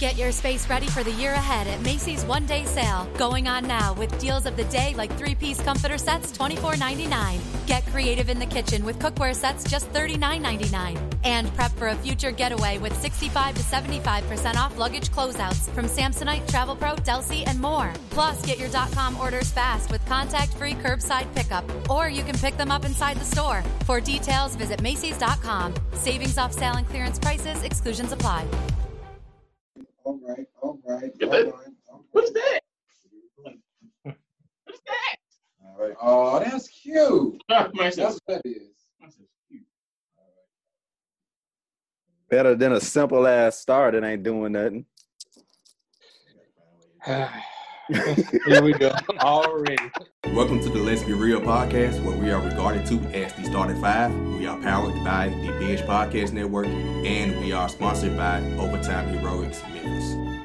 Get 0.00 0.16
your 0.16 0.32
space 0.32 0.66
ready 0.70 0.86
for 0.86 1.04
the 1.04 1.12
year 1.12 1.34
ahead 1.34 1.66
at 1.66 1.82
Macy's 1.82 2.24
one 2.24 2.46
day 2.46 2.64
sale. 2.64 3.06
Going 3.18 3.48
on 3.48 3.66
now 3.66 3.92
with 3.92 4.18
deals 4.18 4.46
of 4.46 4.56
the 4.56 4.64
day 4.64 4.94
like 4.96 5.14
three 5.18 5.34
piece 5.34 5.60
comforter 5.60 5.98
sets 5.98 6.32
$24.99. 6.32 7.38
Get 7.66 7.84
creative 7.84 8.30
in 8.30 8.38
the 8.38 8.46
kitchen 8.46 8.82
with 8.82 8.98
cookware 8.98 9.36
sets 9.36 9.62
just 9.62 9.92
$39.99. 9.92 10.98
And 11.24 11.54
prep 11.54 11.70
for 11.72 11.88
a 11.88 11.94
future 11.96 12.30
getaway 12.30 12.78
with 12.78 12.98
65 12.98 13.56
to 13.56 13.62
75% 13.62 14.56
off 14.56 14.78
luggage 14.78 15.10
closeouts 15.10 15.68
from 15.74 15.84
Samsonite, 15.84 16.48
Travel 16.48 16.76
Pro, 16.76 16.96
Delsey, 16.96 17.46
and 17.46 17.60
more. 17.60 17.92
Plus, 18.08 18.40
get 18.46 18.58
your 18.58 18.70
.com 18.70 19.18
orders 19.18 19.50
fast 19.50 19.92
with 19.92 20.02
contact 20.06 20.54
free 20.54 20.72
curbside 20.72 21.26
pickup, 21.34 21.64
or 21.90 22.08
you 22.08 22.22
can 22.22 22.38
pick 22.38 22.56
them 22.56 22.70
up 22.70 22.86
inside 22.86 23.18
the 23.18 23.24
store. 23.26 23.62
For 23.84 24.00
details, 24.00 24.56
visit 24.56 24.80
Macy's.com. 24.80 25.74
Savings 25.92 26.38
off 26.38 26.54
sale 26.54 26.76
and 26.76 26.88
clearance 26.88 27.18
prices, 27.18 27.62
exclusions 27.64 28.12
apply. 28.12 28.46
All 30.10 30.18
right, 30.26 30.46
all 30.60 30.80
right. 30.84 31.16
Get 31.20 31.28
all 31.28 31.34
that- 31.36 31.44
right, 31.54 31.66
all 31.92 32.04
What's 32.10 32.32
that? 32.32 32.60
What's 34.02 34.80
that? 34.86 35.16
All 35.64 35.76
right. 35.86 35.94
Oh, 36.02 36.40
that's 36.40 36.66
cute. 36.66 37.40
That's 37.48 37.70
that's- 37.72 38.20
what 38.26 38.42
that 38.42 38.42
is. 38.44 38.62
that's 39.00 39.16
cute. 39.48 39.62
Better 42.28 42.56
than 42.56 42.72
a 42.72 42.80
simple 42.80 43.24
ass 43.24 43.58
star 43.60 43.92
that 43.92 44.02
ain't 44.02 44.24
doing 44.24 44.50
nothing. 44.50 44.84
Here 48.46 48.62
we 48.62 48.72
go. 48.72 48.92
Already. 49.18 49.90
Welcome 50.26 50.60
to 50.60 50.68
the 50.68 50.78
Let's 50.78 51.02
Be 51.02 51.12
Real 51.12 51.40
podcast, 51.40 52.00
where 52.04 52.16
we 52.16 52.30
are 52.30 52.40
regarded 52.40 52.86
to 52.86 52.94
as 53.12 53.32
the 53.34 53.44
starting 53.44 53.80
five. 53.80 54.14
We 54.14 54.46
are 54.46 54.56
powered 54.60 54.94
by 55.02 55.28
the 55.28 55.48
Bench 55.58 55.80
Podcast 55.80 56.32
Network, 56.32 56.68
and 56.68 57.40
we 57.40 57.50
are 57.50 57.68
sponsored 57.68 58.16
by 58.16 58.42
Overtime 58.58 59.08
Heroics 59.08 59.60
Memphis. 59.74 60.39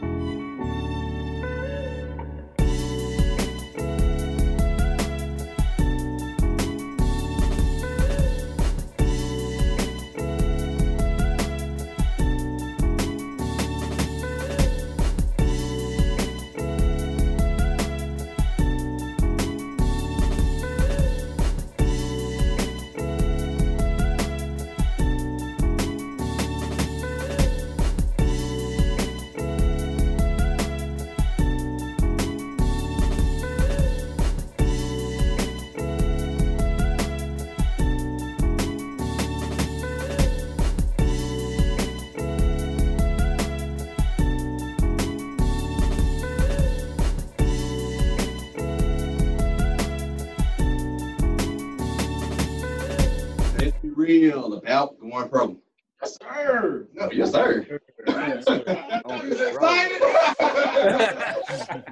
About 55.18 55.30
going 55.30 55.30
pro. 55.30 55.58
Yes, 56.02 56.18
sir. 56.22 56.88
No, 56.94 57.12
yes, 57.12 57.32
sir. 57.32 57.80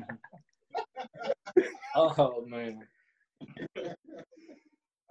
Oh 1.95 2.43
man. 2.47 2.79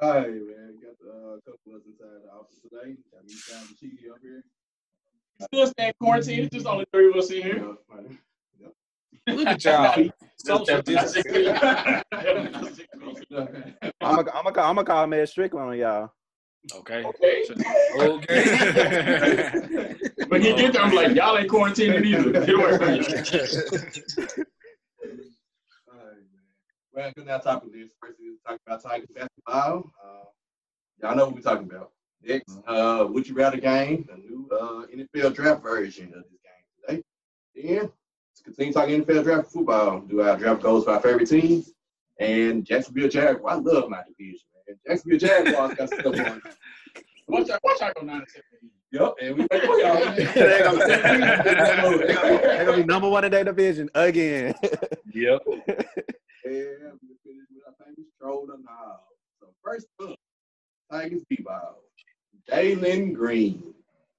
All 0.01 0.15
right, 0.15 0.27
man, 0.27 0.81
got 0.83 0.99
the 0.99 1.11
uh, 1.11 1.37
couple 1.47 1.61
of 1.69 1.75
us 1.77 1.83
inside 1.87 2.23
the 2.25 2.31
office 2.33 2.59
today. 2.61 2.97
Got 3.13 3.25
me 3.25 3.35
down 3.49 3.63
the 3.69 3.75
cheeky 3.79 4.11
up 4.11 4.17
here. 4.21 4.43
Still 5.43 5.67
staying 5.69 5.93
quarantined. 6.01 6.47
It's 6.47 6.55
just 6.57 6.67
only 6.67 6.85
three 6.93 7.11
of 7.11 7.17
us 7.17 7.31
in 7.31 7.43
here. 7.43 7.59
Yeah, 7.59 7.75
funny. 7.89 8.19
Look 9.29 9.47
at 9.47 9.65
y'all. 9.65 10.11
Social 10.37 10.83
distancing. 10.83 11.47
I'm 11.49 12.03
gonna 12.11 12.51
I'm 14.01 14.17
gonna 14.17 14.31
I'm 14.35 14.45
gonna 14.53 14.85
call 14.85 15.07
Matt 15.07 15.29
Strickland 15.29 15.69
on 15.69 15.79
y'all. 15.79 16.11
Okay. 16.75 17.05
Okay. 17.05 17.45
Okay. 17.99 19.95
When 20.29 20.41
he 20.41 20.55
get 20.55 20.73
there, 20.73 20.83
I'm 20.83 20.95
like, 20.95 21.15
y'all 21.15 21.37
ain't 21.37 21.51
quarantined 21.51 22.07
either. 22.07 22.33
Get 22.33 22.55
away 22.55 22.79
from 22.79 22.93
me. 22.93 23.05
Hey, 23.05 23.17
man. 25.93 26.47
Well, 26.95 27.13
good 27.15 27.27
now 27.27 27.37
talk 27.37 27.63
with 27.65 27.75
this. 27.75 27.91
First, 28.01 28.19
we 28.19 28.37
talk 28.47 28.59
about 28.67 28.83
Tigers 28.83 29.11
basketball. 29.15 29.93
Uh, 30.03 30.25
y'all 31.03 31.17
know 31.17 31.27
what 31.27 31.35
we're 31.35 31.43
talking 31.43 31.69
about. 31.71 31.91
Next, 32.23 32.59
uh, 32.67 33.07
Would 33.11 33.29
You 33.29 33.35
Rather 33.35 33.59
game, 33.59 34.09
the 34.09 34.17
new 34.17 34.49
uh, 34.51 34.87
NFL 34.87 35.35
draft 35.35 35.63
version 35.63 36.15
of 36.15 36.25
this 36.31 36.41
game 36.43 36.65
today. 36.89 37.03
Then, 37.55 37.77
let's 37.83 38.43
continue 38.43 38.73
talking 38.73 39.05
NFL 39.05 39.25
draft 39.25 39.51
football. 39.53 40.01
Do 40.01 40.23
our 40.23 40.39
draft 40.39 40.63
goals 40.63 40.85
for 40.85 40.93
our 40.93 41.01
favorite 41.01 41.29
teams. 41.29 41.73
And 42.19 42.65
Jacksonville 42.65 43.09
Jaguars. 43.09 43.59
I 43.59 43.61
love 43.61 43.91
my 43.91 44.03
division, 44.07 44.47
man. 44.69 44.77
Jacksonville 44.87 45.19
Jaguars 45.19 45.75
got 45.75 45.89
stuff 45.89 46.07
on. 46.07 46.43
Watch 47.29 47.51
out, 47.51 47.61
watch 47.65 47.83
out, 47.83 47.95
go 47.95 48.03
nine 48.03 48.17
and. 48.17 48.71
Yep, 48.93 49.15
and 49.23 49.37
we 49.39 49.47
make 49.51 49.63
y'all. 49.63 50.05
man. 50.05 50.17
They 50.35 50.63
gonna- 50.63 50.87
They're 52.07 52.65
gonna 52.67 52.77
be 52.77 52.85
number 52.85 53.09
one 53.09 53.25
in 53.25 53.31
their 53.33 53.45
division 53.45 53.89
again. 53.95 54.55
Yep. 55.15 55.41
And 55.47 55.57
we 56.45 57.17
finish 57.25 57.47
with 57.51 57.65
our 57.67 57.75
famous 57.85 58.11
troll 58.21 58.47
or 58.51 58.59
now. 58.59 59.01
So 59.41 59.47
first 59.65 59.87
up, 60.03 60.17
Tigers 60.91 61.23
B-ball. 61.29 61.79
Jalen 62.51 63.15
Green 63.15 63.73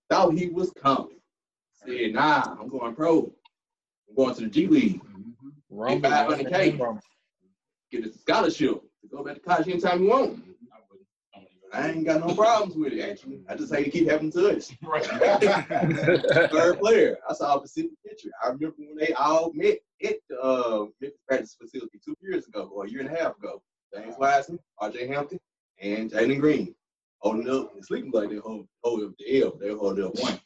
thought 0.10 0.34
he 0.34 0.48
was 0.48 0.72
coming. 0.72 1.20
Said, 1.86 2.14
nah, 2.14 2.56
I'm 2.60 2.68
going 2.70 2.96
pro. 2.96 3.32
I'm 4.10 4.16
going 4.16 4.34
to 4.36 4.42
the 4.42 4.48
G 4.48 4.68
League. 4.68 5.02
Mm-hmm. 5.04 5.50
Rumble. 5.70 6.10
500K. 6.10 7.00
Get 7.92 8.06
a 8.06 8.14
scholarship 8.18 8.82
to 8.82 8.82
go 9.14 9.24
back 9.24 9.36
to 9.36 9.42
college 9.42 9.68
anytime 9.68 10.04
you 10.04 10.10
want. 10.10 10.44
I 11.72 11.90
ain't 11.90 12.06
got 12.06 12.26
no 12.26 12.36
problems 12.36 12.76
with 12.76 12.94
it, 12.94 13.02
actually. 13.02 13.42
I 13.50 13.56
just 13.56 13.74
hate 13.74 13.86
to 13.86 13.90
keep 13.90 14.08
having 14.08 14.32
to 14.32 14.42
touch. 14.54 14.68
Third 16.52 16.80
player. 16.80 17.18
I 17.28 17.34
saw 17.34 17.58
a 17.58 17.60
specific 17.68 17.92
picture. 18.08 18.30
I 18.44 18.50
remember 18.50 18.76
when 18.78 18.96
they 18.96 19.12
all 19.14 19.52
met 19.56 19.80
at 20.04 20.16
the 20.30 20.40
uh, 20.40 20.86
practice 21.28 21.56
facility 21.60 22.00
two 22.06 22.16
years 22.22 22.48
ago 22.48 22.70
or 22.74 22.86
a 22.86 22.90
year 22.90 23.02
and 23.02 23.10
a 23.10 23.20
half 23.20 23.38
ago. 23.38 23.64
James 23.96 24.16
Wiseman, 24.20 24.60
RJ 24.82 25.08
Hampton, 25.08 25.40
and 25.82 26.12
Jalen 26.12 26.40
Green. 26.40 26.76
Holding 27.20 27.50
up 27.50 27.74
and 27.74 27.84
sleeping 27.84 28.12
like 28.12 28.30
they 28.30 28.36
hold, 28.36 28.68
hold 28.84 29.04
up 29.04 29.14
the 29.18 29.42
L. 29.42 29.58
They 29.60 29.70
hold 29.70 30.00
up 30.00 30.14
one. 30.20 30.40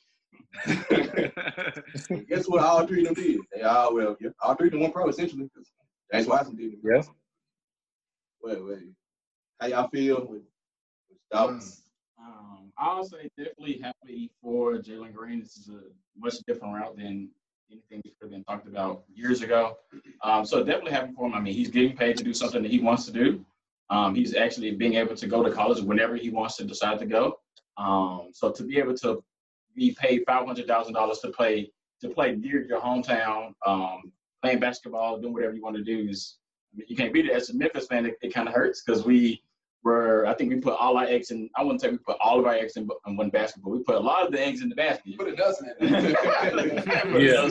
Guess 2.30 2.48
what 2.48 2.64
all 2.64 2.86
three 2.88 3.06
of 3.06 3.16
them 3.16 3.24
did? 3.24 3.40
They 3.54 3.64
all, 3.64 3.94
well, 3.94 4.16
yeah, 4.22 4.30
all 4.42 4.56
three 4.56 4.68
of 4.68 4.74
them 4.74 4.82
went 4.82 4.94
pro 4.94 5.10
essentially 5.10 5.44
because 5.44 5.70
James 6.14 6.28
Wiseman 6.28 6.56
did 6.56 6.74
it. 6.74 6.80
Yeah. 6.84 7.02
Wait, 8.44 8.64
wait. 8.64 8.80
How 9.60 9.68
y'all 9.68 9.90
feel 9.90 10.22
with, 10.22 10.44
with 11.10 11.20
thoughts? 11.32 11.82
Um, 12.20 12.72
I'll 12.78 13.04
say 13.04 13.30
definitely 13.38 13.80
happy 13.82 14.32
for 14.42 14.76
Jalen 14.76 15.14
Green. 15.14 15.42
This 15.42 15.58
is 15.58 15.70
a 15.70 15.82
much 16.18 16.36
different 16.48 16.76
route 16.76 16.96
than 16.98 17.30
anything 17.72 18.02
that 18.06 18.20
could 18.20 18.26
have 18.26 18.32
been 18.32 18.44
talked 18.44 18.68
about 18.68 19.04
years 19.14 19.42
ago. 19.42 19.78
Um, 20.24 20.46
so 20.46 20.64
definitely 20.64 20.92
happy 20.92 21.14
for 21.14 21.28
him. 21.28 21.34
I 21.34 21.40
mean, 21.40 21.54
he's 21.54 21.70
getting 21.70 21.96
paid 21.96 22.18
to 22.18 22.24
do 22.24 22.34
something 22.34 22.62
that 22.62 22.72
he 22.72 22.80
wants 22.80 23.06
to 23.06 23.12
do. 23.12 23.46
Um, 23.90 24.16
he's 24.16 24.36
actually 24.36 24.72
being 24.72 24.96
able 24.96 25.16
to 25.16 25.28
go 25.28 25.44
to 25.44 25.52
college 25.52 25.82
whenever 25.82 26.16
he 26.16 26.30
wants 26.30 26.58
to 26.58 26.66
decide 26.66 27.00
to 27.00 27.06
go. 27.06 27.40
Um, 27.78 28.30
so 28.34 28.52
to 28.52 28.64
be 28.64 28.78
able 28.80 28.96
to 28.98 29.24
be 29.76 29.96
paid 30.00 30.24
five 30.26 30.46
hundred 30.46 30.68
thousand 30.68 30.94
dollars 30.94 31.20
to 31.20 31.30
play 31.30 31.72
to 32.02 32.10
play 32.10 32.36
near 32.36 32.64
your 32.64 32.80
hometown, 32.82 33.54
um, 33.66 34.12
playing 34.42 34.60
basketball, 34.60 35.20
doing 35.20 35.34
whatever 35.34 35.54
you 35.54 35.62
want 35.62 35.76
to 35.76 35.84
do 35.84 36.08
is 36.10 36.38
you 36.88 36.96
can't 36.96 37.14
beat 37.14 37.26
it. 37.26 37.32
As 37.32 37.50
a 37.50 37.56
Memphis 37.56 37.88
fan, 37.88 38.06
it, 38.06 38.18
it 38.22 38.34
kind 38.34 38.48
of 38.48 38.54
hurts 38.54 38.84
because 38.84 39.04
we 39.06 39.42
were 39.84 40.26
I 40.28 40.34
think 40.34 40.52
we 40.52 40.60
put 40.60 40.78
all 40.80 40.98
our 40.98 41.06
eggs 41.06 41.32
in. 41.32 41.50
I 41.56 41.64
wouldn't 41.64 41.82
say 41.82 41.90
we 41.90 41.98
put 41.98 42.18
all 42.20 42.40
of 42.40 42.46
our 42.46 42.54
eggs 42.54 42.78
in, 42.78 42.88
in 43.06 43.16
one 43.16 43.30
basket, 43.30 43.62
but 43.64 43.70
we 43.72 43.84
put 43.84 43.96
a 43.96 44.00
lot 44.00 44.26
of 44.26 44.32
the 44.32 44.40
eggs 44.40 44.62
in 44.62 44.70
the 44.70 44.76
basket. 44.76 45.14
But 45.18 45.28
it 45.28 45.38
doesn't. 45.38 45.72
yeah. 47.22 47.50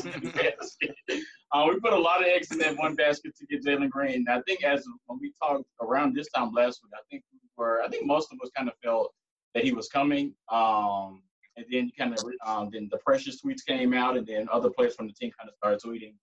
Uh, 1.52 1.64
we 1.68 1.78
put 1.78 1.92
a 1.92 1.98
lot 1.98 2.20
of 2.20 2.26
eggs 2.26 2.50
in 2.50 2.58
that 2.58 2.76
one 2.76 2.96
basket 2.96 3.32
to 3.36 3.46
get 3.46 3.64
Jalen 3.64 3.88
Green. 3.88 4.16
And 4.16 4.28
I 4.28 4.42
think 4.42 4.64
as 4.64 4.84
when 5.06 5.20
we 5.20 5.32
talked 5.40 5.64
around 5.80 6.14
this 6.14 6.28
time 6.30 6.52
last 6.52 6.80
week, 6.82 6.90
I 6.92 7.00
think 7.08 7.22
we 7.32 7.38
were 7.56 7.82
I 7.82 7.88
think 7.88 8.04
most 8.04 8.32
of 8.32 8.38
us 8.42 8.50
kind 8.54 8.68
of 8.68 8.74
felt 8.82 9.14
that 9.54 9.62
he 9.62 9.72
was 9.72 9.88
coming. 9.88 10.34
Um, 10.50 11.22
and 11.56 11.64
then 11.70 11.90
kind 11.98 12.12
of 12.12 12.24
um, 12.44 12.68
then 12.72 12.88
the 12.90 12.98
precious 12.98 13.40
tweets 13.42 13.64
came 13.66 13.94
out, 13.94 14.16
and 14.16 14.26
then 14.26 14.48
other 14.52 14.70
players 14.70 14.94
from 14.94 15.06
the 15.06 15.12
team 15.14 15.30
kind 15.38 15.48
of 15.48 15.54
started 15.56 15.80
tweeting, 15.80 16.14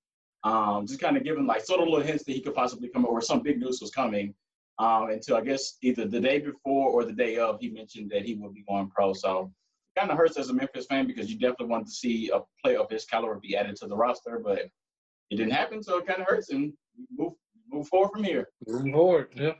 um, 0.43 0.85
just 0.85 0.99
kind 0.99 1.17
of 1.17 1.23
giving 1.23 1.45
like 1.45 1.65
sort 1.65 1.79
of 1.79 1.87
little 1.87 2.05
hints 2.05 2.23
that 2.25 2.33
he 2.33 2.41
could 2.41 2.55
possibly 2.55 2.89
come 2.89 3.05
or 3.05 3.21
some 3.21 3.41
big 3.41 3.59
news 3.59 3.79
was 3.81 3.91
coming. 3.91 4.33
Um, 4.79 5.09
until 5.11 5.37
I 5.37 5.41
guess 5.41 5.77
either 5.83 6.05
the 6.05 6.19
day 6.19 6.39
before 6.39 6.89
or 6.89 7.05
the 7.05 7.13
day 7.13 7.37
of, 7.37 7.59
he 7.59 7.69
mentioned 7.69 8.11
that 8.11 8.25
he 8.25 8.33
would 8.35 8.53
be 8.53 8.63
going 8.67 8.89
pro. 8.89 9.13
So 9.13 9.51
kind 9.97 10.09
of 10.09 10.17
hurts 10.17 10.37
as 10.37 10.49
a 10.49 10.53
Memphis 10.53 10.87
fan 10.87 11.05
because 11.05 11.29
you 11.29 11.37
definitely 11.37 11.67
wanted 11.67 11.87
to 11.87 11.93
see 11.93 12.31
a 12.33 12.41
player 12.63 12.79
of 12.79 12.89
his 12.89 13.05
caliber 13.05 13.39
be 13.39 13.55
added 13.55 13.75
to 13.77 13.87
the 13.87 13.95
roster, 13.95 14.41
but 14.43 14.59
it 15.29 15.37
didn't 15.37 15.53
happen, 15.53 15.83
so 15.83 15.97
it 15.97 16.07
kind 16.07 16.21
of 16.21 16.27
hurts. 16.27 16.49
And 16.49 16.73
move 17.15 17.33
move 17.71 17.87
forward 17.87 18.11
from 18.13 18.23
here. 18.23 18.49
Moving 18.67 18.93
forward. 18.93 19.27
Yeah. 19.35 19.53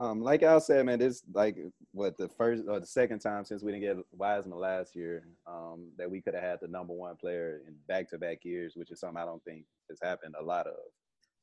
Um, 0.00 0.22
like 0.22 0.44
I 0.44 0.58
said, 0.58 0.86
man, 0.86 1.00
this 1.00 1.22
like 1.34 1.56
what 1.92 2.16
the 2.16 2.28
first 2.28 2.62
or 2.68 2.78
the 2.78 2.86
second 2.86 3.18
time 3.18 3.44
since 3.44 3.64
we 3.64 3.72
didn't 3.72 3.96
get 3.96 4.04
Wiseman 4.12 4.58
last 4.58 4.94
year, 4.94 5.26
um, 5.46 5.90
that 5.98 6.08
we 6.08 6.20
could 6.20 6.34
have 6.34 6.42
had 6.42 6.58
the 6.62 6.68
number 6.68 6.92
one 6.92 7.16
player 7.16 7.62
in 7.66 7.74
back 7.88 8.08
to 8.10 8.18
back 8.18 8.44
years, 8.44 8.74
which 8.76 8.92
is 8.92 9.00
something 9.00 9.20
I 9.20 9.24
don't 9.24 9.42
think 9.42 9.64
has 9.90 9.98
happened 10.00 10.36
a 10.38 10.44
lot 10.44 10.68
of. 10.68 10.76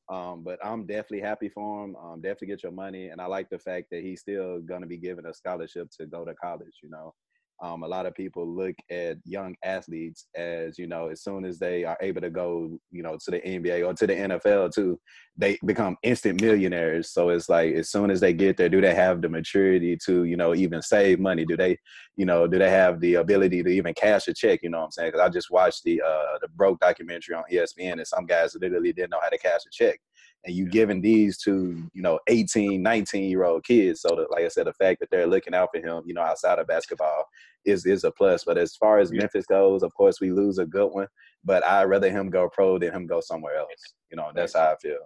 Um, 0.08 0.42
but 0.42 0.58
I'm 0.64 0.86
definitely 0.86 1.20
happy 1.20 1.50
for 1.50 1.84
him. 1.84 1.96
Um, 1.96 2.20
definitely 2.22 2.48
get 2.48 2.62
your 2.62 2.72
money, 2.72 3.08
and 3.08 3.20
I 3.20 3.26
like 3.26 3.50
the 3.50 3.58
fact 3.58 3.88
that 3.90 4.02
he's 4.02 4.20
still 4.20 4.60
gonna 4.60 4.86
be 4.86 4.96
given 4.96 5.26
a 5.26 5.34
scholarship 5.34 5.90
to 5.98 6.06
go 6.06 6.24
to 6.24 6.34
college. 6.34 6.78
You 6.82 6.88
know, 6.88 7.14
um, 7.62 7.82
a 7.82 7.88
lot 7.88 8.06
of 8.06 8.14
people 8.14 8.46
look 8.46 8.74
at 8.90 9.16
young 9.24 9.54
athletes 9.64 10.26
as 10.34 10.78
you 10.78 10.86
know, 10.86 11.08
as 11.08 11.22
soon 11.22 11.44
as 11.44 11.58
they 11.58 11.84
are 11.84 11.96
able 12.02 12.20
to 12.20 12.30
go, 12.30 12.78
you 12.90 13.02
know, 13.02 13.16
to 13.24 13.30
the 13.30 13.40
NBA 13.40 13.86
or 13.86 13.94
to 13.94 14.06
the 14.06 14.14
NFL 14.14 14.74
too, 14.74 14.98
they 15.38 15.58
become 15.64 15.96
instant 16.02 16.42
millionaires. 16.42 17.10
So 17.10 17.30
it's 17.30 17.48
like 17.48 17.74
as 17.74 17.90
soon 17.90 18.10
as 18.10 18.20
they 18.20 18.34
get 18.34 18.56
there, 18.56 18.68
do 18.68 18.80
they 18.80 18.94
have 18.94 19.22
the 19.22 19.28
maturity 19.28 19.96
to, 20.04 20.24
you 20.24 20.36
know, 20.36 20.54
even 20.54 20.82
save 20.82 21.18
money? 21.18 21.46
Do 21.46 21.56
they, 21.56 21.78
you 22.16 22.26
know, 22.26 22.46
do 22.46 22.58
they 22.58 22.70
have 22.70 23.00
the 23.00 23.14
ability 23.14 23.62
to 23.62 23.70
even 23.70 23.94
cash 23.94 24.28
a 24.28 24.34
check? 24.34 24.60
You 24.62 24.70
know 24.70 24.78
what 24.78 24.84
I'm 24.84 24.90
saying? 24.92 25.08
Because 25.12 25.26
I 25.26 25.30
just 25.30 25.50
watched 25.50 25.84
the 25.84 26.02
uh, 26.02 26.38
the 26.42 26.48
broke 26.48 26.80
documentary 26.80 27.36
on 27.36 27.44
ESPN, 27.50 27.94
and 27.94 28.06
some 28.06 28.26
guys 28.26 28.54
literally 28.60 28.92
didn't 28.92 29.10
know 29.10 29.20
how 29.22 29.30
to 29.30 29.38
cash 29.38 29.60
a 29.66 29.70
check 29.70 29.98
and 30.46 30.54
you 30.54 30.66
giving 30.66 31.00
these 31.00 31.36
to 31.38 31.88
you 31.92 32.02
know 32.02 32.18
18 32.28 32.82
19 32.82 33.28
year 33.28 33.44
old 33.44 33.64
kids 33.64 34.00
so 34.00 34.08
that, 34.16 34.30
like 34.30 34.44
i 34.44 34.48
said 34.48 34.66
the 34.66 34.72
fact 34.72 35.00
that 35.00 35.10
they're 35.10 35.26
looking 35.26 35.54
out 35.54 35.68
for 35.74 35.80
him 35.80 36.02
you 36.06 36.14
know 36.14 36.22
outside 36.22 36.58
of 36.58 36.66
basketball 36.66 37.24
is 37.64 37.84
is 37.84 38.04
a 38.04 38.10
plus 38.10 38.44
but 38.44 38.56
as 38.56 38.76
far 38.76 38.98
as 38.98 39.12
memphis 39.12 39.46
goes 39.46 39.82
of 39.82 39.92
course 39.94 40.20
we 40.20 40.30
lose 40.30 40.58
a 40.58 40.66
good 40.66 40.88
one 40.88 41.08
but 41.44 41.64
i'd 41.66 41.84
rather 41.84 42.10
him 42.10 42.30
go 42.30 42.48
pro 42.48 42.78
than 42.78 42.92
him 42.92 43.06
go 43.06 43.20
somewhere 43.20 43.56
else 43.56 43.94
you 44.10 44.16
know 44.16 44.30
that's 44.34 44.54
how 44.54 44.72
i 44.72 44.76
feel 44.80 44.98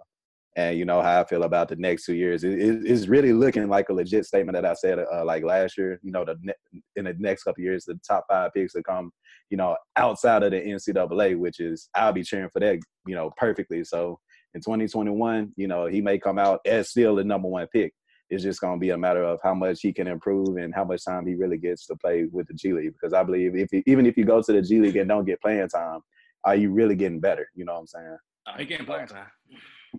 and 0.57 0.77
you 0.77 0.83
know 0.85 1.01
how 1.01 1.21
I 1.21 1.23
feel 1.23 1.43
about 1.43 1.69
the 1.69 1.77
next 1.77 2.05
two 2.05 2.13
years. 2.13 2.43
It, 2.43 2.59
it, 2.59 2.81
it's 2.85 3.07
really 3.07 3.31
looking 3.31 3.69
like 3.69 3.87
a 3.89 3.93
legit 3.93 4.25
statement 4.25 4.55
that 4.55 4.65
I 4.65 4.73
said 4.73 4.99
uh, 4.99 5.23
like 5.23 5.43
last 5.43 5.77
year. 5.77 5.97
You 6.03 6.11
know, 6.11 6.25
the 6.25 6.35
ne- 6.41 6.81
in 6.97 7.05
the 7.05 7.15
next 7.17 7.43
couple 7.43 7.63
years, 7.63 7.85
the 7.85 7.97
top 8.05 8.25
five 8.29 8.51
picks 8.53 8.73
to 8.73 8.83
come, 8.83 9.11
you 9.49 9.55
know, 9.55 9.77
outside 9.95 10.43
of 10.43 10.51
the 10.51 10.59
NCAA, 10.59 11.37
which 11.37 11.61
is 11.61 11.87
I'll 11.95 12.11
be 12.11 12.23
cheering 12.23 12.49
for 12.51 12.59
that, 12.59 12.79
you 13.07 13.15
know, 13.15 13.31
perfectly. 13.37 13.85
So 13.85 14.19
in 14.53 14.61
2021, 14.61 15.53
you 15.55 15.67
know, 15.67 15.85
he 15.85 16.01
may 16.01 16.17
come 16.17 16.37
out 16.37 16.59
as 16.65 16.89
still 16.89 17.15
the 17.15 17.23
number 17.23 17.47
one 17.47 17.67
pick. 17.73 17.93
It's 18.29 18.43
just 18.43 18.61
going 18.61 18.77
to 18.77 18.79
be 18.79 18.91
a 18.91 18.97
matter 18.97 19.23
of 19.23 19.39
how 19.43 19.53
much 19.53 19.81
he 19.81 19.91
can 19.91 20.07
improve 20.07 20.55
and 20.57 20.73
how 20.73 20.85
much 20.85 21.03
time 21.03 21.27
he 21.27 21.35
really 21.35 21.57
gets 21.57 21.85
to 21.87 21.95
play 21.97 22.27
with 22.31 22.47
the 22.47 22.53
G 22.53 22.71
League. 22.71 22.93
Because 22.93 23.13
I 23.13 23.23
believe 23.23 23.55
if 23.55 23.69
he, 23.71 23.83
even 23.85 24.05
if 24.05 24.15
you 24.15 24.23
go 24.23 24.41
to 24.41 24.53
the 24.53 24.61
G 24.61 24.79
League 24.79 24.95
and 24.95 25.09
don't 25.09 25.25
get 25.25 25.41
playing 25.41 25.67
time, 25.67 25.99
are 26.45 26.55
you 26.55 26.71
really 26.71 26.95
getting 26.95 27.19
better? 27.19 27.47
You 27.55 27.65
know 27.65 27.73
what 27.73 27.79
I'm 27.81 27.87
saying? 27.87 28.17
Oh, 28.47 28.53
he 28.57 28.65
getting 28.65 28.85
playing 28.85 29.07
time. 29.07 29.27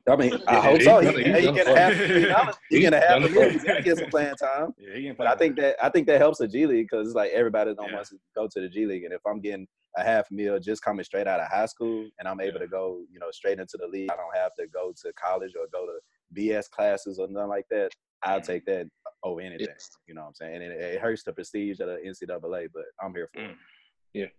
I 0.08 0.16
mean, 0.16 0.32
I 0.48 0.60
hope 0.60 0.82
so. 0.82 0.98
He, 1.00 1.22
he, 1.22 1.32
he 1.32 1.52
get 1.52 1.68
a 1.68 1.78
half 1.78 1.92
a 1.92 1.98
million 1.98 2.28
dollars. 2.30 2.56
He 2.68 2.80
get 2.80 2.92
a 2.92 2.98
half 3.00 3.18
a 3.18 3.20
million. 3.20 3.52
He's 3.52 3.62
gonna 3.64 3.82
get 3.82 3.98
some 3.98 4.10
playing 4.10 4.34
time. 4.34 4.74
Yeah, 4.78 4.96
he 4.96 5.10
But 5.12 5.28
I 5.28 5.36
think 5.36 5.56
that 5.56 5.76
I 5.82 5.88
think 5.90 6.08
that 6.08 6.20
helps 6.20 6.38
the 6.38 6.48
G 6.48 6.66
League 6.66 6.88
because 6.90 7.06
it's 7.08 7.14
like 7.14 7.30
everybody 7.30 7.72
don't 7.74 7.88
Yeah. 7.88 7.94
want 7.96 8.08
to 8.08 8.16
go 8.34 8.48
to 8.48 8.60
the 8.60 8.68
G 8.68 8.84
League, 8.86 9.04
and 9.04 9.14
if 9.14 9.20
I'm 9.26 9.40
getting 9.40 9.66
a 9.96 10.02
half 10.02 10.28
meal 10.30 10.58
just 10.58 10.82
coming 10.82 11.04
straight 11.04 11.26
out 11.28 11.38
of 11.38 11.48
high 11.48 11.66
school, 11.66 12.08
and 12.18 12.26
I'm 12.26 12.40
able 12.40 12.58
to 12.58 12.66
go, 12.66 13.02
you 13.12 13.20
know, 13.20 13.30
straight 13.30 13.60
into 13.60 13.76
the 13.78 13.86
league, 13.86 14.10
I 14.10 14.16
don't 14.16 14.34
have 14.34 14.54
to 14.58 14.66
go 14.66 14.92
to 15.02 15.12
college 15.12 15.52
or 15.54 15.66
go 15.72 15.86
to 15.86 16.00
BS 16.34 16.68
classes 16.70 17.18
or 17.20 17.28
nothing 17.28 17.48
like 17.50 17.66
that. 17.70 17.90
I'll 18.24 18.40
Mm. 18.40 18.46
take 18.46 18.64
that 18.66 18.86
over 19.22 19.40
anything. 19.40 19.68
You 20.08 20.14
know 20.14 20.22
what 20.22 20.28
I'm 20.28 20.34
saying? 20.34 20.62
And 20.62 20.72
it, 20.72 20.80
it 20.80 21.00
hurts 21.00 21.22
the 21.24 21.32
prestige 21.32 21.78
of 21.80 21.88
the 21.88 21.98
NCAA, 22.04 22.68
but 22.72 22.84
I'm 23.00 23.14
here 23.14 23.28
for 23.32 23.40
it. 24.14 24.32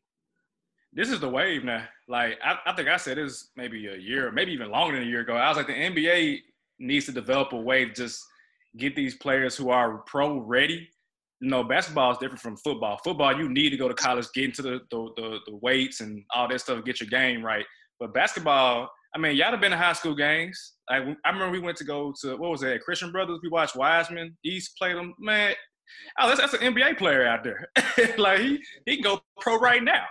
This 0.95 1.09
is 1.09 1.19
the 1.19 1.29
wave 1.29 1.63
now. 1.63 1.85
Like 2.07 2.37
I, 2.43 2.57
I 2.65 2.73
think 2.75 2.87
I 2.87 2.97
said 2.97 3.17
this 3.17 3.49
maybe 3.55 3.87
a 3.87 3.97
year, 3.97 4.31
maybe 4.31 4.51
even 4.51 4.71
longer 4.71 4.95
than 4.95 5.07
a 5.07 5.09
year 5.09 5.21
ago. 5.21 5.35
I 5.35 5.47
was 5.47 5.57
like, 5.57 5.67
the 5.67 5.73
NBA 5.73 6.39
needs 6.79 7.05
to 7.05 7.11
develop 7.11 7.53
a 7.53 7.57
way 7.57 7.85
to 7.85 7.93
just 7.93 8.23
get 8.77 8.95
these 8.95 9.15
players 9.15 9.55
who 9.55 9.69
are 9.69 9.99
pro 9.99 10.39
ready. 10.39 10.87
You 11.41 11.49
know, 11.49 11.63
basketball 11.63 12.11
is 12.11 12.17
different 12.19 12.41
from 12.41 12.57
football. 12.57 12.99
Football, 13.03 13.37
you 13.37 13.49
need 13.49 13.71
to 13.71 13.77
go 13.77 13.87
to 13.87 13.93
college, 13.93 14.27
get 14.33 14.45
into 14.45 14.61
the 14.61 14.79
the, 14.91 15.09
the, 15.15 15.37
the 15.47 15.55
weights 15.61 16.01
and 16.01 16.23
all 16.33 16.47
that 16.47 16.61
stuff, 16.61 16.83
get 16.85 16.99
your 16.99 17.09
game 17.09 17.43
right. 17.43 17.65
But 17.99 18.13
basketball, 18.13 18.89
I 19.15 19.19
mean, 19.19 19.35
y'all 19.35 19.51
have 19.51 19.61
been 19.61 19.71
to 19.71 19.77
high 19.77 19.93
school 19.93 20.15
games. 20.15 20.73
Like 20.89 21.03
I 21.25 21.29
remember 21.29 21.51
we 21.51 21.59
went 21.59 21.77
to 21.77 21.85
go 21.85 22.13
to 22.21 22.35
what 22.37 22.51
was 22.51 22.61
that? 22.61 22.81
Christian 22.81 23.11
Brothers. 23.11 23.39
We 23.41 23.49
watched 23.49 23.75
Wiseman 23.75 24.37
East 24.45 24.77
play 24.77 24.93
them. 24.93 25.13
Man, 25.19 25.53
oh, 26.19 26.27
that's, 26.27 26.39
that's 26.39 26.53
an 26.53 26.73
NBA 26.73 26.97
player 26.97 27.25
out 27.25 27.43
there. 27.43 27.67
like 28.17 28.39
he 28.39 28.63
he 28.85 28.95
can 28.95 29.03
go 29.03 29.21
pro 29.39 29.57
right 29.57 29.83
now. 29.83 30.03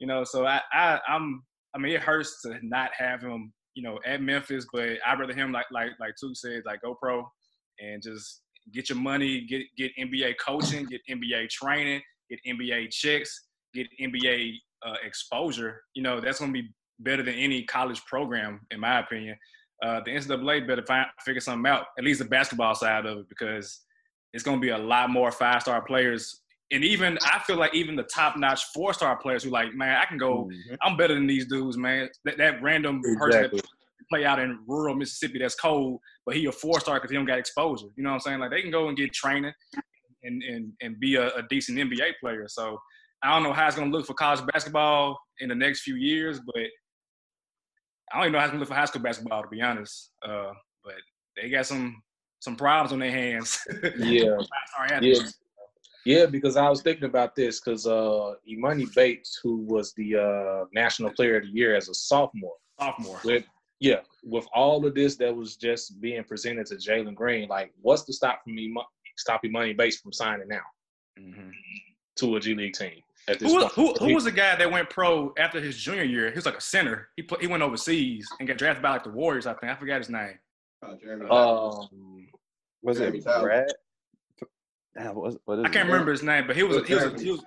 You 0.00 0.06
know, 0.06 0.24
so 0.24 0.46
I, 0.46 0.60
I 0.72 0.98
I'm 1.08 1.42
I 1.74 1.78
mean 1.78 1.92
it 1.92 2.02
hurts 2.02 2.42
to 2.42 2.58
not 2.62 2.90
have 2.96 3.22
him, 3.22 3.52
you 3.74 3.82
know, 3.82 3.98
at 4.06 4.22
Memphis, 4.22 4.66
but 4.72 4.88
I'd 5.06 5.18
rather 5.18 5.34
him 5.34 5.52
like 5.52 5.66
like 5.70 5.90
like 6.00 6.14
Tuk 6.20 6.34
said, 6.34 6.62
like 6.66 6.82
go 6.82 6.94
pro 6.94 7.30
and 7.80 8.02
just 8.02 8.42
get 8.72 8.88
your 8.88 8.98
money, 8.98 9.42
get 9.42 9.62
get 9.76 9.92
NBA 9.96 10.34
coaching, 10.44 10.86
get 10.86 11.02
NBA 11.08 11.48
training, 11.50 12.00
get 12.28 12.40
NBA 12.46 12.90
checks, 12.90 13.48
get 13.74 13.86
NBA 14.00 14.54
uh, 14.84 14.96
exposure. 15.04 15.82
You 15.94 16.02
know, 16.02 16.20
that's 16.20 16.40
gonna 16.40 16.52
be 16.52 16.70
better 17.00 17.22
than 17.22 17.34
any 17.34 17.62
college 17.64 18.04
program, 18.06 18.60
in 18.70 18.80
my 18.80 19.00
opinion. 19.00 19.36
Uh, 19.82 20.00
the 20.04 20.10
NCAA 20.10 20.66
better 20.66 20.84
find, 20.84 21.06
figure 21.24 21.40
something 21.40 21.70
out, 21.70 21.86
at 21.98 22.04
least 22.04 22.18
the 22.18 22.24
basketball 22.26 22.74
side 22.74 23.06
of 23.06 23.18
it, 23.18 23.28
because 23.28 23.80
it's 24.32 24.44
going 24.44 24.58
to 24.58 24.60
be 24.60 24.70
a 24.70 24.78
lot 24.78 25.10
more 25.10 25.32
five 25.32 25.62
star 25.62 25.82
players. 25.82 26.40
And 26.72 26.84
even, 26.84 27.18
I 27.22 27.40
feel 27.40 27.56
like 27.56 27.74
even 27.74 27.96
the 27.96 28.04
top 28.04 28.36
notch 28.36 28.64
four 28.72 28.92
star 28.92 29.16
players 29.16 29.42
who, 29.42 29.50
like, 29.50 29.74
man, 29.74 29.96
I 29.96 30.04
can 30.04 30.18
go, 30.18 30.44
Mhm. 30.44 30.76
I'm 30.82 30.96
better 30.96 31.14
than 31.14 31.26
these 31.26 31.46
dudes, 31.46 31.76
man. 31.76 32.08
That, 32.24 32.38
that 32.38 32.62
random 32.62 33.02
person 33.02 33.28
Exactly. 33.28 33.60
that 33.60 33.68
play 34.08 34.24
out 34.24 34.38
in 34.38 34.58
rural 34.66 34.94
Mississippi 34.94 35.38
that's 35.38 35.54
cold, 35.56 36.00
but 36.26 36.36
he 36.36 36.46
a 36.46 36.52
four 36.52 36.78
star 36.80 36.96
because 36.96 37.10
he 37.10 37.16
don't 37.16 37.26
got 37.26 37.38
exposure. 37.38 37.88
You 37.96 38.04
know 38.04 38.10
what 38.10 38.14
I'm 38.14 38.20
saying? 38.20 38.38
Like, 38.40 38.50
they 38.50 38.62
can 38.62 38.70
go 38.70 38.88
and 38.88 38.96
get 38.96 39.12
training 39.12 39.52
and, 40.22 40.42
and, 40.42 40.72
and 40.80 41.00
be 41.00 41.16
a, 41.16 41.28
a 41.34 41.42
decent 41.48 41.78
NBA 41.78 42.12
player. 42.20 42.46
So 42.46 42.78
I 43.22 43.34
don't 43.34 43.42
know 43.42 43.52
how 43.52 43.66
it's 43.66 43.76
going 43.76 43.90
to 43.90 43.96
look 43.96 44.06
for 44.06 44.14
college 44.14 44.44
basketball 44.46 45.18
in 45.40 45.48
the 45.48 45.54
next 45.54 45.82
few 45.82 45.96
years, 45.96 46.40
but 46.40 46.62
I 48.12 48.16
don't 48.16 48.24
even 48.24 48.32
know 48.32 48.38
how 48.38 48.44
it's 48.46 48.50
going 48.52 48.58
to 48.58 48.60
look 48.60 48.68
for 48.68 48.74
high 48.74 48.84
school 48.86 49.02
basketball, 49.02 49.42
to 49.42 49.48
be 49.48 49.60
honest. 49.60 50.10
Uh, 50.26 50.52
but 50.84 50.94
they 51.36 51.48
got 51.48 51.66
some 51.66 52.00
some 52.40 52.56
problems 52.56 52.92
on 52.92 52.98
their 53.00 53.10
hands. 53.10 53.58
Yeah, 53.98 54.38
yeah. 55.02 55.18
Yeah. 56.04 56.26
Because 56.26 56.56
I 56.56 56.68
was 56.68 56.82
thinking 56.82 57.04
about 57.04 57.34
this 57.36 57.60
because 57.60 57.86
uh, 57.86 58.34
Emoni 58.48 58.92
Bates, 58.94 59.38
who 59.42 59.58
was 59.58 59.92
the 59.94 60.16
uh, 60.16 60.64
National 60.72 61.10
Player 61.10 61.36
of 61.38 61.42
the 61.44 61.50
Year 61.50 61.74
as 61.76 61.88
a 61.88 61.94
sophomore, 61.94 62.56
Sophomore. 62.78 63.20
with 63.24 63.44
yeah, 63.80 64.00
with 64.22 64.46
all 64.54 64.84
of 64.84 64.94
this 64.94 65.16
that 65.16 65.34
was 65.34 65.56
just 65.56 66.00
being 66.02 66.22
presented 66.24 66.66
to 66.66 66.74
Jalen 66.76 67.14
Green, 67.14 67.48
like 67.48 67.72
what's 67.80 68.02
to 68.04 68.12
stop 68.12 68.42
from 68.44 68.54
me 68.54 68.74
stop 69.16 69.42
Emoni 69.42 69.76
Bates 69.76 69.96
from 69.98 70.12
signing 70.12 70.48
now 70.48 70.60
Mhm. 71.18 71.50
to 72.16 72.36
a 72.36 72.40
G 72.40 72.54
League 72.54 72.74
team 72.74 73.00
at 73.28 73.38
this 73.38 73.50
Who, 73.52 73.60
point? 73.60 73.72
who, 73.72 73.92
who 74.06 74.14
was 74.14 74.24
the 74.24 74.32
guy 74.32 74.54
that 74.56 74.70
went 74.70 74.88
pro 74.90 75.32
after 75.38 75.60
his 75.60 75.76
junior 75.78 76.02
year? 76.04 76.28
He 76.30 76.36
was 76.36 76.46
like 76.46 76.56
a 76.56 76.60
center. 76.60 77.08
He 77.16 77.22
put, 77.22 77.40
he 77.40 77.46
went 77.46 77.62
overseas 77.62 78.28
and 78.38 78.46
got 78.48 78.56
drafted 78.58 78.82
by 78.82 78.90
like 78.90 79.04
the 79.04 79.10
Warriors. 79.10 79.46
I 79.46 79.54
think 79.54 79.72
I 79.72 79.76
forgot 79.76 79.98
his 79.98 80.08
name. 80.10 80.38
Uh, 80.82 81.68
um, 81.68 82.28
Was 82.82 82.98
Jeremy 82.98 83.18
it 83.18 83.24
Tyler. 83.24 83.42
Brad? 83.42 83.72
Damn, 84.96 85.14
what, 85.14 85.36
what 85.44 85.58
is 85.60 85.64
I 85.64 85.68
can't 85.68 85.86
his 85.86 85.92
remember 85.92 86.12
his 86.12 86.22
name, 86.22 86.46
but 86.46 86.56
he 86.56 86.62
was 86.62 86.86
he 86.86 86.94
was, 86.94 87.22
he 87.22 87.30
was 87.30 87.44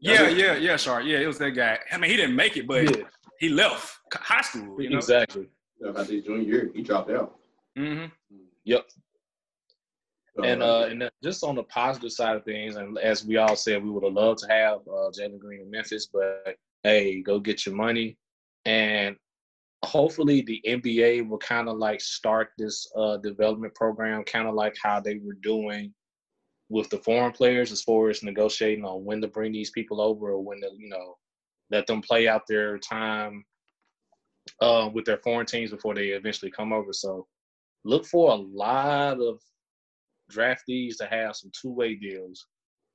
yeah 0.00 0.28
yeah 0.28 0.54
yeah 0.54 0.76
sure 0.76 1.00
yeah 1.00 1.18
it 1.18 1.26
was 1.26 1.38
that 1.38 1.50
guy. 1.50 1.78
I 1.90 1.98
mean 1.98 2.10
he 2.10 2.16
didn't 2.16 2.36
make 2.36 2.56
it, 2.56 2.66
but 2.66 2.84
yeah, 2.84 3.04
he 3.38 3.48
left 3.48 3.98
high 4.12 4.42
school. 4.42 4.80
You 4.80 4.90
know. 4.90 4.98
exactly. 4.98 5.48
About 5.84 6.06
his 6.06 6.24
junior 6.24 6.42
year, 6.42 6.70
he 6.74 6.82
dropped 6.82 7.10
out. 7.10 7.36
Mm-hmm. 7.76 8.06
Yep. 8.64 8.86
And 10.42 10.62
uh, 10.62 10.86
and 10.90 11.02
uh, 11.04 11.10
just 11.22 11.42
on 11.42 11.56
the 11.56 11.64
positive 11.64 12.12
side 12.12 12.36
of 12.36 12.44
things, 12.44 12.76
and 12.76 12.96
as 12.98 13.24
we 13.24 13.38
all 13.38 13.56
said, 13.56 13.82
we 13.82 13.90
would 13.90 14.04
have 14.04 14.12
loved 14.12 14.40
to 14.40 14.48
have 14.48 14.78
uh, 14.86 15.10
Jalen 15.10 15.38
Green 15.38 15.62
in 15.62 15.70
Memphis, 15.70 16.06
but 16.12 16.56
hey, 16.84 17.22
go 17.22 17.40
get 17.40 17.66
your 17.66 17.74
money, 17.74 18.16
and 18.64 19.16
hopefully 19.84 20.42
the 20.42 20.62
NBA 20.66 21.28
will 21.28 21.38
kind 21.38 21.68
of 21.68 21.76
like 21.76 22.00
start 22.00 22.50
this 22.56 22.88
uh, 22.96 23.16
development 23.16 23.74
program, 23.74 24.22
kind 24.24 24.46
of 24.46 24.54
like 24.54 24.76
how 24.80 25.00
they 25.00 25.16
were 25.16 25.36
doing 25.42 25.92
with 26.68 26.88
the 26.90 26.98
foreign 26.98 27.32
players, 27.32 27.72
as 27.72 27.82
far 27.82 28.10
as 28.10 28.22
negotiating 28.22 28.84
on 28.84 29.04
when 29.04 29.20
to 29.20 29.28
bring 29.28 29.52
these 29.52 29.70
people 29.70 30.00
over 30.00 30.30
or 30.30 30.42
when 30.42 30.60
to 30.60 30.68
you 30.76 30.88
know 30.88 31.16
let 31.70 31.86
them 31.86 32.00
play 32.00 32.28
out 32.28 32.42
their 32.48 32.78
time 32.78 33.44
uh, 34.60 34.88
with 34.92 35.04
their 35.04 35.18
foreign 35.18 35.46
teams 35.46 35.70
before 35.70 35.94
they 35.94 36.08
eventually 36.08 36.50
come 36.50 36.72
over. 36.72 36.92
So 36.92 37.26
look 37.84 38.06
for 38.06 38.30
a 38.30 38.34
lot 38.34 39.20
of 39.20 39.40
draftees 40.32 40.96
to 40.98 41.06
have 41.06 41.36
some 41.36 41.50
two-way 41.60 41.94
deals 41.94 42.46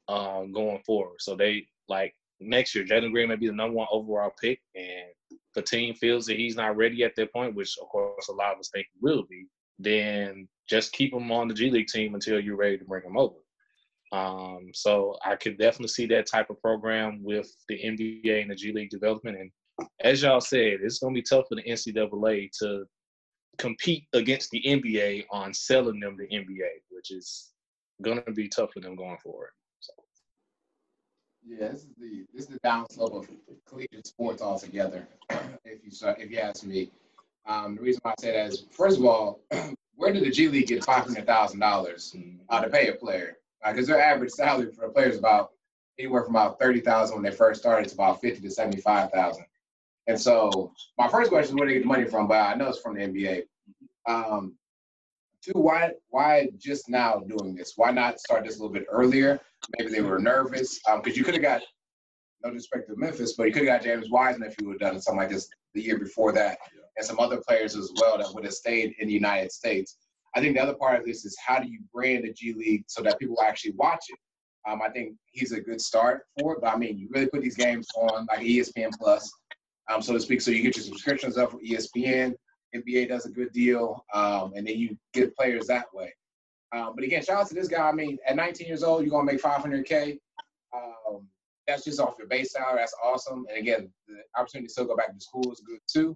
um, 0.08 0.52
going 0.52 0.82
forward. 0.86 1.18
So 1.20 1.36
they 1.36 1.68
like 1.88 2.14
next 2.40 2.76
year, 2.76 2.86
Jalen 2.86 3.12
Green 3.12 3.30
may 3.30 3.36
be 3.36 3.48
the 3.48 3.54
number 3.54 3.76
one 3.76 3.88
overall 3.92 4.32
pick, 4.42 4.60
and 4.76 5.08
the 5.56 5.62
team 5.62 5.94
feels 5.96 6.26
that 6.26 6.38
he's 6.38 6.56
not 6.56 6.76
ready 6.76 7.04
at 7.04 7.16
that 7.16 7.32
point, 7.34 7.56
which 7.56 7.76
of 7.82 7.88
course 7.90 8.28
a 8.30 8.34
lot 8.34 8.54
of 8.54 8.60
us 8.60 8.70
think 8.74 8.88
he 8.94 9.00
will 9.02 9.24
be. 9.30 9.48
Then 9.80 10.48
just 10.70 10.94
keep 10.94 11.14
him 11.14 11.32
on 11.32 11.48
the 11.48 11.54
G 11.54 11.70
League 11.70 11.88
team 11.88 12.16
until 12.16 12.40
you're 12.40 12.56
ready 12.56 12.78
to 12.78 12.86
bring 12.86 13.04
him 13.04 13.18
over. 13.18 13.36
Um, 14.14 14.70
so 14.74 15.18
I 15.26 15.36
could 15.36 15.58
definitely 15.58 15.88
see 15.88 16.06
that 16.08 16.28
type 16.28 16.52
of 16.52 16.62
program 16.62 17.24
with 17.24 17.52
the 17.68 17.80
NBA 17.84 18.44
and 18.44 18.52
the 18.52 18.56
G 18.56 18.72
League 18.72 18.92
development. 18.92 19.38
And 19.40 19.88
as 20.02 20.22
y'all 20.22 20.40
said, 20.40 20.80
it's 20.84 21.00
going 21.00 21.16
to 21.16 21.18
be 21.20 21.26
tough 21.28 21.46
for 21.50 21.56
the 21.56 21.64
NCAA 21.64 22.52
to 22.60 22.86
compete 23.58 24.06
against 24.14 24.52
the 24.52 24.62
NBA 24.64 25.26
on 25.32 25.52
selling 25.52 26.00
them 26.00 26.16
the 26.16 26.28
NBA, 26.28 26.70
which 26.92 27.10
is 27.10 27.54
going 28.04 28.22
to 28.24 28.32
be 28.32 28.48
tough 28.48 28.72
for 28.74 28.82
them 28.82 28.96
going 28.96 29.18
forward. 29.18 29.50
So. 29.80 29.94
Yeah, 31.44 31.70
this 31.70 31.82
is 31.82 31.90
the 32.00 32.26
this 32.36 32.44
is 32.44 32.50
the 32.50 32.60
downslope 32.60 33.18
of 33.18 33.28
collegiate 33.68 34.06
sports 34.06 34.44
altogether. 34.44 35.08
if 35.66 35.80
you 35.84 36.08
if 36.20 36.32
you 36.32 36.38
ask 36.38 36.64
me, 36.64 36.92
um, 37.48 37.76
the 37.76 37.82
reason 37.82 38.00
why 38.04 38.12
I 38.12 38.22
say 38.22 38.32
that 38.32 38.54
is 38.54 38.66
first 38.70 39.00
of 39.00 39.06
all, 39.06 39.40
where 39.96 40.14
did 40.14 40.24
the 40.24 40.30
G 40.30 40.50
League 40.50 40.68
get 40.68 40.86
five 40.86 41.04
hundred 41.04 41.26
thousand 41.26 41.60
dollars 41.60 42.16
uh, 42.50 42.62
to 42.62 42.70
pay 42.70 42.90
a 42.90 42.94
player? 42.94 43.38
Because 43.66 43.88
their 43.88 44.02
average 44.02 44.32
salary 44.32 44.72
for 44.72 44.86
a 44.86 44.92
player 44.92 45.10
is 45.10 45.18
about 45.18 45.52
anywhere 46.00 46.24
from 46.24 46.36
about 46.36 46.60
thirty 46.60 46.82
thousand 46.82 47.16
when 47.16 47.24
they 47.24 47.36
first 47.36 47.62
started 47.62 47.88
to 47.90 47.96
about 47.96 48.22
fifty 48.22 48.42
to 48.42 48.52
seventy 48.52 48.82
five 48.82 49.12
thousand. 49.12 49.46
And 50.08 50.20
so 50.20 50.74
my 50.98 51.08
first 51.08 51.30
question 51.30 51.56
is 51.56 51.60
where 51.60 51.68
they 51.68 51.76
get 51.76 51.84
the 51.84 51.88
money 51.88 52.06
from, 52.06 52.28
but 52.28 52.42
I 52.42 52.56
know 52.56 52.68
it's 52.68 52.80
from 52.80 52.96
the 52.96 53.02
NBA. 53.02 53.44
Um, 54.08 54.56
two, 55.42 55.54
why 55.54 55.92
why 56.10 56.50
just 56.58 56.90
now 56.90 57.20
doing 57.20 57.56
this? 57.56 57.74
Why 57.76 57.92
not 57.92 58.20
start 58.20 58.44
this 58.44 58.58
a 58.58 58.60
little 58.60 58.74
bit 58.74 58.86
earlier? 58.90 59.40
Maybe 59.78 59.92
they 59.92 60.02
were 60.02 60.20
nervous 60.20 60.80
because 60.80 61.14
um, 61.14 61.14
you 61.16 61.24
could 61.24 61.36
have 61.36 61.44
got 61.44 61.62
no 62.44 62.52
disrespect 62.52 62.90
to 62.90 62.96
Memphis, 62.98 63.34
but 63.34 63.46
you 63.46 63.54
could 63.54 63.66
have 63.66 63.80
got 63.80 63.84
James 63.84 64.10
Wiseman 64.10 64.50
if 64.50 64.56
you 64.60 64.68
would 64.68 64.82
have 64.82 64.92
done 64.92 65.02
something 65.02 65.20
like 65.20 65.30
this 65.30 65.48
the 65.74 65.82
year 65.82 65.98
before 65.98 66.32
that, 66.34 66.58
and 66.98 67.06
some 67.06 67.20
other 67.20 67.42
players 67.48 67.76
as 67.76 67.92
well 68.00 68.18
that 68.18 68.34
would 68.34 68.44
have 68.44 68.54
stayed 68.54 68.94
in 69.00 69.08
the 69.08 69.14
United 69.14 69.52
States. 69.52 69.98
I 70.36 70.42
think 70.42 70.56
the 70.56 70.64
other 70.64 70.74
part 70.74 71.00
of 71.00 71.06
this 71.06 71.26
is 71.26 71.38
how 71.46 71.60
do 71.60 71.68
you 71.70 71.80
brand 71.94 72.24
the 72.24 72.34
G 72.34 72.54
League 72.54 72.86
so 72.88 73.02
that 73.04 73.20
people 73.20 73.42
actually 73.42 73.74
watch 73.74 74.06
it. 74.10 74.20
Um, 74.68 74.82
I 74.82 74.90
think 74.90 75.16
he's 75.32 75.52
a 75.52 75.60
good 75.60 75.82
start 75.82 76.24
for 76.40 76.54
it, 76.54 76.62
but 76.62 76.74
I 76.74 76.78
mean, 76.78 76.98
you 76.98 77.08
really 77.12 77.28
put 77.28 77.42
these 77.42 77.56
games 77.56 77.88
on 77.98 78.26
like 78.28 78.40
ESPN 78.40 78.92
Plus, 78.98 79.32
um, 79.92 80.02
so 80.02 80.14
to 80.14 80.20
speak. 80.20 80.42
So 80.42 80.52
you 80.52 80.64
get 80.64 80.78
your 80.78 80.86
subscriptions 80.86 81.38
up 81.38 81.52
for 81.52 81.60
ESPN. 81.60 82.34
NBA 82.76 83.10
does 83.10 83.26
a 83.26 83.30
good 83.30 83.52
deal, 83.52 84.04
um, 84.14 84.54
and 84.56 84.66
then 84.66 84.78
you 84.78 84.98
get 85.14 85.36
players 85.36 85.68
that 85.68 85.86
way. 85.94 86.12
Um, 86.74 86.94
but 86.96 87.04
again, 87.04 87.24
shout 87.24 87.42
out 87.42 87.48
to 87.50 87.54
this 87.54 87.68
guy. 87.68 87.88
I 87.88 87.92
mean, 87.92 88.18
at 88.28 88.36
19 88.36 88.66
years 88.66 88.84
old, 88.84 89.04
you're 89.04 89.12
gonna 89.12 89.32
make 89.32 89.42
500k. 89.42 90.18
Um, 90.74 91.28
that's 91.68 91.84
just 91.84 92.00
off 92.00 92.16
your 92.18 92.28
base 92.28 92.54
salary. 92.54 92.80
That's 92.80 92.96
awesome. 93.04 93.46
And 93.50 93.58
again, 93.58 93.92
the 94.08 94.16
opportunity 94.38 94.68
to 94.68 94.72
still 94.72 94.86
go 94.86 94.96
back 94.96 95.14
to 95.14 95.22
school 95.22 95.52
is 95.52 95.60
good 95.60 95.80
too. 95.92 96.16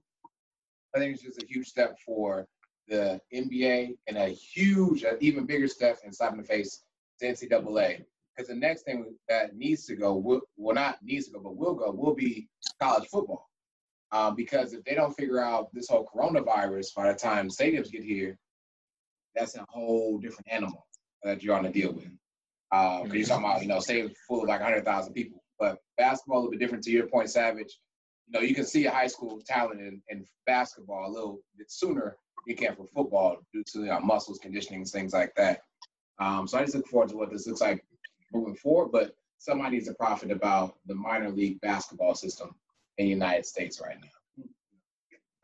I 0.95 0.99
think 0.99 1.13
it's 1.13 1.23
just 1.23 1.41
a 1.41 1.45
huge 1.45 1.67
step 1.67 1.95
for 2.05 2.47
the 2.87 3.19
NBA 3.33 3.97
and 4.07 4.17
a 4.17 4.29
huge, 4.29 5.03
even 5.19 5.45
bigger 5.45 5.67
step 5.67 5.99
in 6.05 6.13
slapping 6.13 6.41
the 6.41 6.43
face 6.43 6.83
to 7.19 7.25
NCAA. 7.25 8.05
Because 8.35 8.49
the 8.49 8.55
next 8.55 8.83
thing 8.83 9.15
that 9.29 9.55
needs 9.55 9.85
to 9.87 9.95
go, 9.95 10.15
will, 10.15 10.41
well, 10.57 10.75
not 10.75 10.99
needs 11.03 11.25
to 11.27 11.33
go, 11.33 11.39
but 11.39 11.55
will 11.55 11.73
go, 11.73 11.91
will 11.91 12.13
be 12.13 12.47
college 12.79 13.07
football. 13.09 13.49
Um, 14.11 14.35
because 14.35 14.73
if 14.73 14.83
they 14.83 14.95
don't 14.95 15.15
figure 15.15 15.39
out 15.39 15.73
this 15.73 15.89
whole 15.89 16.07
coronavirus 16.13 16.95
by 16.95 17.11
the 17.11 17.17
time 17.17 17.49
stadiums 17.49 17.91
get 17.91 18.03
here, 18.03 18.37
that's 19.35 19.57
a 19.57 19.65
whole 19.67 20.17
different 20.17 20.47
animal 20.49 20.85
that 21.23 21.43
you're 21.43 21.55
on 21.55 21.63
to 21.63 21.71
deal 21.71 21.91
with. 21.91 22.09
Because 22.71 23.05
um, 23.05 23.13
you're 23.13 23.25
talking 23.25 23.45
about, 23.45 23.61
you 23.61 23.67
know, 23.67 23.77
stadiums 23.77 24.13
full 24.27 24.43
of 24.43 24.47
like 24.47 24.61
100,000 24.61 25.13
people. 25.13 25.43
But 25.59 25.79
basketball 25.97 26.37
a 26.37 26.39
little 26.39 26.51
bit 26.51 26.59
different 26.59 26.83
to 26.85 26.91
your 26.91 27.07
point, 27.07 27.29
Savage. 27.29 27.79
You 28.27 28.33
know, 28.33 28.45
you 28.45 28.53
can 28.53 28.65
see 28.65 28.85
a 28.85 28.91
high 28.91 29.07
school 29.07 29.41
talent 29.45 29.81
in, 29.81 30.01
in 30.09 30.25
basketball 30.45 31.09
a 31.09 31.11
little 31.11 31.39
bit 31.57 31.71
sooner 31.71 32.17
you 32.47 32.55
can 32.55 32.75
for 32.75 32.87
football 32.87 33.37
due 33.53 33.63
to 33.73 33.79
you 33.79 33.85
know, 33.85 33.99
muscles, 33.99 34.39
conditioning, 34.39 34.85
things 34.85 35.13
like 35.13 35.33
that. 35.35 35.61
Um, 36.19 36.47
so 36.47 36.57
I 36.57 36.61
just 36.61 36.75
look 36.75 36.87
forward 36.87 37.09
to 37.09 37.17
what 37.17 37.29
this 37.29 37.45
looks 37.45 37.61
like 37.61 37.85
moving 38.33 38.55
forward. 38.55 38.91
But 38.91 39.15
somebody 39.37 39.75
needs 39.75 39.87
to 39.87 39.93
profit 39.93 40.31
about 40.31 40.77
the 40.87 40.95
minor 40.95 41.29
league 41.29 41.59
basketball 41.61 42.15
system 42.15 42.55
in 42.97 43.05
the 43.05 43.09
United 43.09 43.45
States 43.45 43.81
right 43.81 43.97
now. 44.01 44.45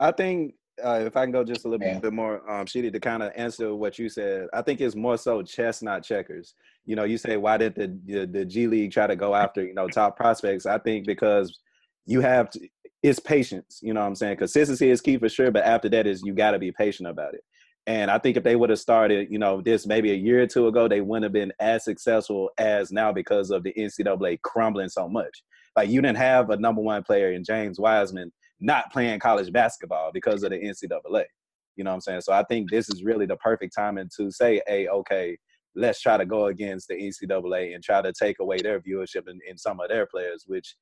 I 0.00 0.10
think 0.12 0.54
uh, 0.82 1.02
if 1.04 1.16
I 1.16 1.24
can 1.24 1.30
go 1.30 1.44
just 1.44 1.66
a 1.66 1.68
little 1.68 1.86
yeah. 1.86 1.98
bit 1.98 2.12
more, 2.12 2.50
um, 2.50 2.66
Sheedy, 2.66 2.90
to 2.90 2.98
kind 2.98 3.22
of 3.22 3.32
answer 3.36 3.74
what 3.74 3.98
you 3.98 4.08
said, 4.08 4.48
I 4.52 4.62
think 4.62 4.80
it's 4.80 4.96
more 4.96 5.16
so 5.16 5.42
chess, 5.42 5.82
not 5.82 6.02
checkers. 6.02 6.54
You 6.86 6.96
know, 6.96 7.04
you 7.04 7.18
say 7.18 7.36
why 7.36 7.58
did 7.58 7.74
the, 7.74 7.96
the, 8.06 8.26
the 8.26 8.44
G 8.44 8.66
League 8.66 8.92
try 8.92 9.06
to 9.06 9.14
go 9.14 9.34
after 9.34 9.62
you 9.62 9.74
know 9.74 9.88
top 9.88 10.16
prospects? 10.16 10.66
I 10.66 10.78
think 10.78 11.06
because 11.06 11.60
you 12.06 12.20
have 12.22 12.50
to, 12.50 12.68
it's 13.04 13.18
patience. 13.18 13.80
You 13.82 13.92
know 13.92 14.00
what 14.00 14.06
I'm 14.06 14.14
saying? 14.14 14.38
Consistency 14.38 14.88
is 14.88 15.02
key 15.02 15.18
for 15.18 15.28
sure, 15.28 15.50
but 15.50 15.64
after 15.64 15.90
that 15.90 16.06
is 16.06 16.22
you 16.24 16.32
got 16.32 16.52
to 16.52 16.58
be 16.58 16.72
patient 16.72 17.06
about 17.06 17.34
it. 17.34 17.42
And 17.86 18.10
I 18.10 18.18
think 18.18 18.38
if 18.38 18.44
they 18.44 18.56
would 18.56 18.70
have 18.70 18.78
started, 18.78 19.28
you 19.30 19.38
know, 19.38 19.60
this 19.60 19.86
maybe 19.86 20.10
a 20.10 20.16
year 20.16 20.42
or 20.42 20.46
two 20.46 20.68
ago, 20.68 20.88
they 20.88 21.02
wouldn't 21.02 21.24
have 21.24 21.32
been 21.32 21.52
as 21.60 21.84
successful 21.84 22.48
as 22.56 22.90
now 22.90 23.12
because 23.12 23.50
of 23.50 23.62
the 23.62 23.74
NCAA 23.74 24.40
crumbling 24.40 24.88
so 24.88 25.06
much. 25.06 25.42
Like 25.76 25.90
you 25.90 26.00
didn't 26.00 26.16
have 26.16 26.48
a 26.48 26.56
number 26.56 26.80
one 26.80 27.02
player 27.02 27.32
in 27.32 27.44
James 27.44 27.78
Wiseman 27.78 28.32
not 28.58 28.90
playing 28.90 29.20
college 29.20 29.52
basketball 29.52 30.10
because 30.10 30.42
of 30.42 30.52
the 30.52 30.56
NCAA. 30.56 31.24
You 31.76 31.84
know 31.84 31.90
what 31.90 31.96
I'm 31.96 32.00
saying? 32.00 32.22
So 32.22 32.32
I 32.32 32.42
think 32.44 32.70
this 32.70 32.88
is 32.88 33.04
really 33.04 33.26
the 33.26 33.36
perfect 33.36 33.74
timing 33.76 34.08
to 34.16 34.30
say, 34.30 34.62
hey, 34.66 34.88
okay, 34.88 35.36
let's 35.76 36.00
try 36.00 36.16
to 36.16 36.24
go 36.24 36.46
against 36.46 36.88
the 36.88 36.94
NCAA 36.94 37.74
and 37.74 37.84
try 37.84 38.00
to 38.00 38.14
take 38.18 38.38
away 38.40 38.62
their 38.62 38.80
viewership 38.80 39.28
in, 39.28 39.40
in 39.46 39.58
some 39.58 39.78
of 39.78 39.90
their 39.90 40.06
players, 40.06 40.44
which 40.46 40.74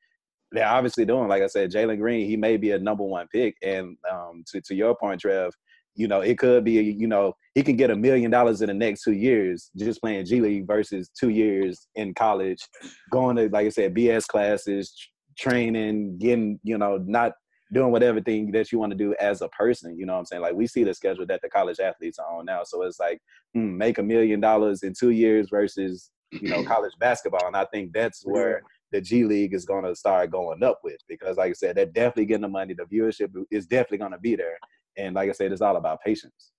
they're 0.52 0.68
obviously 0.68 1.04
doing. 1.04 1.28
Like 1.28 1.42
I 1.42 1.46
said, 1.46 1.72
Jalen 1.72 1.98
Green, 1.98 2.28
he 2.28 2.36
may 2.36 2.56
be 2.56 2.72
a 2.72 2.78
number 2.78 3.04
one 3.04 3.26
pick. 3.28 3.56
And 3.62 3.96
um, 4.10 4.44
to, 4.48 4.60
to 4.60 4.74
your 4.74 4.94
point, 4.94 5.20
Trev, 5.20 5.52
you 5.94 6.08
know, 6.08 6.20
it 6.20 6.38
could 6.38 6.64
be, 6.64 6.72
you 6.72 7.06
know, 7.06 7.34
he 7.54 7.62
can 7.62 7.76
get 7.76 7.90
a 7.90 7.96
million 7.96 8.30
dollars 8.30 8.62
in 8.62 8.68
the 8.68 8.74
next 8.74 9.02
two 9.02 9.12
years 9.12 9.70
just 9.76 10.00
playing 10.00 10.24
G 10.26 10.40
League 10.40 10.66
versus 10.66 11.10
two 11.18 11.28
years 11.28 11.86
in 11.94 12.14
college, 12.14 12.66
going 13.10 13.36
to, 13.36 13.48
like 13.48 13.66
I 13.66 13.70
said, 13.70 13.94
BS 13.94 14.26
classes, 14.26 14.94
training, 15.38 16.18
getting, 16.18 16.58
you 16.62 16.78
know, 16.78 16.98
not 16.98 17.32
doing 17.72 17.90
whatever 17.90 18.20
thing 18.20 18.52
that 18.52 18.70
you 18.70 18.78
want 18.78 18.92
to 18.92 18.98
do 18.98 19.14
as 19.20 19.40
a 19.40 19.48
person. 19.48 19.98
You 19.98 20.06
know 20.06 20.14
what 20.14 20.20
I'm 20.20 20.26
saying? 20.26 20.42
Like 20.42 20.54
we 20.54 20.66
see 20.66 20.84
the 20.84 20.94
schedule 20.94 21.26
that 21.26 21.40
the 21.42 21.48
college 21.48 21.80
athletes 21.80 22.18
are 22.18 22.38
on 22.38 22.44
now. 22.44 22.62
So 22.64 22.82
it's 22.82 23.00
like 23.00 23.20
hmm, 23.54 23.76
make 23.76 23.98
a 23.98 24.02
million 24.02 24.40
dollars 24.40 24.82
in 24.82 24.94
two 24.98 25.10
years 25.10 25.48
versus 25.50 26.10
you 26.30 26.50
know 26.50 26.64
college 26.66 26.92
basketball, 26.98 27.46
and 27.46 27.56
I 27.56 27.66
think 27.66 27.92
that's 27.92 28.22
where 28.24 28.62
the 28.92 29.00
G 29.00 29.24
League 29.24 29.54
is 29.54 29.64
going 29.64 29.84
to 29.84 29.96
start 29.96 30.30
going 30.30 30.62
up 30.62 30.80
with 30.84 30.98
because, 31.08 31.38
like 31.38 31.50
I 31.50 31.54
said, 31.54 31.76
they're 31.76 31.86
definitely 31.86 32.26
getting 32.26 32.42
the 32.42 32.48
money. 32.48 32.74
The 32.74 32.84
viewership 32.84 33.30
is 33.50 33.66
definitely 33.66 33.98
going 33.98 34.12
to 34.12 34.18
be 34.18 34.36
there, 34.36 34.58
and 34.96 35.14
like 35.14 35.28
I 35.28 35.32
said, 35.32 35.50
it's 35.50 35.62
all 35.62 35.76
about 35.76 36.02
patience. 36.02 36.52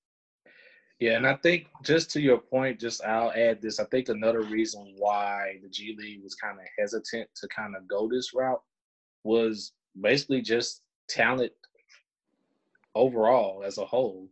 Yeah, 0.99 1.17
and 1.17 1.27
I 1.27 1.35
think 1.35 1.67
just 1.83 2.09
to 2.11 2.21
your 2.21 2.37
point, 2.37 2.79
just 2.79 3.03
I'll 3.03 3.31
add 3.31 3.61
this. 3.61 3.79
I 3.79 3.85
think 3.85 4.09
another 4.09 4.41
reason 4.41 4.93
why 4.97 5.59
the 5.61 5.69
G 5.69 5.95
League 5.97 6.23
was 6.23 6.35
kind 6.35 6.57
of 6.59 6.65
hesitant 6.77 7.29
to 7.35 7.47
kind 7.49 7.75
of 7.75 7.87
go 7.87 8.09
this 8.09 8.33
route 8.33 8.61
was 9.23 9.73
basically 9.99 10.41
just 10.41 10.81
talent 11.09 11.51
overall 12.95 13.63
as 13.63 13.77
a 13.77 13.85
whole. 13.85 14.29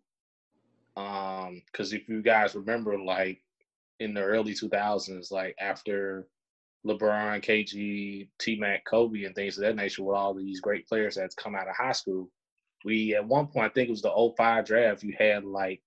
Um, 0.97 1.61
because 1.71 1.93
if 1.93 2.07
you 2.09 2.21
guys 2.21 2.55
remember, 2.55 2.97
like 2.99 3.41
in 3.99 4.13
the 4.13 4.21
early 4.21 4.53
2000s, 4.53 5.31
like 5.31 5.55
after 5.59 6.27
LeBron, 6.85 7.43
KG, 7.43 8.27
T 8.39 8.55
Mac, 8.59 8.83
Kobe, 8.85 9.23
and 9.23 9.35
things 9.35 9.57
of 9.57 9.63
that 9.63 9.75
nature, 9.75 10.03
with 10.03 10.15
all 10.15 10.33
these 10.33 10.61
great 10.61 10.87
players 10.87 11.15
that's 11.15 11.35
come 11.35 11.55
out 11.55 11.67
of 11.67 11.75
high 11.75 11.91
school, 11.91 12.29
we 12.83 13.15
at 13.15 13.27
one 13.27 13.47
point, 13.47 13.71
I 13.71 13.73
think 13.73 13.87
it 13.87 13.91
was 13.91 14.01
the 14.01 14.33
05 14.37 14.65
draft, 14.65 15.03
you 15.03 15.15
had 15.17 15.43
like 15.43 15.81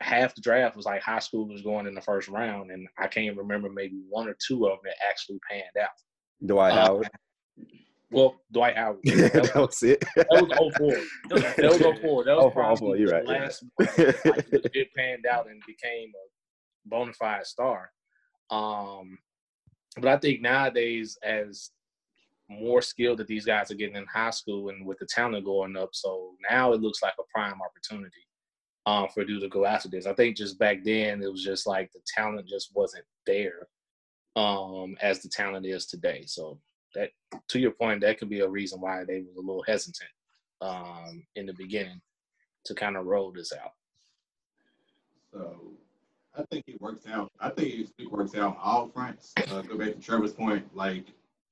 half 0.00 0.34
the 0.34 0.40
draft 0.40 0.76
was 0.76 0.86
like 0.86 1.02
high 1.02 1.18
schoolers 1.18 1.62
going 1.62 1.86
in 1.86 1.94
the 1.94 2.00
first 2.00 2.28
round, 2.28 2.70
and 2.70 2.88
I 2.98 3.06
can't 3.06 3.36
remember 3.36 3.68
maybe 3.70 4.00
one 4.08 4.28
or 4.28 4.36
two 4.46 4.66
of 4.66 4.72
them 4.72 4.78
that 4.84 4.94
actually 5.08 5.38
panned 5.48 5.64
out. 5.80 5.90
Dwight 6.44 6.72
uh, 6.72 6.86
Howard. 6.86 7.10
Well, 8.10 8.40
Dwight 8.52 8.76
Howard. 8.76 8.98
that, 9.04 9.52
was, 9.54 9.82
it. 9.82 10.02
That 10.16 10.26
was 10.30 10.72
04. 10.76 10.90
That 11.28 11.34
was, 11.34 11.42
that 11.42 11.90
was 11.92 11.98
04. 12.00 12.24
That 12.24 12.36
was 12.36 12.52
probably 12.52 12.76
04, 12.76 12.96
you're 12.96 13.10
right, 13.10 13.26
last 13.26 13.64
yeah. 13.78 13.86
like, 14.24 14.48
it 14.52 14.88
panned 14.96 15.26
out 15.26 15.48
and 15.48 15.62
became 15.66 16.08
a 16.08 16.88
bona 16.88 17.12
fide 17.12 17.46
star. 17.46 17.90
Um, 18.50 19.18
but 19.96 20.08
I 20.08 20.16
think 20.18 20.40
nowadays, 20.40 21.18
as 21.22 21.70
more 22.48 22.82
skill 22.82 23.16
that 23.16 23.28
these 23.28 23.44
guys 23.44 23.70
are 23.70 23.76
getting 23.76 23.96
in 23.96 24.06
high 24.06 24.30
school 24.30 24.68
and 24.70 24.84
with 24.84 24.98
the 24.98 25.06
talent 25.06 25.44
going 25.44 25.76
up, 25.76 25.90
so 25.92 26.32
now 26.50 26.72
it 26.72 26.80
looks 26.80 27.02
like 27.02 27.14
a 27.18 27.22
prime 27.32 27.60
opportunity 27.62 28.26
um, 28.86 29.08
for 29.12 29.24
dude 29.24 29.42
to 29.42 29.48
go 29.48 29.66
after 29.66 29.88
this. 29.88 30.06
I 30.06 30.14
think 30.14 30.36
just 30.36 30.58
back 30.58 30.78
then 30.84 31.22
it 31.22 31.30
was 31.30 31.44
just 31.44 31.66
like 31.66 31.92
the 31.92 32.00
talent 32.06 32.48
just 32.48 32.70
wasn't 32.74 33.04
there 33.26 33.68
um, 34.36 34.96
as 35.00 35.20
the 35.20 35.28
talent 35.28 35.66
is 35.66 35.86
today. 35.86 36.24
So 36.26 36.58
that 36.94 37.10
to 37.48 37.58
your 37.58 37.72
point, 37.72 38.00
that 38.00 38.18
could 38.18 38.30
be 38.30 38.40
a 38.40 38.48
reason 38.48 38.80
why 38.80 39.04
they 39.04 39.20
was 39.20 39.36
a 39.36 39.40
little 39.40 39.64
hesitant 39.66 40.10
um, 40.60 41.24
in 41.36 41.46
the 41.46 41.54
beginning 41.54 42.00
to 42.64 42.74
kind 42.74 42.96
of 42.96 43.06
roll 43.06 43.32
this 43.32 43.52
out. 43.52 43.72
So 45.32 45.72
I 46.40 46.44
think 46.50 46.64
it 46.68 46.80
works 46.80 47.06
out. 47.06 47.30
I 47.38 47.50
think 47.50 47.88
it 47.98 48.10
works 48.10 48.34
out 48.34 48.56
on 48.56 48.56
all 48.62 48.88
fronts. 48.88 49.32
Uh, 49.36 49.62
go 49.62 49.76
back 49.76 49.94
to 49.94 50.00
Trevor's 50.00 50.32
point, 50.32 50.64
like 50.74 51.06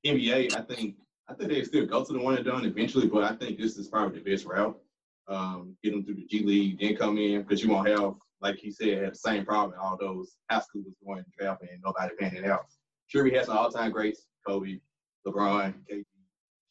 NBA. 0.05 0.55
I 0.55 0.61
think 0.61 0.95
I 1.27 1.33
think 1.35 1.49
they 1.49 1.63
still 1.63 1.85
go 1.85 2.03
to 2.03 2.13
the 2.13 2.19
one 2.19 2.35
and 2.35 2.45
done 2.45 2.65
eventually, 2.65 3.07
but 3.07 3.23
I 3.23 3.35
think 3.35 3.59
this 3.59 3.77
is 3.77 3.87
probably 3.87 4.19
the 4.19 4.31
best 4.31 4.45
route. 4.45 4.79
Um, 5.27 5.75
get 5.83 5.91
them 5.91 6.03
through 6.03 6.15
the 6.15 6.25
G 6.25 6.43
League, 6.43 6.79
then 6.79 6.95
come 6.95 7.19
in 7.19 7.43
because 7.43 7.63
you 7.63 7.69
won't 7.69 7.87
have 7.87 8.15
like 8.41 8.57
he 8.57 8.71
said, 8.71 9.03
have 9.03 9.11
the 9.11 9.19
same 9.19 9.45
problem 9.45 9.77
all 9.79 9.97
those 9.97 10.35
high 10.49 10.59
schoolers 10.59 10.93
going 11.05 11.23
to 11.23 11.29
draft 11.37 11.61
and 11.61 11.81
nobody 11.83 12.13
paying 12.17 12.35
it 12.35 12.49
out. 12.49 12.65
Sure, 13.07 13.23
we 13.23 13.31
has 13.33 13.47
some 13.47 13.57
all-time 13.57 13.91
greats, 13.91 14.25
Kobe, 14.47 14.79
LeBron, 15.27 15.73
KD, 15.91 16.05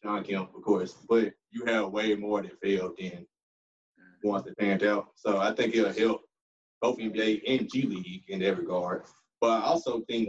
Shawn 0.03 0.25
Kemp, 0.25 0.51
of 0.57 0.63
course, 0.63 0.97
but 1.09 1.33
you 1.51 1.65
have 1.67 1.91
way 1.91 2.15
more 2.15 2.41
that 2.43 2.59
failed 2.61 2.97
than 2.99 3.27
ones 4.23 4.45
that 4.45 4.57
panned 4.57 4.83
out. 4.83 5.09
So 5.15 5.39
I 5.39 5.53
think 5.53 5.75
it'll 5.75 5.93
help 5.93 6.23
both 6.81 6.99
NBA 6.99 7.43
and 7.47 7.71
G 7.71 7.83
League 7.83 8.23
in 8.29 8.41
that 8.41 8.59
regard. 8.59 9.03
But 9.41 9.51
I 9.63 9.67
also 9.67 10.01
think, 10.09 10.29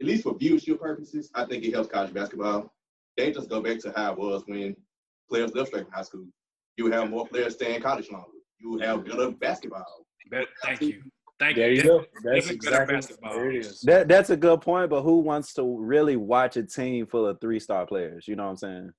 at 0.00 0.06
least 0.06 0.22
for 0.24 0.34
viewership 0.34 0.80
purposes, 0.80 1.30
I 1.34 1.44
think 1.44 1.64
it 1.64 1.72
helps 1.74 1.90
college 1.90 2.12
basketball. 2.14 2.72
They 3.16 3.32
just 3.32 3.48
go 3.48 3.60
back 3.60 3.78
to 3.80 3.92
how 3.96 4.12
it 4.12 4.18
was 4.18 4.42
when 4.46 4.76
players 5.28 5.54
left 5.54 5.68
straight 5.68 5.84
from 5.84 5.92
high 5.92 6.02
school. 6.02 6.26
You 6.76 6.84
would 6.84 6.92
have 6.92 7.10
more 7.10 7.26
players 7.26 7.54
stay 7.54 7.74
in 7.74 7.82
college 7.82 8.10
longer. 8.10 8.28
You 8.60 8.70
would 8.70 8.82
have 8.82 9.04
better 9.04 9.30
basketball. 9.32 9.84
Bet- 10.30 10.46
Thank 10.62 10.82
you. 10.82 11.02
Thank 11.40 11.56
There 11.56 11.70
you 11.70 11.76
you. 11.76 11.82
go. 11.84 12.04
That's 12.24 12.50
exactly 12.50 13.00
there 13.22 13.50
it 13.50 13.56
is. 13.64 13.80
That 13.82 14.08
that's 14.08 14.30
a 14.30 14.36
good 14.36 14.60
point, 14.60 14.90
but 14.90 15.02
who 15.02 15.18
wants 15.18 15.54
to 15.54 15.78
really 15.78 16.16
watch 16.16 16.56
a 16.56 16.64
team 16.64 17.06
full 17.06 17.26
of 17.26 17.40
three 17.40 17.60
star 17.60 17.86
players? 17.86 18.26
You 18.26 18.34
know 18.36 18.44
what 18.44 18.50
I'm 18.50 18.56
saying? 18.56 18.90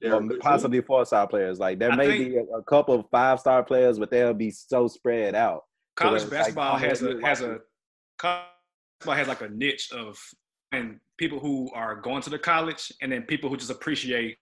If 0.00 0.12
Or 0.12 0.22
possibly 0.38 0.80
four 0.80 1.04
star 1.04 1.26
players. 1.26 1.58
Like 1.58 1.78
there 1.80 1.90
I 1.90 1.96
may 1.96 2.06
think- 2.08 2.28
be 2.30 2.36
a, 2.36 2.42
a 2.58 2.62
couple 2.62 2.94
of 2.94 3.06
five 3.10 3.40
star 3.40 3.62
players, 3.64 3.98
but 3.98 4.10
they'll 4.10 4.34
be 4.34 4.50
so 4.52 4.86
spread 4.88 5.34
out. 5.34 5.64
College 5.98 6.22
it's 6.22 6.30
like, 6.30 6.40
basketball 6.40 6.76
has 6.76 7.02
a 7.02 7.20
has 7.26 7.40
a 7.40 7.58
college 8.18 8.44
basketball 9.00 9.16
has 9.16 9.28
like 9.28 9.42
a 9.42 9.48
niche 9.48 9.90
of 9.92 10.18
and 10.72 10.98
people 11.18 11.38
who 11.38 11.70
are 11.74 11.96
going 11.96 12.22
to 12.22 12.30
the 12.30 12.38
college 12.38 12.92
and 13.02 13.10
then 13.12 13.22
people 13.22 13.48
who 13.48 13.56
just 13.56 13.70
appreciate 13.70 14.36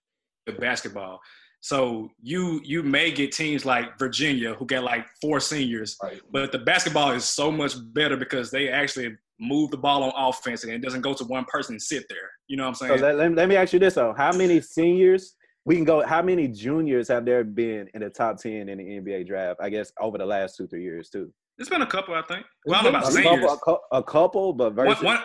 the 0.45 0.53
basketball. 0.53 1.19
So 1.61 2.09
you 2.21 2.61
you 2.63 2.83
may 2.83 3.11
get 3.11 3.31
teams 3.31 3.65
like 3.65 3.97
Virginia 3.97 4.53
who 4.53 4.65
get 4.65 4.83
like 4.83 5.05
four 5.21 5.39
seniors, 5.39 5.97
Right. 6.03 6.21
but 6.31 6.51
the 6.51 6.59
basketball 6.59 7.11
is 7.11 7.25
so 7.25 7.51
much 7.51 7.73
better 7.93 8.15
because 8.15 8.51
they 8.51 8.69
actually 8.69 9.15
move 9.39 9.71
the 9.71 9.77
ball 9.77 10.03
on 10.03 10.11
offense 10.29 10.63
and 10.63 10.71
it 10.73 10.81
doesn't 10.81 11.01
go 11.01 11.13
to 11.13 11.23
one 11.25 11.45
person 11.45 11.73
and 11.75 11.81
sit 11.81 12.05
there. 12.09 12.29
You 12.47 12.57
know 12.57 12.63
what 12.63 12.69
I'm 12.69 12.75
So 12.75 12.87
saying? 12.87 13.01
let, 13.01 13.15
let, 13.17 13.31
let 13.35 13.49
me 13.49 13.55
ask 13.55 13.73
you 13.73 13.79
this 13.79 13.95
though: 13.95 14.13
How 14.15 14.31
many 14.31 14.61
seniors? 14.61 15.35
We 15.65 15.75
can 15.75 15.83
go. 15.83 16.05
How 16.05 16.21
many 16.21 16.47
juniors 16.47 17.09
have 17.09 17.25
there 17.25 17.43
been 17.43 17.89
in 17.93 18.01
the 18.01 18.09
top 18.09 18.37
ten 18.37 18.69
in 18.69 18.77
the 18.77 18.83
NBA 18.83 19.27
draft? 19.27 19.59
I 19.61 19.69
guess 19.69 19.91
over 19.99 20.17
the 20.17 20.25
last 20.25 20.55
two 20.55 20.67
three 20.67 20.83
years 20.83 21.09
too. 21.09 21.33
It's 21.59 21.69
been 21.69 21.81
a 21.81 21.87
couple, 21.87 22.13
I 22.13 22.21
think. 22.23 22.45
Well, 22.65 22.79
I 22.79 22.83
don't 22.83 22.93
know 22.93 22.99
A 22.99 23.01
about 23.01 23.13
couple, 23.13 23.31
seniors. 23.31 23.51
a, 23.51 23.57
cou- 23.57 23.79
a 23.91 24.03
couple, 24.03 24.53
but 24.53 24.75
One, 24.75 24.85
versus 24.87 25.03
one, 25.03 25.19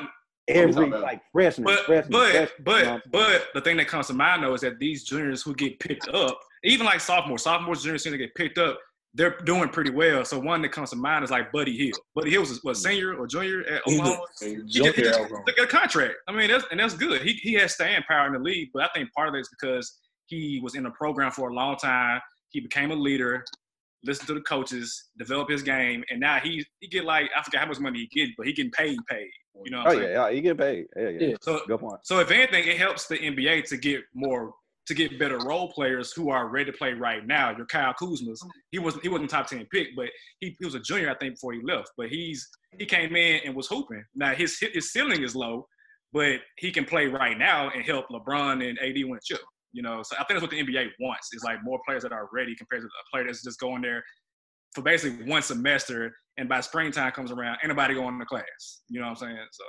every 0.49 0.91
like 0.91 1.21
freshman, 1.33 1.65
But 1.65 1.81
freshman, 1.87 2.13
but 2.13 2.31
freshman, 2.33 2.49
but 2.65 2.85
what 2.87 3.03
but 3.13 3.43
the 3.55 3.61
thing 3.61 3.77
that 3.79 3.89
comes 3.89 4.07
to 4.09 4.15
mind 4.15 4.43
though 4.43 4.55
is 4.55 4.63
that 4.63 4.79
these 4.79 5.05
juniors 5.05 5.43
who 5.43 5.55
get 5.55 5.79
picked 5.81 6.09
up, 6.09 6.39
even 6.65 6.87
like 6.87 7.01
sophomores, 7.01 7.43
sophomores, 7.43 7.83
juniors, 7.83 8.03
seniors 8.05 8.19
get 8.21 8.35
picked 8.35 8.59
up, 8.59 8.79
they're 9.15 9.37
doing 9.45 9.69
pretty 9.69 9.91
well. 9.91 10.25
So 10.25 10.39
one 10.39 10.63
that 10.63 10.73
comes 10.73 10.89
to 10.91 10.97
mind 10.97 11.23
is 11.23 11.31
like 11.31 11.53
Buddy 11.53 11.77
Hield. 11.77 11.99
Buddy 12.15 12.31
Hield 12.31 12.49
was 12.49 12.65
what 12.65 12.79
senior 12.79 13.15
or 13.15 13.27
junior 13.27 13.61
at 13.71 13.83
He's 13.85 13.99
a- 13.99 14.01
Oklahoma. 14.03 14.27
He 14.41 14.55
And 14.55 14.69
just, 14.71 14.97
he 14.97 15.03
just 15.03 15.19
took 15.47 15.59
a 15.59 15.67
contract. 15.67 16.15
I 16.29 16.33
mean, 16.33 16.49
that's 16.51 16.65
and 16.71 16.81
that's 16.81 16.95
good. 16.95 17.21
He 17.23 17.33
he 17.35 17.53
has 17.55 17.75
staying 17.75 18.03
power 18.09 18.27
in 18.27 18.33
the 18.33 18.39
league, 18.39 18.71
but 18.73 18.85
I 18.85 18.89
think 18.95 19.13
part 19.13 19.29
of 19.29 19.35
it 19.35 19.41
is 19.41 19.51
because 19.51 19.99
he 20.27 20.61
was 20.63 20.75
in 20.77 20.85
the 20.85 20.91
program 20.93 21.31
for 21.31 21.51
a 21.51 21.55
long 21.55 21.77
time. 21.77 22.21
He 22.53 22.61
became 22.61 22.91
a 22.91 22.95
leader, 22.95 23.45
listened 24.05 24.29
to 24.29 24.35
the 24.35 24.41
coaches, 24.41 25.11
develop 25.19 25.49
his 25.51 25.63
game, 25.63 26.05
and 26.11 26.21
now 26.21 26.39
he 26.39 26.65
he 26.81 26.89
get 26.89 27.05
like 27.05 27.31
I 27.37 27.43
forget 27.43 27.61
how 27.63 27.67
much 27.69 27.79
money 27.81 28.09
he 28.11 28.21
get, 28.27 28.35
but 28.37 28.47
he 28.47 28.53
getting 28.53 28.73
paid, 28.73 28.99
paid. 29.09 29.31
You 29.65 29.71
know 29.71 29.79
what 29.79 29.89
Oh 29.89 29.91
I'm 29.91 29.97
yeah, 29.99 30.03
saying? 30.05 30.13
yeah, 30.17 30.29
you 30.31 30.41
get 30.43 30.59
paid. 30.59 30.87
Yeah, 30.97 31.09
yeah. 31.09 31.27
Yeah. 31.29 31.35
So 31.43 31.61
Good 31.67 31.81
point. 31.81 32.01
so 32.05 32.19
if 32.21 32.31
anything, 32.31 32.67
it 32.67 32.79
helps 32.79 33.07
the 33.07 33.19
NBA 33.19 33.65
to 33.69 33.77
get 33.77 34.01
more 34.15 34.55
to 34.87 34.95
get 34.95 35.17
better 35.17 35.39
role 35.39 35.71
players 35.73 36.11
who 36.13 36.31
are 36.31 36.49
ready 36.49 36.73
to 36.73 36.77
play 36.77 36.93
right 36.93 37.25
now. 37.25 37.57
Your 37.57 37.67
Kyle 37.67 37.95
Kuzma's, 37.95 38.45
he 38.73 38.79
wasn't 38.81 39.03
he 39.05 39.09
wasn't 39.09 39.31
top 39.31 39.47
ten 39.47 39.65
pick, 39.73 39.89
but 39.95 40.09
he, 40.41 40.57
he 40.59 40.65
was 40.65 40.75
a 40.75 40.81
junior 40.81 41.11
I 41.11 41.15
think 41.15 41.35
before 41.35 41.53
he 41.53 41.61
left. 41.63 41.91
But 41.97 42.09
he's 42.09 42.49
he 42.79 42.87
came 42.87 43.15
in 43.15 43.41
and 43.45 43.55
was 43.55 43.69
hooping. 43.69 44.05
Now 44.15 44.35
his 44.35 44.59
his 44.73 44.91
ceiling 44.91 45.23
is 45.23 45.37
low, 45.37 45.69
but 46.13 46.41
he 46.59 46.73
can 46.73 46.85
play 46.85 47.07
right 47.07 47.39
now 47.39 47.71
and 47.71 47.85
help 47.85 48.07
LeBron 48.09 48.69
and 48.69 48.79
AD 48.81 48.97
win 49.09 49.19
a 49.19 49.21
chip. 49.23 49.41
You 49.73 49.83
know, 49.83 50.03
so 50.03 50.17
I 50.17 50.25
think 50.25 50.41
that's 50.41 50.43
what 50.43 50.51
the 50.51 50.63
NBA 50.63 50.91
wants 51.01 51.29
is 51.33 51.43
like 51.43 51.59
more 51.65 51.81
players 51.87 52.03
that 52.03 52.13
are 52.13 52.29
ready 52.33 52.55
compared 52.55 52.83
to 52.83 52.87
a 52.87 53.11
player 53.11 53.25
that's 53.25 53.43
just 53.43 53.59
going 53.59 53.83
there 53.83 54.03
for 54.75 54.83
basically 54.83 55.25
one 55.27 55.43
semester 55.43 56.15
and 56.39 56.49
by 56.49 56.61
springtime 56.61 57.13
comes 57.13 57.31
around, 57.31 57.59
anybody 57.63 57.95
going 57.95 58.19
to 58.19 58.25
class. 58.25 58.83
You 58.89 59.01
know 59.01 59.07
what 59.07 59.23
I'm 59.23 59.29
saying? 59.29 59.47
So 59.53 59.65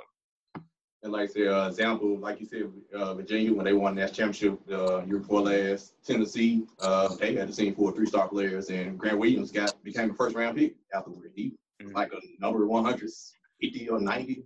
And 1.02 1.12
like 1.12 1.30
I 1.30 1.32
said, 1.32 1.46
uh, 1.48 1.68
example, 1.68 2.18
like 2.18 2.40
you 2.40 2.46
said, 2.46 2.72
uh, 2.98 3.14
Virginia 3.14 3.52
when 3.52 3.64
they 3.66 3.74
won 3.74 3.94
that 3.96 4.14
championship 4.14 4.58
uh, 4.70 5.02
year 5.04 5.18
before 5.18 5.42
last, 5.42 5.94
Tennessee, 6.04 6.66
uh, 6.80 7.14
they 7.16 7.34
had 7.34 7.48
the 7.48 7.52
same 7.52 7.74
four 7.74 7.92
three-star 7.92 8.28
players, 8.28 8.70
and 8.70 8.98
Grant 8.98 9.18
Williams 9.18 9.50
got 9.52 9.74
became 9.84 10.10
a 10.10 10.14
first-round 10.14 10.56
pick 10.56 10.74
afterward. 10.94 11.30
He 11.34 11.54
was 11.82 11.92
Mhm. 11.92 11.94
like 11.94 12.12
a 12.12 12.20
number 12.40 12.66
150 12.66 13.88
or 13.90 14.00
90 14.00 14.44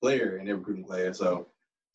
player 0.00 0.38
in 0.38 0.46
their 0.46 0.56
recruiting 0.56 0.84
class. 0.84 1.18
So 1.18 1.48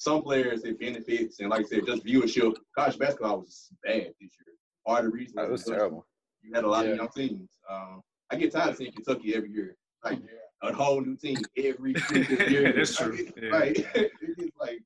some 0.04 0.22
players 0.22 0.64
it 0.66 0.78
benefits, 0.80 1.40
and 1.40 1.50
like 1.50 1.62
I 1.62 1.64
said, 1.64 1.86
just 1.86 2.06
viewership. 2.06 2.56
College 2.78 3.00
basketball 3.00 3.40
was 3.40 3.70
bad 3.84 4.14
this 4.20 4.32
year. 4.38 4.56
Part 4.86 5.06
of 5.06 5.12
the 5.12 5.18
reason 5.18 5.36
That 5.38 5.50
was 5.50 5.64
because 5.64 5.78
terrible. 5.78 6.06
You 6.42 6.52
had 6.54 6.66
a 6.66 6.68
lot 6.68 6.86
Yeah. 6.86 6.92
of 6.92 6.98
young 6.98 7.10
teams. 7.16 7.50
Um, 7.70 8.02
I 8.30 8.36
get 8.36 8.52
tired 8.52 8.72
of 8.72 8.76
seeing 8.78 8.92
Kentucky 8.92 9.34
every 9.36 9.52
year. 9.52 9.78
Like 10.04 10.20
a 10.62 10.74
whole 10.74 11.00
new 11.02 11.16
team 11.16 11.38
every 11.58 11.94
freaking 11.94 12.50
year. 12.54 12.74
That's 12.74 12.96
true. 12.98 13.16
Like, 13.18 13.34
Yeah. 13.42 13.50
like, 13.52 13.78
it's 13.96 14.14
just 14.38 14.52
like, 14.60 14.60
like 14.60 14.80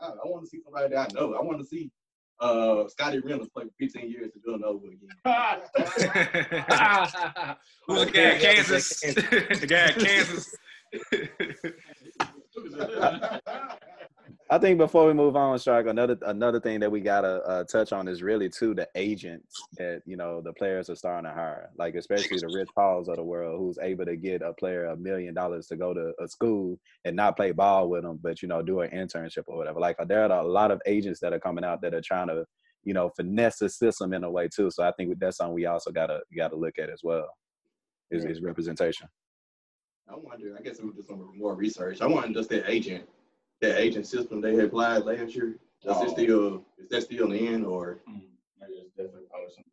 God, 0.00 0.16
I 0.24 0.28
want 0.28 0.44
to 0.44 0.50
see 0.50 0.60
somebody 0.62 0.94
that 0.94 1.10
I 1.10 1.14
know. 1.14 1.34
I 1.34 1.42
want 1.42 1.58
to 1.58 1.64
see 1.66 1.90
uh, 2.40 2.86
Scottie 2.88 3.18
Reynolds 3.20 3.50
play 3.50 3.64
for 3.64 3.70
15 3.80 4.08
years 4.10 4.30
to 4.32 4.38
Villanova 4.44 4.86
again. 4.86 5.08
Who's 7.88 8.04
the 8.04 8.10
guy 8.12 8.22
at 8.22 8.40
Kansas? 8.40 9.00
the 9.00 9.66
guy 9.68 9.86
at 9.86 9.98
Kansas. 9.98 10.54
I 14.52 14.58
think 14.58 14.76
before 14.76 15.06
we 15.06 15.14
move 15.14 15.34
on, 15.34 15.58
Shark, 15.58 15.86
another 15.86 16.18
another 16.26 16.60
thing 16.60 16.78
that 16.80 16.92
we 16.92 17.00
gotta 17.00 17.42
uh, 17.44 17.64
touch 17.64 17.90
on 17.90 18.06
is 18.06 18.22
really 18.22 18.50
too 18.50 18.74
the 18.74 18.86
agents 18.94 19.58
that 19.78 20.02
you 20.04 20.14
know 20.14 20.42
the 20.42 20.52
players 20.52 20.90
are 20.90 20.94
starting 20.94 21.24
to 21.26 21.34
hire, 21.34 21.70
like 21.78 21.94
especially 21.94 22.36
the 22.36 22.52
Rich 22.54 22.68
Pauls 22.74 23.08
of 23.08 23.16
the 23.16 23.22
world, 23.22 23.58
who's 23.58 23.78
able 23.80 24.04
to 24.04 24.14
get 24.14 24.42
a 24.42 24.52
player 24.52 24.84
a 24.84 24.96
million 24.96 25.32
dollars 25.32 25.68
to 25.68 25.76
go 25.76 25.94
to 25.94 26.12
a 26.22 26.28
school 26.28 26.78
and 27.06 27.16
not 27.16 27.34
play 27.34 27.52
ball 27.52 27.88
with 27.88 28.02
them, 28.02 28.18
but 28.22 28.42
you 28.42 28.48
know 28.48 28.60
do 28.60 28.80
an 28.80 28.90
internship 28.90 29.44
or 29.46 29.56
whatever. 29.56 29.80
Like 29.80 29.96
there 30.06 30.22
are 30.22 30.40
a 30.40 30.46
lot 30.46 30.70
of 30.70 30.82
agents 30.84 31.18
that 31.20 31.32
are 31.32 31.40
coming 31.40 31.64
out 31.64 31.80
that 31.80 31.94
are 31.94 32.02
trying 32.02 32.28
to 32.28 32.44
you 32.84 32.92
know 32.92 33.10
finesse 33.16 33.56
the 33.56 33.70
system 33.70 34.12
in 34.12 34.22
a 34.22 34.30
way 34.30 34.48
too. 34.54 34.70
So 34.70 34.84
I 34.84 34.92
think 34.92 35.18
that's 35.18 35.38
something 35.38 35.54
we 35.54 35.64
also 35.64 35.90
gotta 35.90 36.20
gotta 36.36 36.56
look 36.56 36.78
at 36.78 36.90
as 36.90 37.00
well. 37.02 37.30
Is, 38.10 38.26
is 38.26 38.42
representation. 38.42 39.08
I 40.10 40.14
wonder. 40.14 40.54
I 40.58 40.60
guess 40.60 40.78
we 40.78 40.92
just 40.92 41.08
some 41.08 41.32
more 41.38 41.54
research. 41.54 42.02
I 42.02 42.06
wonder 42.06 42.38
just 42.38 42.50
that 42.50 42.70
agent, 42.70 43.08
that 43.62 43.80
agent 43.80 44.06
system 44.06 44.40
they 44.40 44.54
had 44.54 44.66
applied 44.66 45.04
last 45.04 45.34
year. 45.34 45.50
It 45.84 45.88
Oh. 45.88 46.12
still 46.12 46.66
is 46.78 46.88
that 46.90 47.02
still 47.02 47.32
in 47.32 47.64
or 47.64 48.00
Mm, 48.08 48.28
it's 48.60 48.90
definitely 48.96 49.26
probably 49.30 49.50
something. 49.50 49.72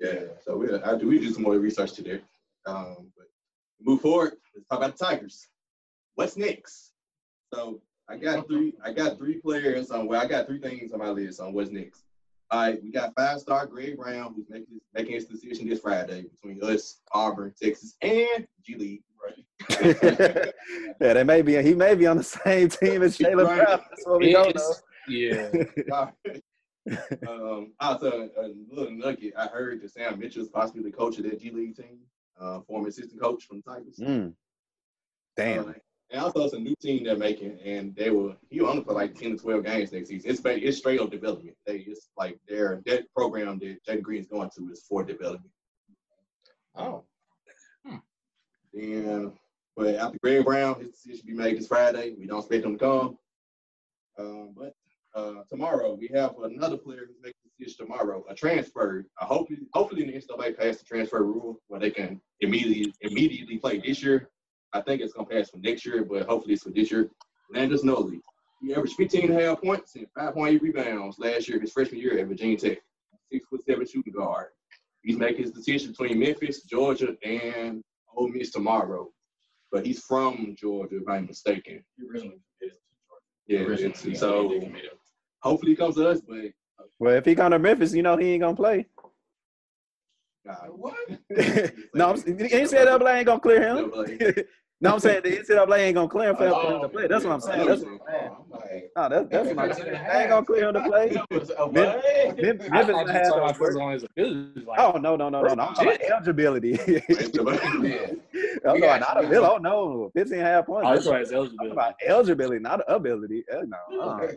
yeah? 0.00 0.34
So 0.44 0.56
we 0.56 0.72
I 0.74 0.96
do 0.98 1.06
we 1.06 1.18
do 1.18 1.30
some 1.30 1.42
more 1.42 1.58
research 1.58 1.92
today. 1.92 2.20
Um, 2.66 3.12
but 3.16 3.28
move 3.80 4.00
forward. 4.00 4.38
Let's 4.54 4.66
talk 4.68 4.78
about 4.78 4.98
the 4.98 5.04
Tigers. 5.04 5.48
What's 6.14 6.36
next? 6.36 6.92
So 7.54 7.80
I 8.08 8.16
got 8.16 8.46
three. 8.48 8.74
I 8.82 8.92
got 8.92 9.18
three 9.18 9.38
players 9.38 9.90
on. 9.90 10.06
Well, 10.08 10.20
I 10.20 10.26
got 10.26 10.46
three 10.46 10.58
things 10.60 10.92
on 10.92 10.98
my 10.98 11.10
list 11.10 11.40
on 11.40 11.52
what's 11.52 11.70
next. 11.70 12.02
All 12.50 12.60
right, 12.60 12.82
we 12.82 12.90
got 12.90 13.14
five 13.14 13.38
star 13.40 13.66
Greg 13.66 13.98
Brown, 13.98 14.32
who's 14.34 14.48
making 14.48 14.72
his, 14.72 14.82
making 14.94 15.12
his 15.12 15.26
decision 15.26 15.68
this 15.68 15.80
Friday 15.80 16.22
between 16.22 16.62
us, 16.62 17.00
Auburn, 17.12 17.52
Texas, 17.60 17.96
and 18.00 18.46
G 18.62 18.74
League. 18.76 19.02
Right. 19.70 20.52
yeah, 21.00 21.12
they 21.14 21.24
may 21.24 21.42
be. 21.42 21.60
He 21.62 21.74
may 21.74 21.94
be 21.94 22.06
on 22.06 22.16
the 22.16 22.22
same 22.22 22.68
team 22.68 23.02
as 23.02 23.18
Jalen 23.18 23.46
Right. 23.46 23.64
Brown. 23.64 23.80
That's 23.90 24.06
what 24.06 24.20
we 24.20 24.32
don't 24.32 24.54
know. 24.54 24.74
Yeah. 25.08 25.50
um, 27.28 27.72
also, 27.80 28.30
a 28.36 28.50
little 28.70 28.92
nugget. 28.92 29.34
I 29.36 29.46
heard 29.46 29.82
that 29.82 29.90
Sam 29.90 30.18
Mitchell 30.18 30.42
is 30.42 30.48
possibly 30.48 30.82
the 30.82 30.92
coach 30.92 31.18
of 31.18 31.24
that 31.24 31.40
G 31.40 31.50
League 31.50 31.76
team, 31.76 31.98
uh, 32.40 32.60
former 32.60 32.88
assistant 32.88 33.20
coach 33.20 33.44
from 33.44 33.62
the 33.64 33.72
Tigers. 33.72 33.96
Mm. 34.00 34.34
Damn. 35.36 35.68
Uh, 35.68 35.72
and 36.10 36.22
also, 36.22 36.44
it's 36.44 36.54
a 36.54 36.58
new 36.58 36.74
team 36.80 37.04
they're 37.04 37.16
making, 37.16 37.58
and 37.62 37.94
they 37.94 38.10
will. 38.10 38.34
He 38.48 38.60
only 38.62 38.82
play 38.82 38.94
like 38.94 39.14
ten 39.14 39.32
to 39.32 39.36
twelve 39.36 39.64
games 39.64 39.92
next 39.92 40.08
season. 40.08 40.30
It's 40.30 40.40
ba- 40.40 40.66
it's 40.66 40.78
straight 40.78 41.00
up 41.00 41.10
development. 41.10 41.54
They 41.66 41.78
it's 41.78 42.08
like 42.16 42.38
their 42.48 42.80
that 42.86 43.12
program 43.14 43.58
that 43.58 43.84
Jalen 43.86 44.02
Green 44.02 44.20
is 44.22 44.26
going 44.26 44.48
to 44.56 44.70
is 44.70 44.84
for 44.88 45.04
development. 45.04 45.50
Oh, 46.76 47.04
Then, 48.72 49.32
but 49.76 49.94
after 49.94 50.18
Greg 50.22 50.44
Brown, 50.44 50.80
his 50.80 50.90
decision 50.90 51.16
should 51.16 51.26
be 51.26 51.34
made 51.34 51.58
this 51.58 51.68
Friday. 51.68 52.14
We 52.18 52.26
don't 52.26 52.40
expect 52.40 52.64
him 52.64 52.72
to 52.72 52.78
come. 52.78 53.18
Um, 54.18 54.54
but 54.56 54.74
uh, 55.14 55.42
tomorrow 55.48 55.94
we 55.94 56.08
have 56.14 56.34
another 56.42 56.76
player 56.76 57.06
who's 57.06 57.16
making 57.22 57.34
a 57.44 57.62
decision 57.62 57.86
tomorrow, 57.86 58.24
a 58.28 58.34
transfer. 58.34 59.06
I 59.20 59.24
hope 59.24 59.48
hopefully 59.72 60.04
the 60.04 60.12
NCAA 60.12 60.58
passed 60.58 60.80
the 60.80 60.84
transfer 60.84 61.22
rule 61.22 61.60
where 61.68 61.80
they 61.80 61.90
can 61.90 62.20
immediately 62.40 62.92
immediately 63.02 63.58
play 63.58 63.78
this 63.78 64.02
year. 64.02 64.30
I 64.72 64.80
think 64.80 65.00
it's 65.00 65.12
gonna 65.12 65.28
pass 65.28 65.50
for 65.50 65.58
next 65.58 65.86
year, 65.86 66.04
but 66.04 66.26
hopefully 66.26 66.54
it's 66.54 66.64
for 66.64 66.70
this 66.70 66.90
year. 66.90 67.10
Landers 67.52 67.82
Nolley. 67.82 68.20
He 68.60 68.74
averaged 68.74 68.96
15 68.96 69.30
and 69.30 69.40
a 69.40 69.44
half 69.44 69.62
points 69.62 69.94
and 69.94 70.06
5.8 70.18 70.60
rebounds 70.60 71.18
last 71.18 71.48
year, 71.48 71.60
his 71.60 71.72
freshman 71.72 72.00
year 72.00 72.18
at 72.18 72.26
Virginia 72.26 72.56
Tech. 72.56 72.78
Six 73.30 73.46
foot 73.46 73.64
seven 73.64 73.86
shooting 73.86 74.12
guard. 74.12 74.48
He's 75.02 75.16
making 75.16 75.42
his 75.42 75.52
decision 75.52 75.90
between 75.90 76.18
Memphis, 76.18 76.62
Georgia, 76.62 77.16
and 77.22 77.82
Ole 78.18 78.28
Miss 78.28 78.50
tomorrow, 78.50 79.08
but 79.70 79.86
he's 79.86 80.00
from 80.04 80.54
Georgia, 80.58 80.96
if 80.96 81.08
I'm 81.08 81.26
mistaken. 81.26 81.84
He 81.96 82.04
originally 82.06 82.40
committed 82.60 82.78
Yeah, 83.46 83.58
to 83.60 83.64
Georgia. 83.66 83.84
it's- 83.86 84.04
Originally, 84.04 84.14
so 84.18 84.48
he 84.50 84.60
committed. 84.60 84.90
hopefully 85.42 85.72
he 85.72 85.76
comes 85.76 85.94
to 85.96 86.08
us, 86.08 86.20
but 86.20 86.52
Well, 86.98 87.14
if 87.14 87.24
he 87.24 87.34
come 87.36 87.52
to 87.52 87.58
Memphis, 87.58 87.94
you 87.94 88.02
know 88.02 88.16
he 88.16 88.30
ain't 88.32 88.40
gonna 88.42 88.56
play. 88.56 88.86
God, 90.44 90.70
What? 90.70 90.96
no, 91.94 92.10
I'm, 92.10 92.16
NCAA 92.22 93.16
ain't 93.18 93.26
gonna 93.26 93.40
clear 93.40 93.62
him. 93.62 93.92
NCAA. 94.80 94.82
no, 94.82 94.92
I'm 94.94 95.00
saying 95.00 95.20
the 95.24 95.30
NCAA 95.38 95.78
ain't 95.78 95.94
gonna 95.94 96.08
clear 96.08 96.30
him 96.30 96.36
for 96.36 96.46
him 96.46 96.52
Oh, 96.54 96.82
to 96.82 96.88
play. 96.88 97.06
That's 97.08 97.24
what 97.24 97.32
I'm 97.32 97.40
saying. 97.40 97.66
That's 97.66 97.82
what 97.82 97.90
I'm 97.92 98.00
saying. 98.08 98.30
Oh, 98.30 98.46
like, 98.52 98.90
No, 98.96 99.08
that's 99.08 99.28
that's 99.30 99.48
what 99.54 99.58
I'm 99.58 99.72
saying. 99.76 99.92
They 99.92 100.20
ain't 100.20 100.28
gonna 100.30 100.46
clear 100.46 100.68
him 100.68 100.74
to 100.74 100.80
play. 100.82 101.10
Mem- 101.10 102.36
Mem- 102.36 102.58
Memphis 102.58 102.66
thought 102.68 103.06
you 103.06 103.12
had 103.12 103.32
those 103.32 103.58
work- 103.60 103.76
on 103.76 103.92
his. 103.92 104.04
Like, 104.66 104.78
Oh 104.78 104.92
no 104.98 105.16
no 105.16 105.28
no 105.28 105.42
no 105.42 105.54
no! 105.54 105.62
I'm 105.62 105.74
talking 105.74 105.88
about 105.88 106.00
eligibility. 106.10 106.70
yeah. 106.88 106.98
I'm 107.08 108.74
We 108.74 108.80
talking 108.80 108.80
got 108.80 109.00
not 109.00 109.20
you. 109.22 109.26
ability. 109.28 109.36
Oh 109.54 109.58
no, 109.58 110.10
15 110.14 110.38
half 110.38 110.66
points. 110.66 110.86
oh, 110.88 110.94
that's 110.94 111.06
why 111.06 111.18
his 111.20 111.30
I'm 111.32 111.36
eligibility. 111.38 111.72
about 111.72 111.94
eligibility, 112.06 112.58
not 112.60 112.80
ability. 112.88 113.44
Hell 113.50 113.64
no. 113.66 114.00
uh-uh. 114.00 114.28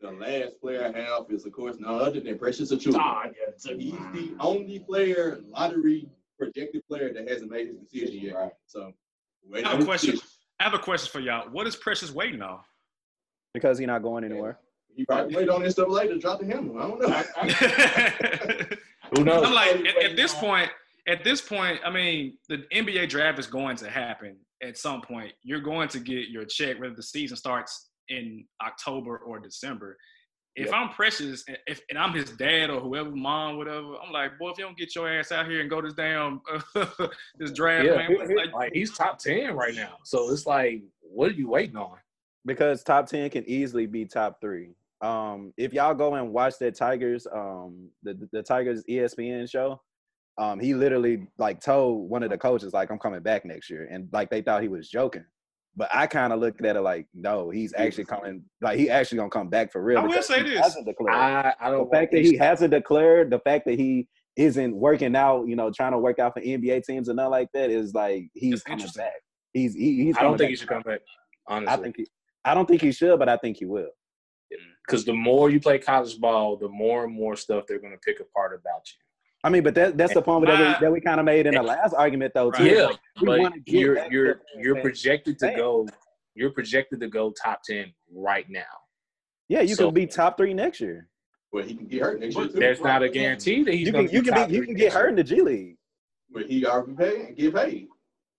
The 0.00 0.10
last 0.12 0.60
player 0.60 0.92
I 0.94 0.98
have 1.00 1.24
is, 1.30 1.46
of 1.46 1.52
course, 1.52 1.76
none 1.80 1.94
other 2.00 2.20
than 2.20 2.38
Precious 2.38 2.72
Achiuwa. 2.72 2.96
Ah, 3.00 3.22
yeah, 3.24 3.52
so 3.56 3.76
He's 3.76 3.92
the 4.12 4.34
only 4.40 4.78
player, 4.78 5.40
lottery 5.48 6.06
projected 6.38 6.86
player 6.86 7.12
that 7.12 7.28
hasn't 7.28 7.50
made 7.50 7.68
his 7.68 7.76
decision 7.76 8.18
yet. 8.20 8.34
Right. 8.34 8.52
So, 8.66 8.92
wait 9.48 9.66
I 9.66 9.70
have 9.70 9.80
a 9.80 9.84
question. 9.84 10.12
decision. 10.12 10.30
I 10.60 10.64
have 10.64 10.74
a 10.74 10.78
question 10.78 11.10
for 11.12 11.20
y'all. 11.20 11.48
What 11.50 11.66
is 11.66 11.76
Precious 11.76 12.12
waiting 12.12 12.42
on? 12.42 12.60
Because 13.52 13.78
he's 13.78 13.86
not 13.86 14.02
going 14.02 14.24
anywhere. 14.24 14.58
He 14.94 15.04
probably 15.04 15.36
waited 15.36 15.50
on 15.50 15.60
NCAA 15.60 16.08
to 16.08 16.18
drop 16.18 16.40
the 16.40 16.46
hammer. 16.46 16.80
I 16.80 16.88
don't 16.88 17.00
know. 17.00 18.76
Who 19.16 19.24
knows? 19.24 19.44
I'm 19.44 19.52
like, 19.52 19.76
at, 19.76 20.10
at 20.10 20.16
this 20.16 20.34
point, 20.34 20.70
at 21.06 21.22
this 21.22 21.40
point, 21.40 21.80
I 21.84 21.90
mean, 21.90 22.38
the 22.48 22.64
NBA 22.72 23.08
draft 23.10 23.38
is 23.38 23.46
going 23.46 23.76
to 23.76 23.90
happen 23.90 24.36
at 24.62 24.78
some 24.78 25.02
point. 25.02 25.32
You're 25.42 25.60
going 25.60 25.88
to 25.90 26.00
get 26.00 26.28
your 26.28 26.44
check 26.44 26.80
whether 26.80 26.94
the 26.94 27.02
season 27.02 27.36
starts 27.36 27.90
in 28.08 28.44
October 28.64 29.18
or 29.18 29.38
December. 29.38 29.96
If 30.56 30.72
I'm 30.72 30.88
precious, 30.88 31.44
and 31.48 31.58
if 31.66 31.80
and 31.90 31.98
I'm 31.98 32.12
his 32.14 32.30
dad 32.30 32.70
or 32.70 32.80
whoever, 32.80 33.10
mom, 33.10 33.58
whatever, 33.58 33.96
I'm 33.96 34.10
like, 34.12 34.38
boy, 34.38 34.50
if 34.50 34.58
you 34.58 34.64
don't 34.64 34.76
get 34.76 34.94
your 34.94 35.08
ass 35.08 35.30
out 35.32 35.46
here 35.48 35.60
and 35.60 35.68
go 35.68 35.82
this 35.82 35.92
damn 35.94 36.40
this 37.38 37.52
draft, 37.52 37.86
yeah, 37.86 37.96
man, 37.96 38.10
he- 38.10 38.26
he- 38.26 38.34
like, 38.34 38.52
like 38.52 38.72
he's 38.72 38.96
top 38.96 39.18
ten 39.18 39.54
right 39.54 39.74
now. 39.74 39.98
So 40.04 40.30
it's 40.32 40.46
like, 40.46 40.82
what 41.02 41.30
are 41.30 41.34
you 41.34 41.48
waiting 41.48 41.76
on? 41.76 41.96
Because 42.46 42.82
top 42.84 43.06
10 43.08 43.28
can 43.30 43.44
easily 43.48 43.86
be 43.86 44.04
top 44.04 44.40
three. 44.40 44.70
Um, 45.00 45.52
if 45.56 45.72
y'all 45.72 45.94
go 45.94 46.14
and 46.14 46.32
watch 46.32 46.58
that 46.60 46.76
Tigers, 46.76 47.26
um, 47.34 47.88
the 48.02 48.28
the 48.32 48.42
Tigers 48.42 48.82
ESPN 48.88 49.50
show, 49.50 49.82
um, 50.38 50.58
he 50.60 50.72
literally 50.72 51.26
like 51.38 51.60
told 51.60 52.08
one 52.08 52.22
of 52.22 52.30
the 52.30 52.38
coaches 52.38 52.72
like 52.72 52.90
I'm 52.90 52.98
coming 52.98 53.20
back 53.20 53.44
next 53.44 53.68
year, 53.68 53.88
and 53.90 54.08
like 54.12 54.30
they 54.30 54.42
thought 54.42 54.62
he 54.62 54.68
was 54.68 54.88
joking. 54.88 55.24
But 55.76 55.90
I 55.92 56.06
kind 56.06 56.32
of 56.32 56.40
looked 56.40 56.64
at 56.64 56.76
it 56.76 56.80
like, 56.80 57.06
no, 57.14 57.50
he's 57.50 57.74
actually 57.76 58.04
coming. 58.04 58.42
Like 58.62 58.78
he 58.78 58.88
actually 58.88 59.18
gonna 59.18 59.30
come 59.30 59.48
back 59.48 59.70
for 59.70 59.82
real. 59.82 59.98
I 59.98 60.02
will 60.02 60.08
because 60.08 60.26
say 60.26 60.42
this. 60.42 60.76
I 61.10 61.54
I 61.60 61.70
don't 61.70 61.90
fact 61.90 62.12
that 62.12 62.22
he 62.22 62.36
hasn't 62.36 62.70
declared, 62.70 63.30
the 63.30 63.40
fact 63.40 63.66
that 63.66 63.78
he 63.78 64.08
isn't 64.36 64.74
working 64.74 65.14
out, 65.14 65.46
you 65.46 65.56
know, 65.56 65.70
trying 65.70 65.92
to 65.92 65.98
work 65.98 66.18
out 66.18 66.34
for 66.34 66.40
NBA 66.40 66.84
teams 66.84 67.08
and 67.08 67.16
nothing 67.16 67.30
like 67.30 67.48
that 67.52 67.70
is 67.70 67.94
like 67.94 68.28
he's 68.34 68.62
That's 68.62 68.62
coming 68.62 68.86
back. 68.96 69.20
He's 69.52 69.74
he, 69.74 70.04
he's. 70.04 70.16
I 70.16 70.22
don't 70.22 70.38
think 70.38 70.46
back. 70.46 70.50
he 70.50 70.56
should 70.56 70.68
come 70.68 70.82
back. 70.82 71.00
Honestly, 71.46 71.72
I 71.72 71.76
think 71.76 71.96
he. 71.96 72.06
I 72.44 72.54
don't 72.54 72.66
think 72.66 72.80
he 72.80 72.92
should, 72.92 73.18
but 73.18 73.28
I 73.28 73.36
think 73.36 73.58
he 73.58 73.66
will. 73.66 73.90
because 74.86 75.04
the 75.04 75.12
more 75.12 75.50
you 75.50 75.60
play 75.60 75.78
college 75.78 76.18
ball, 76.18 76.56
the 76.56 76.68
more 76.68 77.04
and 77.04 77.14
more 77.14 77.36
stuff 77.36 77.64
they're 77.66 77.80
going 77.80 77.92
to 77.92 77.98
pick 77.98 78.20
apart 78.20 78.58
about 78.58 78.82
you. 78.86 79.05
I 79.46 79.48
mean, 79.48 79.62
but 79.62 79.76
that 79.76 79.96
that's 79.96 80.12
the 80.12 80.22
point 80.22 80.44
that 80.46 80.58
we 80.58 80.84
that 80.86 80.92
we 80.92 81.00
kind 81.00 81.20
of 81.20 81.24
made 81.26 81.46
in 81.46 81.54
the 81.54 81.62
last 81.62 81.94
argument 81.94 82.34
though 82.34 82.50
too. 82.50 82.64
Yeah, 82.64 82.88
Like, 83.22 83.42
but 83.42 83.52
you're 83.66 84.10
you're 84.10 84.40
you're 84.58 84.80
projected 84.80 85.38
to 85.38 85.46
Damn. 85.46 85.56
go. 85.56 85.86
You're 86.34 86.50
projected 86.50 86.98
to 86.98 87.06
go 87.08 87.32
top 87.44 87.60
ten 87.62 87.92
right 88.12 88.44
now. 88.50 88.62
yeah, 89.48 89.60
you 89.60 89.76
so- 89.76 89.86
could 89.86 89.94
be 89.94 90.06
top 90.08 90.36
three 90.36 90.52
next 90.52 90.80
year. 90.80 91.08
But 91.52 91.66
he 91.66 91.76
can 91.76 91.86
get 91.86 92.02
hurt 92.02 92.18
next 92.20 92.34
year 92.36 92.48
too. 92.48 92.58
There's 92.58 92.80
not 92.80 93.04
a 93.04 93.08
guarantee 93.08 93.62
that 93.62 93.72
he's 93.72 93.86
You 93.86 93.92
going 93.92 94.06
can 94.08 94.10
to 94.10 94.16
you 94.16 94.22
can 94.32 94.48
be 94.48 94.54
you 94.56 94.62
can 94.64 94.74
get 94.74 94.92
hurt 94.92 95.10
in 95.10 95.14
the 95.14 95.22
G 95.22 95.40
League. 95.42 95.76
But 96.28 96.46
he 96.50 96.66
already 96.66 96.94
paid 96.96 97.20
and 97.28 97.36
get 97.36 97.54
paid. 97.54 97.86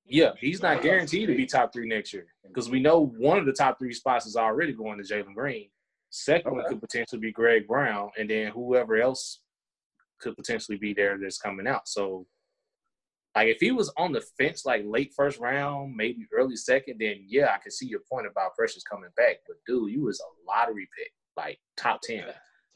Yeah, 0.06 0.32
he's 0.42 0.62
not 0.62 0.82
guaranteed 0.82 1.30
to 1.30 1.36
be 1.36 1.46
top 1.46 1.72
three 1.72 1.88
next 1.88 2.12
year 2.12 2.28
because 2.46 2.70
we 2.70 2.82
know 2.82 3.14
one 3.18 3.38
of 3.38 3.46
the 3.46 3.54
top 3.54 3.80
three 3.80 3.94
spots 3.94 4.26
is 4.26 4.36
already 4.36 4.74
going 4.74 5.02
to 5.02 5.04
Jalen 5.06 5.34
Green. 5.34 5.70
Second 6.10 6.52
one 6.52 6.62
Okay. 6.62 6.70
could 6.70 6.82
potentially 6.82 7.20
be 7.22 7.32
Greg 7.32 7.66
Brown, 7.66 8.10
and 8.20 8.30
then 8.30 8.52
whoever 8.52 8.98
else 8.98 9.40
could 10.20 10.36
potentially 10.36 10.78
be 10.78 10.94
there 10.94 11.18
that's 11.18 11.40
coming 11.40 11.68
out. 11.68 11.88
So, 11.88 12.26
like, 13.36 13.48
if 13.48 13.58
he 13.60 13.72
was 13.72 13.92
on 13.98 14.12
the 14.12 14.22
fence, 14.38 14.66
like 14.66 14.84
late 14.86 15.14
first 15.16 15.40
round, 15.40 15.96
maybe 15.96 16.28
early 16.34 16.56
second, 16.56 16.98
then 17.00 17.18
yeah, 17.28 17.52
I 17.54 17.58
can 17.60 17.72
see 17.72 17.88
your 17.88 18.02
point 18.12 18.28
about 18.28 18.56
Precious 18.56 18.84
coming 18.84 19.10
back. 19.16 19.38
But 19.48 19.58
dude, 19.66 19.92
you 19.92 20.04
was 20.04 20.20
a 20.20 20.30
lottery 20.50 20.88
pick, 20.98 21.12
like 21.36 21.60
top 21.76 22.02
ten. 22.02 22.24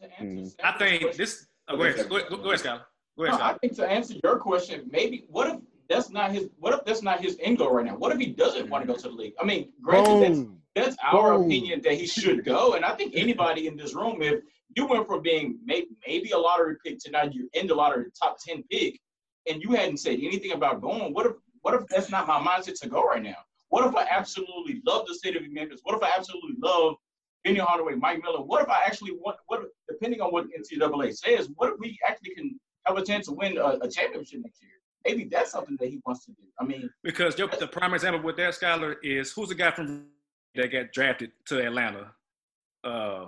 To 0.01 0.05
answer 0.19 0.23
mm-hmm. 0.23 0.65
I 0.65 0.77
think 0.77 1.15
this. 1.15 1.47
Oh, 1.67 1.77
go 1.77 1.83
ahead, 1.83 2.09
go, 2.09 2.19
go, 2.29 2.37
go 2.37 2.47
ahead, 2.49 2.59
Scott. 2.59 2.85
Go 3.17 3.25
ahead, 3.25 3.39
No, 3.39 3.45
I 3.45 3.57
think 3.57 3.75
to 3.75 3.87
answer 3.87 4.15
your 4.23 4.37
question, 4.39 4.89
maybe 4.91 5.25
what 5.29 5.47
if 5.47 5.57
that's 5.89 6.09
not 6.09 6.31
his 6.31 6.49
what 6.57 6.73
if 6.73 6.85
that's 6.85 7.01
not 7.01 7.21
his 7.21 7.37
end 7.41 7.57
goal 7.57 7.73
right 7.73 7.85
now? 7.85 7.95
What 7.95 8.11
if 8.11 8.19
he 8.19 8.27
doesn't 8.27 8.69
want 8.69 8.83
to 8.83 8.87
go 8.87 8.97
to 8.97 9.09
the 9.09 9.13
league? 9.13 9.33
I 9.39 9.45
mean, 9.45 9.71
granted, 9.81 10.09
Boom. 10.09 10.21
that's 10.21 10.39
our 11.03 11.37
Boom. 11.37 11.45
opinion 11.45 11.81
that 11.83 11.93
he 11.93 12.07
should 12.07 12.45
go. 12.45 12.73
And 12.73 12.85
I 12.85 12.95
think 12.95 13.13
anybody 13.15 13.67
in 13.67 13.75
this 13.75 13.93
room, 13.93 14.21
if 14.21 14.41
you 14.75 14.85
went 14.85 15.07
from 15.07 15.21
being 15.21 15.59
may, 15.65 15.85
maybe 16.07 16.31
a 16.31 16.37
lottery 16.37 16.75
pick 16.85 16.99
to 16.99 17.11
now 17.11 17.23
you're 17.23 17.47
in 17.53 17.67
the 17.67 17.75
lottery 17.75 18.05
top 18.19 18.37
10 18.45 18.63
pick, 18.69 18.99
and 19.49 19.61
you 19.61 19.71
hadn't 19.71 19.97
said 19.97 20.19
anything 20.21 20.51
about 20.51 20.81
going, 20.81 21.13
what 21.13 21.25
if 21.25 21.33
what 21.61 21.75
if 21.75 21.87
that's 21.87 22.09
not 22.09 22.27
my 22.27 22.39
mindset 22.39 22.79
to 22.81 22.89
go 22.89 23.03
right 23.03 23.21
now? 23.21 23.35
What 23.69 23.85
if 23.87 23.95
I 23.95 24.07
absolutely 24.09 24.81
love 24.85 25.05
the 25.07 25.13
state 25.13 25.35
of 25.35 25.43
Memphis? 25.49 25.81
What 25.83 25.95
if 25.95 26.03
I 26.03 26.09
absolutely 26.17 26.55
love 26.59 26.95
Penny 27.45 27.59
Hardaway, 27.59 27.95
Mike 27.95 28.21
Miller? 28.23 28.41
What 28.41 28.63
if 28.63 28.69
I 28.69 28.81
actually 28.85 29.11
want 29.11 29.37
what 29.47 29.61
if, 29.61 29.67
depending 29.87 30.21
on 30.21 30.31
what 30.31 30.45
NCAA 30.47 31.15
says, 31.15 31.49
what 31.55 31.73
if 31.73 31.79
we 31.79 31.99
actually 32.07 32.33
can 32.35 32.59
have 32.85 32.97
a 32.97 33.05
chance 33.05 33.27
to 33.27 33.33
win 33.33 33.57
a, 33.57 33.77
a 33.81 33.89
championship 33.89 34.41
next 34.43 34.61
year? 34.61 34.71
Maybe 35.05 35.25
that's 35.25 35.51
something 35.51 35.77
that 35.79 35.89
he 35.89 35.99
wants 36.05 36.25
to 36.25 36.31
do. 36.31 36.43
I 36.59 36.63
mean, 36.63 36.89
Because 37.03 37.35
the 37.35 37.47
prime 37.47 37.93
example 37.93 38.21
with 38.21 38.37
that 38.37 38.53
scholar 38.55 38.97
is 39.03 39.31
who's 39.31 39.49
the 39.49 39.55
guy 39.55 39.71
from 39.71 40.05
that 40.55 40.71
got 40.71 40.91
drafted 40.91 41.31
to 41.47 41.65
Atlanta? 41.65 42.11
Uh, 42.83 43.25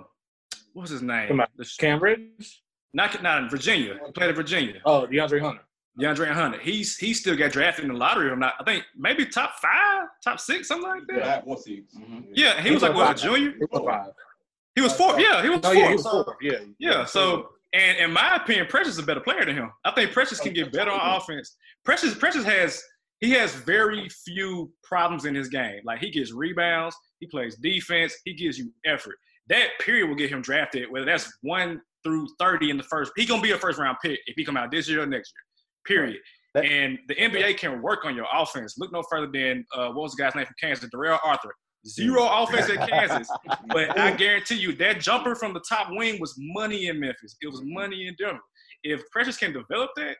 what 0.72 0.82
was 0.82 0.90
his 0.90 1.02
name? 1.02 1.28
Come 1.28 1.40
on. 1.40 1.46
The 1.56 1.64
sh- 1.64 1.76
Cam 1.76 2.00
Reddish? 2.00 2.60
not 2.92 3.20
not 3.22 3.42
in 3.42 3.48
Virginia. 3.48 3.98
He 4.06 4.12
played 4.12 4.30
in 4.30 4.36
Virginia. 4.36 4.80
Oh, 4.84 5.06
DeAndre 5.10 5.40
Hunter. 5.40 5.62
DeAndre 6.00 6.30
Hunter. 6.32 6.58
He's 6.60 6.96
he 6.96 7.14
still 7.14 7.36
got 7.36 7.52
drafted 7.52 7.84
in 7.84 7.92
the 7.92 7.96
lottery. 7.96 8.28
Or 8.28 8.36
not? 8.36 8.54
I 8.60 8.64
think 8.64 8.84
maybe 8.96 9.26
top 9.26 9.54
five, 9.60 10.08
top 10.22 10.40
six, 10.40 10.68
something 10.68 10.88
like 10.88 11.02
that. 11.08 11.16
Yeah, 11.18 11.40
one 11.44 11.58
seed. 11.58 11.84
Mhm. 11.96 12.24
Yeah, 12.32 12.60
he 12.60 12.72
was 12.72 12.82
like 12.82 12.94
what 12.94 13.16
a 13.18 13.22
junior. 13.22 13.52
He 13.52 13.64
was 13.70 13.82
five. 13.84 14.12
He 14.74 14.80
was 14.80 14.92
four. 14.92 15.20
Yeah, 15.20 15.42
he 15.42 15.48
was 15.50 15.60
Oh 15.62 15.72
four. 15.72 15.74
yeah, 15.74 15.88
he 15.88 15.94
was 15.94 16.02
four. 16.06 16.36
Yeah, 16.40 16.58
Yeah, 16.78 17.04
so 17.04 17.50
and 17.72 17.98
in 17.98 18.12
my 18.12 18.36
opinion, 18.36 18.66
Precious 18.68 18.94
is 18.94 18.98
a 18.98 19.02
better 19.04 19.20
player 19.20 19.44
than 19.44 19.54
him. 19.56 19.70
I 19.84 19.92
think 19.92 20.12
Precious 20.12 20.40
can 20.40 20.52
get 20.52 20.72
better 20.72 20.90
on 20.90 21.16
offense. 21.16 21.56
Precious 21.84 22.14
Precious 22.16 22.44
has 22.44 22.82
he 23.20 23.30
has 23.30 23.54
very 23.54 24.08
few 24.08 24.72
problems 24.82 25.24
in 25.24 25.34
his 25.34 25.48
game. 25.48 25.80
Like 25.84 26.00
he 26.00 26.10
gets 26.10 26.32
rebounds, 26.32 26.96
he 27.24 27.30
plays 27.30 27.56
defense, 27.56 28.14
he 28.24 28.34
gives 28.34 28.58
you 28.58 28.70
effort. 28.84 29.16
That 29.48 29.68
period 29.80 30.08
will 30.08 30.16
get 30.16 30.30
him 30.30 30.42
drafted, 30.42 30.90
whether 30.90 31.06
that's 31.06 31.32
one 31.42 31.80
through 32.02 32.28
thirty 32.38 32.70
in 32.70 32.76
the 32.76 32.82
first. 32.82 33.12
He 33.16 33.24
gonna 33.24 33.42
be 33.42 33.52
a 33.52 33.58
first 33.58 33.78
round 33.78 33.96
pick 34.02 34.20
if 34.26 34.34
he 34.36 34.44
come 34.44 34.56
out 34.56 34.70
this 34.70 34.88
year 34.88 35.02
or 35.02 35.06
next 35.06 35.32
year. 35.34 35.96
Period. 35.98 36.20
That- 36.54 36.64
and 36.64 36.98
the 37.08 37.14
NBA 37.14 37.58
can 37.58 37.82
work 37.82 38.04
on 38.04 38.14
your 38.14 38.26
offense. 38.32 38.74
Look 38.78 38.92
no 38.92 39.02
further 39.10 39.28
than 39.32 39.64
uh, 39.74 39.88
what 39.88 40.02
was 40.02 40.14
the 40.14 40.22
guy's 40.22 40.34
name 40.34 40.46
from 40.46 40.54
Kansas, 40.60 40.88
Darrell 40.90 41.18
Arthur. 41.24 41.54
Zero 41.86 42.26
offense 42.26 42.70
at 42.70 42.88
Kansas, 42.88 43.28
but 43.68 43.98
I 43.98 44.12
guarantee 44.12 44.54
you 44.54 44.72
that 44.76 45.00
jumper 45.00 45.34
from 45.34 45.52
the 45.52 45.60
top 45.68 45.88
wing 45.90 46.18
was 46.18 46.34
money 46.38 46.86
in 46.86 46.98
Memphis. 46.98 47.36
It 47.42 47.48
was 47.48 47.60
money 47.62 48.06
in 48.06 48.14
Denver. 48.18 48.40
If 48.84 49.02
Precious 49.10 49.36
can 49.36 49.52
develop 49.52 49.90
that, 49.96 50.16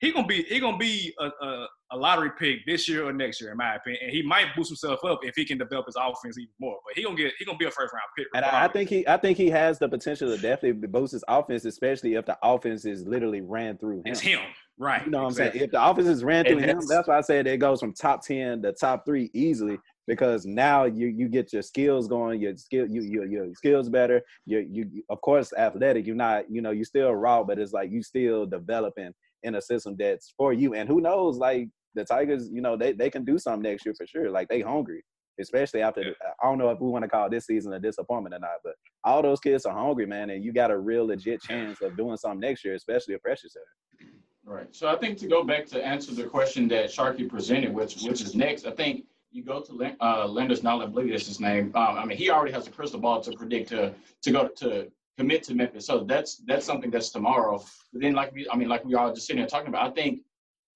he 0.00 0.12
gonna 0.12 0.26
be 0.26 0.42
he 0.44 0.60
gonna 0.60 0.76
be 0.76 1.12
a, 1.18 1.26
a, 1.26 1.66
a 1.92 1.96
lottery 1.96 2.30
pick 2.38 2.64
this 2.66 2.88
year 2.88 3.06
or 3.06 3.12
next 3.12 3.40
year, 3.40 3.50
in 3.50 3.56
my 3.56 3.74
opinion. 3.74 4.02
And 4.04 4.12
he 4.12 4.22
might 4.22 4.54
boost 4.56 4.70
himself 4.70 5.04
up 5.04 5.20
if 5.22 5.34
he 5.34 5.44
can 5.44 5.58
develop 5.58 5.86
his 5.86 5.96
offense 5.96 6.38
even 6.38 6.52
more. 6.60 6.78
But 6.86 6.96
he 6.96 7.02
gonna 7.02 7.16
get 7.16 7.32
he 7.38 7.44
gonna 7.44 7.58
be 7.58 7.66
a 7.66 7.70
first 7.70 7.92
round 7.92 8.04
pick. 8.16 8.26
And 8.34 8.44
I, 8.44 8.64
I 8.64 8.68
think 8.68 8.88
he 8.88 9.06
I 9.08 9.16
think 9.16 9.36
he 9.38 9.48
has 9.50 9.78
the 9.78 9.88
potential 9.88 10.28
to 10.34 10.40
definitely 10.40 10.86
boost 10.86 11.12
his 11.12 11.24
offense, 11.28 11.64
especially 11.64 12.14
if 12.14 12.26
the 12.26 12.38
offense 12.42 12.84
is 12.84 13.06
literally 13.06 13.40
ran 13.40 13.78
through 13.78 13.98
him. 13.98 14.02
it's 14.06 14.20
him, 14.20 14.40
right? 14.78 15.04
You 15.04 15.10
know 15.10 15.22
what 15.22 15.30
exactly. 15.30 15.46
I'm 15.46 15.52
saying? 15.52 15.64
If 15.64 15.70
the 15.72 15.84
offense 15.84 16.08
is 16.08 16.24
ran 16.24 16.44
through 16.44 16.58
him, 16.58 16.66
that's- 16.66 16.88
that's 16.88 17.08
why 17.08 17.18
I 17.18 17.22
said 17.22 17.46
it 17.46 17.58
goes 17.58 17.80
from 17.80 17.94
top 17.94 18.22
ten 18.24 18.62
to 18.62 18.72
top 18.72 19.04
three 19.04 19.30
easily 19.34 19.78
because 20.06 20.46
now 20.46 20.84
you 20.84 21.06
you 21.06 21.28
get 21.28 21.52
your 21.52 21.62
skills 21.62 22.08
going, 22.08 22.40
your 22.40 22.56
skill 22.56 22.86
you 22.88 23.02
your 23.02 23.26
your 23.26 23.54
skills 23.54 23.88
better. 23.88 24.22
You 24.46 24.66
you 24.70 25.04
of 25.10 25.20
course 25.20 25.52
athletic. 25.56 26.06
You're 26.06 26.16
not 26.16 26.50
you 26.50 26.62
know 26.62 26.70
you 26.70 26.84
still 26.84 27.12
raw, 27.12 27.42
but 27.44 27.58
it's 27.58 27.72
like 27.72 27.90
you 27.90 28.02
still 28.02 28.46
developing 28.46 29.12
in 29.42 29.54
a 29.54 29.62
system 29.62 29.96
that's 29.98 30.32
for 30.36 30.52
you. 30.52 30.74
And 30.74 30.88
who 30.88 31.00
knows, 31.00 31.38
like 31.38 31.68
the 31.94 32.04
Tigers, 32.04 32.48
you 32.50 32.60
know 32.60 32.76
they 32.76 32.92
they 32.92 33.10
can 33.10 33.24
do 33.24 33.38
something 33.38 33.62
next 33.62 33.84
year 33.84 33.94
for 33.96 34.06
sure. 34.06 34.30
Like 34.30 34.48
they 34.48 34.60
hungry. 34.60 35.02
Especially 35.40 35.82
after, 35.82 36.02
the, 36.02 36.10
I 36.42 36.48
don't 36.48 36.58
know 36.58 36.70
if 36.70 36.80
we 36.80 36.88
want 36.88 37.04
to 37.04 37.08
call 37.08 37.30
this 37.30 37.46
season 37.46 37.72
a 37.72 37.78
disappointment 37.78 38.34
or 38.34 38.40
not, 38.40 38.58
but 38.64 38.74
all 39.04 39.22
those 39.22 39.38
kids 39.38 39.66
are 39.66 39.72
hungry, 39.72 40.04
man, 40.04 40.30
and 40.30 40.42
you 40.42 40.52
got 40.52 40.72
a 40.72 40.76
real 40.76 41.06
legit 41.06 41.40
chance 41.40 41.80
of 41.80 41.96
doing 41.96 42.16
something 42.16 42.40
next 42.40 42.64
year, 42.64 42.74
especially 42.74 43.14
if 43.14 43.22
Precious. 43.22 43.54
there. 43.54 44.08
Right. 44.44 44.66
So 44.74 44.88
I 44.88 44.96
think 44.96 45.16
to 45.18 45.28
go 45.28 45.44
back 45.44 45.66
to 45.66 45.84
answer 45.84 46.12
the 46.12 46.24
question 46.24 46.66
that 46.68 46.86
Sharky 46.86 47.28
presented, 47.28 47.72
which 47.72 48.02
which 48.02 48.20
is 48.20 48.34
next, 48.34 48.66
I 48.66 48.72
think 48.72 49.04
you 49.30 49.44
go 49.44 49.60
to 49.60 49.72
Len- 49.72 49.96
uh, 50.00 50.26
Landers 50.26 50.62
Nolan, 50.62 50.88
I 50.88 50.90
believe 50.90 51.12
that's 51.12 51.26
his 51.26 51.38
name. 51.38 51.70
Um, 51.74 51.98
I 51.98 52.04
mean, 52.04 52.16
he 52.16 52.30
already 52.30 52.52
has 52.52 52.66
a 52.66 52.70
crystal 52.70 52.98
ball 52.98 53.20
to 53.20 53.32
predict 53.32 53.68
to 53.68 53.94
to 54.22 54.30
go 54.30 54.48
to 54.48 54.90
commit 55.18 55.42
to 55.42 55.54
Memphis. 55.54 55.86
So 55.86 56.04
that's 56.04 56.36
that's 56.46 56.64
something 56.64 56.90
that's 56.90 57.10
tomorrow. 57.10 57.62
But 57.92 58.02
then, 58.02 58.14
like 58.14 58.32
we, 58.32 58.48
I 58.50 58.56
mean, 58.56 58.68
like 58.68 58.84
we 58.84 58.94
all 58.94 59.12
just 59.12 59.26
sitting 59.26 59.40
here 59.40 59.48
talking 59.48 59.68
about, 59.68 59.90
I 59.90 59.90
think 59.90 60.20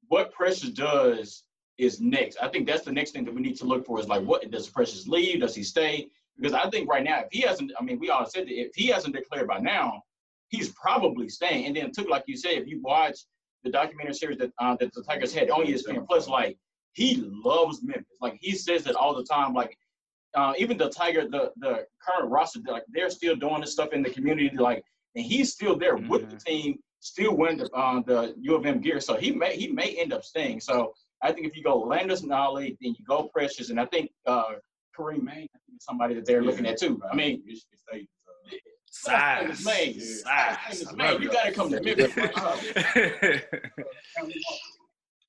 what 0.08 0.32
Precious 0.32 0.70
does 0.70 1.44
is 1.78 2.00
next. 2.00 2.36
I 2.42 2.48
think 2.48 2.66
that's 2.66 2.84
the 2.84 2.92
next 2.92 3.12
thing 3.12 3.24
that 3.24 3.34
we 3.34 3.40
need 3.40 3.56
to 3.58 3.64
look 3.64 3.86
for 3.86 3.98
is 4.00 4.08
like, 4.08 4.22
what 4.22 4.50
does 4.50 4.68
Precious 4.68 5.06
leave? 5.06 5.40
Does 5.40 5.54
he 5.54 5.62
stay? 5.62 6.08
Because 6.36 6.54
I 6.54 6.68
think 6.70 6.90
right 6.90 7.04
now, 7.04 7.20
if 7.20 7.28
he 7.30 7.42
hasn't, 7.42 7.72
I 7.78 7.84
mean, 7.84 7.98
we 7.98 8.10
all 8.10 8.26
said 8.26 8.46
that 8.46 8.60
if 8.60 8.74
he 8.74 8.88
hasn't 8.88 9.14
declared 9.14 9.46
by 9.46 9.58
now, 9.58 10.02
he's 10.48 10.70
probably 10.70 11.28
staying. 11.28 11.66
And 11.66 11.76
then 11.76 11.92
took, 11.92 12.08
like 12.08 12.24
you 12.26 12.36
said, 12.36 12.52
if 12.52 12.66
you 12.66 12.80
watch 12.82 13.18
the 13.62 13.70
documentary 13.70 14.14
series 14.14 14.38
that 14.38 14.50
uh, 14.58 14.76
that 14.80 14.92
the 14.92 15.02
Tigers 15.02 15.32
had 15.32 15.50
on 15.50 15.66
ESPN 15.66 16.06
Plus, 16.06 16.26
like 16.26 16.58
he 16.94 17.22
loves 17.44 17.82
Memphis. 17.82 18.18
Like 18.20 18.38
he 18.40 18.52
says 18.52 18.86
it 18.86 18.96
all 18.96 19.14
the 19.14 19.24
time. 19.24 19.54
Like 19.54 19.78
uh, 20.34 20.52
even 20.58 20.78
the 20.78 20.88
Tiger, 20.88 21.28
the 21.28 21.52
the 21.56 21.86
current 22.00 22.30
roster, 22.30 22.60
like 22.66 22.84
they're 22.88 23.10
still 23.10 23.36
doing 23.36 23.60
this 23.60 23.72
stuff 23.72 23.92
in 23.92 24.02
the 24.02 24.10
community. 24.10 24.56
Like, 24.56 24.82
and 25.14 25.24
he's 25.24 25.52
still 25.52 25.76
there 25.76 25.96
mm-hmm. 25.96 26.08
with 26.08 26.30
the 26.30 26.36
team, 26.36 26.78
still 27.00 27.36
wearing 27.36 27.58
the 27.58 27.70
uh, 27.72 28.00
the 28.06 28.34
U 28.40 28.54
of 28.54 28.64
M 28.66 28.80
gear. 28.80 29.00
So 29.00 29.16
he 29.16 29.32
may 29.32 29.56
he 29.56 29.68
may 29.68 29.96
end 29.98 30.12
up 30.12 30.24
staying. 30.24 30.60
So 30.60 30.94
I 31.22 31.32
think 31.32 31.46
if 31.46 31.56
you 31.56 31.62
go 31.62 31.78
Landers 31.80 32.22
Nolley, 32.22 32.76
then 32.80 32.94
you 32.98 33.04
go 33.06 33.30
Precious, 33.32 33.70
and 33.70 33.78
I 33.78 33.86
think 33.86 34.10
uh, 34.26 34.54
Kareem 34.98 35.22
May, 35.22 35.48
somebody 35.80 36.14
that 36.14 36.26
they're 36.26 36.42
looking 36.42 36.66
at 36.66 36.78
too. 36.78 37.00
I 37.10 37.14
mean, 37.14 37.42
size, 38.90 39.58
size, 39.62 40.24
size. 40.24 41.20
You 41.20 41.30
got 41.30 41.44
to 41.44 41.52
come 41.52 41.70
to 41.70 41.80
Memphis. 41.80 42.12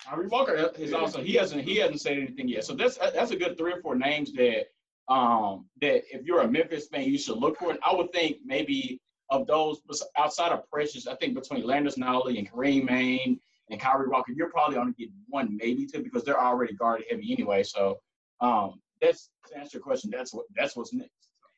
Harry 0.06 0.28
Walker 0.28 0.72
is 0.78 0.94
also 0.94 1.22
he 1.22 1.34
hasn't 1.34 1.64
he 1.64 1.78
hasn't 1.78 2.02
said 2.02 2.18
anything 2.18 2.48
yet. 2.48 2.66
So 2.66 2.74
that's 2.74 2.98
that's 2.98 3.32
a 3.32 3.36
good 3.36 3.58
three 3.58 3.74
or 3.74 3.82
four 3.82 3.96
names 3.96 4.34
that 4.34 4.66
um 5.10 5.66
that 5.82 6.04
if 6.16 6.26
you're 6.26 6.42
a 6.42 6.48
Memphis 6.48 6.88
fan 6.88 7.04
you 7.04 7.18
should 7.18 7.38
look 7.38 7.58
for. 7.58 7.72
And 7.72 7.80
I 7.86 7.94
would 7.94 8.12
think 8.14 8.38
maybe 8.46 9.02
of 9.30 9.48
those 9.48 9.82
outside 10.18 10.52
of 10.52 10.70
Precious, 10.72 11.08
I 11.08 11.16
think 11.16 11.34
between 11.34 11.66
Landers 11.66 11.96
Nolley 11.96 12.38
and 12.38 12.50
Kareem 12.50 12.86
Maine 12.86 13.40
and 13.70 13.80
Kyrie 13.80 14.08
Walker, 14.08 14.32
you're 14.32 14.50
probably 14.50 14.78
only 14.78 14.94
getting 14.94 15.16
one, 15.28 15.58
maybe 15.58 15.86
two, 15.86 16.04
because 16.04 16.24
they're 16.24 16.40
already 16.40 16.74
guarded 16.74 17.08
heavy 17.10 17.34
anyway. 17.34 17.64
So 17.64 18.00
um, 18.42 18.82
that's 19.02 19.30
to 19.50 19.58
answer 19.58 19.78
your 19.78 19.84
question. 19.84 20.12
That's 20.12 20.34
what 20.34 20.46
that's 20.56 20.76
what's 20.76 20.94
next. 20.94 21.12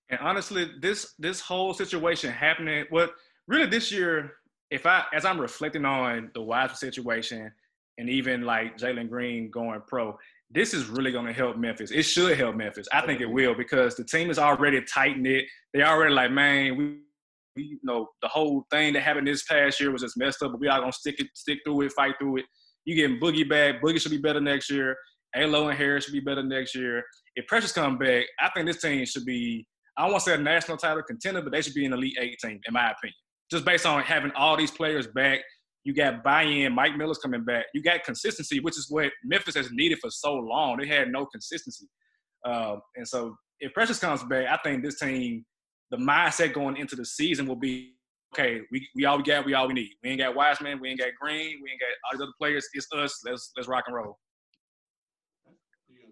And 0.10 0.20
honestly, 0.22 0.72
this 0.80 1.14
this 1.20 1.40
whole 1.42 1.74
situation 1.74 2.32
happening, 2.32 2.86
what 2.90 3.14
really 3.48 3.66
this 3.68 3.92
year, 3.92 4.34
if 4.72 4.86
I 4.86 5.04
as 5.14 5.26
I'm 5.26 5.40
reflecting 5.40 5.86
on 5.86 6.32
the 6.34 6.42
Wiseman 6.42 6.78
situation 6.78 7.52
and 7.98 8.10
even 8.10 8.44
like 8.44 8.78
Jalen 8.78 9.10
Green 9.10 9.50
going 9.50 9.82
pro, 9.88 10.18
this 10.52 10.74
is 10.74 10.88
really 10.88 11.12
going 11.12 11.26
to 11.26 11.34
help 11.34 11.58
Memphis. 11.58 11.92
It 11.92 12.04
should 12.04 12.38
help 12.38 12.56
Memphis. 12.56 12.88
I 12.94 13.06
think 13.06 13.22
it 13.22 13.26
will 13.26 13.56
because 13.56 13.96
the 13.96 14.04
team 14.04 14.30
is 14.30 14.40
already 14.40 14.82
tight 14.82 15.18
knit. 15.18 15.46
They 15.74 15.84
already 15.84 16.14
like, 16.14 16.32
man, 16.32 16.78
we 16.78 17.00
you 17.56 17.80
know, 17.84 18.08
the 18.22 18.28
whole 18.28 18.66
thing 18.72 18.94
that 18.94 19.02
happened 19.04 19.28
this 19.28 19.44
past 19.44 19.80
year 19.80 19.92
was 19.92 20.02
just 20.02 20.18
messed 20.18 20.44
up, 20.44 20.52
but 20.52 20.60
we 20.60 20.68
are 20.68 20.80
gonna 20.80 20.92
stick 20.92 21.16
it, 21.20 21.28
stick 21.34 21.60
through 21.66 21.82
it, 21.82 21.94
fight 21.94 22.16
through 22.20 22.38
it. 22.38 22.46
You 22.86 22.96
getting 22.96 23.20
Boogie 23.20 23.48
back. 23.48 23.82
Boogie 23.82 24.00
should 24.00 24.12
be 24.12 24.18
better 24.18 24.42
next 24.42 24.70
year. 24.70 24.96
Alo 25.36 25.70
and 25.70 25.78
Harris 25.78 26.06
should 26.06 26.14
be 26.14 26.20
better 26.20 26.44
next 26.44 26.76
year. 26.76 27.04
If 27.36 27.48
Precious 27.48 27.72
come 27.72 27.98
back, 27.98 28.26
I 28.40 28.50
think 28.50 28.68
this 28.68 28.82
team 28.82 29.06
should 29.06 29.26
be, 29.26 29.66
I 29.98 30.04
don't 30.04 30.12
want 30.12 30.24
to 30.24 30.30
say 30.32 30.36
a 30.36 30.38
national 30.38 30.78
title 30.78 31.04
contender, 31.04 31.42
but 31.42 31.52
they 31.52 31.62
should 31.62 31.74
be 31.74 31.86
an 31.86 31.94
Elite 31.94 32.18
Eight 32.20 32.38
team, 32.42 32.60
in 32.66 32.74
my 32.74 32.92
opinion. 32.92 33.16
Just 33.52 33.66
based 33.66 33.86
on 33.86 34.02
having 34.02 34.32
all 34.32 34.56
these 34.56 34.72
players 34.72 35.08
back. 35.08 35.40
You 35.86 35.94
got 35.94 36.24
buy-in. 36.24 36.74
Mike 36.74 36.98
Miller's 36.98 37.20
coming 37.20 37.46
back. 37.46 37.68
You 37.74 37.82
got 37.82 38.04
consistency, 38.04 38.60
which 38.60 38.78
is 38.78 38.88
what 38.90 39.12
Memphis 39.24 39.56
has 39.56 39.72
needed 39.72 40.00
for 40.02 40.10
so 40.10 40.34
long. 40.34 40.78
They 40.78 40.88
had 40.88 41.10
no 41.10 41.26
consistency. 41.26 41.88
Uh, 42.44 42.78
and 42.96 43.08
so 43.08 43.36
if 43.60 43.74
Precious 43.74 44.00
comes 44.00 44.24
back, 44.24 44.48
I 44.50 44.58
think 44.64 44.84
this 44.84 45.00
team 45.00 45.46
the 45.92 45.98
mindset 45.98 46.54
going 46.54 46.78
into 46.78 46.96
the 46.96 47.06
season 47.06 47.46
will 47.46 47.56
be 47.56 47.94
okay, 48.34 48.62
we, 48.72 48.86
we 48.96 49.06
all 49.06 49.18
we 49.18 49.24
got, 49.24 49.46
we 49.46 49.54
all 49.54 49.68
we 49.68 49.74
need. 49.74 49.92
We 50.04 50.10
ain't 50.10 50.20
got 50.20 50.36
Wiseman, 50.36 50.80
we 50.80 50.90
ain't 50.90 51.00
got 51.00 51.10
Green, 51.20 51.60
we 51.64 51.72
ain't 51.72 51.80
got 51.80 51.88
all 52.06 52.18
these 52.18 52.22
other 52.22 52.34
players. 52.40 52.68
It's 52.74 52.88
us. 52.94 53.22
Let's 53.26 53.52
let's 53.56 53.68
rock 53.68 53.86
and 53.88 53.96
roll. 53.96 54.18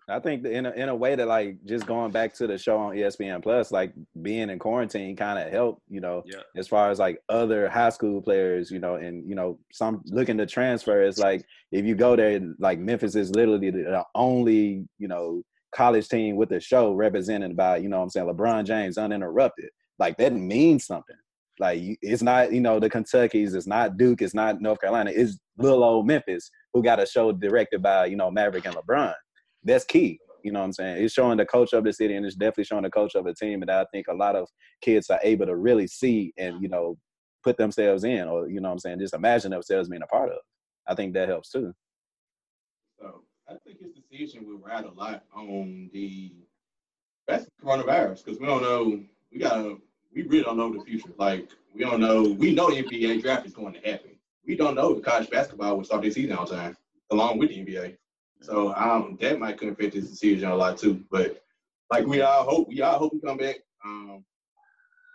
I 0.09 0.19
think 0.19 0.45
in 0.45 0.65
a, 0.65 0.71
in 0.71 0.89
a 0.89 0.95
way 0.95 1.15
that 1.15 1.27
like 1.27 1.57
just 1.65 1.85
going 1.85 2.11
back 2.11 2.33
to 2.35 2.47
the 2.47 2.57
show 2.57 2.77
on 2.77 2.95
ESPN 2.95 3.41
Plus, 3.41 3.71
like 3.71 3.93
being 4.21 4.49
in 4.49 4.59
quarantine 4.59 5.15
kind 5.15 5.39
of 5.39 5.51
helped, 5.51 5.81
you 5.89 6.01
know, 6.01 6.23
yeah. 6.25 6.41
as 6.57 6.67
far 6.67 6.91
as 6.91 6.99
like 6.99 7.19
other 7.29 7.69
high 7.69 7.89
school 7.89 8.21
players, 8.21 8.69
you 8.69 8.79
know, 8.79 8.95
and 8.95 9.27
you 9.27 9.35
know, 9.35 9.57
some 9.71 10.01
looking 10.07 10.37
to 10.37 10.45
transfer. 10.45 11.01
It's 11.01 11.19
like 11.19 11.45
if 11.71 11.85
you 11.85 11.95
go 11.95 12.15
there, 12.15 12.39
like 12.59 12.79
Memphis 12.79 13.15
is 13.15 13.31
literally 13.31 13.71
the 13.71 14.03
only, 14.15 14.85
you 14.99 15.07
know, 15.07 15.41
college 15.73 16.07
team 16.07 16.35
with 16.35 16.51
a 16.51 16.59
show 16.59 16.93
represented 16.93 17.55
by, 17.55 17.77
you 17.77 17.89
know 17.89 18.01
I'm 18.01 18.09
saying, 18.09 18.27
LeBron 18.27 18.65
James 18.65 18.97
uninterrupted. 18.97 19.69
Like 19.99 20.17
that 20.17 20.33
means 20.33 20.85
something. 20.85 21.15
Like 21.59 21.81
it's 22.01 22.23
not, 22.23 22.51
you 22.51 22.61
know, 22.61 22.79
the 22.79 22.89
Kentuckies, 22.89 23.53
it's 23.53 23.67
not 23.67 23.97
Duke, 23.97 24.21
it's 24.21 24.33
not 24.33 24.59
North 24.59 24.81
Carolina, 24.81 25.11
it's 25.13 25.37
little 25.57 25.83
old 25.83 26.07
Memphis 26.07 26.49
who 26.73 26.83
got 26.83 26.99
a 26.99 27.05
show 27.05 27.31
directed 27.31 27.81
by, 27.81 28.07
you 28.07 28.15
know, 28.15 28.31
Maverick 28.31 28.65
and 28.65 28.75
LeBron. 28.75 29.13
That's 29.63 29.85
key. 29.85 30.19
You 30.43 30.51
know 30.51 30.59
what 30.59 30.65
I'm 30.65 30.73
saying? 30.73 31.03
It's 31.03 31.13
showing 31.13 31.37
the 31.37 31.45
coach 31.45 31.73
of 31.73 31.83
the 31.83 31.93
city 31.93 32.15
and 32.15 32.25
it's 32.25 32.35
definitely 32.35 32.65
showing 32.65 32.83
the 32.83 32.89
coach 32.89 33.15
of 33.15 33.23
the 33.23 33.33
team. 33.33 33.61
And 33.61 33.71
I 33.71 33.85
think 33.93 34.07
a 34.09 34.13
lot 34.13 34.35
of 34.35 34.49
kids 34.81 35.09
are 35.09 35.19
able 35.23 35.45
to 35.45 35.55
really 35.55 35.87
see 35.87 36.33
and, 36.37 36.61
you 36.61 36.67
know, 36.67 36.97
put 37.43 37.57
themselves 37.57 38.03
in 38.03 38.27
or, 38.27 38.49
you 38.49 38.59
know 38.59 38.69
what 38.69 38.73
I'm 38.73 38.79
saying, 38.79 38.99
just 38.99 39.13
imagine 39.13 39.51
themselves 39.51 39.89
being 39.89 40.01
a 40.01 40.07
part 40.07 40.29
of. 40.29 40.39
I 40.87 40.95
think 40.95 41.13
that 41.13 41.29
helps 41.29 41.49
too. 41.49 41.73
So 42.99 43.21
I 43.47 43.53
think 43.65 43.79
his 43.79 43.93
decision 43.93 44.45
will 44.45 44.57
ride 44.57 44.85
a 44.85 44.91
lot 44.91 45.23
on 45.33 45.89
the 45.93 46.33
that's 47.27 47.47
coronavirus 47.63 48.23
because 48.23 48.39
we 48.39 48.45
don't 48.45 48.61
know. 48.61 49.01
We 49.31 49.39
got 49.39 49.65
we 50.13 50.23
really 50.23 50.43
don't 50.43 50.57
know 50.57 50.73
the 50.73 50.83
future. 50.83 51.09
Like 51.17 51.49
we 51.73 51.81
don't 51.81 52.01
know. 52.01 52.23
We 52.23 52.53
know 52.53 52.69
the 52.69 52.83
NBA 52.83 53.21
draft 53.21 53.45
is 53.45 53.53
going 53.53 53.73
to 53.73 53.79
happen. 53.79 54.11
We 54.45 54.55
don't 54.55 54.75
know 54.75 54.93
the 54.93 55.01
college 55.01 55.29
basketball 55.29 55.77
will 55.77 55.83
start 55.83 56.01
this 56.03 56.15
season 56.15 56.37
on 56.37 56.47
time, 56.47 56.75
along 57.11 57.39
with 57.39 57.49
the 57.49 57.57
NBA. 57.57 57.97
So 58.43 58.75
um, 58.75 59.17
that 59.21 59.39
might 59.39 59.57
could 59.57 59.69
affect 59.69 59.93
his 59.93 60.09
decision 60.09 60.49
a 60.49 60.55
lot 60.55 60.77
too. 60.77 61.03
But 61.09 61.41
like 61.91 62.05
we 62.05 62.21
all 62.21 62.43
hope, 62.43 62.67
we 62.67 62.81
all 62.81 62.99
hope 62.99 63.13
he 63.13 63.19
come 63.19 63.37
back. 63.37 63.55
Um, 63.85 64.25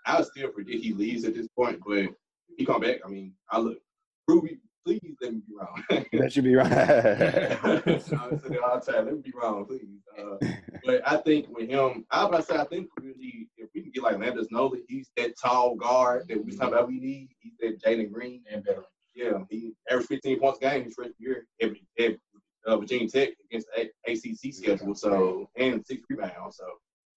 I 0.07 0.23
still 0.23 0.49
predict 0.49 0.83
he 0.83 0.95
leaves 0.95 1.25
at 1.25 1.35
this 1.35 1.49
point, 1.49 1.81
but 1.87 1.99
if 1.99 2.11
he 2.57 2.65
come 2.65 2.81
back, 2.81 3.01
I 3.05 3.09
mean, 3.09 3.35
I 3.51 3.59
look 3.59 3.79
prove 4.27 4.45
please 4.89 5.17
let 5.21 5.35
me 5.35 5.43
be 5.47 5.55
wrong. 5.55 6.07
Let 6.13 6.37
you 6.37 6.43
be 6.43 6.55
wrong. 6.55 6.67
I 6.73 7.59
say 7.85 8.17
all 8.17 8.31
the 8.31 8.83
time, 8.87 9.05
let 9.05 9.15
me 9.15 9.21
be 9.23 9.33
wrong, 9.35 9.67
please. 9.67 10.01
Uh, 10.19 10.37
but 10.85 11.03
I 11.07 11.19
think 11.19 11.47
with 11.51 11.69
him, 11.69 12.07
I 12.11 12.25
was 12.25 12.29
about 12.29 12.37
to 12.37 12.43
say, 12.45 12.57
I 12.57 12.65
think 12.65 12.89
really, 12.99 13.49
if 13.59 13.69
we 13.75 13.83
can 13.83 13.91
get 13.91 14.03
like 14.03 14.19
Landers 14.19 14.49
Nolley, 14.51 14.81
he's 14.89 15.11
that 15.19 15.35
tall 15.43 15.77
guard 15.77 16.27
that 16.29 16.43
we 16.43 16.57
talk 16.57 16.69
about 16.69 16.89
we 16.89 17.01
need. 17.01 17.29
He's 17.41 17.53
that 17.61 17.83
Jalen 17.83 18.11
Green. 18.11 18.43
And 18.51 18.65
better. 18.65 18.85
Yeah, 19.15 19.39
he 19.51 19.75
averaged 19.91 20.09
15 20.09 20.41
points 20.41 20.59
a 20.59 20.63
game 20.63 20.85
his 20.85 20.95
freshman 20.95 21.15
year 21.19 21.47
every, 21.61 21.85
every 21.99 22.21
uh, 22.67 22.77
Virginia 22.77 23.09
Tech 23.09 23.31
against 23.51 23.69
the 23.75 23.91
ACC 24.07 24.55
schedule. 24.55 24.95
So 24.95 25.49
and 25.57 25.85
six 25.87 26.03
rebounds. 26.09 26.57
So 26.57 26.67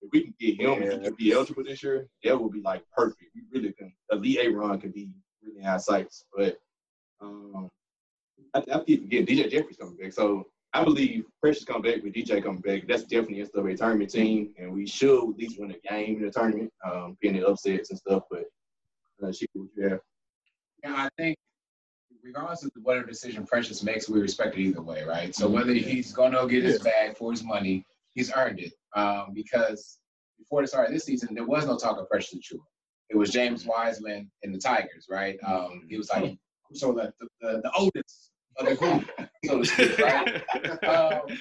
if 0.02 0.10
we 0.12 0.24
can 0.24 0.34
get 0.40 0.60
him, 0.60 0.84
yeah. 0.84 0.98
he 0.98 1.04
can 1.04 1.16
be 1.16 1.32
eligible 1.34 1.64
this 1.64 1.84
year. 1.84 2.08
That 2.24 2.40
would 2.40 2.52
be 2.52 2.62
like 2.62 2.84
perfect. 2.96 3.32
We 3.36 3.42
really 3.52 3.74
can. 3.74 3.94
Elite 4.12 4.40
Eight 4.40 4.56
run 4.56 4.80
could 4.80 4.94
be 4.94 5.10
really 5.44 5.64
high 5.64 5.78
sights, 5.78 6.26
but 6.36 6.58
um, 7.22 7.70
I, 8.54 8.64
I 8.74 8.80
keep 8.80 9.04
forgetting 9.04 9.26
DJ 9.26 9.52
Jeffries 9.52 9.78
coming 9.78 9.98
back. 9.98 10.14
So 10.14 10.48
I 10.74 10.84
believe 10.84 11.26
Precious 11.42 11.66
coming 11.66 11.84
back 11.84 12.04
with 12.04 12.14
DJ 12.14 12.44
coming 12.44 12.62
back. 12.62 12.88
That's 12.88 13.04
definitely 13.04 13.42
a 13.42 13.48
NCAA 13.48 13.78
tournament 13.78 14.12
team, 14.12 14.54
and 14.58 14.74
we 14.74 14.88
should 14.88 15.18
at 15.18 15.38
least 15.38 15.60
win 15.60 15.72
a 15.72 15.90
game 15.90 16.18
in 16.18 16.24
the 16.24 16.32
tournament, 16.32 16.72
um, 16.86 17.18
being 17.22 17.36
the 17.36 17.48
upsets 17.48 17.90
and 17.90 18.00
stuff. 18.00 18.24
But 18.32 18.46
uh, 19.24 19.32
she 19.32 19.46
what 19.54 19.68
you 19.76 19.90
have. 19.90 20.00
Yeah, 20.84 20.96
I 20.96 21.10
think 21.18 21.38
regardless 22.24 22.64
of 22.64 22.72
whatever 22.82 23.08
decision 23.08 23.46
Precious 23.46 23.84
makes, 23.84 24.10
we 24.10 24.20
respect 24.20 24.56
it 24.56 24.62
either 24.62 24.82
way, 24.82 25.04
right? 25.04 25.36
So 25.36 25.48
whether 25.48 25.74
he's 25.74 26.12
going 26.12 26.34
to 26.34 26.48
get 26.48 26.64
his 26.64 26.80
bag 26.80 27.18
for 27.18 27.32
his 27.32 27.44
money, 27.44 27.86
he's 28.14 28.32
earned 28.36 28.60
it. 28.60 28.74
Um, 28.96 29.32
because 29.34 30.00
before 30.38 30.62
the 30.62 30.68
start 30.68 30.88
of 30.88 30.94
this 30.94 31.06
season, 31.06 31.34
there 31.34 31.46
was 31.46 31.66
no 31.66 31.78
talk 31.78 31.98
of 31.98 32.10
Precious 32.10 32.36
Achiuwa. 32.36 32.60
It 33.10 33.18
was 33.18 33.30
James 33.30 33.66
Wiseman 33.66 34.32
and 34.44 34.54
the 34.54 34.60
Tigers, 34.60 35.08
right? 35.10 35.38
Um, 35.46 35.84
he 35.90 35.98
was 35.98 36.10
like 36.10 36.38
so 36.74 36.94
that 36.94 37.14
the, 37.20 37.28
the, 37.42 37.62
the 37.62 37.72
oldest 37.78 38.32
of 38.58 38.66
the 38.68 38.76
group, 38.76 39.10
so 39.46 39.60
to 39.60 39.66
speak, 39.66 39.98
right? 40.00 40.36
um, 40.84 41.22
and, 41.28 41.38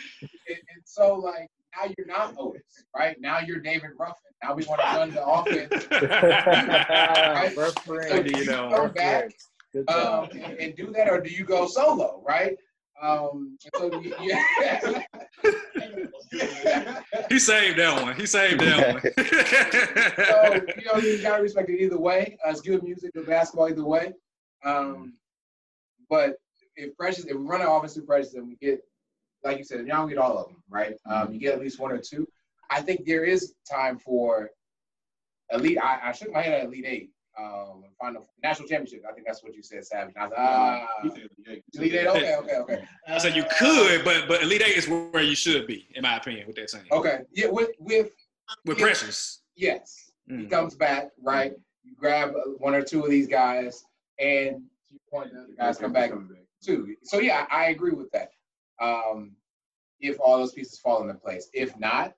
and, 0.49 0.83
so 0.85 1.15
like 1.15 1.49
now 1.77 1.93
you're 1.97 2.07
not 2.07 2.35
Otis, 2.37 2.85
right? 2.97 3.17
Now 3.21 3.39
you're 3.39 3.61
David 3.61 3.91
Ruffin. 3.97 4.17
Now 4.43 4.55
we 4.55 4.65
want 4.65 4.81
to 4.81 4.87
run 4.87 5.11
the 5.13 5.25
offense. 5.27 5.87
right? 7.89 8.09
so 8.09 8.39
you 8.39 8.45
know, 8.47 8.71
come 8.75 8.93
back 8.93 9.33
um, 9.89 10.29
and, 10.33 10.59
and, 10.59 10.77
do 10.77 10.93
that, 10.93 11.09
or 11.09 11.21
do 11.21 11.31
you 11.31 11.45
go 11.45 11.67
solo, 11.67 12.23
right? 12.27 12.57
Um, 13.01 13.57
so 13.75 14.03
yeah. 14.21 14.43
he 17.31 17.39
saved 17.39 17.79
that 17.79 18.03
one. 18.03 18.15
He 18.17 18.27
saved 18.27 18.61
that 18.61 18.93
one. 18.93 19.01
so 20.27 20.55
you 20.77 20.85
know 20.85 20.97
you 20.99 21.23
gotta 21.23 21.43
respect 21.43 21.71
it 21.71 21.81
either 21.81 21.99
way. 21.99 22.37
Uh, 22.45 22.51
it's 22.51 22.61
good 22.61 22.83
music 22.83 23.13
or 23.17 23.23
basketball 23.23 23.69
either 23.71 23.85
way. 23.85 24.13
Um, 24.65 25.15
but 26.11 26.37
if 26.77 26.97
Precious, 26.97 27.25
if 27.25 27.37
we 27.37 27.43
run 27.43 27.63
an 27.63 27.69
offense 27.69 27.95
through 27.95 28.05
Precious 28.05 28.35
and 28.35 28.47
we 28.49 28.57
get, 28.57 28.81
like 29.45 29.59
you 29.59 29.65
said, 29.65 29.81
you 29.81 29.87
don't 29.87 30.09
get 30.09 30.19
all 30.19 30.37
of 30.37 30.49
them, 30.49 30.63
right? 30.69 30.95
Um, 31.07 31.33
you 31.33 31.41
get 31.41 31.55
at 31.55 31.61
least 31.61 31.81
one 31.81 31.93
or 31.93 31.99
two. 31.99 32.27
I 32.69 32.83
think 32.83 33.07
there 33.07 33.25
is 33.25 33.55
time 33.71 33.99
for 33.99 34.51
elite. 35.53 35.79
I, 35.79 36.01
I 36.05 36.13
shook 36.13 36.33
my 36.33 36.43
head 36.43 36.61
at 36.61 36.67
elite 36.67 36.85
eight. 36.87 37.11
Um, 37.39 37.85
final 38.01 38.29
national 38.43 38.69
championship. 38.69 39.03
I 39.09 39.13
think 39.13 39.27
that's 39.27 39.43
what 39.43 39.55
you 39.55 39.63
said, 39.63 39.85
Savage. 39.87 40.15
And 40.17 40.25
I 40.25 40.27
was 40.27 40.33
like, 40.37 40.41
ah, 40.41 40.87
He 41.03 41.09
said 41.11 41.19
Elite 41.39 41.49
Eight. 41.49 41.65
elite 41.75 41.95
eight. 41.95 42.07
Okay, 42.09 42.35
okay, 42.37 42.57
okay, 42.57 42.85
I 43.07 43.19
said 43.19 43.37
you 43.37 43.45
could, 43.59 44.05
but 44.05 44.27
but 44.29 44.43
Elite 44.43 44.63
Eight 44.63 44.77
is 44.77 44.89
where 44.89 45.23
you 45.23 45.37
should 45.37 45.67
be, 45.67 45.87
in 45.95 46.03
my 46.03 46.17
opinion, 46.17 46.47
with 46.49 46.57
that 46.57 46.69
team. 46.69 46.83
okay. 46.91 47.21
Yeah, 47.33 47.47
with 47.47 47.71
with 47.79 48.11
With 48.65 48.79
Yeah. 48.79 48.85
Precious. 48.85 49.43
yes, 49.55 50.11
he 50.27 50.35
Mm. 50.35 50.51
comes 50.51 50.75
back, 50.75 51.11
right? 51.23 51.53
You 51.85 51.95
grab 51.97 52.35
one 52.59 52.75
or 52.75 52.83
two 52.83 53.05
of 53.05 53.11
these 53.11 53.29
guys, 53.29 53.85
and 54.19 54.57
to 54.89 54.93
your 54.95 55.01
point, 55.11 55.33
the 55.33 55.41
other 55.43 55.53
guys 55.57 55.79
come 55.79 55.93
back 55.93 56.11
too. 56.63 56.97
So 57.05 57.21
yeah, 57.21 57.47
I, 57.51 57.67
I 57.67 57.69
agree 57.71 57.93
with 57.93 58.11
that. 58.11 58.33
Um, 58.81 59.37
if 60.01 60.19
all 60.19 60.39
those 60.39 60.53
pieces 60.53 60.79
fall 60.81 61.01
into 61.03 61.15
place, 61.15 61.49
if 61.55 61.79
not, 61.79 62.13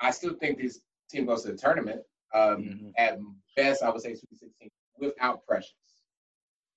I 0.00 0.10
still 0.10 0.34
think 0.34 0.58
this 0.60 0.80
team 1.10 1.24
goes 1.26 1.42
to 1.44 1.52
the 1.52 1.56
tournament. 1.58 2.02
Um, 2.34 2.62
Mhm. 2.64 2.92
At 2.96 3.18
best, 3.56 3.82
I 3.82 3.90
would 3.90 4.00
say 4.00 4.14
Sweet 4.14 4.38
16 4.38 4.70
without 4.98 5.44
Precious. 5.46 5.74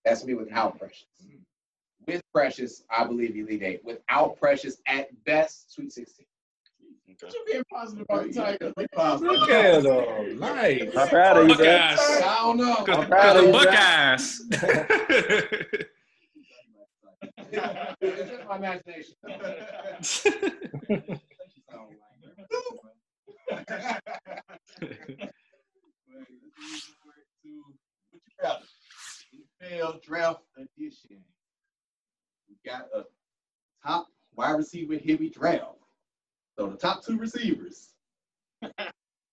That's 0.04 0.26
me 0.26 0.34
without 0.34 0.78
Precious. 0.78 1.08
With 2.08 2.22
Precious, 2.34 2.84
I 2.90 3.06
believe 3.06 3.36
Elite 3.36 3.64
Eight. 3.64 3.84
Without 3.84 4.38
Precious, 4.40 4.82
at 4.88 5.08
best, 5.24 5.72
Sweet 5.74 5.92
16. 5.92 6.26
But 7.22 7.34
you're 7.34 7.46
being 7.46 7.64
positive 7.72 8.06
about 8.10 8.28
the 8.28 8.34
Tigers. 8.34 8.74
Positive. 8.94 9.32
Look 9.32 9.50
at 9.50 9.84
them. 9.84 10.40
Nice. 10.40 10.96
I'm 10.98 11.08
proud 11.08 11.38
of 11.38 11.48
you, 11.48 11.56
guys. 11.58 11.98
Buckeyes. 11.98 12.22
I 12.22 12.36
don't 12.42 12.58
know. 12.58 12.76
I'm 12.88 13.08
proud 13.08 13.38
of 13.38 13.46
the 13.46 13.52
you, 13.52 13.64
Zach. 13.64 13.72
Buckeyes. 13.72 14.42
it's 18.02 18.30
just 18.30 18.46
my 18.50 18.58
imagination. 18.58 19.16
What 28.12 28.22
you 28.28 28.36
got? 28.42 28.62
NFL 29.64 30.04
draft 30.04 30.42
edition. 30.58 31.18
We 32.50 32.56
got 32.66 32.88
a 32.96 33.04
top 33.86 34.08
wide 34.36 34.52
receiver 34.52 34.94
heavy 34.94 35.30
draft. 35.30 35.66
So 36.58 36.68
the 36.68 36.78
top 36.78 37.04
two 37.06 37.18
receivers. 37.18 37.90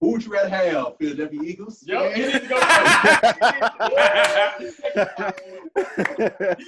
Who 0.00 0.10
would 0.10 0.24
you 0.24 0.32
rather 0.32 0.48
have? 0.48 0.96
Philadelphia 0.98 1.40
Eagles? 1.44 1.78
To 1.80 1.92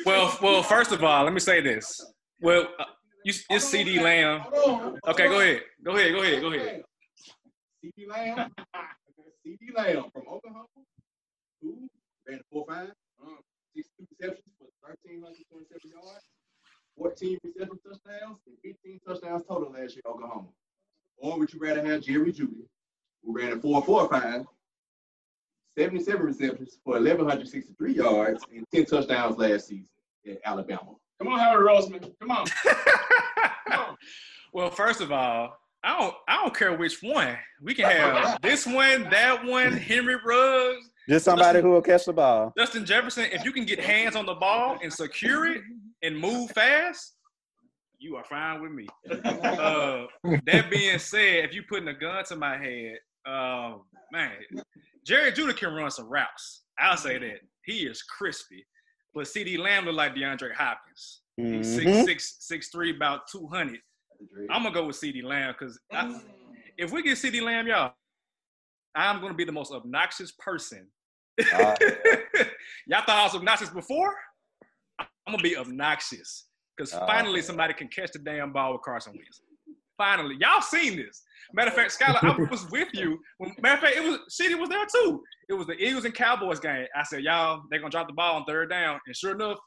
well, 0.06 0.38
well, 0.40 0.62
first 0.62 0.92
of 0.92 1.02
all, 1.02 1.24
let 1.24 1.32
me 1.32 1.40
say 1.40 1.60
this. 1.60 2.00
Well, 2.40 2.68
uh, 2.78 2.84
you, 3.24 3.32
it's 3.50 3.74
CeeDee 3.74 4.00
Lamb. 4.00 4.42
Okay, 5.08 5.26
go 5.28 5.40
ahead. 5.40 5.62
Go 5.84 5.96
ahead. 5.96 6.12
Go 6.12 6.22
ahead. 6.22 6.40
Go 6.42 6.52
ahead. 6.52 6.82
CeeDee 7.84 8.08
Lamb. 8.08 8.50
CeeDee 9.44 9.74
Lamb 9.76 10.10
from 10.12 10.22
Oklahoma. 10.28 10.66
Who 11.60 11.88
ran 12.26 12.40
a 12.40 12.42
4 12.50 12.64
5, 12.68 12.90
um, 13.22 13.38
62 13.74 14.06
receptions 14.18 14.54
for 14.58 14.68
1,327 14.80 15.90
yards, 15.90 16.24
14 16.96 17.38
reception 17.44 17.78
touchdowns, 17.82 18.38
and 18.46 18.56
15 18.62 19.00
touchdowns 19.06 19.42
total 19.48 19.72
last 19.72 19.94
year 19.94 20.02
at 20.04 20.10
Oklahoma. 20.10 20.48
Or 21.16 21.38
would 21.38 21.52
you 21.52 21.60
rather 21.60 21.84
have 21.84 22.02
Jerry 22.02 22.32
Jeudy, 22.32 22.66
who 23.24 23.32
ran 23.36 23.52
a 23.52 23.60
4 23.60 23.82
4 23.82 24.08
5, 24.08 24.46
77 25.76 26.22
receptions 26.24 26.78
for 26.84 26.94
1,163 26.94 27.94
yards, 27.94 28.44
and 28.54 28.64
10 28.72 28.86
touchdowns 28.86 29.38
last 29.38 29.68
season 29.68 29.88
at 30.28 30.40
Alabama? 30.44 30.94
Come 31.18 31.28
on, 31.28 31.38
Howard 31.38 31.66
Roseman. 31.66 32.12
Come 32.20 32.30
on. 32.30 32.46
Come 33.68 33.80
on. 33.80 33.96
well, 34.52 34.70
first 34.70 35.00
of 35.00 35.12
all, 35.12 35.58
I 35.84 35.98
don't 35.98 36.14
I 36.26 36.36
don't 36.42 36.54
care 36.56 36.76
which 36.76 37.02
one. 37.02 37.36
We 37.62 37.74
can 37.74 37.84
have 37.90 38.40
this 38.40 38.66
one, 38.66 39.08
that 39.10 39.44
one, 39.44 39.72
Henry 39.72 40.16
Ruggs, 40.24 40.88
Just 41.08 41.26
somebody 41.26 41.60
who 41.60 41.70
will 41.70 41.82
catch 41.82 42.06
the 42.06 42.12
ball. 42.12 42.52
Justin 42.56 42.84
Jefferson. 42.86 43.26
If 43.30 43.44
you 43.44 43.52
can 43.52 43.64
get 43.66 43.78
hands 43.78 44.16
on 44.16 44.24
the 44.26 44.34
ball 44.34 44.78
and 44.82 44.92
secure 44.92 45.46
it 45.46 45.60
and 46.02 46.18
move 46.18 46.50
fast, 46.52 47.14
you 47.98 48.16
are 48.16 48.24
fine 48.24 48.62
with 48.62 48.72
me. 48.72 48.86
Uh, 49.10 50.06
that 50.46 50.68
being 50.70 50.98
said, 50.98 51.44
if 51.44 51.54
you 51.54 51.62
putting 51.68 51.88
a 51.88 51.94
gun 51.94 52.24
to 52.24 52.36
my 52.36 52.56
head, 52.56 52.98
um, 53.26 53.82
man, 54.12 54.32
Jerry 55.06 55.32
Jeudy 55.32 55.56
can 55.56 55.74
run 55.74 55.90
some 55.90 56.08
routes. 56.08 56.62
I'll 56.78 56.96
say 56.96 57.18
that 57.18 57.40
he 57.64 57.86
is 57.86 58.02
crispy. 58.02 58.64
But 59.14 59.24
CeeDee 59.26 59.58
Lamb 59.58 59.84
look 59.84 59.94
like 59.96 60.14
DeAndre 60.14 60.52
Hopkins. 60.54 61.20
He's 61.36 61.66
Mhm. 61.66 61.74
six 61.76 62.04
six 62.06 62.36
six 62.40 62.68
three, 62.70 62.94
about 62.94 63.28
two 63.30 63.46
hundred. 63.46 63.80
I'm 64.50 64.62
gonna 64.62 64.74
go 64.74 64.86
with 64.86 64.96
CeeDee 64.96 65.22
Lamb 65.24 65.54
because 65.58 65.78
if 66.78 66.92
we 66.92 67.02
get 67.02 67.16
CeeDee 67.18 67.42
Lamb, 67.42 67.66
y'all, 67.66 67.92
I'm 68.94 69.20
gonna 69.20 69.34
be 69.34 69.44
the 69.44 69.52
most 69.52 69.72
obnoxious 69.72 70.32
person. 70.38 70.86
Ah. 71.52 71.74
y'all 72.86 73.02
thought 73.04 73.08
I 73.08 73.24
was 73.24 73.34
obnoxious 73.34 73.70
before? 73.70 74.14
I'm 75.00 75.06
gonna 75.26 75.42
be 75.42 75.56
obnoxious 75.56 76.46
because 76.76 76.94
Ah. 76.94 77.06
finally 77.06 77.42
somebody 77.42 77.74
can 77.74 77.88
catch 77.88 78.12
the 78.12 78.18
damn 78.20 78.52
ball 78.52 78.72
with 78.72 78.82
Carson 78.82 79.12
Wentz. 79.14 79.40
Finally, 79.96 80.36
y'all 80.40 80.60
seen 80.60 80.96
this. 80.96 81.22
Matter 81.52 81.70
of 81.70 81.76
fact, 81.76 81.96
Skylar, 81.98 82.22
I 82.22 82.36
was 82.50 82.68
with 82.70 82.88
you. 82.94 83.18
When, 83.38 83.54
matter 83.60 83.74
of 83.74 83.80
fact, 83.80 83.96
it 83.96 84.02
was 84.02 84.18
CD 84.28 84.54
was 84.56 84.68
there 84.68 84.84
too. 84.86 85.22
It 85.48 85.54
was 85.54 85.66
the 85.68 85.74
Eagles 85.74 86.04
and 86.04 86.14
Cowboys 86.14 86.58
game. 86.58 86.86
I 86.96 87.02
said, 87.04 87.22
y'all, 87.22 87.62
they're 87.70 87.78
gonna 87.80 87.90
drop 87.90 88.08
the 88.08 88.12
ball 88.14 88.36
on 88.36 88.44
third 88.44 88.70
down, 88.70 88.98
and 89.06 89.14
sure 89.16 89.32
enough, 89.32 89.58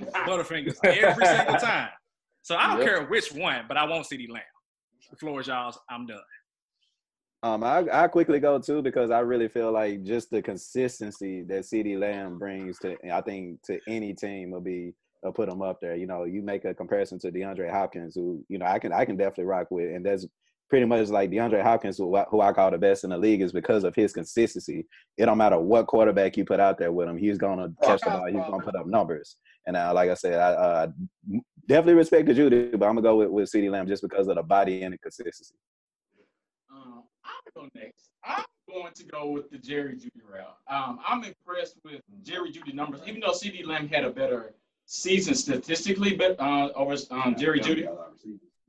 Butterfingers 0.00 0.76
every 0.84 1.26
single 1.26 1.56
time. 1.60 1.88
So 2.48 2.56
I 2.56 2.66
don't 2.68 2.78
Yep. 2.78 2.86
care 2.86 3.04
which 3.08 3.30
one, 3.30 3.66
but 3.68 3.76
I 3.76 3.84
won't 3.84 4.06
CeeDee 4.06 4.30
Lamb. 4.30 4.42
The 5.10 5.16
floor 5.18 5.42
is 5.42 5.48
y'all's. 5.48 5.78
I'm 5.90 6.06
done. 6.06 6.22
Um, 7.42 7.62
I 7.62 7.84
I 7.92 8.08
quickly 8.08 8.40
go 8.40 8.58
too 8.58 8.80
because 8.80 9.10
I 9.10 9.18
really 9.20 9.48
feel 9.48 9.70
like 9.70 10.02
just 10.02 10.30
the 10.30 10.40
consistency 10.40 11.42
that 11.42 11.64
CeeDee 11.64 11.98
Lamb 12.00 12.38
brings 12.38 12.78
to 12.78 12.96
I 13.12 13.20
think 13.20 13.60
to 13.64 13.78
any 13.86 14.14
team 14.14 14.50
will 14.52 14.62
be 14.62 14.94
will 15.22 15.32
put 15.32 15.50
him 15.50 15.60
up 15.60 15.78
there. 15.82 15.94
You 15.94 16.06
know, 16.06 16.24
you 16.24 16.40
make 16.40 16.64
a 16.64 16.72
comparison 16.72 17.18
to 17.18 17.30
DeAndre 17.30 17.70
Hopkins, 17.70 18.14
who 18.14 18.42
you 18.48 18.56
know 18.56 18.64
I 18.64 18.78
can 18.78 18.94
I 18.94 19.04
can 19.04 19.18
definitely 19.18 19.44
rock 19.44 19.66
with, 19.70 19.94
and 19.94 20.04
that's 20.06 20.24
pretty 20.70 20.86
much 20.86 21.08
like 21.08 21.30
DeAndre 21.30 21.62
Hopkins, 21.62 21.98
who, 21.98 22.14
I- 22.16 22.26
who 22.30 22.40
I 22.40 22.52
call 22.54 22.70
the 22.70 22.76
best 22.78 23.04
in 23.04 23.10
the 23.10 23.16
league, 23.18 23.40
is 23.42 23.52
because 23.52 23.84
of 23.84 23.94
his 23.94 24.12
consistency. 24.14 24.86
It 25.18 25.26
don't 25.26 25.38
matter 25.38 25.58
what 25.58 25.86
quarterback 25.86 26.36
you 26.38 26.44
put 26.46 26.60
out 26.60 26.78
there 26.78 26.92
with 26.92 27.08
him, 27.08 27.18
he's 27.18 27.36
gonna 27.36 27.74
catch 27.82 28.00
the 28.00 28.10
ball, 28.10 28.24
he's 28.26 28.34
gonna 28.36 28.62
put 28.64 28.74
up 28.74 28.86
numbers. 28.86 29.36
And 29.66 29.76
uh, 29.76 29.92
like 29.94 30.08
I 30.08 30.14
said, 30.14 30.38
I 30.40 30.52
uh, 30.52 30.86
definitely 31.68 31.94
respect 31.94 32.26
the 32.26 32.34
Jeudy, 32.34 32.72
but 32.72 32.86
I'm 32.86 32.96
gonna 32.96 33.02
go 33.02 33.16
with, 33.16 33.28
with 33.28 33.52
CeeDee 33.52 33.70
Lamb 33.70 33.86
just 33.86 34.02
because 34.02 34.26
of 34.26 34.36
the 34.36 34.42
body 34.42 34.82
and 34.82 34.94
the 34.94 34.98
consistency. 34.98 35.54
Um, 36.72 37.04
I'm 37.24 37.52
gonna 37.54 37.68
go 37.68 37.80
next. 37.80 38.10
I'm 38.24 38.44
going 38.68 38.92
to 38.94 39.04
go 39.04 39.30
with 39.30 39.50
the 39.50 39.58
Jerry 39.58 39.94
Jeudy 39.94 40.22
route. 40.28 40.56
Um, 40.68 40.98
I'm 41.06 41.22
impressed 41.22 41.76
with 41.84 42.00
Jerry 42.22 42.50
Jeudy 42.50 42.74
numbers, 42.74 43.00
even 43.06 43.20
though 43.20 43.32
CeeDee 43.32 43.66
Lamb 43.66 43.88
had 43.88 44.04
a 44.04 44.10
better 44.10 44.54
season 44.86 45.34
statistically, 45.34 46.16
but 46.16 46.40
uh, 46.40 46.70
over 46.74 46.96
um, 47.10 47.36
Jerry 47.38 47.60
Jeudy. 47.60 47.86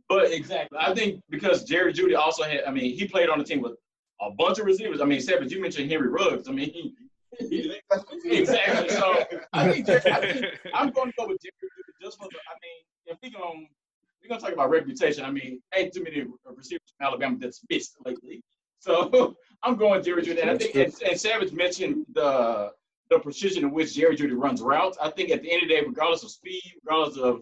But 0.07 0.31
exactly, 0.31 0.77
I 0.79 0.93
think 0.93 1.21
because 1.29 1.63
Jerry 1.63 1.93
Jeudy 1.93 2.17
also 2.17 2.43
had, 2.43 2.63
I 2.65 2.71
mean, 2.71 2.97
he 2.97 3.07
played 3.07 3.29
on 3.29 3.37
the 3.37 3.45
team 3.45 3.61
with 3.61 3.73
a 4.19 4.31
bunch 4.31 4.59
of 4.59 4.65
receivers. 4.65 5.01
I 5.01 5.05
mean, 5.05 5.19
Sebas, 5.19 5.51
you 5.51 5.61
mentioned 5.61 5.89
Henry 5.89 6.09
Ruggs. 6.09 6.49
I 6.49 6.51
mean, 6.51 6.71
he, 6.71 6.95
he 6.99 7.08
exactly. 7.39 8.89
So 8.89 9.23
I 9.53 9.71
think, 9.71 9.85
Jerry, 9.85 10.11
I 10.11 10.19
think 10.19 10.45
I'm 10.73 10.89
going 10.91 11.11
to 11.11 11.13
go 11.17 11.27
with 11.27 11.41
Jerry 11.41 11.53
Jeudy 11.63 12.05
just 12.05 12.17
for 12.17 12.27
the. 12.31 12.37
I 12.37 12.55
mean, 12.61 12.81
if 13.05 13.17
we 13.21 13.29
going 13.29 13.67
we're 14.21 14.29
gonna 14.29 14.41
talk 14.41 14.53
about 14.53 14.69
reputation. 14.69 15.23
I 15.23 15.31
mean, 15.31 15.61
ain't 15.75 15.93
too 15.93 16.03
many 16.03 16.25
receivers 16.45 16.93
from 16.97 17.07
Alabama 17.07 17.37
that's 17.39 17.61
missed 17.69 17.95
lately. 18.05 18.41
So 18.79 19.35
I'm 19.63 19.75
going 19.75 20.03
Jerry 20.03 20.23
Jeudy. 20.23 20.41
And 20.41 20.49
I 20.49 20.57
think 20.57 20.75
and, 20.75 20.93
and 21.07 21.19
Savage 21.19 21.51
mentioned 21.51 22.05
the 22.13 22.71
the 23.09 23.19
precision 23.19 23.63
in 23.63 23.71
which 23.71 23.95
Jerry 23.95 24.15
Jeudy 24.15 24.35
runs 24.35 24.61
routes. 24.61 24.97
I 25.01 25.09
think 25.09 25.31
at 25.31 25.41
the 25.41 25.51
end 25.51 25.63
of 25.63 25.69
the 25.69 25.75
day, 25.75 25.81
regardless 25.85 26.23
of 26.23 26.31
speed, 26.31 26.61
regardless 26.83 27.17
of 27.17 27.41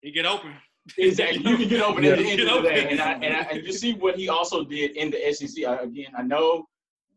He 0.00 0.10
get 0.10 0.26
open. 0.26 0.52
Exactly. 0.98 1.38
You 1.38 1.56
can 1.56 1.68
get 1.68 1.82
open 1.82 2.04
at 2.04 2.18
the 2.18 2.30
end 2.30 2.40
of 2.42 2.62
the 2.62 2.68
day. 2.68 2.88
And 2.90 3.00
I, 3.00 3.12
and 3.14 3.36
I 3.36 3.40
and 3.50 3.66
you 3.66 3.72
see 3.72 3.94
what 3.94 4.16
he 4.16 4.28
also 4.28 4.64
did 4.64 4.96
in 4.96 5.10
the 5.10 5.32
SEC. 5.32 5.64
I, 5.64 5.76
again, 5.78 6.12
I 6.16 6.22
know 6.22 6.66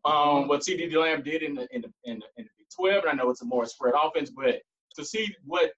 um, 0.10 0.48
what 0.48 0.62
CeeDee 0.62 0.94
Lamb 0.96 1.24
did 1.24 1.44
in 1.44 1.56
the 1.56 1.68
in 1.76 1.82
the, 1.82 1.92
in 2.04 2.20
the 2.20 2.26
in 2.38 2.46
the 2.46 2.50
Big 2.58 2.68
12, 2.76 3.04
and 3.04 3.12
I 3.12 3.14
know 3.24 3.30
it's 3.30 3.42
a 3.42 3.46
more 3.46 3.66
spread 3.66 3.94
offense, 4.02 4.30
but 4.30 4.62
to 4.96 5.06
see 5.06 5.36
what 5.46 5.72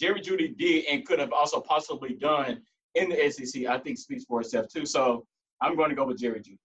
Jerry 0.00 0.20
Jeudy 0.20 0.56
did 0.56 0.86
and 0.86 1.06
could 1.06 1.18
have 1.18 1.32
also 1.32 1.60
possibly 1.60 2.14
done 2.14 2.62
in 2.94 3.08
the 3.08 3.30
SEC, 3.30 3.66
I 3.66 3.78
think 3.78 3.98
speaks 3.98 4.24
for 4.24 4.40
itself 4.40 4.66
too. 4.68 4.86
So 4.86 5.26
I'm 5.60 5.76
going 5.76 5.90
to 5.90 5.96
go 5.96 6.06
with 6.06 6.18
Jerry 6.18 6.40
Jeudy. 6.40 6.58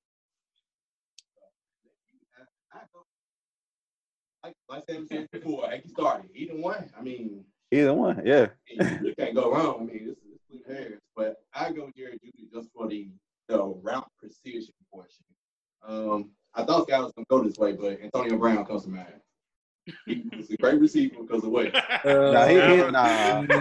Like, 4.43 4.53
like 4.69 4.83
I 4.89 5.05
said 5.07 5.27
before, 5.31 5.63
like 5.63 5.83
you 5.83 5.89
started, 5.89 6.29
either 6.33 6.55
one. 6.55 6.89
I 6.97 7.01
mean, 7.01 7.43
Either 7.71 7.93
one, 7.93 8.21
yeah. 8.25 8.47
you 8.69 9.13
can't 9.19 9.35
go 9.35 9.51
wrong. 9.51 9.81
I 9.81 9.93
mean, 9.93 10.07
this 10.07 10.17
is 10.17 10.39
clean 10.49 10.63
hairs. 10.67 11.01
But 11.15 11.35
I 11.53 11.71
go 11.71 11.89
Jerry 11.97 12.17
Jeudy 12.23 12.49
just 12.53 12.69
for 12.73 12.87
the 12.87 13.09
the 13.49 13.61
route 13.63 14.09
precision 14.19 14.73
portion. 14.91 15.23
Um, 15.85 16.31
I 16.57 16.63
thought 16.65 16.87
Scott 16.87 17.03
was 17.03 17.13
gonna 17.13 17.25
go 17.29 17.43
this 17.47 17.57
way, 17.57 17.73
but 17.73 18.01
Antonio 18.01 18.37
Brown 18.37 18.65
comes 18.65 18.83
to 18.83 18.89
mind. 18.89 19.13
He 20.05 20.29
was 20.35 20.49
a 20.51 20.57
great 20.57 20.81
receiver 20.81 21.15
because 21.21 21.43
of 21.45 21.51
what? 21.51 21.71
Nah, 21.73 22.45
he, 22.47 22.55
he, 22.55 22.77
nah. 22.91 23.41
no. 23.41 23.53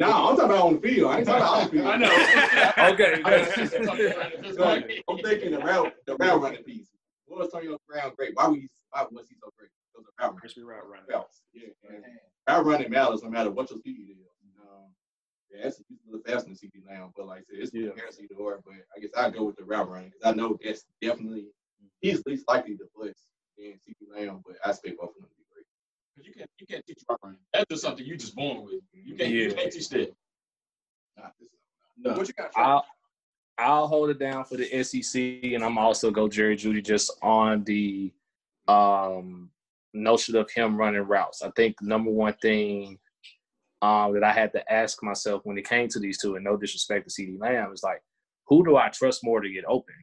No, 0.00 0.28
I'm 0.28 0.36
talking 0.36 0.44
about 0.44 0.66
on 0.66 0.80
the 0.80 0.80
field. 0.80 1.10
I 1.12 1.18
ain't 1.18 1.26
talking 1.26 1.42
about 1.42 1.42
off 1.42 1.70
the 1.70 1.76
field. 1.78 1.86
I 1.86 1.96
know. 1.96 2.92
Okay. 2.94 4.54
Like, 4.58 5.04
I'm 5.08 5.18
thinking 5.18 5.52
the 5.52 5.58
route, 5.58 5.92
the 6.06 6.16
route 6.16 6.40
running 6.40 6.64
piece. 6.64 6.88
What 7.26 7.38
was 7.40 7.54
Antonio 7.54 7.78
Brown 7.88 8.12
great? 8.16 8.32
Why 8.34 8.48
was 8.48 8.56
he, 8.56 8.68
why 8.90 9.04
was 9.10 9.28
he 9.28 9.36
so 9.40 9.50
great? 9.56 9.70
Because 9.92 10.08
of 10.08 10.14
route 10.18 10.26
running. 10.30 10.40
Crispy 10.40 10.62
route 10.62 10.88
running. 10.88 11.06
Routes. 11.08 11.42
Yeah, 11.52 11.68
and 11.90 12.02
route 12.48 12.64
running 12.64 12.90
matters 12.90 13.22
no 13.22 13.30
matter 13.30 13.50
what 13.50 13.70
your 13.70 13.78
speed 13.78 13.98
is. 14.10 14.16
Um, 14.60 14.86
yeah, 15.52 15.66
it's 15.68 15.80
he's 15.88 15.98
a 16.08 16.10
little 16.10 16.24
faster 16.24 16.48
than 16.48 16.56
CP 16.56 16.82
now, 16.88 17.12
but 17.16 17.26
like 17.26 17.40
I 17.40 17.42
said, 17.54 17.62
it's 17.62 17.74
Yeah. 17.74 17.82
yeah. 17.82 17.88
comparison 17.90 18.24
either 18.24 18.40
or. 18.40 18.60
But 18.64 18.74
I 18.96 19.00
guess 19.00 19.10
I 19.16 19.30
go 19.30 19.44
with 19.44 19.56
the 19.56 19.64
route 19.64 19.88
running 19.90 20.10
because 20.10 20.32
I 20.32 20.34
know 20.36 20.58
that's 20.64 20.84
definitely 21.00 21.46
he's 22.00 22.22
least 22.26 22.44
likely 22.48 22.76
to 22.76 22.84
blitz 22.94 23.26
than 23.56 23.78
CP 23.88 24.14
Lamb, 24.14 24.42
but 24.46 24.56
I 24.64 24.70
expect 24.70 24.98
both 24.98 25.10
of 25.10 25.14
them 25.16 25.24
to 25.24 25.36
be 25.36 25.44
great. 25.52 25.66
Because 26.14 26.26
you 26.28 26.34
can't 26.34 26.50
you 26.58 26.66
can't 26.66 26.86
teach 26.86 27.02
route 27.08 27.18
running. 27.22 27.38
That's 27.52 27.66
just 27.70 27.82
something 27.82 28.04
you 28.04 28.16
just 28.16 28.34
born 28.34 28.64
with. 28.64 28.80
You 28.92 29.14
can't 29.16 29.30
you 29.30 29.52
can't 29.52 29.72
teach 29.72 29.88
that. 29.90 30.14
Not 31.16 31.32
this. 31.40 31.48
No. 31.98 32.12
What 32.14 32.28
you 32.28 32.34
got? 32.34 32.50
I'll, 32.56 32.84
I'll 33.58 33.88
hold 33.88 34.10
it 34.10 34.18
down 34.18 34.44
for 34.44 34.56
the 34.56 34.82
SEC, 34.84 35.20
and 35.52 35.64
I'm 35.64 35.78
also 35.78 36.10
go 36.10 36.28
Jerry 36.28 36.56
Jeudy 36.56 36.84
just 36.84 37.10
on 37.22 37.64
the 37.64 38.12
um, 38.68 39.50
notion 39.92 40.36
of 40.36 40.50
him 40.50 40.76
running 40.76 41.02
routes. 41.02 41.42
I 41.42 41.50
think 41.56 41.82
number 41.82 42.10
one 42.10 42.34
thing 42.34 42.98
um, 43.82 44.14
that 44.14 44.22
I 44.22 44.32
had 44.32 44.52
to 44.52 44.72
ask 44.72 45.02
myself 45.02 45.42
when 45.44 45.58
it 45.58 45.68
came 45.68 45.88
to 45.88 45.98
these 45.98 46.18
two, 46.18 46.36
and 46.36 46.44
no 46.44 46.56
disrespect 46.56 47.08
to 47.08 47.22
CeeDee 47.22 47.40
Lamb, 47.40 47.72
is 47.72 47.82
like, 47.82 48.02
who 48.46 48.64
do 48.64 48.76
I 48.76 48.88
trust 48.88 49.24
more 49.24 49.40
to 49.40 49.50
get 49.50 49.64
open? 49.66 49.94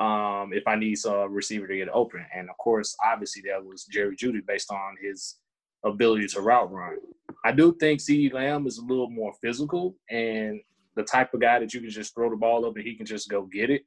Um, 0.00 0.52
if 0.54 0.66
I 0.66 0.76
need 0.76 0.96
a 1.06 1.28
receiver 1.28 1.66
to 1.66 1.76
get 1.76 1.88
open, 1.90 2.24
and 2.34 2.48
of 2.48 2.56
course, 2.56 2.96
obviously 3.04 3.42
that 3.48 3.62
was 3.62 3.84
Jerry 3.84 4.16
Jeudy 4.16 4.40
based 4.46 4.72
on 4.72 4.96
his 5.00 5.36
ability 5.84 6.26
to 6.28 6.40
route 6.40 6.72
run. 6.72 6.96
I 7.44 7.52
do 7.52 7.76
think 7.78 8.00
CeeDee 8.00 8.32
Lamb 8.32 8.66
is 8.66 8.78
a 8.78 8.84
little 8.84 9.10
more 9.10 9.32
physical 9.42 9.96
and 10.10 10.60
the 10.96 11.02
type 11.02 11.32
of 11.32 11.40
guy 11.40 11.58
that 11.58 11.72
you 11.72 11.80
can 11.80 11.90
just 11.90 12.14
throw 12.14 12.30
the 12.30 12.36
ball 12.36 12.66
up 12.66 12.76
and 12.76 12.84
he 12.84 12.94
can 12.94 13.06
just 13.06 13.28
go 13.28 13.42
get 13.42 13.70
it. 13.70 13.82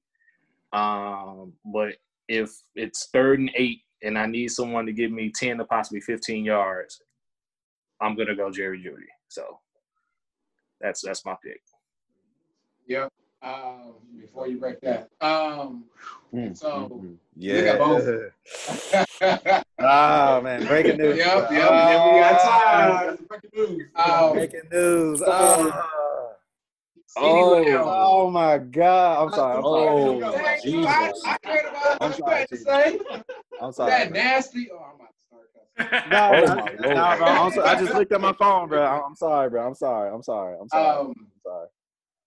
Um, 0.72 1.53
but 1.66 1.95
if 2.28 2.51
it's 2.76 3.09
third 3.11 3.39
and 3.39 3.51
eight 3.55 3.82
and 4.01 4.18
I 4.18 4.26
need 4.26 4.49
someone 4.49 4.86
to 4.86 4.93
give 4.93 5.11
me 5.11 5.32
10 5.34 5.57
to 5.57 5.66
possibly 5.66 6.01
15 6.01 6.45
yards, 6.45 7.01
I'm 8.01 8.16
gonna 8.16 8.36
go 8.36 8.51
Jerry 8.51 8.80
Jeudy. 8.80 9.07
So 9.28 9.59
that's 10.82 11.01
that's 11.01 11.26
my 11.26 11.36
pick. 11.43 11.61
Yep. 12.88 13.09
Um, 13.43 13.93
before 14.19 14.47
you 14.47 14.57
break 14.57 14.79
that, 14.81 15.09
um, 15.21 15.85
Mm, 16.33 16.57
So, 16.57 16.67
mm, 16.67 16.89
mm. 16.89 17.17
we 17.37 17.63
got 17.63 17.77
both. 17.77 18.31
Yeah. 19.21 19.61
Ah 19.79 20.39
man, 20.43 20.65
breaking 20.65 20.97
news. 20.97 21.17
Yep, 21.17 21.51
yep, 21.51 21.51
yep, 21.51 22.05
we 22.05 22.19
got 22.19 22.41
time. 22.41 23.17
Breaking 23.27 23.49
news. 23.77 23.87
Um, 23.95 24.33
Breaking 24.33 24.61
news. 24.71 25.19
So- 25.19 25.25
Ah. 25.31 25.89
Oh. 27.15 27.63
Oh 28.25 28.31
my 28.31 28.57
God! 28.57 29.23
I'm 29.27 29.31
sorry. 29.33 29.57
I'm 29.57 29.63
Oh, 29.63 30.19
sorry. 30.19 30.41
Dang, 30.41 30.61
Jesus. 30.63 30.87
I, 30.87 31.11
I 31.33 31.37
cared 31.43 31.65
about 31.67 31.97
I'm 32.01 32.13
sorry, 32.13 32.47
to 32.47 32.57
say. 32.57 32.99
I'm 33.61 33.71
sorry. 33.73 33.91
That 33.91 34.09
bro. 34.09 34.17
nasty. 34.19 34.69
Oh, 34.73 34.77
I'm 34.79 34.95
about 34.95 35.13
to 35.13 35.87
start. 35.91 36.09
No, 36.09 36.29
Oh 36.31 36.41
no, 36.41 36.55
my 36.55 36.71
no, 36.73 37.17
bro, 37.17 37.27
I'm 37.27 37.51
so- 37.51 37.63
I 37.63 37.75
just 37.75 37.93
looked 37.93 38.11
at 38.13 38.21
my 38.21 38.33
phone, 38.33 38.67
bro. 38.69 38.83
I'm 38.83 39.03
I'm 39.09 39.15
sorry, 39.15 39.49
bro. 39.51 39.67
I'm 39.67 39.75
sorry. 39.75 40.09
I'm 40.11 40.23
sorry. 40.23 40.57
I'm 40.59 40.69
sorry. 40.69 40.97
Um, 41.01 41.07
I'm 41.19 41.41
sorry. 41.45 41.67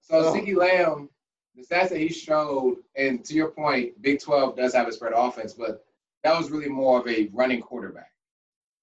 So 0.08 0.18
Oh. 0.18 0.32
Ziggy 0.32 0.56
Lamb, 0.56 1.10
the 1.56 1.62
stats 1.62 1.88
that 1.88 1.98
he 1.98 2.08
showed, 2.08 2.78
and 2.96 3.24
to 3.24 3.34
your 3.34 3.50
point, 3.50 4.00
Big 4.02 4.20
12 4.20 4.56
does 4.56 4.72
have 4.74 4.86
a 4.86 4.92
spread 4.92 5.12
offense, 5.14 5.52
but 5.52 5.84
that 6.22 6.36
was 6.36 6.50
really 6.50 6.68
more 6.68 7.00
of 7.00 7.08
a 7.08 7.28
running 7.32 7.60
quarterback 7.60 8.12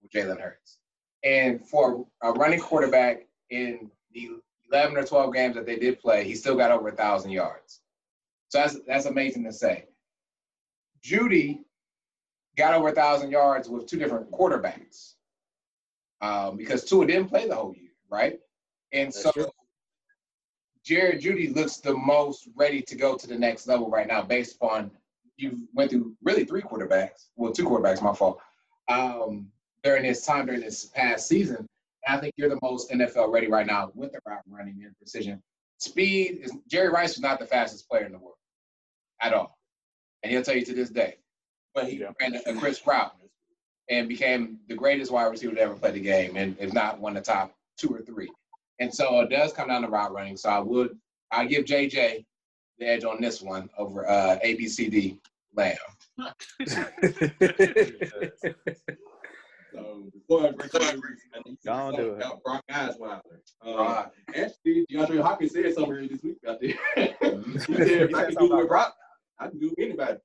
with 0.02 0.12
Jalen 0.12 0.40
Hurts. 0.40 0.80
And 1.24 1.66
for 1.66 2.06
a 2.22 2.32
running 2.34 2.60
quarterback 2.60 3.26
in 3.50 3.90
the 4.12 4.32
11 4.72 4.98
or 4.98 5.04
12 5.04 5.34
games 5.34 5.56
that 5.56 5.66
they 5.66 5.78
did 5.78 6.00
play, 6.00 6.26
he 6.26 6.36
still 6.36 6.56
got 6.56 6.72
over 6.72 6.90
a 6.90 6.96
thousand 6.96 7.32
yards. 7.32 7.82
So 8.50 8.60
that's 8.60 8.80
that's 8.86 9.06
amazing 9.06 9.46
to 9.46 9.54
say. 9.54 9.86
Jeudy 11.02 11.60
got 12.58 12.74
over 12.74 12.90
a 12.90 12.94
thousand 12.94 13.32
yards 13.32 13.70
with 13.70 13.88
two 13.88 13.98
different 13.98 14.30
quarterbacks 14.32 15.14
um, 16.22 16.58
because 16.58 16.84
Tua 16.84 17.06
didn't 17.06 17.30
play 17.30 17.48
the 17.48 17.56
whole 17.56 17.74
year, 17.74 17.92
right? 18.10 18.40
And 18.92 19.08
That's 19.08 19.24
so 19.24 19.32
true. 19.32 19.48
Jared 20.84 21.22
Jeudy 21.22 21.54
looks 21.56 21.78
the 21.78 21.94
most 21.96 22.48
ready 22.56 22.82
to 22.82 22.96
go 22.96 23.16
to 23.16 23.28
the 23.28 23.38
next 23.38 23.68
level 23.68 23.90
right 23.90 24.08
now, 24.08 24.22
based 24.22 24.56
upon 24.58 24.92
you 25.38 25.68
went 25.74 25.90
through 25.92 26.14
really 26.24 26.46
three 26.46 26.62
quarterbacks, 26.62 27.28
well, 27.36 27.52
two 27.52 27.66
quarterbacks, 27.66 28.02
my 28.02 28.14
fault, 28.14 28.40
um, 28.90 29.48
during 29.84 30.04
this 30.04 30.26
time 30.26 30.46
during 30.46 30.62
this 30.62 30.86
past 30.86 31.28
season. 31.28 31.66
And 32.06 32.18
I 32.18 32.20
think 32.20 32.34
you're 32.38 32.50
the 32.50 32.60
most 32.62 32.92
NFL 32.92 33.32
ready 33.32 33.48
right 33.48 33.66
now 33.66 33.92
with 33.96 34.12
the 34.12 34.20
route 34.28 34.42
running 34.48 34.82
and 34.84 34.96
precision. 34.98 35.42
Speed 35.80 36.40
is 36.42 36.52
Jerry 36.68 36.90
Rice 36.90 37.16
was 37.16 37.22
not 37.22 37.40
the 37.40 37.46
fastest 37.46 37.90
player 37.90 38.06
in 38.06 38.12
the 38.12 38.18
world 38.20 38.36
at 39.22 39.34
all, 39.34 39.58
and 40.22 40.32
he'll 40.32 40.44
tell 40.44 40.56
you 40.56 40.66
to 40.66 40.74
this 40.74 40.90
day. 40.90 41.16
But 41.74 41.88
he 41.90 41.98
Yeah. 41.98 42.12
ran 42.22 42.36
a, 42.36 42.42
a 42.52 42.56
crisp 42.56 42.86
route 42.86 43.16
and 43.90 44.08
became 44.08 44.60
the 44.68 44.76
greatest 44.76 45.12
wide 45.12 45.26
receiver 45.26 45.56
to 45.56 45.62
ever 45.62 45.76
play 45.76 45.92
the 45.92 46.00
game, 46.00 46.36
and 46.36 46.56
if 46.60 46.74
not 46.74 47.00
one 47.00 47.18
of 47.18 47.24
the 47.24 47.32
top 47.32 47.56
two 47.78 47.90
or 47.94 48.02
three. 48.02 48.30
And 48.84 48.94
so 48.94 49.22
it 49.22 49.30
does 49.30 49.54
come 49.54 49.70
down 49.70 49.84
to 49.84 49.88
route 49.88 50.12
running. 50.12 50.36
So 50.36 50.50
I 50.50 50.60
would 50.60 50.98
I 51.32 51.46
give 51.46 51.64
JJ 51.64 52.26
the 52.80 52.86
edge 52.86 53.06
on 53.06 53.22
this 53.22 53.42
one 53.42 53.70
over 53.78 54.06
uh, 54.10 54.38
ABCD 54.44 55.20
Lamb. 55.56 55.78
So 59.76 60.04
before 60.14 60.42
I 60.48 60.52
break 60.52 60.72
the 60.72 60.80
news, 60.80 61.22
I 61.34 61.40
need 61.50 61.58
to 61.62 61.66
Go 61.66 61.74
on, 61.74 61.94
say 61.94 61.98
do 61.98 62.04
something 62.04 62.22
it. 62.22 62.26
about 62.26 62.44
Brock 62.44 62.64
Osweiler. 62.72 63.22
Uh, 63.66 63.76
Right. 63.76 64.06
Actually, 64.36 64.86
DeAndre 64.92 65.20
Hopkins 65.24 65.52
said 65.54 65.74
something 65.74 65.94
earlier 65.94 66.10
this 66.10 66.22
week 66.22 66.38
about 66.44 66.60
this. 66.62 66.74
he 66.96 67.74
said, 67.74 67.88
if 67.88 68.10
He 68.10 68.16
I 68.16 68.26
can 68.26 68.36
do 68.36 68.54
it 68.54 68.58
with 68.58 68.68
Brock, 68.68 68.96
I 69.40 69.48
can 69.48 69.58
do 69.60 69.74
it 69.76 69.98
with 69.98 70.00
anybody. 70.00 70.20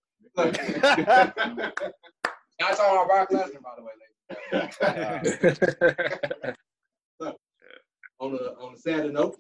Not 2.60 2.76
talking 2.76 2.94
about 2.94 3.06
Brock 3.08 3.30
Lesnar, 3.30 3.62
by 3.62 3.74
the 3.78 3.84
way, 3.84 3.92
ladies. 6.42 6.56
And 8.20 8.32
on 8.32 8.38
a 8.38 8.64
on 8.64 8.74
a 8.74 8.76
sadder 8.76 9.12
note, 9.12 9.36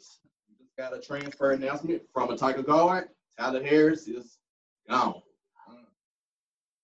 we 0.48 0.56
just 0.64 0.76
got 0.76 0.96
a 0.96 1.00
transfer 1.00 1.52
announcement 1.52 2.02
from 2.12 2.30
a 2.30 2.36
Tiger 2.36 2.62
guard. 2.62 3.08
Tyler 3.38 3.62
Harris 3.62 4.08
is 4.08 4.38
gone. 4.88 5.14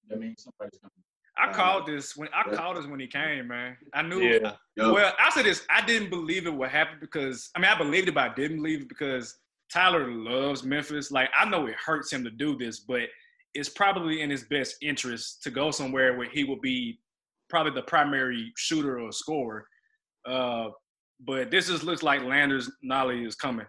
That 0.08 0.20
means 0.20 0.44
somebody's 0.44 0.78
coming. 0.80 0.92
I 1.36 1.52
called 1.52 1.86
this 1.86 2.16
when 2.16 2.28
I 2.32 2.54
called 2.54 2.76
this 2.76 2.86
when 2.86 3.00
he 3.00 3.06
came, 3.06 3.48
man. 3.48 3.76
I 3.92 4.02
knew. 4.02 4.20
yeah. 4.20 4.52
Well, 4.76 5.12
I 5.18 5.30
said 5.30 5.46
this. 5.46 5.66
I 5.68 5.84
didn't 5.84 6.10
believe 6.10 6.46
it 6.46 6.54
would 6.54 6.68
happen 6.68 6.98
because 7.00 7.50
I 7.56 7.58
mean 7.58 7.70
I 7.70 7.76
believed 7.76 8.08
it, 8.08 8.14
but 8.14 8.30
I 8.30 8.34
didn't 8.34 8.58
believe 8.58 8.82
it 8.82 8.88
because 8.88 9.36
Tyler 9.72 10.08
loves 10.08 10.62
Memphis. 10.62 11.10
Like 11.10 11.30
I 11.36 11.48
know 11.48 11.66
it 11.66 11.74
hurts 11.84 12.12
him 12.12 12.22
to 12.24 12.30
do 12.30 12.56
this, 12.56 12.80
but 12.80 13.02
it's 13.54 13.68
probably 13.68 14.20
in 14.20 14.30
his 14.30 14.44
best 14.44 14.76
interest 14.82 15.42
to 15.42 15.50
go 15.50 15.70
somewhere 15.70 16.16
where 16.16 16.28
he 16.28 16.44
will 16.44 16.60
be 16.60 17.00
probably 17.48 17.72
the 17.72 17.82
primary 17.82 18.52
shooter 18.56 19.00
or 19.00 19.10
scorer. 19.10 19.66
Uh, 20.26 20.68
but 21.20 21.50
this 21.50 21.68
just 21.68 21.84
looks 21.84 22.02
like 22.02 22.22
Landers 22.22 22.70
Nolley 22.84 23.26
is 23.26 23.34
coming 23.34 23.66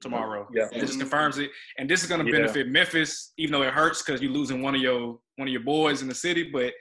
tomorrow. 0.00 0.46
Yeah. 0.52 0.68
It 0.72 0.80
just 0.80 0.98
confirms 0.98 1.38
it, 1.38 1.50
and 1.78 1.88
this 1.88 2.02
is 2.02 2.08
going 2.08 2.24
to 2.24 2.30
Yeah. 2.30 2.38
benefit 2.38 2.68
Memphis, 2.68 3.32
even 3.38 3.52
though 3.52 3.62
it 3.62 3.72
hurts 3.72 4.02
because 4.02 4.20
you're 4.20 4.32
losing 4.32 4.62
one 4.62 4.74
of 4.74 4.80
your 4.80 5.18
one 5.36 5.48
of 5.48 5.52
your 5.52 5.62
boys 5.62 6.02
in 6.02 6.08
the 6.08 6.14
city. 6.14 6.50
But 6.52 6.72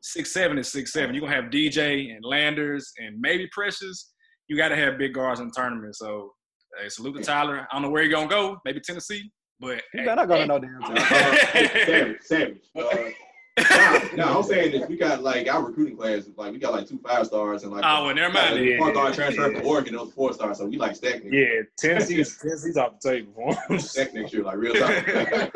six 0.00 0.32
seven 0.32 0.58
is 0.58 0.70
six 0.70 0.92
seven. 0.92 1.14
You're 1.14 1.22
gonna 1.22 1.34
have 1.40 1.50
DJ 1.50 2.10
and 2.14 2.24
Landers 2.24 2.92
and 2.98 3.20
maybe 3.20 3.48
Precious. 3.52 4.12
You 4.48 4.56
got 4.56 4.68
to 4.68 4.76
have 4.76 4.98
big 4.98 5.14
guards 5.14 5.40
in 5.40 5.46
the 5.46 5.52
tournament. 5.56 5.96
So 5.96 6.32
hey, 6.80 6.88
salute 6.88 7.16
to 7.16 7.22
Tyler. 7.22 7.66
I 7.70 7.74
don't 7.74 7.82
know 7.82 7.90
where 7.90 8.02
you're 8.02 8.12
gonna 8.12 8.28
go. 8.28 8.58
Maybe 8.64 8.80
Tennessee, 8.80 9.30
but 9.60 9.76
You 9.94 10.00
hey, 10.00 10.04
better 10.04 10.16
not 10.16 10.28
go 10.28 10.36
to 10.38 10.46
no 10.46 10.58
damn 10.58 10.82
uh, 10.82 10.86
time. 10.86 11.36
savage, 11.86 12.16
savage. 12.22 12.56
Uh, 12.76 13.10
no, 13.56 14.00
no, 14.16 14.38
I'm 14.38 14.42
saying 14.42 14.72
this. 14.72 14.88
We 14.88 14.96
got 14.96 15.22
like 15.22 15.48
our 15.48 15.62
recruiting 15.64 15.96
class. 15.96 16.24
Like 16.36 16.52
we 16.52 16.58
got 16.58 16.72
like 16.72 16.88
two 16.88 16.98
five 16.98 17.26
stars 17.26 17.62
and 17.62 17.72
like. 17.72 17.84
Oh, 17.86 18.06
well, 18.06 18.14
never 18.14 18.32
mind. 18.34 18.56
Like, 18.56 18.64
Yeah. 18.64 18.78
Point 18.78 18.94
guard 18.94 19.14
transfer 19.14 19.52
from 19.52 19.66
Oregon. 19.66 19.94
Those 19.94 20.12
four 20.12 20.32
stars. 20.32 20.58
So 20.58 20.66
we 20.66 20.76
like 20.76 20.96
stacked. 20.96 21.24
next- 21.24 21.32
Yeah, 21.34 21.62
Tennessee's 21.78 22.36
Tennessee's 22.38 22.76
off 22.76 23.00
the 23.00 23.10
table 23.10 23.32
for 23.66 23.72
him. 23.74 23.78
Stacked 23.80 24.14
next 24.14 24.32
year, 24.32 24.42
like 24.42 24.56
real 24.56 24.74
time. 24.74 25.04
okay, 25.08 25.48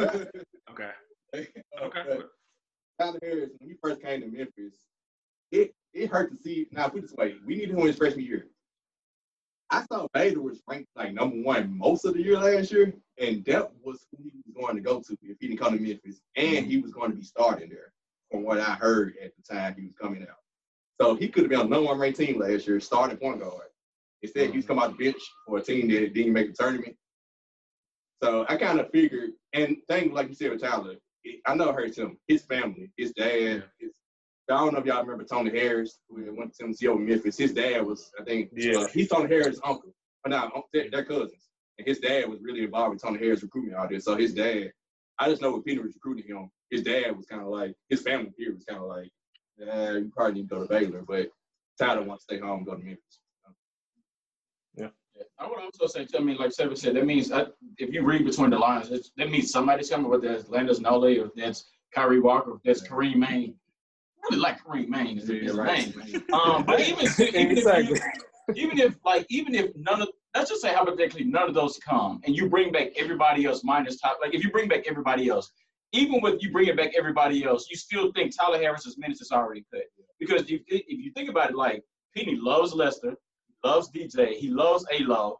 okay. 0.70 0.90
okay. 1.82 2.18
Tyler 3.00 3.18
Harris, 3.22 3.50
when 3.58 3.70
he 3.70 3.76
first 3.82 4.00
came 4.02 4.20
to 4.20 4.26
Memphis, 4.28 4.74
it 5.50 5.74
it 5.92 6.10
hurt 6.10 6.30
to 6.30 6.36
see. 6.36 6.66
Now 6.70 6.88
put 6.88 6.98
it 6.98 7.02
this 7.02 7.12
way, 7.14 7.34
we 7.46 7.56
needed 7.56 7.70
him 7.70 7.78
in 7.80 7.86
his 7.88 7.96
freshman 7.96 8.24
year. 8.24 8.46
I 9.70 9.84
saw 9.86 10.06
Baylor 10.14 10.40
was 10.40 10.62
ranked 10.66 10.88
like 10.96 11.12
number 11.12 11.36
one 11.42 11.76
most 11.76 12.04
of 12.04 12.14
the 12.14 12.22
year 12.22 12.38
last 12.38 12.72
year, 12.72 12.92
and 13.18 13.44
that 13.44 13.70
was 13.82 14.06
who 14.10 14.24
he 14.24 14.32
was 14.46 14.54
going 14.54 14.76
to 14.76 14.82
go 14.82 15.00
to 15.00 15.12
if 15.22 15.36
he 15.40 15.48
didn't 15.48 15.58
come 15.60 15.76
to 15.76 15.82
Memphis, 15.82 16.20
and 16.36 16.66
he 16.66 16.78
was 16.78 16.92
going 16.92 17.10
to 17.10 17.16
be 17.16 17.24
starting 17.24 17.68
there, 17.68 17.92
from 18.30 18.44
what 18.44 18.60
I 18.60 18.74
heard 18.74 19.14
at 19.22 19.32
the 19.36 19.54
time 19.54 19.74
he 19.78 19.84
was 19.84 19.94
coming 20.00 20.22
out. 20.22 20.38
So 21.00 21.14
he 21.14 21.28
could 21.28 21.44
have 21.44 21.50
been 21.50 21.60
on 21.60 21.68
the 21.68 21.76
number 21.76 21.88
one 21.88 21.98
ranked 21.98 22.18
team 22.18 22.40
last 22.40 22.66
year, 22.66 22.80
starting 22.80 23.18
point 23.18 23.40
guard. 23.40 23.68
Instead, 24.22 24.50
he 24.50 24.56
was 24.56 24.66
coming 24.66 24.82
out 24.82 24.96
the 24.96 25.04
bench 25.04 25.22
for 25.46 25.58
a 25.58 25.62
team 25.62 25.88
that 25.88 26.14
didn't 26.14 26.32
make 26.32 26.48
the 26.48 26.62
tournament. 26.62 26.96
So 28.22 28.46
I 28.48 28.56
kind 28.56 28.80
of 28.80 28.90
figured, 28.90 29.30
and 29.52 29.76
thing 29.88 30.12
like 30.12 30.28
you 30.28 30.34
said 30.34 30.50
with 30.50 30.62
Tyler, 30.62 30.96
it, 31.22 31.40
I 31.46 31.54
know 31.54 31.68
it 31.68 31.74
hurts 31.74 31.98
him, 31.98 32.18
his 32.26 32.42
family, 32.42 32.90
his 32.96 33.12
dad, 33.12 33.64
his 33.78 33.92
I 34.50 34.58
don't 34.58 34.72
know 34.72 34.80
if 34.80 34.86
y'all 34.86 35.02
remember 35.02 35.24
Tony 35.24 35.50
Harris, 35.50 35.98
who 36.08 36.34
went 36.34 36.52
to 36.54 36.58
Tennessee 36.58 36.86
over 36.88 37.00
Memphis. 37.00 37.36
His 37.36 37.52
dad 37.52 37.84
was, 37.84 38.10
I 38.18 38.24
think, 38.24 38.50
Yeah. 38.54 38.78
uh, 38.78 38.86
he's 38.88 39.08
Tony 39.08 39.28
Harris' 39.28 39.60
uncle. 39.64 39.94
But 40.22 40.30
now 40.30 40.64
they're, 40.72 40.90
they're 40.90 41.04
cousins. 41.04 41.48
And 41.78 41.86
his 41.86 41.98
dad 42.00 42.28
was 42.28 42.40
really 42.42 42.64
involved 42.64 42.94
with 42.94 43.02
Tony 43.02 43.18
Harris 43.18 43.42
recruitment 43.42 43.76
out 43.76 43.90
there. 43.90 44.00
So 44.00 44.16
his 44.16 44.34
dad, 44.34 44.72
I 45.18 45.28
just 45.28 45.42
know 45.42 45.52
when 45.52 45.62
Peter 45.62 45.82
was 45.82 45.94
recruiting 45.94 46.26
him, 46.34 46.50
his 46.70 46.82
dad 46.82 47.16
was 47.16 47.26
kind 47.26 47.42
of 47.42 47.48
like, 47.48 47.74
his 47.88 48.02
family 48.02 48.32
here 48.36 48.54
was 48.54 48.64
kind 48.64 48.80
of 48.80 48.88
like, 48.88 49.10
yeah, 49.58 49.92
you 49.92 50.10
probably 50.14 50.34
need 50.40 50.48
to 50.48 50.54
go 50.54 50.62
to 50.62 50.68
Baylor, 50.68 51.02
but 51.06 51.30
Tyler 51.78 52.02
wants 52.02 52.24
to 52.26 52.34
stay 52.34 52.40
home 52.40 52.58
and 52.58 52.66
go 52.66 52.74
to 52.74 52.82
Memphis. 52.82 53.20
Yeah. 54.76 54.88
yeah. 55.16 55.22
I 55.38 55.46
would 55.46 55.58
also 55.60 55.86
say, 55.86 56.06
I 56.16 56.20
mean, 56.20 56.36
like 56.36 56.52
Seven 56.52 56.76
said, 56.76 56.96
that 56.96 57.06
means 57.06 57.30
uh, 57.30 57.46
if 57.76 57.92
you 57.92 58.02
read 58.02 58.24
between 58.24 58.50
the 58.50 58.58
lines, 58.58 58.90
it's, 58.90 59.10
that 59.16 59.30
means 59.30 59.50
somebody's 59.50 59.90
coming, 59.90 60.10
whether 60.10 60.28
that's 60.28 60.48
Landers 60.48 60.80
Nolley 60.80 61.20
or 61.22 61.30
that's 61.36 61.70
Kyrie 61.94 62.20
Walker, 62.20 62.54
if 62.56 62.62
that's 62.64 62.86
Kareem 62.86 63.16
Maine. 63.16 63.54
I 64.24 64.28
really 64.30 64.42
like 64.42 64.62
Kareem 64.62 64.88
Maine 64.88 65.18
is 65.18 65.28
his 65.28 65.52
right. 65.56 65.94
name. 65.96 66.22
Um, 66.32 66.64
but 66.64 66.80
even 66.80 67.06
even 67.20 67.58
Exactly. 67.58 67.98
if 67.98 68.56
you, 68.56 68.66
even 68.66 68.78
if 68.78 68.96
like 69.04 69.26
even 69.30 69.54
if 69.54 69.74
none 69.76 70.02
of 70.02 70.08
let's 70.34 70.50
just 70.50 70.62
say 70.62 70.72
hypothetically 70.72 71.24
none 71.24 71.48
of 71.48 71.54
those 71.54 71.78
come 71.78 72.20
and 72.24 72.36
you 72.36 72.48
bring 72.48 72.72
back 72.72 72.88
everybody 72.96 73.44
else 73.44 73.62
minus 73.64 73.98
top 74.00 74.18
like 74.22 74.34
if 74.34 74.44
you 74.44 74.50
bring 74.50 74.68
back 74.68 74.84
everybody 74.86 75.28
else, 75.28 75.50
even 75.92 76.20
with 76.20 76.42
you 76.42 76.52
bringing 76.52 76.76
back 76.76 76.92
everybody 76.96 77.44
else, 77.44 77.68
you 77.70 77.76
still 77.76 78.12
think 78.12 78.36
Tyler 78.36 78.58
Harris's 78.58 78.98
minutes 78.98 79.20
is 79.20 79.30
already 79.30 79.64
cut 79.72 79.82
because 80.18 80.42
if 80.42 80.62
if 80.66 80.84
you 80.88 81.12
think 81.12 81.30
about 81.30 81.50
it, 81.50 81.56
like 81.56 81.82
Penny 82.16 82.36
loves 82.36 82.72
Lester, 82.74 83.14
loves 83.64 83.90
DJ, 83.90 84.34
he 84.34 84.50
loves 84.50 84.84
A-Lo. 84.92 85.38